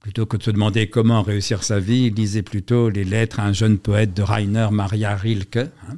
Plutôt 0.00 0.24
que 0.24 0.38
de 0.38 0.42
se 0.42 0.50
demander 0.50 0.88
comment 0.88 1.20
réussir 1.20 1.62
sa 1.62 1.78
vie, 1.78 2.06
il 2.06 2.14
lisait 2.14 2.40
plutôt 2.40 2.88
les 2.88 3.04
lettres 3.04 3.38
à 3.38 3.44
un 3.44 3.52
jeune 3.52 3.76
poète 3.76 4.14
de 4.14 4.22
Rainer 4.22 4.68
Maria 4.70 5.14
Rilke. 5.14 5.58
Hein. 5.58 5.96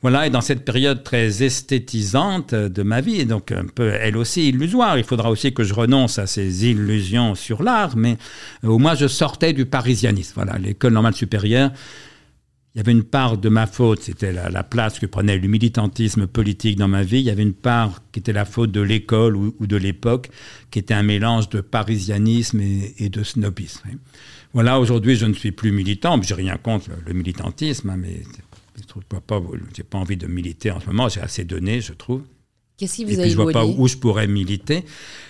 Voilà, 0.00 0.26
et 0.26 0.30
dans 0.30 0.40
cette 0.40 0.64
période 0.64 1.04
très 1.04 1.44
esthétisante 1.44 2.54
de 2.54 2.82
ma 2.82 3.00
vie, 3.00 3.20
et 3.20 3.24
donc 3.24 3.52
un 3.52 3.66
peu 3.66 3.88
elle 3.88 4.16
aussi 4.16 4.48
illusoire, 4.48 4.98
il 4.98 5.04
faudra 5.04 5.30
aussi 5.30 5.52
que 5.52 5.62
je 5.62 5.74
renonce 5.74 6.18
à 6.18 6.26
ces 6.26 6.66
illusions 6.66 7.34
sur 7.34 7.62
l'art, 7.62 7.96
mais 7.96 8.16
au 8.64 8.78
moins 8.78 8.94
je 8.94 9.06
sortais 9.06 9.52
du 9.52 9.66
parisianisme. 9.66 10.32
Voilà, 10.34 10.58
l'école 10.58 10.94
normale 10.94 11.14
supérieure, 11.14 11.70
il 12.74 12.78
y 12.78 12.80
avait 12.80 12.92
une 12.92 13.04
part 13.04 13.36
de 13.36 13.50
ma 13.50 13.66
faute, 13.66 14.02
c'était 14.02 14.32
la, 14.32 14.62
place 14.62 14.98
que 14.98 15.04
prenait 15.04 15.36
le 15.36 15.46
militantisme 15.46 16.26
politique 16.26 16.78
dans 16.78 16.88
ma 16.88 17.02
vie. 17.02 17.18
Il 17.18 17.24
y 17.24 17.30
avait 17.30 17.42
une 17.42 17.52
part 17.52 18.00
qui 18.12 18.20
était 18.20 18.32
la 18.32 18.46
faute 18.46 18.72
de 18.72 18.80
l'école 18.80 19.36
ou, 19.36 19.54
de 19.60 19.76
l'époque, 19.76 20.30
qui 20.70 20.78
était 20.78 20.94
un 20.94 21.02
mélange 21.02 21.50
de 21.50 21.60
parisianisme 21.60 22.60
et, 22.60 23.10
de 23.10 23.22
snobisme. 23.22 23.82
Voilà, 24.54 24.80
aujourd'hui, 24.80 25.16
je 25.16 25.26
ne 25.26 25.34
suis 25.34 25.52
plus 25.52 25.70
militant. 25.70 26.20
J'ai 26.22 26.34
rien 26.34 26.56
contre 26.56 26.88
le, 27.06 27.12
militantisme, 27.12 27.90
hein, 27.90 27.96
mais 27.98 28.22
je 28.76 28.82
n'ai 28.82 29.20
pas, 29.20 29.20
pas 29.20 29.98
envie 29.98 30.16
de 30.16 30.26
militer 30.26 30.70
en 30.70 30.80
ce 30.80 30.86
moment. 30.86 31.10
J'ai 31.10 31.20
assez 31.20 31.44
donné, 31.44 31.82
je 31.82 31.92
trouve. 31.92 32.22
Qu'est-ce 32.78 32.96
qui 32.96 33.04
vous 33.04 33.12
et 33.12 33.22
puis, 33.22 33.30
je 33.30 33.36
vois 33.36 33.52
pas 33.52 33.66
où 33.66 33.86
je 33.86 33.98
pourrais 33.98 34.26
militer, 34.26 34.84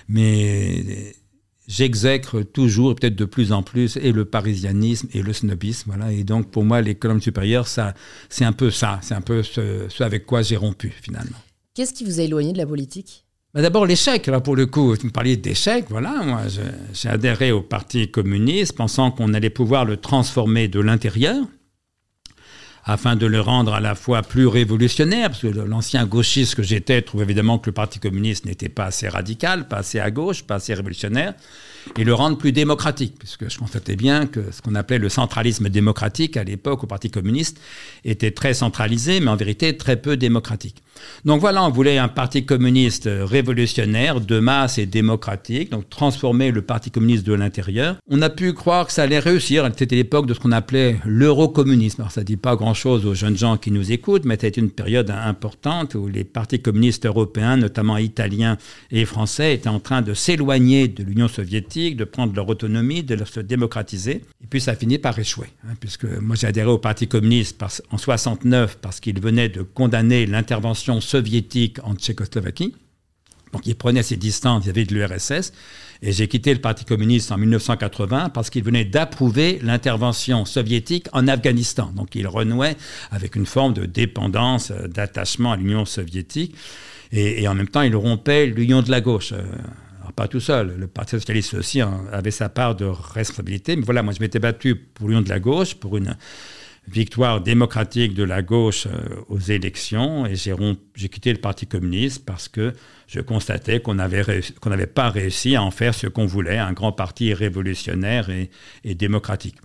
mais 0.09 1.13
j'exècre 1.73 2.43
toujours, 2.43 2.95
peut-être 2.95 3.17
de 3.17 3.25
plus 3.25 3.53
en 3.53 3.63
plus, 3.63 3.97
et 3.97 4.13
le 4.13 4.25
parisianisme 4.25 5.09
et 5.13 5.23
le 5.23 5.33
snobisme. 5.33 5.93
Voilà. 5.95 6.13
Et 6.13 6.23
donc, 6.23 6.51
pour 6.51 6.65
moi, 6.65 6.83
l'école 6.83 7.21
supérieure, 7.23 7.67
ça, 7.67 7.95
c'est 8.29 8.45
un 8.45 8.53
peu 8.53 8.71
ça. 8.71 8.99
C'est 9.03 9.15
un 9.15 9.23
peu 9.23 9.43
ce, 9.43 10.03
avec 10.03 10.27
quoi 10.27 10.43
j'ai 10.43 10.57
rompu, 10.57 10.93
finalement. 11.03 11.39
Qu'est-ce 11.75 11.95
qui 11.95 12.05
vous 12.05 12.21
a 12.21 12.25
éloigné 12.25 12.53
de 12.53 12.59
la 12.59 12.67
politique? 12.67 13.25
Bah, 13.55 13.63
D'abord 13.63 13.87
l'échec, 13.87 14.27
là 14.27 14.41
pour 14.41 14.57
le 14.57 14.67
coup, 14.67 14.95
vous 14.95 15.07
me 15.07 15.11
parliez 15.11 15.37
d'échec, 15.37 15.85
voilà, 15.91 16.23
moi 16.23 16.43
j'ai 16.95 17.09
adhéré 17.09 17.53
au 17.53 17.61
Parti 17.61 18.11
communiste 18.11 18.75
pensant 18.75 19.11
qu'on 19.11 19.35
allait 19.35 19.51
pouvoir 19.51 19.85
le 19.85 19.99
transformer 19.99 20.69
de 20.69 20.81
l'intérieur, 20.81 21.45
afin 22.85 23.15
de 23.15 23.27
le 23.27 23.41
rendre 23.41 23.75
à 23.75 23.81
la 23.81 23.95
fois 23.95 24.23
plus 24.23 24.47
révolutionnaire, 24.47 25.31
parce 25.31 25.43
que 25.43 25.47
l'ancien 25.47 26.05
gauchiste 26.05 26.57
que 26.57 26.63
j'étais 26.63 27.03
trouve 27.03 27.23
évidemment 27.23 27.59
que 27.59 27.67
le 27.67 27.73
Parti 27.73 28.01
communiste 28.01 28.45
n'était 28.45 28.69
pas 28.69 28.87
assez 28.87 29.09
radical, 29.09 29.69
pas 29.69 29.79
assez 29.79 30.01
à 30.01 30.11
gauche, 30.11 30.43
pas 30.43 30.57
assez 30.57 30.75
révolutionnaire, 30.75 31.35
et 31.97 32.05
le 32.05 32.15
rendre 32.15 32.39
plus 32.39 32.53
démocratique, 32.53 33.15
puisque 33.19 33.49
je 33.49 33.59
constatais 33.59 33.97
bien 33.97 34.27
que 34.27 34.51
ce 34.51 34.63
qu'on 34.63 34.75
appelait 34.75 34.99
le 34.99 35.09
centralisme 35.09 35.69
démocratique 35.69 36.37
à 36.37 36.45
l'époque 36.45 36.83
au 36.83 36.87
Parti 36.87 37.11
communiste 37.11 37.61
était 38.05 38.33
très 38.33 38.55
centralisé, 38.55 39.21
mais 39.21 39.29
en 39.29 39.37
vérité 39.37 39.77
très 39.77 39.97
peu 39.97 40.17
démocratique. 40.17 40.83
Donc 41.25 41.41
voilà, 41.41 41.65
on 41.65 41.71
voulait 41.71 41.99
un 41.99 42.09
parti 42.09 42.45
communiste 42.45 43.09
révolutionnaire, 43.09 44.21
de 44.21 44.39
masse 44.39 44.79
et 44.79 44.87
démocratique, 44.87 45.71
donc 45.71 45.89
transformer 45.89 46.51
le 46.51 46.63
parti 46.63 46.91
communiste 46.91 47.27
de 47.27 47.35
l'intérieur. 47.35 47.97
On 48.09 48.23
a 48.23 48.31
pu 48.31 48.53
croire 48.53 48.87
que 48.87 48.93
ça 48.93 49.03
allait 49.03 49.19
réussir. 49.19 49.69
C'était 49.77 49.97
l'époque 49.97 50.27
de 50.27 50.35
ce 50.35 50.41
qu'on 50.41 50.53
appelait 50.53 50.97
l'eurocommunisme. 51.05 52.03
Alors 52.03 52.13
ça 52.13 52.21
ne 52.21 52.27
dit 52.27 52.37
pas 52.37 52.57
grand-chose 52.57 53.07
aux 53.07 53.15
jeunes 53.15 53.37
gens 53.37 53.57
qui 53.57 53.71
nous 53.71 53.93
écoutent, 53.93 54.25
mais 54.25 54.35
c'était 54.35 54.61
une 54.61 54.71
période 54.71 55.11
importante 55.11 55.95
où 55.95 56.09
les 56.09 56.25
partis 56.25 56.61
communistes 56.61 57.07
européens, 57.07 57.57
notamment 57.57 57.99
italiens 57.99 58.59
et 58.91 59.05
français, 59.05 59.55
étaient 59.55 59.69
en 59.69 59.81
train 59.81 60.03
de 60.03 60.15
s'éloigner 60.15 60.89
de 60.89 61.03
l'Union 61.03 61.29
soviétique, 61.29 61.97
de 61.97 62.05
prendre 62.05 62.35
leur 62.35 62.49
autonomie, 62.49 63.03
de 63.03 63.23
se 63.25 63.41
démocratiser. 63.41 64.23
Et 64.43 64.47
puis 64.49 64.61
ça 64.61 64.73
a 64.73 64.75
fini 64.75 64.99
par 64.99 65.19
échouer, 65.19 65.49
hein, 65.67 65.75
puisque 65.81 66.05
moi 66.05 66.37
j'ai 66.37 66.47
adhéré 66.47 66.69
au 66.69 66.79
Parti 66.79 67.09
communiste 67.09 67.63
en 67.91 67.99
69 67.99 68.79
parce 68.81 69.01
qu'il 69.01 69.21
venait 69.21 69.49
de 69.49 69.63
condamner 69.63 70.27
l'intervention 70.27 70.92
soviétique 71.01 71.79
en 71.85 71.95
Tchécoslovaquie. 71.95 72.75
Donc 73.53 73.67
il 73.67 73.77
prenait 73.77 74.03
ses 74.03 74.17
distances 74.17 74.65
vis-à-vis 74.65 74.87
de 74.87 74.95
l'URSS. 74.95 75.53
Et 76.05 76.11
j'ai 76.11 76.27
quitté 76.27 76.53
le 76.53 76.61
Parti 76.61 76.85
communiste 76.85 77.31
en 77.31 77.39
1980 77.39 78.31
parce 78.31 78.51
qu'il 78.51 78.65
venait 78.65 78.85
d'approuver 78.85 79.61
l'intervention 79.63 80.45
soviétique 80.45 81.07
en 81.13 81.29
Afghanistan. 81.29 81.93
Donc 81.95 82.15
il 82.15 82.27
renouait 82.27 82.77
avec 83.11 83.37
une 83.37 83.47
forme 83.47 83.73
de 83.73 83.87
dépendance, 83.87 84.73
euh, 84.73 84.89
d'attachement 84.89 85.53
à 85.53 85.57
l'Union 85.57 85.85
soviétique. 85.85 86.57
Et, 87.15 87.47
en 87.47 87.55
même 87.55 87.69
temps, 87.69 87.83
il 87.83 87.95
rompait 87.95 88.47
l'union 88.47 88.81
de 88.81 88.91
la 88.91 89.03
gauche. 89.03 89.33
Euh, 89.33 89.43
alors 90.01 90.13
pas 90.15 90.29
tout 90.29 90.41
seul, 90.41 90.75
le 90.79 90.87
Parti 90.87 91.11
socialiste 91.11 91.55
aussi 91.55 91.81
avait 91.81 92.31
sa 92.31 92.49
part 92.49 92.75
de 92.75 92.87
responsabilité. 92.87 93.77
Mais 93.77 93.83
voilà, 93.83 94.03
moi 94.03 94.15
je 94.15 94.21
m'étais 94.21 94.39
battu 94.39 94.75
pour 94.75 95.09
l'union 95.09 95.21
de 95.21 95.29
la 95.29 95.39
gauche, 95.39 95.75
pour 95.75 95.99
une 95.99 96.17
victoire 96.89 97.41
démocratique 97.41 98.15
de 98.15 98.25
la 98.25 98.43
gauche 98.43 98.87
euh, 98.87 99.23
aux 99.29 99.39
élections 99.39 100.27
et 100.27 100.35
j'ai 100.35 101.09
quitté 101.09 101.33
le 101.33 101.39
Parti 101.39 101.67
communiste 101.67 102.25
parce 102.25 102.49
que 102.49 102.73
je 103.07 103.21
constatais 103.21 103.81
qu'on 103.81 103.95
n'avait 103.95 104.87
pas 104.87 105.11
réussi 105.11 105.55
à 105.55 105.63
en 105.63 105.71
faire 105.71 105.95
ce 105.95 106.07
qu'on 106.07 106.27
voulait, 106.27 106.59
un 106.59 106.73
grand 106.73 106.93
parti 106.93 107.35
révolutionnaire 107.35 108.31
et, 108.31 108.51
démocratique. 108.95 109.57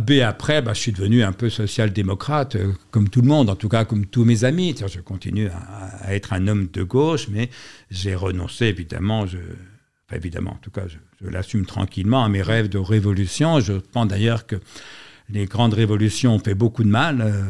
B 0.00 0.20
après, 0.22 0.60
bah, 0.60 0.74
je 0.74 0.80
suis 0.80 0.92
devenu 0.92 1.22
un 1.22 1.32
peu 1.32 1.48
social-démocrate, 1.48 2.56
euh, 2.56 2.72
comme 2.90 3.08
tout 3.08 3.22
le 3.22 3.28
monde, 3.28 3.48
en 3.48 3.56
tout 3.56 3.70
cas 3.70 3.84
comme 3.86 4.04
tous 4.04 4.24
mes 4.24 4.44
amis. 4.44 4.76
Je 4.86 5.00
continue 5.00 5.48
à, 5.48 6.14
être 6.14 6.34
un 6.34 6.46
homme 6.46 6.68
de 6.70 6.82
gauche, 6.82 7.28
mais 7.28 7.48
j'ai 7.90 8.14
renoncé, 8.14 8.66
évidemment, 8.66 9.26
je, 9.26 9.38
évidemment, 10.12 10.52
en 10.52 10.58
tout 10.60 10.70
cas, 10.70 10.84
je 10.88 11.26
l'assume 11.26 11.64
tranquillement, 11.64 12.22
à 12.22 12.28
mes 12.28 12.42
rêves 12.42 12.68
de 12.68 12.78
révolution. 12.78 13.60
Je 13.60 13.72
pense 13.74 14.08
d'ailleurs 14.08 14.46
que 14.46 14.56
les 15.30 15.46
grandes 15.46 15.74
révolutions 15.74 16.34
ont 16.34 16.38
fait 16.38 16.54
beaucoup 16.54 16.82
de 16.82 16.88
mal 16.88 17.20
euh, 17.20 17.42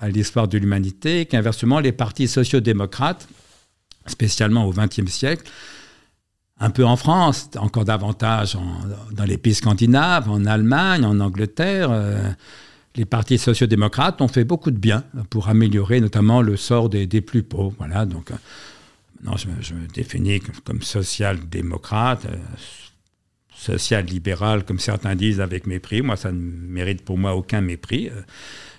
à 0.00 0.08
l'histoire 0.08 0.48
de 0.48 0.58
l'humanité, 0.58 1.26
qu'inversement, 1.26 1.80
les 1.80 1.92
partis 1.92 2.28
sociaux-démocrates, 2.28 3.28
spécialement 4.06 4.64
au 4.64 4.72
XXe 4.72 5.10
siècle, 5.10 5.50
un 6.60 6.70
peu 6.70 6.84
en 6.84 6.96
France, 6.96 7.50
encore 7.56 7.84
davantage 7.84 8.56
dans 9.12 9.24
les 9.24 9.38
pays 9.38 9.54
scandinaves, 9.54 10.28
en 10.28 10.44
Allemagne, 10.44 11.04
en 11.04 11.20
Angleterre, 11.20 11.90
euh, 11.90 12.30
les 12.96 13.04
partis 13.04 13.38
sociaux-démocrates 13.38 14.20
ont 14.20 14.28
fait 14.28 14.44
beaucoup 14.44 14.70
de 14.72 14.78
bien 14.78 15.04
pour 15.30 15.48
améliorer 15.48 16.00
notamment 16.00 16.42
le 16.42 16.56
sort 16.56 16.88
des, 16.88 17.06
plus 17.20 17.44
pauvres. 17.44 17.74
Voilà, 17.78 18.06
donc, 18.06 18.30
euh, 18.30 18.34
non, 19.22 19.36
je, 19.36 19.74
me 19.74 19.86
définis 19.86 20.40
comme 20.64 20.82
social-démocrate 20.82 22.26
social-libéral, 23.58 24.64
comme 24.64 24.78
certains 24.78 25.16
disent, 25.16 25.40
avec 25.40 25.66
mépris. 25.66 26.00
Moi, 26.00 26.16
ça 26.16 26.30
ne 26.30 26.38
mérite 26.38 27.04
pour 27.04 27.18
moi 27.18 27.34
aucun 27.34 27.60
mépris. 27.60 28.08
Euh, 28.08 28.20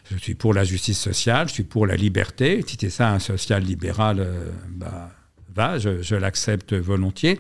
je 0.10 0.18
suis 0.18 0.34
pour 0.34 0.54
la 0.54 0.64
justice 0.64 0.98
sociale, 0.98 1.50
je 1.50 1.54
suis 1.54 1.64
pour 1.64 1.86
la 1.86 1.96
liberté. 1.96 2.64
Si 2.66 2.78
c'est 2.80 2.90
ça 2.90 3.12
un 3.12 3.20
social-libéral, 3.20 4.20
euh, 4.20 4.50
bah, 4.70 5.12
va, 5.54 5.78
je, 5.78 6.16
l'accepte 6.16 6.74
volontiers. 6.74 7.40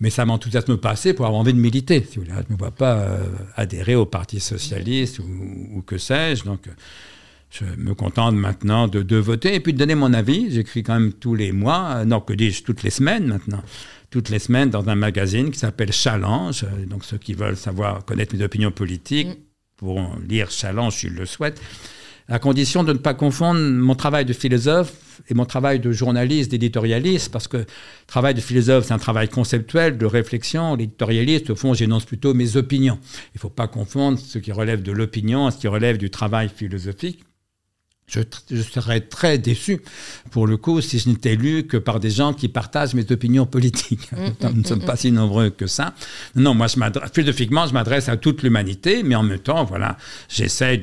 Mais 0.00 0.10
ça 0.10 0.24
m'enthousiasme 0.24 0.76
pas 0.76 0.90
assez 0.90 1.12
pour 1.12 1.26
avoir 1.26 1.40
envie 1.40 1.52
de 1.52 1.58
militer. 1.58 2.06
Si 2.08 2.16
vous 2.18 2.24
voulez. 2.24 2.36
Je 2.36 2.48
ne 2.48 2.54
me 2.54 2.58
vois 2.58 2.70
pas 2.70 2.98
euh, 2.98 3.24
adhérer 3.56 3.96
au 3.96 4.06
Parti 4.06 4.38
socialiste 4.38 5.18
ou, 5.18 5.82
que 5.84 5.98
sais-je. 5.98 6.44
Donc, 6.44 6.68
je 7.50 7.64
me 7.64 7.94
contente 7.94 8.36
maintenant 8.36 8.86
de, 8.86 9.02
de, 9.02 9.16
voter 9.16 9.54
et 9.54 9.60
puis 9.60 9.72
de 9.72 9.78
donner 9.78 9.96
mon 9.96 10.14
avis. 10.14 10.52
J'écris 10.52 10.84
quand 10.84 10.94
même 10.94 11.12
tous 11.12 11.34
les 11.34 11.50
mois, 11.50 12.04
non, 12.04 12.20
que 12.20 12.32
dis-je, 12.32 12.62
toutes 12.62 12.84
les 12.84 12.90
semaines 12.90 13.26
maintenant 13.26 13.62
toutes 14.10 14.30
les 14.30 14.38
semaines 14.38 14.70
dans 14.70 14.88
un 14.88 14.94
magazine 14.94 15.50
qui 15.50 15.58
s'appelle 15.58 15.92
Challenge. 15.92 16.64
Donc 16.86 17.04
ceux 17.04 17.18
qui 17.18 17.34
veulent 17.34 17.56
savoir 17.56 18.04
connaître 18.04 18.34
mes 18.34 18.42
opinions 18.42 18.70
politiques 18.70 19.28
mm. 19.28 19.36
pourront 19.76 20.10
lire 20.26 20.50
Challenge 20.50 20.94
s'ils 20.94 21.14
le 21.14 21.26
souhaitent. 21.26 21.60
à 22.28 22.38
condition 22.38 22.84
de 22.84 22.92
ne 22.92 22.98
pas 22.98 23.14
confondre 23.14 23.60
mon 23.60 23.94
travail 23.94 24.24
de 24.24 24.32
philosophe 24.32 24.92
et 25.28 25.34
mon 25.34 25.44
travail 25.44 25.80
de 25.80 25.90
journaliste, 25.92 26.50
d'éditorialiste, 26.50 27.32
parce 27.32 27.48
que 27.48 27.58
le 27.58 27.66
travail 28.06 28.34
de 28.34 28.40
philosophe, 28.40 28.86
c'est 28.86 28.94
un 28.94 28.98
travail 28.98 29.28
conceptuel, 29.28 29.98
de 29.98 30.06
réflexion. 30.06 30.76
L'éditorialiste, 30.76 31.50
au 31.50 31.56
fond, 31.56 31.74
j'énonce 31.74 32.04
plutôt 32.04 32.34
mes 32.34 32.56
opinions. 32.56 32.98
Il 33.34 33.36
ne 33.36 33.40
faut 33.40 33.50
pas 33.50 33.66
confondre 33.66 34.18
ce 34.18 34.38
qui 34.38 34.52
relève 34.52 34.82
de 34.82 34.92
l'opinion 34.92 35.48
et 35.48 35.50
ce 35.50 35.58
qui 35.58 35.68
relève 35.68 35.98
du 35.98 36.10
travail 36.10 36.48
philosophique. 36.48 37.24
Je, 38.08 38.62
serais 38.62 39.00
très 39.00 39.36
déçu, 39.36 39.82
pour 40.30 40.46
le 40.46 40.56
coup, 40.56 40.80
si 40.80 40.98
je 40.98 41.10
n'étais 41.10 41.36
lu 41.36 41.64
que 41.66 41.76
par 41.76 42.00
des 42.00 42.08
gens 42.08 42.32
qui 42.32 42.48
partagent 42.48 42.94
mes 42.94 43.10
opinions 43.12 43.44
politiques. 43.44 44.10
Mm, 44.12 44.46
Nous 44.54 44.62
ne 44.62 44.66
sommes 44.66 44.78
mm, 44.78 44.86
pas 44.86 44.94
mm. 44.94 44.98
si 44.98 45.12
nombreux 45.12 45.50
que 45.50 45.66
ça. 45.66 45.94
Non, 46.34 46.54
moi, 46.54 46.68
je 46.68 46.76
philosophiquement, 47.12 47.66
je 47.66 47.74
m'adresse 47.74 48.08
à 48.08 48.16
toute 48.16 48.42
l'humanité, 48.42 49.02
mais 49.02 49.14
en 49.14 49.22
même 49.22 49.38
temps, 49.38 49.64
voilà, 49.64 49.98
j'essaye 50.28 50.80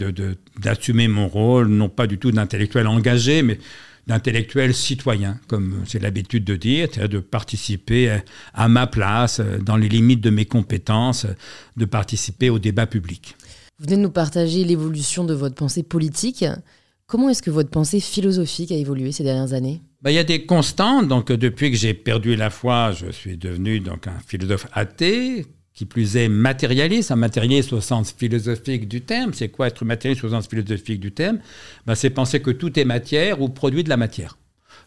d'assumer 0.58 1.08
mon 1.08 1.28
rôle, 1.28 1.68
non 1.68 1.90
pas 1.90 2.06
du 2.06 2.20
tout 2.20 2.32
d'intellectuel 2.32 2.88
engagé, 2.88 3.42
mais 3.42 3.58
d'intellectuel 4.06 4.76
citoyen, 4.76 5.40
comme 5.48 5.84
j'ai 5.88 5.98
l'habitude 5.98 6.44
de 6.44 6.56
dire, 6.56 6.90
c'est-à-dire 6.92 7.22
de 7.22 7.26
participer 7.26 8.20
à 8.54 8.68
ma 8.68 8.86
place, 8.86 9.42
dans 9.62 9.78
les 9.78 9.90
limites 9.90 10.22
de 10.22 10.30
mes 10.30 10.46
compétences, 10.46 11.26
de 11.76 11.86
participer 11.86 12.52
au 12.52 12.60
débat 12.60 12.86
public. 12.86 13.36
Vous 13.80 13.86
venez 13.86 13.98
de 13.98 14.02
nous 14.02 14.12
partager 14.12 14.64
l'évolution 14.64 15.26
de 15.26 15.34
votre 15.34 15.56
pensée 15.56 15.84
politique. 15.84 16.46
Comment 17.08 17.30
est-ce 17.30 17.44
que 17.44 17.52
votre 17.52 17.70
pensée 17.70 18.00
philosophique 18.00 18.72
a 18.72 18.76
évolué 18.76 19.12
ces 19.12 19.24
dernières 19.24 19.54
années? 19.54 19.82
Bah, 20.02 20.10
il 20.10 20.16
y 20.16 20.20
a 20.20 20.24
des 20.24 20.48
constants. 20.48 21.04
Donc, 21.04 21.32
depuis 21.32 21.70
que 21.70 21.78
j'ai 21.78 21.94
perdu 21.94 22.36
la 22.36 22.50
foi, 22.50 22.94
je 22.94 23.12
suis 23.12 23.38
devenu 23.38 23.80
donc 23.80 24.08
un 24.08 24.18
philosophe 24.26 24.66
athée, 24.74 25.46
qui 25.76 25.86
plus 25.86 26.18
est 26.18 26.30
matérialiste, 26.30 27.12
un 27.12 27.16
matérialiste 27.16 27.74
au 27.74 27.82
sens 27.82 28.12
philosophique 28.12 28.88
du 28.88 29.02
terme. 29.02 29.34
C'est 29.34 29.50
quoi 29.50 29.68
être 29.68 29.86
matérialiste 29.86 30.24
au 30.24 30.30
sens 30.30 30.48
philosophique 30.48 31.00
du 31.00 31.12
terme? 31.12 31.38
Bah, 31.86 31.94
C'est 31.94 32.10
penser 32.10 32.42
que 32.42 32.50
tout 32.50 32.80
est 32.80 32.86
matière 32.86 33.40
ou 33.40 33.50
produit 33.50 33.84
de 33.84 33.90
la 33.90 33.98
matière. 33.98 34.38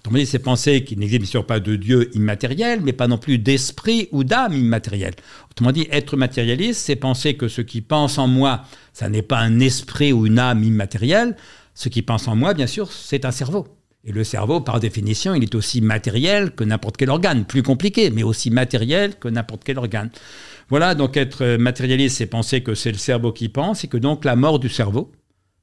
Donc, 0.04 0.16
c'est 0.26 0.38
penser 0.38 0.84
qu'il 0.84 0.98
n'existe 0.98 1.32
bien 1.32 1.42
pas 1.42 1.60
de 1.60 1.76
Dieu 1.76 2.10
immatériel, 2.16 2.80
mais 2.82 2.92
pas 2.92 3.08
non 3.08 3.18
plus 3.18 3.38
d'esprit 3.38 4.08
ou 4.12 4.24
d'âme 4.24 4.54
immatérielle. 4.54 5.14
Autrement 5.50 5.72
dit, 5.72 5.86
être 5.90 6.16
matérialiste, 6.16 6.80
c'est 6.80 6.96
penser 6.96 7.34
que 7.34 7.48
ce 7.48 7.60
qui 7.60 7.80
pense 7.80 8.18
en 8.18 8.26
moi, 8.26 8.64
ça 8.92 9.08
n'est 9.08 9.22
pas 9.22 9.38
un 9.38 9.60
esprit 9.60 10.12
ou 10.12 10.26
une 10.26 10.38
âme 10.38 10.62
immatérielle, 10.62 11.36
ce 11.78 11.88
qui 11.88 12.02
pense 12.02 12.26
en 12.26 12.34
moi, 12.34 12.54
bien 12.54 12.66
sûr, 12.66 12.90
c'est 12.90 13.24
un 13.24 13.30
cerveau. 13.30 13.68
Et 14.02 14.10
le 14.10 14.24
cerveau, 14.24 14.60
par 14.60 14.80
définition, 14.80 15.32
il 15.36 15.44
est 15.44 15.54
aussi 15.54 15.80
matériel 15.80 16.50
que 16.50 16.64
n'importe 16.64 16.96
quel 16.96 17.08
organe, 17.08 17.44
plus 17.44 17.62
compliqué, 17.62 18.10
mais 18.10 18.24
aussi 18.24 18.50
matériel 18.50 19.14
que 19.14 19.28
n'importe 19.28 19.62
quel 19.62 19.78
organe. 19.78 20.10
Voilà, 20.70 20.96
donc 20.96 21.16
être 21.16 21.56
matérialiste, 21.56 22.16
c'est 22.16 22.26
penser 22.26 22.64
que 22.64 22.74
c'est 22.74 22.90
le 22.90 22.98
cerveau 22.98 23.30
qui 23.30 23.48
pense 23.48 23.84
et 23.84 23.86
que 23.86 23.96
donc 23.96 24.24
la 24.24 24.34
mort 24.34 24.58
du 24.58 24.68
cerveau, 24.68 25.12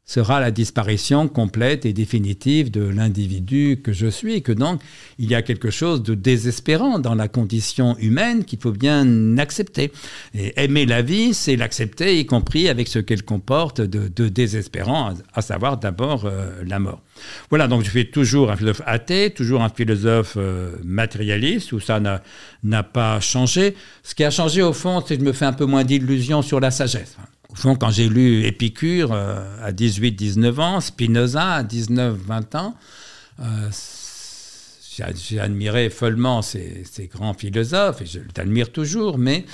sera 0.05 0.39
la 0.39 0.51
disparition 0.51 1.27
complète 1.27 1.85
et 1.85 1.91
définitive 1.91 2.69
de 2.69 2.83
l'individu 2.83 3.81
que 3.83 3.91
je 3.91 4.05
suis, 4.05 4.43
que 4.43 4.51
donc 4.51 4.81
il 5.17 5.29
y 5.29 5.35
a 5.35 5.41
quelque 5.41 5.71
chose 5.71 6.03
de 6.03 6.13
désespérant 6.13 6.99
dans 6.99 7.15
la 7.15 7.27
condition 7.27 7.97
humaine 7.97 8.45
qu'il 8.45 8.59
faut 8.59 8.71
bien 8.71 9.37
accepter. 9.39 9.91
Et 10.35 10.53
aimer 10.63 10.85
la 10.85 11.01
vie, 11.01 11.33
c'est 11.33 11.55
l'accepter, 11.55 12.19
y 12.19 12.25
compris 12.27 12.69
avec 12.69 12.87
ce 12.87 12.99
qu'elle 12.99 13.23
comporte 13.23 13.81
de, 13.81 14.29
désespérant, 14.29 15.13
à, 15.33 15.41
savoir 15.41 15.77
d'abord 15.77 16.25
euh, 16.25 16.63
la 16.65 16.77
mort. 16.77 17.01
Voilà, 17.49 17.67
donc 17.67 17.83
je 17.83 17.89
suis 17.89 18.11
toujours 18.11 18.51
un 18.51 18.55
philosophe 18.55 18.81
athée, 18.85 19.31
toujours 19.31 19.63
un 19.63 19.69
philosophe 19.69 20.35
euh, 20.37 20.75
matérialiste, 20.83 21.71
où 21.71 21.79
ça 21.79 21.99
n'a 21.99 22.83
pas 22.83 23.19
changé. 23.19 23.75
Ce 24.03 24.13
qui 24.13 24.23
a 24.23 24.29
changé 24.29 24.61
au 24.61 24.73
fond, 24.73 25.03
c'est 25.05 25.15
que 25.15 25.23
je 25.23 25.27
me 25.27 25.33
fais 25.33 25.45
un 25.45 25.53
peu 25.53 25.65
moins 25.65 25.83
d'illusions 25.83 26.43
sur 26.43 26.59
la 26.59 26.69
sagesse. 26.69 27.17
Au 27.49 27.55
fond, 27.55 27.75
quand 27.75 27.89
j'ai 27.89 28.09
lu 28.09 28.43
Épicure 28.43 29.11
euh, 29.13 29.43
à 29.61 29.71
18-19 29.71 30.59
ans, 30.59 30.81
Spinoza 30.81 31.53
à 31.53 31.63
19-20 31.63 32.57
ans, 32.57 32.75
euh, 33.39 33.69
j'ai 34.97 35.39
admiré 35.39 35.89
follement 35.89 36.41
ces, 36.41 36.85
grands 37.13 37.33
philosophes, 37.33 38.01
et 38.01 38.05
je 38.05 38.19
l'admire 38.37 38.71
toujours, 38.71 39.17
mais 39.17 39.45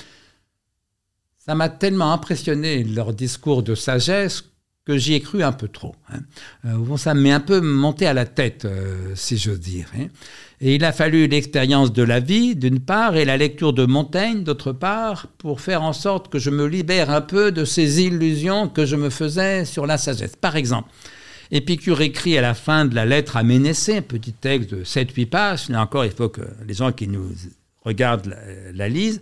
ça 1.38 1.54
m'a 1.54 1.68
tellement 1.68 2.12
impressionné 2.12 2.84
leur 2.84 3.12
discours 3.12 3.62
de 3.62 3.74
sagesse 3.74 4.44
que 4.84 4.96
j'y 4.96 5.14
ai 5.14 5.20
cru 5.20 5.42
un 5.42 5.52
peu 5.52 5.68
trop. 5.68 5.94
Hein. 6.12 6.20
Euh, 6.64 6.96
ça 6.96 7.14
m'est 7.14 7.32
un 7.32 7.40
peu 7.40 7.60
monté 7.60 8.06
à 8.06 8.14
la 8.14 8.26
tête, 8.26 8.66
si 9.14 9.36
j'ose 9.36 9.60
dire. 9.60 9.86
Hein. 9.96 10.06
Et 10.64 10.76
il 10.76 10.84
a 10.84 10.92
fallu 10.92 11.26
l'expérience 11.26 11.92
de 11.92 12.04
la 12.04 12.20
vie, 12.20 12.54
d'une 12.54 12.78
part, 12.78 13.16
et 13.16 13.24
la 13.24 13.36
lecture 13.36 13.72
de 13.72 13.84
Montaigne, 13.84 14.44
d'autre 14.44 14.70
part, 14.70 15.26
pour 15.36 15.60
faire 15.60 15.82
en 15.82 15.92
sorte 15.92 16.28
que 16.28 16.38
je 16.38 16.50
me 16.50 16.66
libère 16.66 17.10
un 17.10 17.20
peu 17.20 17.50
de 17.50 17.64
ces 17.64 18.00
illusions 18.00 18.68
que 18.68 18.86
je 18.86 18.94
me 18.94 19.10
faisais 19.10 19.64
sur 19.64 19.86
la 19.86 19.98
sagesse. 19.98 20.36
Par 20.36 20.54
exemple, 20.54 20.88
Épicure 21.50 22.00
écrit 22.00 22.38
à 22.38 22.42
la 22.42 22.54
fin 22.54 22.84
de 22.84 22.94
la 22.94 23.04
lettre 23.04 23.36
à 23.36 23.42
Ménécée, 23.42 23.96
un 23.96 24.02
petit 24.02 24.32
texte 24.32 24.72
de 24.72 24.84
7-8 24.84 25.26
pages, 25.26 25.68
là 25.68 25.82
encore, 25.82 26.04
il 26.04 26.12
faut 26.12 26.28
que 26.28 26.42
les 26.64 26.74
gens 26.74 26.92
qui 26.92 27.08
nous 27.08 27.32
regardent 27.84 28.36
la, 28.72 28.88
lisent. 28.88 29.20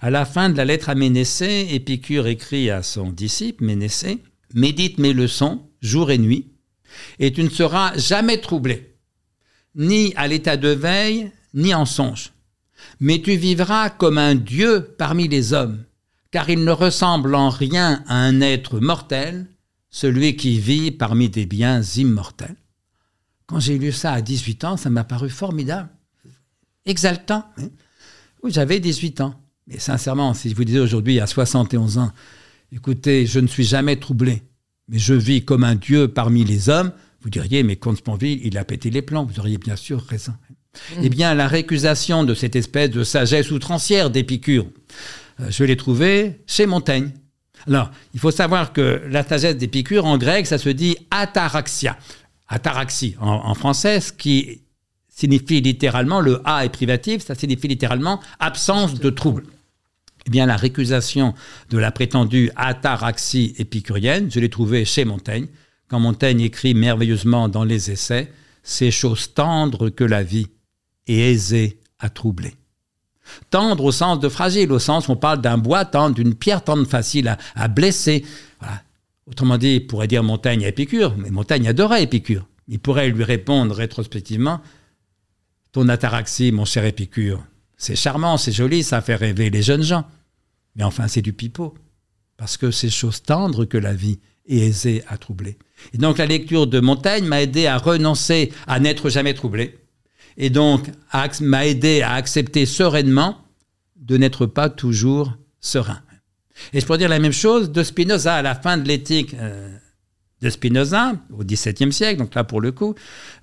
À 0.00 0.10
la 0.10 0.24
fin 0.24 0.50
de 0.50 0.56
la 0.56 0.64
lettre 0.64 0.88
à 0.88 0.94
Ménécée, 0.94 1.66
Épicure 1.72 2.28
écrit 2.28 2.70
à 2.70 2.84
son 2.84 3.10
disciple, 3.10 3.64
Ménécée, 3.64 4.18
Médite 4.54 4.98
mes 4.98 5.12
leçons, 5.12 5.62
jour 5.82 6.12
et 6.12 6.18
nuit, 6.18 6.46
et 7.18 7.32
tu 7.32 7.42
ne 7.42 7.50
seras 7.50 7.98
jamais 7.98 8.40
troublé 8.40 8.95
ni 9.76 10.12
à 10.16 10.26
l'état 10.26 10.56
de 10.56 10.68
veille, 10.68 11.30
ni 11.54 11.74
en 11.74 11.84
songe. 11.84 12.32
Mais 13.00 13.20
tu 13.20 13.36
vivras 13.36 13.90
comme 13.90 14.18
un 14.18 14.34
Dieu 14.34 14.94
parmi 14.98 15.28
les 15.28 15.52
hommes, 15.52 15.84
car 16.30 16.48
il 16.50 16.64
ne 16.64 16.72
ressemble 16.72 17.34
en 17.34 17.50
rien 17.50 18.02
à 18.08 18.16
un 18.16 18.40
être 18.40 18.80
mortel, 18.80 19.46
celui 19.90 20.36
qui 20.36 20.58
vit 20.58 20.90
parmi 20.90 21.28
des 21.28 21.46
biens 21.46 21.82
immortels. 21.82 22.56
Quand 23.46 23.60
j'ai 23.60 23.78
lu 23.78 23.92
ça 23.92 24.12
à 24.12 24.20
18 24.20 24.64
ans, 24.64 24.76
ça 24.76 24.90
m'a 24.90 25.04
paru 25.04 25.30
formidable, 25.30 25.88
exaltant. 26.84 27.44
Hein. 27.58 27.68
Oui, 28.42 28.50
j'avais 28.52 28.80
18 28.80 29.20
ans. 29.20 29.40
Mais 29.66 29.78
sincèrement, 29.78 30.34
si 30.34 30.50
je 30.50 30.54
vous 30.54 30.64
disais 30.64 30.78
aujourd'hui, 30.78 31.20
à 31.20 31.26
71 31.26 31.98
ans, 31.98 32.12
écoutez, 32.72 33.26
je 33.26 33.40
ne 33.40 33.46
suis 33.46 33.64
jamais 33.64 33.96
troublé, 33.96 34.42
mais 34.88 34.98
je 34.98 35.14
vis 35.14 35.44
comme 35.44 35.64
un 35.64 35.74
Dieu 35.74 36.08
parmi 36.08 36.44
les 36.44 36.68
hommes, 36.68 36.92
vous 37.26 37.30
diriez, 37.30 37.64
mais 37.64 37.74
Comte 37.74 37.96
Sponville, 37.96 38.40
il 38.44 38.56
a 38.56 38.64
pété 38.64 38.88
les 38.88 39.02
plans. 39.02 39.24
Vous 39.24 39.40
auriez 39.40 39.58
bien 39.58 39.74
sûr 39.74 40.00
raison. 40.00 40.30
Mmh. 40.30 41.00
Eh 41.02 41.08
bien, 41.08 41.34
la 41.34 41.48
récusation 41.48 42.22
de 42.22 42.34
cette 42.34 42.54
espèce 42.54 42.88
de 42.90 43.02
sagesse 43.02 43.50
outrancière 43.50 44.10
d'Épicure, 44.10 44.66
euh, 45.40 45.50
je 45.50 45.64
l'ai 45.64 45.76
trouvée 45.76 46.40
chez 46.46 46.66
Montaigne. 46.66 47.10
Alors, 47.66 47.90
il 48.14 48.20
faut 48.20 48.30
savoir 48.30 48.72
que 48.72 49.02
la 49.10 49.24
sagesse 49.24 49.56
d'Épicure, 49.56 50.04
en 50.04 50.18
grec, 50.18 50.46
ça 50.46 50.56
se 50.56 50.68
dit 50.68 50.96
ataraxia. 51.10 51.98
Ataraxie 52.46 53.16
en, 53.18 53.54
français, 53.54 54.00
ce 54.00 54.12
qui 54.12 54.60
signifie 55.08 55.60
littéralement, 55.60 56.20
le 56.20 56.42
A 56.44 56.64
est 56.64 56.68
privatif, 56.68 57.24
ça 57.24 57.34
signifie 57.34 57.66
littéralement 57.66 58.20
absence 58.38 58.94
de 59.00 59.10
trouble. 59.10 59.42
Eh 60.26 60.30
bien, 60.30 60.46
la 60.46 60.56
récusation 60.56 61.34
de 61.70 61.78
la 61.78 61.90
prétendue 61.90 62.52
ataraxie 62.54 63.56
épicurienne, 63.58 64.30
je 64.30 64.38
l'ai 64.38 64.48
trouvée 64.48 64.84
chez 64.84 65.04
Montaigne 65.04 65.48
quand 65.88 66.00
Montaigne 66.00 66.40
écrit 66.40 66.74
merveilleusement 66.74 67.48
dans 67.48 67.64
les 67.64 67.90
essais, 67.90 68.32
c'est 68.62 68.90
chose 68.90 69.32
tendre 69.34 69.88
que 69.88 70.04
la 70.04 70.22
vie 70.22 70.48
et 71.06 71.30
aisée 71.30 71.78
à 71.98 72.10
troubler. 72.10 72.54
Tendre 73.50 73.84
au 73.84 73.92
sens 73.92 74.20
de 74.20 74.28
fragile, 74.28 74.72
au 74.72 74.78
sens 74.78 75.08
où 75.08 75.12
on 75.12 75.16
parle 75.16 75.40
d'un 75.40 75.58
bois 75.58 75.84
tendre, 75.84 76.14
d'une 76.14 76.34
pierre 76.34 76.62
tendre 76.62 76.86
facile 76.86 77.36
à, 77.54 77.68
blesser. 77.68 78.24
Autrement 79.26 79.58
dit, 79.58 79.76
il 79.76 79.86
pourrait 79.86 80.06
dire 80.06 80.22
Montaigne 80.22 80.64
à 80.64 80.68
Épicure, 80.68 81.16
mais 81.16 81.30
Montaigne 81.30 81.68
adorait 81.68 82.02
Épicure. 82.02 82.46
Il 82.68 82.78
pourrait 82.78 83.08
lui 83.08 83.24
répondre 83.24 83.74
rétrospectivement 83.74 84.60
Ton 85.72 85.88
ataraxie, 85.88 86.52
mon 86.52 86.64
cher 86.64 86.84
Épicure, 86.84 87.42
c'est 87.76 87.96
charmant, 87.96 88.36
c'est 88.36 88.52
joli, 88.52 88.82
ça 88.82 89.00
fait 89.02 89.16
rêver 89.16 89.50
les 89.50 89.62
jeunes 89.62 89.82
gens. 89.82 90.04
Mais 90.76 90.84
enfin, 90.84 91.08
c'est 91.08 91.22
du 91.22 91.32
pipeau. 91.32 91.74
Parce 92.36 92.56
que 92.56 92.70
c'est 92.70 92.90
chose 92.90 93.22
tendre 93.22 93.64
que 93.64 93.78
la 93.78 93.94
vie 93.94 94.18
et 94.46 94.66
aisée 94.66 95.02
à 95.08 95.18
troubler. 95.18 95.56
Et 95.92 95.98
donc 95.98 96.18
la 96.18 96.26
lecture 96.26 96.66
de 96.66 96.80
Montaigne 96.80 97.24
m'a 97.24 97.42
aidé 97.42 97.66
à 97.66 97.78
renoncer 97.78 98.52
à 98.66 98.80
n'être 98.80 99.10
jamais 99.10 99.34
troublé, 99.34 99.78
et 100.36 100.50
donc 100.50 100.90
m'a 101.40 101.66
aidé 101.66 102.02
à 102.02 102.12
accepter 102.12 102.66
sereinement 102.66 103.38
de 103.96 104.16
n'être 104.16 104.46
pas 104.46 104.68
toujours 104.68 105.32
serein. 105.60 106.00
Et 106.72 106.80
je 106.80 106.86
pourrais 106.86 106.98
dire 106.98 107.08
la 107.08 107.18
même 107.18 107.32
chose 107.32 107.70
de 107.70 107.82
Spinoza 107.82 108.36
à 108.36 108.42
la 108.42 108.54
fin 108.54 108.78
de 108.78 108.86
l'éthique 108.86 109.34
euh, 109.34 109.76
de 110.42 110.50
Spinoza 110.50 111.14
au 111.36 111.44
XVIIe 111.44 111.92
siècle. 111.92 112.18
Donc 112.18 112.34
là, 112.34 112.44
pour 112.44 112.60
le 112.60 112.72
coup, 112.72 112.94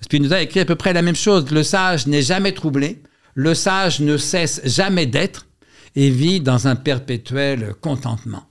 Spinoza 0.01 0.41
écrit 0.41 0.61
à 0.61 0.65
peu 0.65 0.75
près 0.75 0.93
la 0.93 1.01
même 1.01 1.15
chose. 1.15 1.49
Le 1.51 1.63
sage 1.63 2.07
n'est 2.07 2.21
jamais 2.21 2.53
troublé, 2.53 3.01
le 3.35 3.53
sage 3.53 3.99
ne 3.99 4.17
cesse 4.17 4.61
jamais 4.65 5.05
d'être 5.05 5.47
et 5.95 6.09
vit 6.09 6.39
dans 6.39 6.67
un 6.67 6.75
perpétuel 6.75 7.73
contentement. 7.81 8.43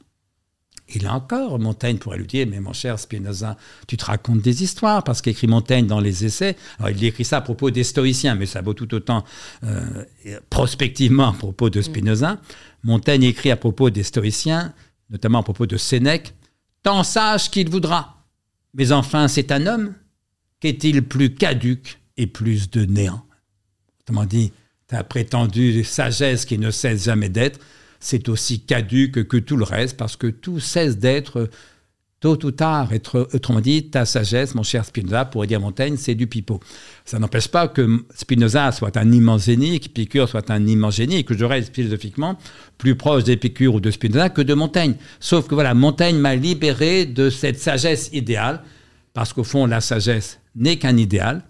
Et 0.95 0.99
là 0.99 1.15
encore, 1.15 1.59
Montaigne 1.59 1.99
pourrait 1.99 2.19
lui 2.19 2.27
dire, 2.27 2.47
mais 2.49 2.61
mon 2.61 2.73
cher 2.73 2.99
Spinoza, 2.99 3.57
tu 3.87 3.97
te 3.97 4.05
racontes 4.05 4.43
des 4.43 4.63
histoires, 4.63 5.03
parce 5.05 5.23
qu'écrit 5.23 5.47
Montaigne 5.47 5.87
dans 5.87 6.01
les 6.01 6.25
essais, 6.25 6.57
alors 6.79 6.91
il 6.91 7.03
écrit 7.05 7.25
ça 7.25 7.39
à 7.39 7.41
propos 7.41 7.71
des 7.71 7.85
stoïciens, 7.85 8.35
mais 8.35 8.47
ça 8.47 8.61
vaut 8.61 8.75
tout 8.75 8.93
autant 8.95 9.25
euh, 9.65 10.05
prospectivement 10.51 11.31
à 11.31 11.33
propos 11.33 11.71
de 11.71 11.81
Spinoza. 11.81 12.39
Montaigne 12.83 13.25
écrit 13.25 13.51
à 13.51 13.57
propos 13.57 13.91
des 13.91 14.03
stoïciens, 14.03 14.75
notamment 15.11 15.41
à 15.41 15.43
propos 15.43 15.67
de 15.67 15.77
Sénèque, 15.77 16.35
tant 16.83 17.03
sage 17.03 17.51
qu'il 17.51 17.71
voudra, 17.71 18.27
Mais 18.75 18.93
enfin, 18.93 19.29
c'est 19.29 19.53
un 19.53 19.67
homme. 19.67 19.95
Qu'est-il 20.61 21.03
plus 21.03 21.35
caduque 21.35 22.01
et 22.17 22.27
plus 22.27 22.71
de 22.71 22.85
néant? 22.85 23.25
Autrement 24.01 24.25
dit, 24.25 24.53
ta 24.87 25.05
prétendue 25.05 25.85
sagesse 25.85 26.45
qui 26.45 26.59
ne 26.59 26.71
cesse 26.71 27.05
jamais 27.05 27.29
d'être, 27.29 27.61
c'est 28.03 28.29
aussi 28.29 28.61
caduque 28.61 29.29
que 29.29 29.37
tout 29.37 29.57
le 29.57 29.65
reste, 29.65 29.97
parce 29.97 30.17
que 30.17 30.27
tout 30.27 30.59
cesse 30.59 30.99
d'être 30.99 31.49
tôt 32.19 32.39
ou 32.45 32.51
tard. 32.51 32.89
Autrement 33.15 33.61
dit, 33.61 33.91
ta 33.91 34.05
sagesse, 34.05 34.55
mon 34.57 34.65
cher 34.65 34.85
Spinoza, 34.85 35.25
pourrait 35.25 35.47
dire 35.47 35.61
Montaigne, 35.61 35.97
c'est 35.97 36.17
du 36.17 36.27
pipeau. 36.27 36.59
Ça 37.05 37.21
n'empêche 37.21 37.47
pas 37.47 37.69
que 37.69 38.05
Spinoza 38.15 38.73
soit 38.73 38.97
un 38.97 39.11
immense 39.13 39.45
génie, 39.45 39.79
qu'Épicure 39.79 40.29
soit 40.29 40.51
un 40.51 40.67
immense 40.67 40.97
génie, 40.97 41.19
et 41.19 41.25
que 41.25 41.37
je 41.37 41.45
reste 41.45 41.75
philosophiquement 41.75 42.37
plus 42.77 42.97
proche 42.97 43.23
d'Épicure 43.23 43.77
ou 43.77 43.81
de 43.81 43.91
Spinoza 43.91 44.31
que 44.31 44.43
de 44.43 44.55
Montaigne. 44.55 44.95
Sauf 45.21 45.47
que 45.47 45.55
voilà, 45.55 45.73
Montaigne 45.73 46.17
m'a 46.17 46.35
libéré 46.35 47.07
de 47.07 47.31
cette 47.31 47.61
sagesse 47.61 48.11
idéale, 48.13 48.63
parce 49.15 49.33
qu'au 49.33 49.45
fond, 49.45 49.67
la 49.67 49.81
sagesse 49.81 50.41
n'est 50.57 50.77
qu'un 50.77 50.97
idéal, 50.97 51.45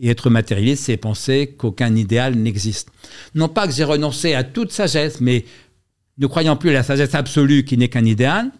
et 0.00 0.10
être 0.10 0.30
matérialiste, 0.30 0.84
c'est 0.84 0.96
penser 0.96 1.56
qu'aucun 1.58 1.96
idéal 1.96 2.36
n'existe. 2.36 2.88
Non 3.34 3.48
pas 3.48 3.66
que 3.66 3.72
j'ai 3.72 3.82
renoncé 3.82 4.34
à 4.34 4.44
toute 4.44 4.70
sagesse, 4.70 5.20
mais 5.20 5.44
ne 6.18 6.26
croyant 6.26 6.56
plus 6.56 6.70
à 6.70 6.72
la 6.72 6.82
sagesse 6.82 7.14
absolue 7.14 7.64
qui 7.64 7.76
n'est 7.76 7.88
qu'un 7.88 8.04
idéal, 8.04 8.50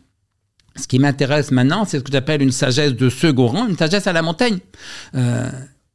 ce 0.76 0.86
qui 0.86 0.98
m'intéresse 0.98 1.50
maintenant, 1.50 1.84
c'est 1.84 1.98
ce 1.98 2.04
que 2.04 2.12
j'appelle 2.12 2.40
une 2.40 2.52
sagesse 2.52 2.94
de 2.94 3.10
second 3.10 3.48
rang, 3.48 3.66
une 3.66 3.76
sagesse 3.76 4.06
à 4.06 4.12
la 4.12 4.22
montagne. 4.22 4.58
Euh, 5.14 5.50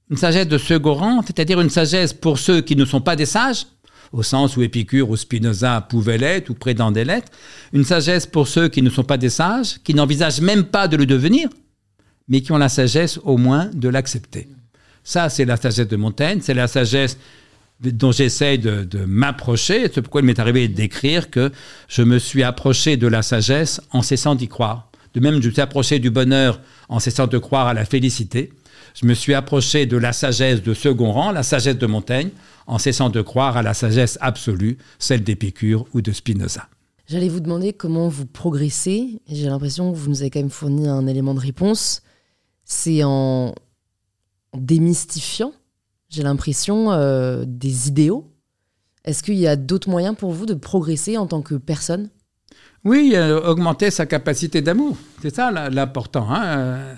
une 0.10 0.18
sagesse 0.18 0.48
de 0.48 0.58
second 0.58 0.94
rang, 0.94 1.22
c'est-à-dire 1.22 1.62
une 1.62 1.70
sagesse 1.70 2.14
pour 2.14 2.38
ceux 2.38 2.62
qui 2.62 2.76
ne 2.76 2.86
sont 2.86 3.02
pas 3.02 3.16
des 3.16 3.26
sages, 3.26 3.66
au 4.12 4.24
sens 4.24 4.58
où 4.58 4.62
Épicure 4.62 5.10
ou 5.10 5.16
Spinoza 5.16 5.82
pouvaient 5.82 6.18
l'être 6.18 6.50
ou 6.50 6.54
prétendaient 6.54 7.06
l'être. 7.06 7.32
Une 7.72 7.86
sagesse 7.86 8.28
pour 8.28 8.48
ceux 8.48 8.68
qui 8.68 8.82
ne 8.82 8.90
sont 8.90 9.04
pas 9.04 9.18
des 9.18 9.30
sages, 9.30 9.80
qui 9.84 9.94
n'envisagent 9.94 10.42
même 10.42 10.66
pas 10.66 10.88
de 10.88 10.98
le 10.98 11.06
devenir, 11.06 11.50
mais 12.28 12.42
qui 12.42 12.52
ont 12.52 12.58
la 12.58 12.70
sagesse 12.70 13.20
au 13.24 13.38
moins 13.38 13.70
de 13.74 13.90
l'accepter. 13.90 14.50
Ça, 15.04 15.30
c'est 15.30 15.46
la 15.46 15.58
sagesse 15.58 15.88
de 15.88 15.96
Montaigne, 15.96 16.40
c'est 16.42 16.54
la 16.54 16.68
sagesse 16.68 17.18
dont 17.80 18.12
j'essaye 18.12 18.60
de, 18.60 19.06
m'approcher. 19.06 19.90
C'est 19.94 20.02
pourquoi 20.02 20.22
il 20.22 20.26
m'est 20.26 20.40
arrivé 20.40 20.68
d'écrire 20.68 21.30
que 21.30 21.52
je 21.88 22.02
me 22.02 22.20
suis 22.20 22.44
approché 22.44 22.98
de 22.98 23.08
la 23.08 23.22
sagesse 23.22 23.82
en 23.92 24.02
cessant 24.02 24.36
d'y 24.36 24.48
croire. 24.48 24.90
De 25.14 25.20
même, 25.20 25.42
je 25.42 25.48
me 25.48 25.54
suis 25.54 25.62
approché 25.62 26.00
du 26.00 26.10
bonheur 26.10 26.60
en 26.90 27.00
cessant 27.00 27.28
de 27.28 27.38
croire 27.38 27.68
à 27.68 27.74
la 27.74 27.86
félicité. 27.86 28.52
Je 28.96 29.06
me 29.06 29.14
suis 29.14 29.34
approché 29.34 29.86
de 29.86 29.98
la 29.98 30.14
sagesse 30.14 30.62
de 30.62 30.74
second 30.74 31.12
rang, 31.12 31.32
la 31.32 31.44
sagesse 31.44 31.78
de 31.78 31.88
Montaigne, 31.88 32.30
en 32.68 32.78
cessant 32.78 33.10
de 33.10 33.22
croire 33.22 33.58
à 33.58 33.64
la 33.64 33.74
sagesse 33.74 34.18
absolue, 34.22 34.78
celle 35.00 35.24
d'Épicure 35.24 35.86
ou 35.94 36.02
de 36.02 36.12
Spinoza. 36.12 36.68
J'allais 37.08 37.30
vous 37.30 37.42
demander 37.42 37.74
comment 37.74 38.08
vous 38.08 38.26
progressez. 38.26 39.22
J'ai 39.28 39.48
l'impression 39.48 39.92
que 39.92 39.98
vous 39.98 40.10
nous 40.10 40.22
avez 40.22 40.30
quand 40.30 40.40
même 40.40 40.50
fourni 40.50 40.88
un 40.88 41.06
élément 41.06 41.34
de 41.34 41.40
réponse. 41.40 42.02
C'est 42.64 43.04
en 43.04 43.54
démystifiant 44.56 45.54
j'ai 46.14 46.24
l'impression, 46.24 46.92
euh, 46.92 47.44
des 47.48 47.88
idéaux. 47.88 48.32
Est-ce 49.04 49.24
qu'il 49.24 49.36
y 49.36 49.48
a 49.48 49.56
d'autres 49.56 49.90
moyens 49.90 50.16
pour 50.16 50.32
vous 50.32 50.46
de 50.46 50.54
progresser 50.54 51.18
en 51.18 51.28
tant 51.28 51.42
que 51.42 51.56
personne? 51.56 52.10
Oui, 52.86 53.16
augmenter 53.18 53.92
sa 53.92 54.06
capacité 54.06 54.62
d'amour. 54.62 54.98
C'est 55.22 55.34
ça 55.34 55.52
l'important. 55.70 56.28
Hein. 56.30 56.44
Euh, 56.46 56.96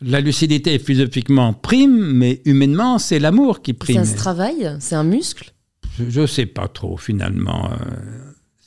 la 0.00 0.20
lucidité 0.20 0.78
philosophiquement 0.78 1.52
prime, 1.52 2.12
mais 2.12 2.40
humainement, 2.44 2.98
c'est 2.98 3.18
l'amour 3.18 3.62
qui 3.62 3.74
prime. 3.74 4.04
Ça 4.04 4.10
se 4.10 4.16
travaille? 4.16 4.76
C'est 4.80 4.94
un 4.94 5.04
muscle? 5.04 5.52
Je 5.98 6.20
ne 6.20 6.26
sais 6.26 6.46
pas 6.46 6.68
trop, 6.68 6.96
finalement. 6.96 7.70
Euh. 7.72 7.76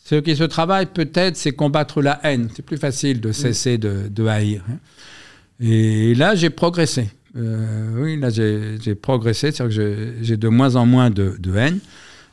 Ce 0.03 0.15
qui 0.15 0.35
se 0.35 0.43
travaille, 0.43 0.87
peut-être, 0.87 1.37
c'est 1.37 1.53
combattre 1.53 2.01
la 2.01 2.19
haine. 2.23 2.49
C'est 2.55 2.65
plus 2.65 2.77
facile 2.77 3.21
de 3.21 3.31
cesser 3.31 3.77
de, 3.77 4.07
de 4.09 4.25
haïr. 4.25 4.63
Hein. 4.69 4.77
Et 5.59 6.13
là, 6.15 6.35
j'ai 6.35 6.49
progressé. 6.49 7.09
Euh, 7.35 7.93
oui, 7.97 8.19
là, 8.19 8.29
j'ai 8.29 8.95
progressé. 8.95 9.51
C'est-à-dire 9.51 9.77
que 9.77 10.13
j'ai 10.21 10.37
de 10.37 10.47
moins 10.47 10.75
en 10.75 10.85
moins 10.85 11.09
de, 11.09 11.37
haine. 11.55 11.79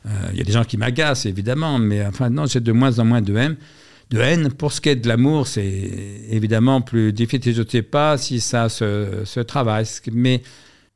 Il 0.05 0.11
euh, 0.11 0.37
y 0.37 0.41
a 0.41 0.43
des 0.43 0.51
gens 0.51 0.63
qui 0.63 0.77
m'agacent, 0.77 1.25
évidemment, 1.25 1.77
mais 1.77 2.05
enfin, 2.05 2.29
non, 2.29 2.45
j'ai 2.45 2.59
de 2.59 2.71
moins 2.71 2.99
en 2.99 3.05
moins 3.05 3.21
de 3.21 3.35
haine. 3.35 3.55
De 4.09 4.19
haine. 4.19 4.51
Pour 4.51 4.71
ce 4.71 4.81
qui 4.81 4.89
est 4.89 4.95
de 4.95 5.07
l'amour, 5.07 5.47
c'est 5.47 5.81
évidemment 6.29 6.81
plus 6.81 7.13
difficile. 7.13 7.53
Je 7.53 7.61
ne 7.61 7.67
sais 7.67 7.81
pas 7.81 8.17
si 8.17 8.39
ça 8.39 8.69
se, 8.69 9.23
se 9.25 9.39
travaille. 9.39 9.85
Mais 10.11 10.41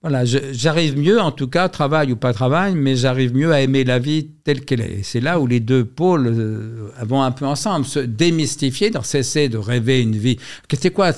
voilà, 0.04 0.26
j'arrive 0.26 0.98
mieux, 1.00 1.22
en 1.22 1.32
tout 1.32 1.48
cas, 1.48 1.70
travail 1.70 2.12
ou 2.12 2.18
pas 2.18 2.34
travail, 2.34 2.76
mais 2.76 2.98
j'arrive 2.98 3.34
mieux 3.34 3.54
à 3.54 3.62
aimer 3.62 3.86
la 3.86 4.00
vie 4.00 4.28
telle 4.44 4.66
qu'elle 4.66 4.82
est. 4.82 5.02
C'est 5.02 5.22
là 5.22 5.40
où 5.40 5.48
les 5.48 5.62
deux 5.62 5.86
pôles 5.86 6.28
euh, 6.28 6.90
vont 7.04 7.22
un 7.22 7.32
peu 7.32 7.46
ensemble, 7.46 7.86
se 7.86 8.00
démystifier, 8.00 8.90
donc 8.90 9.06
cesser 9.06 9.48
de 9.48 9.58
rêver 9.58 10.02
une 10.02 10.18
vie. 10.18 10.38
C'est 10.74 10.90
quoi 10.90 11.14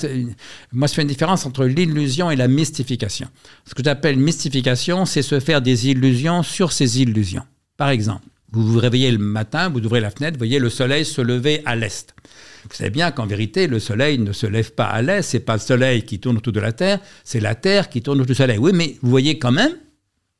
Moi, 0.71 0.87
je 0.87 0.93
fais 0.93 1.01
une 1.01 1.07
différence 1.07 1.47
entre 1.47 1.65
l'illusion 1.65 2.29
et 2.29 2.35
la 2.35 2.47
mystification. 2.47 3.27
Ce 3.65 3.73
que 3.73 3.83
j'appelle 3.83 4.17
mystification, 4.17 5.05
c'est 5.05 5.23
se 5.23 5.39
faire 5.39 5.63
des 5.63 5.89
illusions 5.89 6.43
sur 6.43 6.71
ces 6.71 7.01
illusions. 7.01 7.43
Par 7.77 7.89
exemple, 7.89 8.27
vous 8.55 8.73
vous 8.73 8.79
réveillez 8.79 9.11
le 9.11 9.17
matin, 9.17 9.69
vous 9.69 9.79
ouvrez 9.79 9.99
la 9.99 10.09
fenêtre, 10.09 10.33
vous 10.33 10.39
voyez 10.39 10.59
le 10.59 10.69
soleil 10.69 11.05
se 11.05 11.21
lever 11.21 11.61
à 11.65 11.75
l'est. 11.75 12.15
Vous 12.69 12.75
savez 12.75 12.89
bien 12.89 13.11
qu'en 13.11 13.27
vérité, 13.27 13.67
le 13.67 13.79
Soleil 13.79 14.17
ne 14.17 14.31
se 14.31 14.47
lève 14.47 14.71
pas 14.71 14.85
à 14.85 15.01
l'est, 15.01 15.21
c'est 15.21 15.39
pas 15.39 15.53
le 15.53 15.59
Soleil 15.59 16.03
qui 16.03 16.19
tourne 16.19 16.37
autour 16.37 16.51
de 16.53 16.59
la 16.59 16.71
Terre, 16.71 16.99
c'est 17.23 17.39
la 17.39 17.53
Terre 17.53 17.89
qui 17.89 18.01
tourne 18.01 18.17
autour 18.19 18.27
du 18.27 18.35
Soleil. 18.35 18.57
Oui, 18.57 18.71
mais 18.73 18.95
vous 19.01 19.09
voyez 19.09 19.37
quand 19.37 19.51
même 19.51 19.73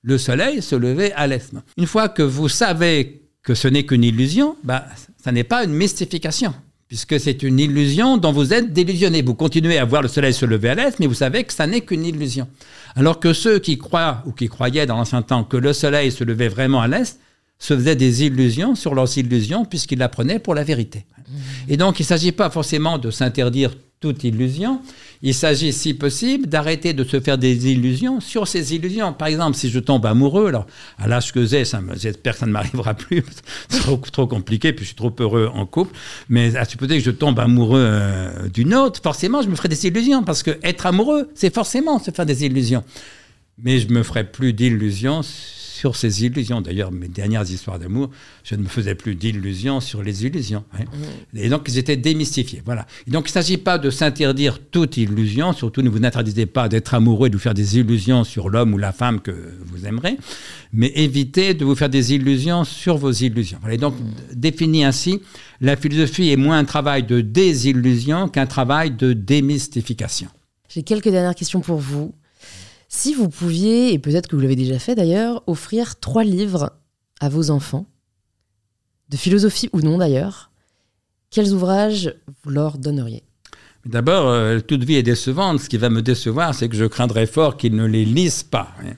le 0.02 0.18
Soleil 0.18 0.62
se 0.62 0.76
lever 0.76 1.14
à 1.14 1.28
l'est. 1.28 1.54
Une 1.78 1.86
fois 1.86 2.10
que 2.10 2.24
vous 2.24 2.50
savez 2.50 3.22
que 3.44 3.54
ce 3.54 3.68
n'est 3.68 3.86
qu'une 3.86 4.04
illusion, 4.04 4.56
bah, 4.64 4.86
ça 5.24 5.32
n'est 5.32 5.44
pas 5.44 5.66
une 5.66 5.74
mystification, 5.74 6.54
puisque 6.88 7.20
c'est 7.20 7.44
une 7.44 7.60
illusion 7.60 8.18
dont 8.18 8.32
vous 8.32 8.54
êtes 8.54 8.74
délusionné. 8.74 9.22
Vous 9.22 9.36
continuez 9.36 9.78
à 9.78 9.86
voir 9.86 10.02
le 10.02 10.08
Soleil 10.08 10.34
se 10.34 10.46
lever 10.46 10.70
à 10.70 10.76
l'est, 10.76 11.00
mais 11.00 11.06
vous 11.06 11.14
savez 11.14 11.44
que 11.44 11.54
ça 11.54 11.68
n'est 11.68 11.82
qu'une 11.82 12.06
illusion. 12.06 12.48
Alors 12.96 13.20
que 13.20 13.34
ceux 13.34 13.60
qui 13.60 13.78
croient 13.78 14.24
ou 14.26 14.32
qui 14.32 14.48
croyaient 14.48 14.88
dans 14.88 14.98
l'ancien 14.98 15.22
temps 15.22 15.44
que 15.44 15.58
le 15.58 15.74
Soleil 15.74 16.12
se 16.12 16.24
levait 16.24 16.48
vraiment 16.48 16.82
à 16.82 16.88
l'est, 16.88 17.20
se 17.60 17.76
faisaient 17.76 17.96
des 17.96 18.24
illusions 18.24 18.76
sur 18.76 18.96
leurs 18.96 19.18
illusions 19.18 19.66
puisqu'ils 19.66 20.00
la 20.00 20.10
prenaient 20.10 20.40
pour 20.40 20.56
la 20.56 20.64
vérité. 20.64 21.06
Mmh. 21.18 21.34
Et 21.70 21.78
donc, 21.78 22.00
il 22.00 22.04
ne 22.04 22.08
s'agit 22.08 22.32
pas 22.32 22.50
forcément 22.50 22.98
de 22.98 23.12
s'interdire 23.12 23.72
toute 24.06 24.24
illusion, 24.24 24.82
il 25.22 25.34
s'agit, 25.34 25.74
si 25.74 25.94
possible, 25.94 26.48
d'arrêter 26.48 26.94
de 26.94 27.04
se 27.04 27.20
faire 27.20 27.38
des 27.38 27.72
illusions 27.72 28.20
sur 28.20 28.48
ces 28.48 28.76
illusions. 28.76 29.14
Par 29.14 29.28
exemple, 29.30 29.58
si 29.58 29.70
je 29.70 29.80
tombe 29.80 30.06
amoureux, 30.06 30.48
alors 30.48 30.68
à 31.00 31.08
l'âge 31.08 31.32
que 31.32 31.46
j'ai, 31.46 31.64
j'espère 31.96 32.34
que 32.34 32.40
ça 32.40 32.46
ne 32.46 32.52
m'arrivera 32.52 32.94
plus, 33.06 33.24
c'est 33.70 33.80
trop, 33.80 33.98
trop, 33.98 34.28
compliqué, 34.28 34.74
puis 34.74 34.84
je 34.84 34.90
suis 34.90 34.96
trop 34.96 35.16
heureux 35.20 35.50
en 35.54 35.66
couple, 35.66 35.96
mais 36.30 36.56
à 36.56 36.66
supposer 36.66 37.00
que 37.00 37.04
je 37.04 37.12
tombe 37.12 37.40
amoureux 37.40 37.84
euh, 37.84 38.50
d'une 38.50 38.76
autre, 38.76 39.02
forcément, 39.02 39.42
je 39.42 39.50
me 39.50 39.56
ferai 39.56 39.70
des 39.70 39.88
illusions, 39.88 40.24
parce 40.24 40.44
que 40.44 40.52
être 40.62 40.86
amoureux, 40.86 41.30
c'est 41.34 41.54
forcément 41.54 41.98
se 41.98 42.12
faire 42.12 42.26
des 42.26 42.46
illusions. 42.46 42.84
Mais 43.58 43.80
je 43.80 43.88
me 43.88 44.04
ferai 44.04 44.26
plus 44.26 44.54
d'illusions 44.54 45.22
sur 45.76 45.98
ces 45.98 46.24
illusions. 46.24 46.62
D'ailleurs, 46.62 46.92
mes 46.92 47.10
dernières 47.10 47.50
histoires 47.52 47.78
d'amour, 47.78 48.10
je 48.44 48.56
ne 48.56 48.64
me 48.64 48.68
faisais 48.68 48.96
plus 48.96 49.16
d'illusions 49.16 49.82
sur 49.82 50.02
les 50.02 50.26
illusions. 50.26 50.64
Hein. 50.74 50.86
Mmh. 50.86 51.38
Et 51.38 51.50
donc, 51.50 51.64
ils 51.68 51.78
étaient 51.78 51.98
démystifiés. 51.98 52.62
Voilà. 52.66 52.88
Et 53.08 53.12
donc, 53.12 53.26
il 53.26 53.32
ne 53.32 53.34
s'agit 53.34 53.58
pas 53.58 53.78
de 53.78 53.90
s'interdire 53.90 54.60
toute 54.72 54.96
illusion, 54.96 55.52
surtout 55.52 55.82
ne 55.82 55.90
vous 55.90 56.00
n'interdisez 56.00 56.46
pas 56.46 56.70
d'être 56.70 56.94
amoureux 56.94 57.28
et 57.28 57.30
de 57.30 57.36
vous 57.36 57.42
faire 57.42 57.54
des 57.54 57.78
illusions 57.78 58.24
sur 58.24 58.48
l'homme 58.48 58.74
ou 58.74 58.78
la 58.78 58.94
femme 58.94 59.20
que 59.20 59.36
vous 59.66 59.86
aimerez, 59.86 60.18
mais 60.72 60.94
évitez 60.96 61.54
de 61.54 61.66
vous 61.66 61.76
faire 61.76 61.90
des 61.90 62.14
illusions 62.14 62.64
sur 62.64 62.96
vos 62.98 63.12
illusions. 63.12 63.58
Voilà. 63.60 63.76
Et 63.76 63.78
donc, 63.78 63.96
mmh. 64.00 64.34
défini 64.34 64.86
ainsi, 64.86 65.22
la 65.60 65.76
philosophie 65.76 66.30
est 66.32 66.38
moins 66.38 66.58
un 66.58 66.66
travail 66.66 67.04
de 67.04 67.20
désillusion 67.20 68.30
qu'un 68.30 68.46
travail 68.46 68.92
de 68.92 69.12
démystification. 69.12 70.30
J'ai 70.70 70.84
quelques 70.84 71.10
dernières 71.10 71.36
questions 71.36 71.60
pour 71.60 71.80
vous. 71.80 72.14
Si 72.98 73.14
vous 73.14 73.28
pouviez, 73.28 73.92
et 73.92 74.00
peut-être 74.00 74.30
que 74.30 74.38
vous 74.38 74.42
l'avez 74.42 74.56
déjà 74.56 74.80
fait 74.80 74.96
d'ailleurs, 74.96 75.44
offrir 75.48 76.00
trois 76.00 76.24
livres 76.24 76.72
à 77.20 77.28
vos 77.28 77.52
enfants, 77.52 77.88
de 79.10 79.18
philosophie 79.18 79.70
ou 79.74 79.82
non 79.82 79.98
d'ailleurs, 79.98 80.50
quels 81.30 81.52
ouvrages 81.52 82.16
vous 82.42 82.52
leur 82.52 82.78
donneriez? 82.78 83.24
D'abord, 83.86 84.30
euh, 84.30 84.62
toute 84.62 84.86
vie 84.86 84.96
est 84.96 85.04
décevante. 85.04 85.60
Ce 85.60 85.68
qui 85.68 85.76
va 85.76 85.90
me 85.90 86.02
décevoir, 86.02 86.56
c'est 86.56 86.70
que 86.70 86.78
je 86.78 86.86
craindrais 86.86 87.28
fort 87.28 87.58
qu'ils 87.58 87.76
ne 87.76 87.86
les 87.86 88.06
lisent 88.06 88.44
pas. 88.44 88.70
Hein. 88.82 88.94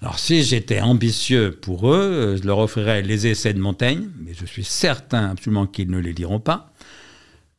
Alors 0.00 0.20
si 0.20 0.44
j'étais 0.44 0.80
ambitieux 0.80 1.50
pour 1.50 1.92
eux, 1.92 1.98
euh, 1.98 2.36
je 2.36 2.44
leur 2.44 2.58
offrirais 2.58 3.02
les 3.02 3.26
essais 3.26 3.52
de 3.52 3.58
Montaigne, 3.60 4.10
mais 4.20 4.32
je 4.32 4.46
suis 4.46 4.64
certain 4.64 5.30
absolument 5.30 5.66
qu'ils 5.66 5.90
ne 5.90 5.98
les 5.98 6.12
liront 6.12 6.40
pas. 6.40 6.72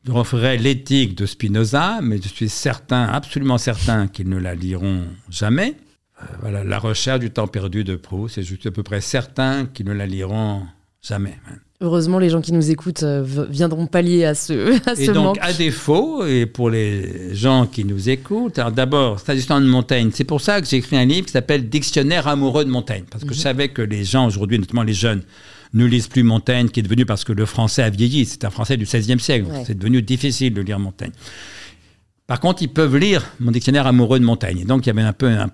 Je 0.06 0.12
referai 0.12 0.56
l'éthique 0.56 1.16
de 1.16 1.26
Spinoza, 1.26 1.98
mais 2.00 2.20
je 2.22 2.28
suis 2.28 2.48
certain, 2.48 3.04
absolument 3.04 3.58
certain 3.58 4.06
qu'ils 4.06 4.28
ne 4.28 4.38
la 4.38 4.54
liront 4.54 5.02
jamais. 5.28 5.74
Euh, 6.22 6.26
voilà, 6.40 6.62
la 6.62 6.78
recherche 6.78 7.20
du 7.20 7.30
temps 7.30 7.48
perdu 7.48 7.82
de 7.82 7.96
Proust, 7.96 8.36
c'est 8.36 8.44
juste 8.44 8.66
à 8.66 8.70
peu 8.70 8.84
près 8.84 9.00
certain 9.00 9.66
qu'ils 9.66 9.86
ne 9.86 9.92
la 9.92 10.06
liront 10.06 10.62
jamais. 11.02 11.36
Heureusement, 11.80 12.20
les 12.20 12.30
gens 12.30 12.40
qui 12.40 12.52
nous 12.52 12.70
écoutent 12.70 13.02
euh, 13.02 13.22
viendront 13.50 13.86
pallier 13.86 14.24
à 14.24 14.34
ce, 14.34 14.80
à 14.88 14.94
et 14.98 15.08
donc, 15.08 15.38
à 15.40 15.52
défaut, 15.52 16.24
et 16.24 16.46
pour 16.46 16.70
les 16.70 17.34
gens 17.34 17.66
qui 17.66 17.84
nous 17.84 18.08
écoutent, 18.08 18.60
alors 18.60 18.72
d'abord, 18.72 19.18
s'agissant 19.18 19.60
de 19.60 19.66
Montaigne, 19.66 20.10
c'est 20.14 20.24
pour 20.24 20.40
ça 20.40 20.60
que 20.60 20.68
j'ai 20.68 20.76
écrit 20.76 20.96
un 20.96 21.04
livre 21.04 21.26
qui 21.26 21.32
s'appelle 21.32 21.68
Dictionnaire 21.68 22.28
amoureux 22.28 22.64
de 22.64 22.70
Montaigne, 22.70 23.04
parce 23.10 23.24
que 23.24 23.34
je 23.34 23.38
mhm. 23.38 23.42
savais 23.42 23.68
que 23.70 23.82
les 23.82 24.04
gens 24.04 24.26
aujourd'hui, 24.28 24.58
notamment 24.58 24.84
les 24.84 24.94
jeunes, 24.94 25.22
ne 25.74 25.84
lisent 25.84 26.08
plus 26.08 26.22
Montaigne, 26.22 26.68
qui 26.68 26.80
est 26.80 26.82
devenu 26.82 27.06
parce 27.06 27.24
que 27.24 27.32
le 27.32 27.46
français 27.46 27.82
a 27.82 27.90
vieilli. 27.90 28.26
C'est 28.26 28.44
un 28.44 28.50
français 28.50 28.76
du 28.76 28.84
XVIe 28.84 29.20
siècle. 29.20 29.46
C'est 29.66 29.78
devenu 29.78 30.02
difficile 30.02 30.54
de 30.54 30.62
lire 30.62 30.78
Montaigne. 30.78 31.12
Par 32.26 32.40
contre, 32.40 32.62
ils 32.62 32.68
peuvent 32.68 32.96
lire 32.96 33.24
mon 33.38 33.52
dictionnaire 33.52 33.86
amoureux 33.86 34.18
de 34.18 34.24
Montaigne. 34.24 34.64
donc, 34.64 34.86
il 34.86 34.88
y 34.88 34.90
avait 34.90 35.02
un 35.02 35.12
peu 35.12 35.28
un 35.28 35.48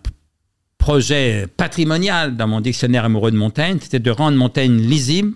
projet 0.78 1.46
patrimonial 1.56 2.36
dans 2.36 2.48
mon 2.48 2.60
dictionnaire 2.60 3.04
amoureux 3.04 3.30
de 3.30 3.36
Montaigne, 3.36 3.78
c'était 3.80 4.00
de 4.00 4.10
rendre 4.10 4.36
Montaigne 4.36 4.80
lisible 4.80 5.34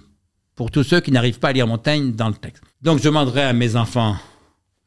pour 0.57 0.73
tous 0.73 0.83
ceux 0.83 1.01
qui 1.01 1.13
n'arrivent 1.13 1.39
pas 1.39 1.51
à 1.51 1.53
lire 1.53 1.67
Montaigne 1.69 2.13
dans 2.13 2.29
le 2.29 2.35
texte. 2.35 2.65
Donc, 2.83 2.99
je 2.99 3.05
demanderai 3.05 3.43
à 3.43 3.53
mes 3.53 3.77
enfants, 3.77 4.17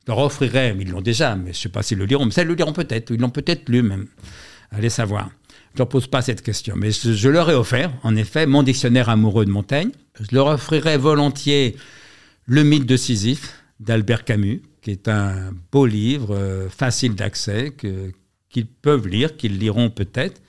je 0.05 0.11
leur 0.11 0.17
offrirai, 0.19 0.75
ils 0.77 0.89
l'ont 0.89 1.01
déjà, 1.01 1.35
mais 1.35 1.45
je 1.45 1.49
ne 1.49 1.53
sais 1.53 1.69
pas 1.69 1.81
s'ils 1.81 1.97
le 1.97 2.05
liront, 2.05 2.25
mais 2.25 2.31
ça, 2.31 2.41
ils 2.41 2.47
le 2.47 2.55
liront 2.55 2.73
peut-être, 2.73 3.11
ils 3.11 3.19
l'ont 3.19 3.29
peut-être 3.29 3.69
lu 3.69 3.83
même. 3.83 4.07
Allez 4.71 4.89
savoir. 4.89 5.29
Je 5.69 5.75
ne 5.75 5.77
leur 5.79 5.89
pose 5.89 6.07
pas 6.07 6.21
cette 6.21 6.41
question, 6.41 6.75
mais 6.75 6.91
je, 6.91 7.29
leur 7.29 7.49
ai 7.49 7.53
offert, 7.53 7.93
en 8.03 8.15
effet, 8.15 8.47
mon 8.47 8.63
dictionnaire 8.63 9.07
amoureux 9.09 9.45
de 9.45 9.51
Montaigne. 9.51 9.91
Je 10.19 10.35
leur 10.35 10.47
offrirai 10.47 10.97
volontiers 10.97 11.77
Le 12.45 12.63
mythe 12.63 12.87
de 12.87 12.97
Sisyphe 12.97 13.53
d'Albert 13.79 14.25
Camus, 14.25 14.63
qui 14.81 14.91
est 14.91 15.07
un 15.07 15.51
beau 15.71 15.85
livre, 15.85 16.35
euh, 16.35 16.69
facile 16.69 17.15
d'accès, 17.15 17.73
qu'ils 18.49 18.65
peuvent 18.65 19.07
lire, 19.07 19.37
qu'ils 19.37 19.57
liront 19.59 19.89
peut-être. 19.89 20.41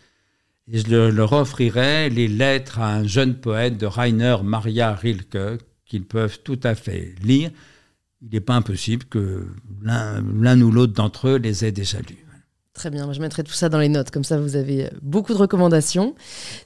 Et 0.72 0.78
je 0.78 1.10
leur 1.10 1.32
offrirai 1.32 2.08
les 2.10 2.28
lettres 2.28 2.78
à 2.78 2.94
un 2.94 3.06
jeune 3.06 3.34
poète 3.34 3.76
de 3.76 3.86
Rainer 3.86 4.36
Maria 4.42 4.94
Rilke, 4.94 5.60
qu'ils 5.84 6.04
peuvent 6.04 6.38
tout 6.42 6.60
à 6.62 6.74
fait 6.74 7.14
lire. 7.22 7.50
Il 8.22 8.30
n'est 8.32 8.40
pas 8.40 8.54
impossible 8.54 9.04
que 9.04 9.46
l'un 9.82 10.60
ou 10.60 10.70
l'autre 10.70 10.92
d'entre 10.92 11.28
eux 11.28 11.36
les 11.36 11.64
ait 11.64 11.72
déjà 11.72 11.98
lus. 11.98 12.19
Très 12.72 12.90
bien, 12.90 13.12
je 13.12 13.20
mettrai 13.20 13.42
tout 13.42 13.52
ça 13.52 13.68
dans 13.68 13.78
les 13.78 13.88
notes, 13.88 14.10
comme 14.10 14.24
ça 14.24 14.38
vous 14.38 14.54
avez 14.54 14.90
beaucoup 15.02 15.32
de 15.32 15.38
recommandations. 15.38 16.14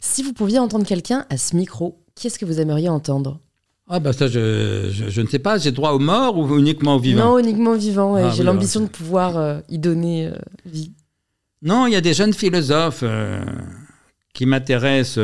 Si 0.00 0.22
vous 0.22 0.32
pouviez 0.32 0.58
entendre 0.58 0.86
quelqu'un 0.86 1.24
à 1.30 1.38
ce 1.38 1.56
micro, 1.56 1.98
qui 2.14 2.26
est-ce 2.26 2.38
que 2.38 2.44
vous 2.44 2.60
aimeriez 2.60 2.88
entendre? 2.88 3.40
Ah 3.88 4.00
bah 4.00 4.14
ça 4.14 4.28
je, 4.28 4.88
je, 4.90 5.20
ne 5.20 5.26
sais 5.26 5.38
pas, 5.38 5.58
j'ai 5.58 5.70
droit 5.70 5.92
aux 5.92 5.98
morts 5.98 6.38
ou 6.38 6.58
uniquement 6.58 6.96
aux 6.96 6.98
vivants 6.98 7.32
Non, 7.32 7.38
uniquement 7.38 7.72
aux 7.72 7.76
vivants, 7.76 8.14
ah 8.16 8.30
j'ai 8.30 8.42
l'ambition 8.42 8.80
de 8.80 8.86
pouvoir 8.86 9.36
euh, 9.36 9.60
y 9.68 9.78
donner 9.78 10.28
euh, 10.28 10.32
vie. 10.64 10.92
Non, 11.60 11.86
il 11.86 11.92
y 11.92 11.96
a 11.96 12.00
des 12.00 12.14
jeunes 12.14 12.32
philosophes 12.32 13.00
euh, 13.02 13.44
qui 14.32 14.46
m'intéressent 14.46 15.22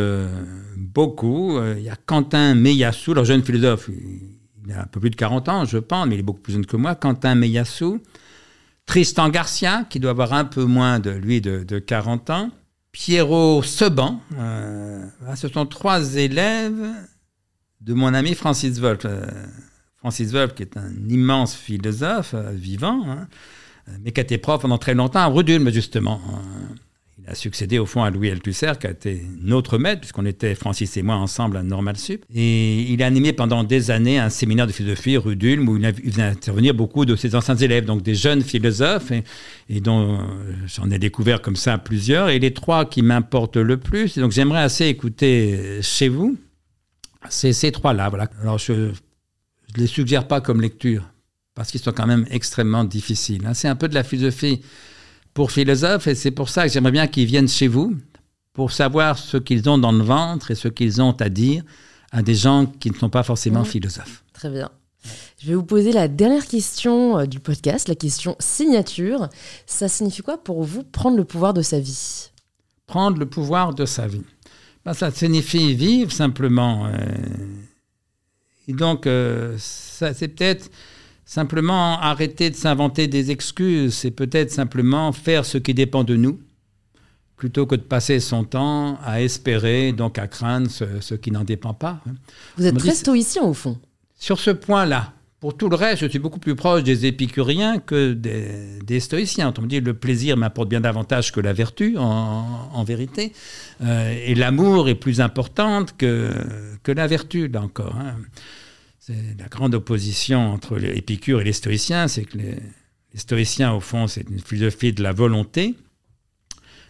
beaucoup. 0.77 1.59
Il 1.77 1.83
y 1.83 1.89
a 1.89 1.97
Quentin 1.97 2.55
Meyassou, 2.55 3.15
leur 3.15 3.25
jeune 3.25 3.43
philosophe, 3.43 3.89
il 3.89 4.73
a 4.73 4.83
un 4.83 4.87
peu 4.87 5.01
plus 5.01 5.11
de 5.11 5.17
40 5.17 5.49
ans 5.49 5.65
je 5.65 5.79
pense, 5.79 6.07
mais 6.07 6.17
il 6.17 6.21
est 6.21 6.23
beaucoup 6.23 6.41
plus 6.41 6.53
jeune 6.53 6.67
que 6.67 6.77
moi, 6.77 6.95
Quentin 6.95 7.35
Meyassou. 7.35 8.01
Tristan 8.91 9.29
Garcia, 9.29 9.85
qui 9.89 10.01
doit 10.01 10.11
avoir 10.11 10.33
un 10.33 10.45
peu 10.45 10.65
moins 10.65 10.99
de 10.99 11.11
lui 11.11 11.41
de, 11.41 11.63
de 11.63 11.79
40 11.79 12.29
ans. 12.31 12.51
Pierrot 12.91 13.63
Seban, 13.63 14.21
ce 15.37 15.47
sont 15.47 15.65
trois 15.65 16.17
élèves 16.17 16.93
de 17.81 17.95
mon 17.95 18.13
ami 18.13 18.35
Francis 18.35 18.81
Wolff. 18.81 19.05
Euh, 19.05 19.25
Francis 19.99 20.33
Wolff, 20.33 20.57
qui 20.57 20.65
est 20.65 20.77
un 20.77 20.91
immense 21.09 21.55
philosophe 21.55 22.35
euh, 22.35 22.51
vivant, 22.51 23.05
hein, 23.07 23.29
euh, 23.89 23.93
mais 24.03 24.11
qui 24.11 24.19
a 24.19 24.25
été 24.25 24.39
prof 24.39 24.61
pendant 24.61 24.79
très 24.79 24.95
longtemps 24.95 25.21
à 25.21 25.27
Rudulme, 25.27 25.71
justement. 25.71 26.21
Hein. 26.29 26.75
A 27.31 27.35
succédé 27.37 27.79
au 27.79 27.87
fond 27.87 28.03
à 28.03 28.11
Louis 28.11 28.29
Althusser, 28.29 28.73
qui 28.81 28.89
a 28.89 28.91
été 28.91 29.23
notre 29.41 29.79
maître, 29.79 30.01
puisqu'on 30.01 30.27
était 30.27 30.57
Francis 30.57 30.97
et 30.97 31.03
moi 31.03 31.15
ensemble 31.15 31.59
à 31.59 31.63
Normal 31.63 31.97
Sup. 31.97 32.25
Et 32.35 32.81
il 32.93 33.05
a 33.05 33.07
animé 33.07 33.33
pendant 33.33 33.63
des 33.63 33.93
années 33.93 34.19
un 34.19 34.31
séminaire 34.31 34.67
de 34.67 34.73
philosophie 34.73 35.17
rue 35.17 35.37
d'Ulm, 35.37 35.69
où 35.69 35.77
il, 35.77 35.87
vu 35.93 36.21
intervenir 36.21 36.75
beaucoup 36.75 37.05
de 37.05 37.15
ses 37.15 37.37
anciens 37.37 37.55
élèves, 37.55 37.85
donc 37.85 38.03
des 38.03 38.17
jeunes 38.17 38.43
philosophes, 38.43 39.13
et, 39.69 39.81
dont 39.81 40.19
j'en 40.67 40.91
ai 40.91 40.99
découvert 40.99 41.41
comme 41.41 41.55
ça 41.55 41.79
plusieurs. 41.79 42.31
Et 42.31 42.41
les 42.41 42.53
trois 42.53 42.85
qui 42.85 43.01
m'importent 43.01 43.59
le 43.59 43.77
plus, 43.77 44.17
et 44.17 44.21
donc 44.21 44.33
j'aimerais 44.33 44.63
assez 44.63 44.87
écouter 44.87 45.79
chez 45.83 46.09
vous, 46.09 46.37
c'est 47.29 47.53
ces 47.53 47.71
trois-là. 47.71 48.09
Voilà. 48.09 48.29
Alors, 48.43 48.59
je 48.59 48.73
ne 48.73 48.93
les 49.77 49.87
suggère 49.87 50.27
pas 50.27 50.41
comme 50.41 50.61
lecture, 50.61 51.05
parce 51.55 51.71
qu'ils 51.71 51.81
sont 51.81 51.93
quand 51.93 52.09
même 52.09 52.27
extrêmement 52.29 52.83
difficiles. 52.83 53.47
Hein. 53.47 53.55
C'est 53.55 53.69
un 53.69 53.77
peu 53.77 53.87
de 53.87 53.95
la 53.95 54.03
philosophie 54.03 54.63
pour 55.35 55.53
philosophes, 55.53 56.07
et 56.07 56.15
c'est 56.15 56.31
pour 56.31 56.49
ça 56.49 56.67
que 56.67 56.73
j'aimerais 56.73 56.93
bien 56.93 57.07
qu'ils 57.07 57.27
viennent 57.27 57.49
chez 57.49 57.69
vous, 57.69 57.97
pour 58.53 58.73
savoir 58.73 59.19
ce 59.19 59.37
qu'ils 59.37 59.69
ont 59.69 59.79
dans 59.79 59.93
le 59.93 60.03
ventre 60.03 60.51
et 60.51 60.55
ce 60.55 60.69
qu'ils 60.69 61.01
ont 61.01 61.13
à 61.13 61.29
dire 61.29 61.63
à 62.13 62.23
des 62.23 62.35
gens 62.35 62.67
qui 62.67 62.91
ne 62.91 62.97
sont 62.97 63.11
pas 63.11 63.23
forcément 63.23 63.63
mmh. 63.63 63.67
philosophes. 63.67 64.25
Très 64.33 64.51
bien. 64.51 64.71
Je 65.39 65.47
vais 65.47 65.55
vous 65.55 65.65
poser 65.65 65.93
la 65.93 66.09
dernière 66.09 66.47
question 66.47 67.19
euh, 67.19 67.27
du 67.27 67.41
podcast, 67.41 67.89
la 67.89 67.95
question 67.95 68.37
signature. 68.39 69.29
Ça 69.67 69.89
signifie 69.89 70.23
quoi 70.23 70.43
pour 70.43 70.63
vous 70.65 70.83
prendre 70.83 71.17
le 71.17 71.25
pouvoir 71.25 71.55
de 71.55 71.63
sa 71.63 71.81
vie? 71.81 72.31
Prendre 72.87 73.19
le 73.19 73.27
pouvoir 73.27 73.73
de 73.73 73.87
sa 73.87 74.07
vie. 74.07 74.25
Ben, 74.85 74.93
ça 74.93 75.11
signifie 75.11 75.75
vivre 75.75 76.13
simplement. 76.13 76.87
Euh. 76.87 76.93
Et 78.69 78.73
donc, 78.73 79.07
euh, 79.07 79.57
ça, 79.59 80.13
c'est 80.13 80.29
peut-être 80.29 80.71
simplement 81.31 81.97
arrêter 82.01 82.51
de 82.51 82.57
s'inventer 82.57 83.07
des 83.07 83.31
excuses, 83.31 83.95
c'est 83.95 84.11
peut-être 84.11 84.51
simplement 84.51 85.13
faire 85.13 85.45
ce 85.45 85.59
qui 85.59 85.75
dépend 85.75 86.03
de 86.03 86.17
nous, 86.17 86.41
plutôt 87.37 87.67
que 87.67 87.77
de 87.77 87.83
passer 87.83 88.19
son 88.19 88.43
temps 88.43 88.99
à 89.05 89.23
espérer, 89.23 89.93
donc 89.93 90.19
à 90.19 90.27
craindre 90.27 90.69
ce, 90.69 91.15
qui 91.15 91.31
n'en 91.31 91.45
dépend 91.45 91.73
pas. 91.73 92.01
Hein. 92.09 92.15
Vous 92.57 92.67
êtes 92.67 92.77
très 92.77 92.97
stoïcien 92.97 93.45
au 93.45 93.55
fond. 93.55 93.79
Sur 94.19 94.41
ce 94.41 94.51
point-là, 94.51 95.13
pour 95.39 95.57
tout 95.57 95.69
le 95.69 95.77
reste, 95.77 96.03
je 96.03 96.09
suis 96.09 96.19
beaucoup 96.19 96.41
plus 96.41 96.57
proche 96.57 96.83
des 96.83 97.07
épicuriens 97.07 97.79
que 97.79 98.13
des, 98.13 98.99
stoïciens. 98.99 99.55
On 99.57 99.63
me 99.63 99.69
dit 99.69 99.79
le 99.79 99.95
plaisir 99.95 100.37
m'apporte 100.37 100.69
bien 100.69 100.81
davantage 100.81 101.31
que 101.31 101.39
la 101.39 101.53
vertu, 101.53 101.97
en, 101.97 102.83
vérité. 102.83 103.33
Euh, 103.83 104.21
et 104.27 104.35
l'amour 104.35 104.89
est 104.89 104.97
plus 104.97 105.21
importante 105.21 105.97
que, 105.97 106.33
que 106.83 106.91
la 106.91 107.07
vertu, 107.07 107.47
là 107.47 107.63
encore. 107.63 107.95
Hein. 107.95 108.17
La 109.39 109.49
grande 109.49 109.75
opposition 109.75 110.53
entre 110.53 110.77
l'épicure 110.77 111.41
et 111.41 111.45
les 111.45 111.53
stoïciens, 111.53 112.09
c'est 112.09 112.25
que 112.25 112.39
les, 112.39 112.57
les, 113.13 113.19
stoïciens, 113.19 113.73
au 113.73 113.81
fond, 113.81 114.07
c'est 114.07 114.29
une 114.29 114.41
philosophie 114.41 114.93
de 114.93 115.03
la 115.03 115.13
volonté, 115.13 115.75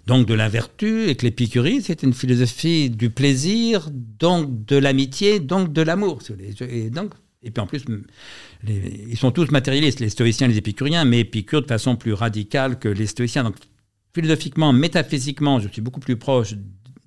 donc 0.07 0.27
de 0.27 0.35
la 0.35 0.49
vertu, 0.49 1.09
et 1.09 1.15
que 1.15 1.25
l'épicurie, 1.25 1.83
c'est 1.83 2.03
une 2.03 2.13
philosophie 2.13 2.91
du 2.91 3.11
plaisir, 3.11 3.91
donc 3.93 4.65
de 4.67 4.77
l'amitié, 4.77 5.41
donc 5.41 5.73
de 5.73 5.83
l'amour. 5.83 6.21
Et 6.61 6.91
donc, 6.91 7.13
et 7.43 7.51
puis 7.51 7.61
en 7.61 7.67
plus, 7.67 7.85
ils 8.67 9.17
sont 9.17 9.31
tous 9.31 9.51
matérialistes, 9.51 10.01
les 10.01 10.11
stoïciens 10.11 10.47
et 10.47 10.51
les 10.51 10.59
épicuriens, 10.59 11.05
mais 11.05 11.21
Épicure 11.21 11.63
de 11.63 11.67
façon 11.67 11.97
plus 11.97 12.13
radicale 12.13 12.79
que 12.79 12.89
les 12.89 13.07
stoïciens. 13.07 13.45
Donc 13.45 13.57
philosophiquement, 14.15 14.73
métaphysiquement, 14.73 15.61
je 15.61 15.69
suis 15.69 15.81
beaucoup 15.81 16.01
plus 16.01 16.17
proche 16.17 16.55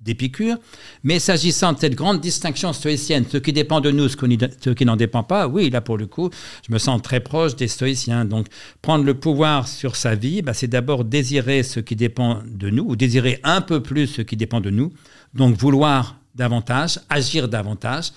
d'Épicure. 0.04 0.56
Mais 1.02 1.18
s'agissant 1.18 1.72
de 1.72 1.78
cette 1.78 1.94
grande 1.94 2.20
distinction 2.20 2.72
stoïcienne, 2.72 3.24
ce 3.30 3.38
qui 3.38 3.52
dépend 3.52 3.80
de 3.80 3.90
nous, 3.90 4.08
ce 4.08 4.70
qui 4.70 4.84
n'en 4.84 4.96
dépend 4.96 5.22
pas, 5.22 5.48
oui, 5.48 5.70
là 5.70 5.80
pour 5.80 5.96
le 5.96 6.06
coup, 6.06 6.30
je 6.66 6.72
me 6.72 6.78
sens 6.78 7.00
très 7.02 7.20
proche 7.20 7.56
des 7.56 7.68
stoïciens. 7.68 8.24
Donc 8.24 8.46
prendre 8.82 9.04
le 9.04 9.14
pouvoir 9.14 9.66
sur 9.66 9.96
sa 9.96 10.14
vie, 10.14 10.42
bah, 10.42 10.54
c'est 10.54 10.68
d'abord 10.68 11.04
désirer 11.04 11.62
ce 11.62 11.80
qui 11.80 11.96
dépend 11.96 12.42
de 12.46 12.70
nous, 12.70 12.84
ou 12.84 12.96
désirer 12.96 13.40
un 13.42 13.60
peu 13.60 13.82
plus 13.82 14.06
ce 14.06 14.22
qui 14.22 14.36
dépend 14.36 14.60
de 14.60 14.70
nous. 14.70 14.92
Donc 15.32 15.56
vouloir 15.56 16.18
davantage, 16.34 17.00
agir 17.08 17.48
davantage 17.48 18.12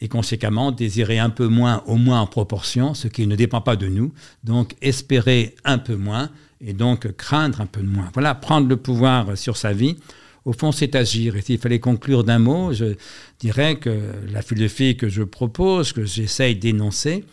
et 0.00 0.08
conséquemment 0.08 0.72
désirer 0.72 1.18
un 1.18 1.30
peu 1.30 1.46
moins, 1.46 1.82
au 1.86 1.96
moins 1.96 2.20
en 2.20 2.26
proportion, 2.26 2.92
ce 2.92 3.08
qui 3.08 3.26
ne 3.26 3.34
dépend 3.34 3.62
pas 3.62 3.76
de 3.76 3.86
nous, 3.86 4.12
donc 4.44 4.74
espérer 4.82 5.54
un 5.64 5.78
peu 5.78 5.96
moins 5.96 6.28
et 6.60 6.74
donc 6.74 7.10
craindre 7.16 7.60
un 7.62 7.66
peu 7.66 7.82
moins. 7.82 8.10
Voilà, 8.12 8.34
prendre 8.34 8.68
le 8.68 8.76
pouvoir 8.76 9.38
sur 9.38 9.56
sa 9.56 9.72
vie, 9.72 9.96
au 10.46 10.52
fond, 10.52 10.70
c'est 10.70 10.94
agir. 10.94 11.36
Et 11.36 11.42
s'il 11.42 11.58
fallait 11.58 11.80
conclure 11.80 12.22
d'un 12.22 12.38
mot, 12.38 12.72
je 12.72 12.94
dirais 13.40 13.78
que 13.78 14.12
la 14.32 14.42
philosophie 14.42 14.96
que 14.96 15.08
je 15.08 15.24
propose, 15.24 15.92
que 15.92 16.04
j'essaye 16.04 16.54
d'énoncer, 16.54 17.24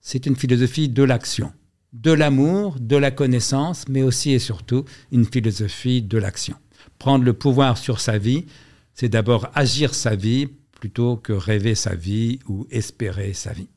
c'est 0.00 0.24
une 0.24 0.36
philosophie 0.36 0.88
de 0.88 1.02
l'action, 1.02 1.52
de 1.92 2.12
l'amour, 2.12 2.76
de 2.80 2.96
la 2.96 3.10
connaissance, 3.10 3.86
mais 3.88 4.02
aussi 4.02 4.32
et 4.32 4.38
surtout 4.38 4.86
une 5.12 5.26
philosophie 5.26 6.00
de 6.00 6.16
l'action. 6.16 6.56
Prendre 6.98 7.24
le 7.24 7.34
pouvoir 7.34 7.76
sur 7.76 8.00
sa 8.00 8.16
vie, 8.16 8.46
c'est 8.94 9.10
d'abord 9.10 9.50
agir 9.54 9.94
sa 9.94 10.16
vie 10.16 10.48
plutôt 10.72 11.18
que 11.18 11.34
rêver 11.34 11.74
sa 11.74 11.94
vie 11.94 12.38
ou 12.48 12.66
espérer 12.70 13.34
sa 13.34 13.52
vie. 13.52 13.68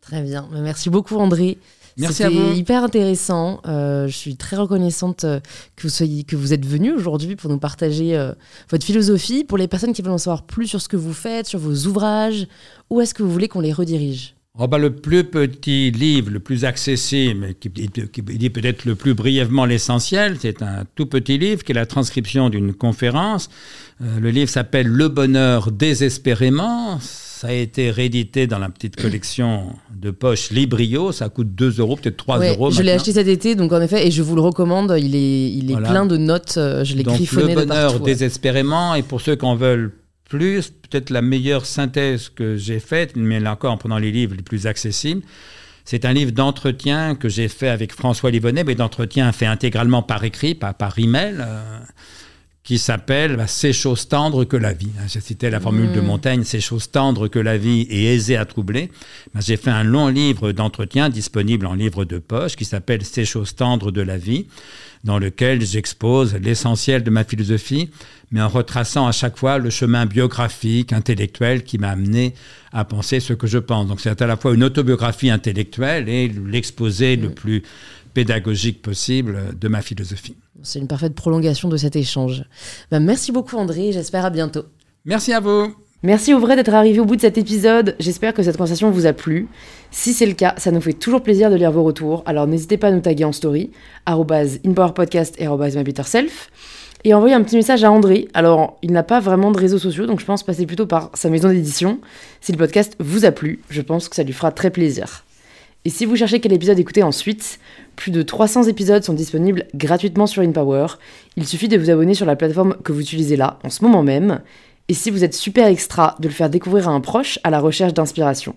Très 0.00 0.22
bien. 0.22 0.48
Merci 0.50 0.90
beaucoup, 0.90 1.16
André. 1.18 1.56
Merci 1.96 2.24
à 2.24 2.30
vous. 2.30 2.52
hyper 2.54 2.82
intéressant. 2.82 3.60
Euh, 3.66 4.06
je 4.08 4.16
suis 4.16 4.36
très 4.36 4.56
reconnaissante 4.56 5.24
euh, 5.24 5.40
que 5.76 5.82
vous, 5.82 5.88
soyez, 5.88 6.24
que 6.24 6.36
vous 6.36 6.52
êtes 6.52 6.66
venu 6.66 6.92
aujourd'hui 6.92 7.36
pour 7.36 7.50
nous 7.50 7.58
partager 7.58 8.16
euh, 8.16 8.32
votre 8.70 8.84
philosophie. 8.84 9.44
Pour 9.44 9.58
les 9.58 9.68
personnes 9.68 9.92
qui 9.92 10.02
veulent 10.02 10.12
en 10.12 10.18
savoir 10.18 10.42
plus 10.42 10.66
sur 10.66 10.80
ce 10.80 10.88
que 10.88 10.96
vous 10.96 11.12
faites, 11.12 11.46
sur 11.46 11.58
vos 11.58 11.86
ouvrages, 11.86 12.46
où 12.90 13.00
est-ce 13.00 13.14
que 13.14 13.22
vous 13.22 13.30
voulez 13.30 13.48
qu'on 13.48 13.60
les 13.60 13.72
redirige? 13.72 14.34
Oh 14.56 14.68
bah, 14.68 14.78
Le 14.78 14.94
plus 14.94 15.24
petit 15.24 15.90
livre, 15.90 16.30
le 16.30 16.38
plus 16.38 16.64
accessible, 16.64 17.54
qui, 17.54 17.70
qui 17.70 18.22
dit 18.22 18.50
peut-être 18.50 18.84
le 18.84 18.94
plus 18.94 19.14
brièvement 19.14 19.64
l'essentiel, 19.64 20.36
c'est 20.40 20.62
un 20.62 20.84
tout 20.94 21.06
petit 21.06 21.38
livre 21.38 21.64
qui 21.64 21.72
est 21.72 21.74
la 21.74 21.86
transcription 21.86 22.50
d'une 22.50 22.72
conférence 22.72 23.50
euh, 24.02 24.18
le 24.18 24.30
livre 24.30 24.50
s'appelle 24.50 24.88
Le 24.88 25.08
bonheur 25.08 25.70
désespérément. 25.70 26.98
Ça 27.44 27.50
a 27.50 27.52
été 27.52 27.90
réédité 27.90 28.46
dans 28.46 28.58
la 28.58 28.70
petite 28.70 28.96
collection 28.96 29.74
de 29.94 30.10
poche 30.10 30.48
Librio. 30.48 31.12
Ça 31.12 31.28
coûte 31.28 31.54
2 31.54 31.78
euros, 31.78 31.96
peut-être 31.96 32.16
3 32.16 32.38
euros. 32.38 32.70
Je 32.70 32.80
l'ai 32.80 32.92
acheté 32.92 33.12
cet 33.12 33.28
été, 33.28 33.54
donc 33.54 33.70
en 33.74 33.82
effet, 33.82 34.06
et 34.06 34.10
je 34.10 34.22
vous 34.22 34.34
le 34.34 34.40
recommande. 34.40 34.94
Il 34.98 35.14
est, 35.14 35.50
il 35.50 35.70
est 35.70 35.76
plein 35.76 36.06
de 36.06 36.16
notes. 36.16 36.54
Euh, 36.56 36.84
je 36.84 36.94
l'ai 36.94 37.02
griffonné 37.02 37.54
Le 37.54 37.66
bonheur 37.66 38.00
désespérément. 38.00 38.94
Et 38.94 39.02
pour 39.02 39.20
ceux 39.20 39.36
qui 39.36 39.44
en 39.44 39.56
veulent 39.56 39.92
plus, 40.26 40.70
peut-être 40.70 41.10
la 41.10 41.20
meilleure 41.20 41.66
synthèse 41.66 42.30
que 42.30 42.56
j'ai 42.56 42.80
faite, 42.80 43.12
mais 43.14 43.40
là 43.40 43.52
encore 43.52 43.72
en 43.72 43.76
prenant 43.76 43.98
les 43.98 44.10
livres 44.10 44.34
les 44.34 44.42
plus 44.42 44.66
accessibles, 44.66 45.20
C'est 45.84 46.06
un 46.06 46.14
livre 46.14 46.32
d'entretien 46.32 47.14
que 47.14 47.28
j'ai 47.28 47.48
fait 47.48 47.68
avec 47.68 47.92
François 47.92 48.30
Livonnet, 48.30 48.64
mais 48.64 48.74
d'entretien 48.74 49.30
fait 49.32 49.44
intégralement 49.44 50.00
par 50.00 50.24
écrit, 50.24 50.54
pas 50.54 50.72
par 50.72 50.98
email. 50.98 51.36
Euh, 51.40 51.60
qui 52.64 52.78
s'appelle 52.78 53.36
bah, 53.36 53.46
C'est 53.46 53.74
chose 53.74 54.08
tendre 54.08 54.44
que 54.44 54.56
la 54.56 54.72
vie. 54.72 54.90
J'ai 55.06 55.20
cité 55.20 55.50
la 55.50 55.60
formule 55.60 55.92
de 55.92 56.00
mmh. 56.00 56.04
Montaigne, 56.04 56.44
C'est 56.44 56.60
chose 56.60 56.90
tendre 56.90 57.28
que 57.28 57.38
la 57.38 57.58
vie 57.58 57.82
et 57.82 58.14
aisée 58.14 58.36
à 58.36 58.46
troubler. 58.46 58.90
Bah, 59.34 59.40
j'ai 59.42 59.58
fait 59.58 59.70
un 59.70 59.84
long 59.84 60.08
livre 60.08 60.50
d'entretien 60.52 61.10
disponible 61.10 61.66
en 61.66 61.74
livre 61.74 62.06
de 62.06 62.18
poche 62.18 62.56
qui 62.56 62.64
s'appelle 62.64 63.04
C'est 63.04 63.26
chose 63.26 63.54
tendre 63.54 63.90
de 63.90 64.00
la 64.00 64.16
vie, 64.16 64.46
dans 65.04 65.18
lequel 65.18 65.60
j'expose 65.60 66.34
l'essentiel 66.36 67.04
de 67.04 67.10
ma 67.10 67.24
philosophie, 67.24 67.90
mais 68.30 68.40
en 68.40 68.48
retraçant 68.48 69.06
à 69.06 69.12
chaque 69.12 69.36
fois 69.36 69.58
le 69.58 69.68
chemin 69.68 70.06
biographique, 70.06 70.94
intellectuel 70.94 71.64
qui 71.64 71.76
m'a 71.76 71.90
amené 71.90 72.32
à 72.72 72.86
penser 72.86 73.20
ce 73.20 73.34
que 73.34 73.46
je 73.46 73.58
pense. 73.58 73.86
Donc 73.86 74.00
c'est 74.00 74.22
à 74.22 74.26
la 74.26 74.38
fois 74.38 74.54
une 74.54 74.64
autobiographie 74.64 75.30
intellectuelle 75.30 76.08
et 76.08 76.28
l'exposé 76.28 77.16
le 77.16 77.28
mmh. 77.28 77.34
plus 77.34 77.62
pédagogique 78.14 78.80
possible 78.80 79.58
de 79.58 79.68
ma 79.68 79.82
philosophie. 79.82 80.36
C'est 80.62 80.78
une 80.78 80.88
parfaite 80.88 81.14
prolongation 81.14 81.68
de 81.68 81.76
cet 81.76 81.96
échange. 81.96 82.44
Ben, 82.90 83.00
merci 83.00 83.32
beaucoup 83.32 83.56
André, 83.56 83.92
j'espère 83.92 84.24
à 84.24 84.30
bientôt. 84.30 84.64
Merci 85.04 85.32
à 85.32 85.40
vous. 85.40 85.74
Merci 86.04 86.34
au 86.34 86.38
vrai 86.38 86.54
d'être 86.54 86.74
arrivé 86.74 87.00
au 87.00 87.06
bout 87.06 87.16
de 87.16 87.22
cet 87.22 87.38
épisode. 87.38 87.96
J'espère 87.98 88.34
que 88.34 88.42
cette 88.42 88.58
conversation 88.58 88.90
vous 88.90 89.06
a 89.06 89.14
plu. 89.14 89.48
Si 89.90 90.12
c'est 90.12 90.26
le 90.26 90.34
cas, 90.34 90.54
ça 90.58 90.70
nous 90.70 90.82
fait 90.82 90.92
toujours 90.92 91.22
plaisir 91.22 91.50
de 91.50 91.56
lire 91.56 91.72
vos 91.72 91.82
retours. 91.82 92.22
Alors 92.26 92.46
n'hésitez 92.46 92.76
pas 92.76 92.88
à 92.88 92.90
nous 92.90 93.00
taguer 93.00 93.24
en 93.24 93.32
story, 93.32 93.70
inpowerpodcast 94.06 95.40
et 95.40 95.48
mybetterself. 95.48 96.50
Et 97.06 97.12
envoyer 97.12 97.34
un 97.34 97.42
petit 97.42 97.56
message 97.56 97.84
à 97.84 97.90
André. 97.90 98.28
Alors, 98.32 98.78
il 98.80 98.90
n'a 98.92 99.02
pas 99.02 99.20
vraiment 99.20 99.50
de 99.50 99.58
réseaux 99.58 99.78
sociaux, 99.78 100.06
donc 100.06 100.20
je 100.20 100.24
pense 100.24 100.42
passer 100.42 100.64
plutôt 100.64 100.86
par 100.86 101.10
sa 101.12 101.28
maison 101.28 101.48
d'édition. 101.48 102.00
Si 102.40 102.50
le 102.50 102.56
podcast 102.56 102.96
vous 102.98 103.26
a 103.26 103.30
plu, 103.30 103.60
je 103.68 103.82
pense 103.82 104.08
que 104.08 104.16
ça 104.16 104.22
lui 104.22 104.32
fera 104.32 104.52
très 104.52 104.70
plaisir. 104.70 105.24
Et 105.86 105.90
si 105.90 106.06
vous 106.06 106.16
cherchez 106.16 106.40
quel 106.40 106.52
épisode 106.54 106.78
écouter 106.78 107.02
ensuite, 107.02 107.58
plus 107.94 108.10
de 108.10 108.22
300 108.22 108.64
épisodes 108.64 109.04
sont 109.04 109.12
disponibles 109.12 109.66
gratuitement 109.74 110.26
sur 110.26 110.42
InPower. 110.42 110.86
Il 111.36 111.46
suffit 111.46 111.68
de 111.68 111.76
vous 111.76 111.90
abonner 111.90 112.14
sur 112.14 112.24
la 112.24 112.36
plateforme 112.36 112.76
que 112.82 112.92
vous 112.92 113.02
utilisez 113.02 113.36
là, 113.36 113.58
en 113.64 113.70
ce 113.70 113.84
moment 113.84 114.02
même. 114.02 114.40
Et 114.88 114.94
si 114.94 115.10
vous 115.10 115.24
êtes 115.24 115.34
super 115.34 115.66
extra, 115.66 116.16
de 116.20 116.28
le 116.28 116.34
faire 116.34 116.48
découvrir 116.48 116.88
à 116.88 116.92
un 116.92 117.00
proche 117.00 117.38
à 117.44 117.50
la 117.50 117.60
recherche 117.60 117.92
d'inspiration. 117.92 118.56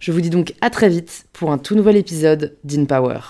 Je 0.00 0.10
vous 0.10 0.20
dis 0.20 0.30
donc 0.30 0.54
à 0.60 0.70
très 0.70 0.88
vite 0.88 1.26
pour 1.32 1.52
un 1.52 1.58
tout 1.58 1.76
nouvel 1.76 1.96
épisode 1.96 2.56
d'InPower. 2.64 3.20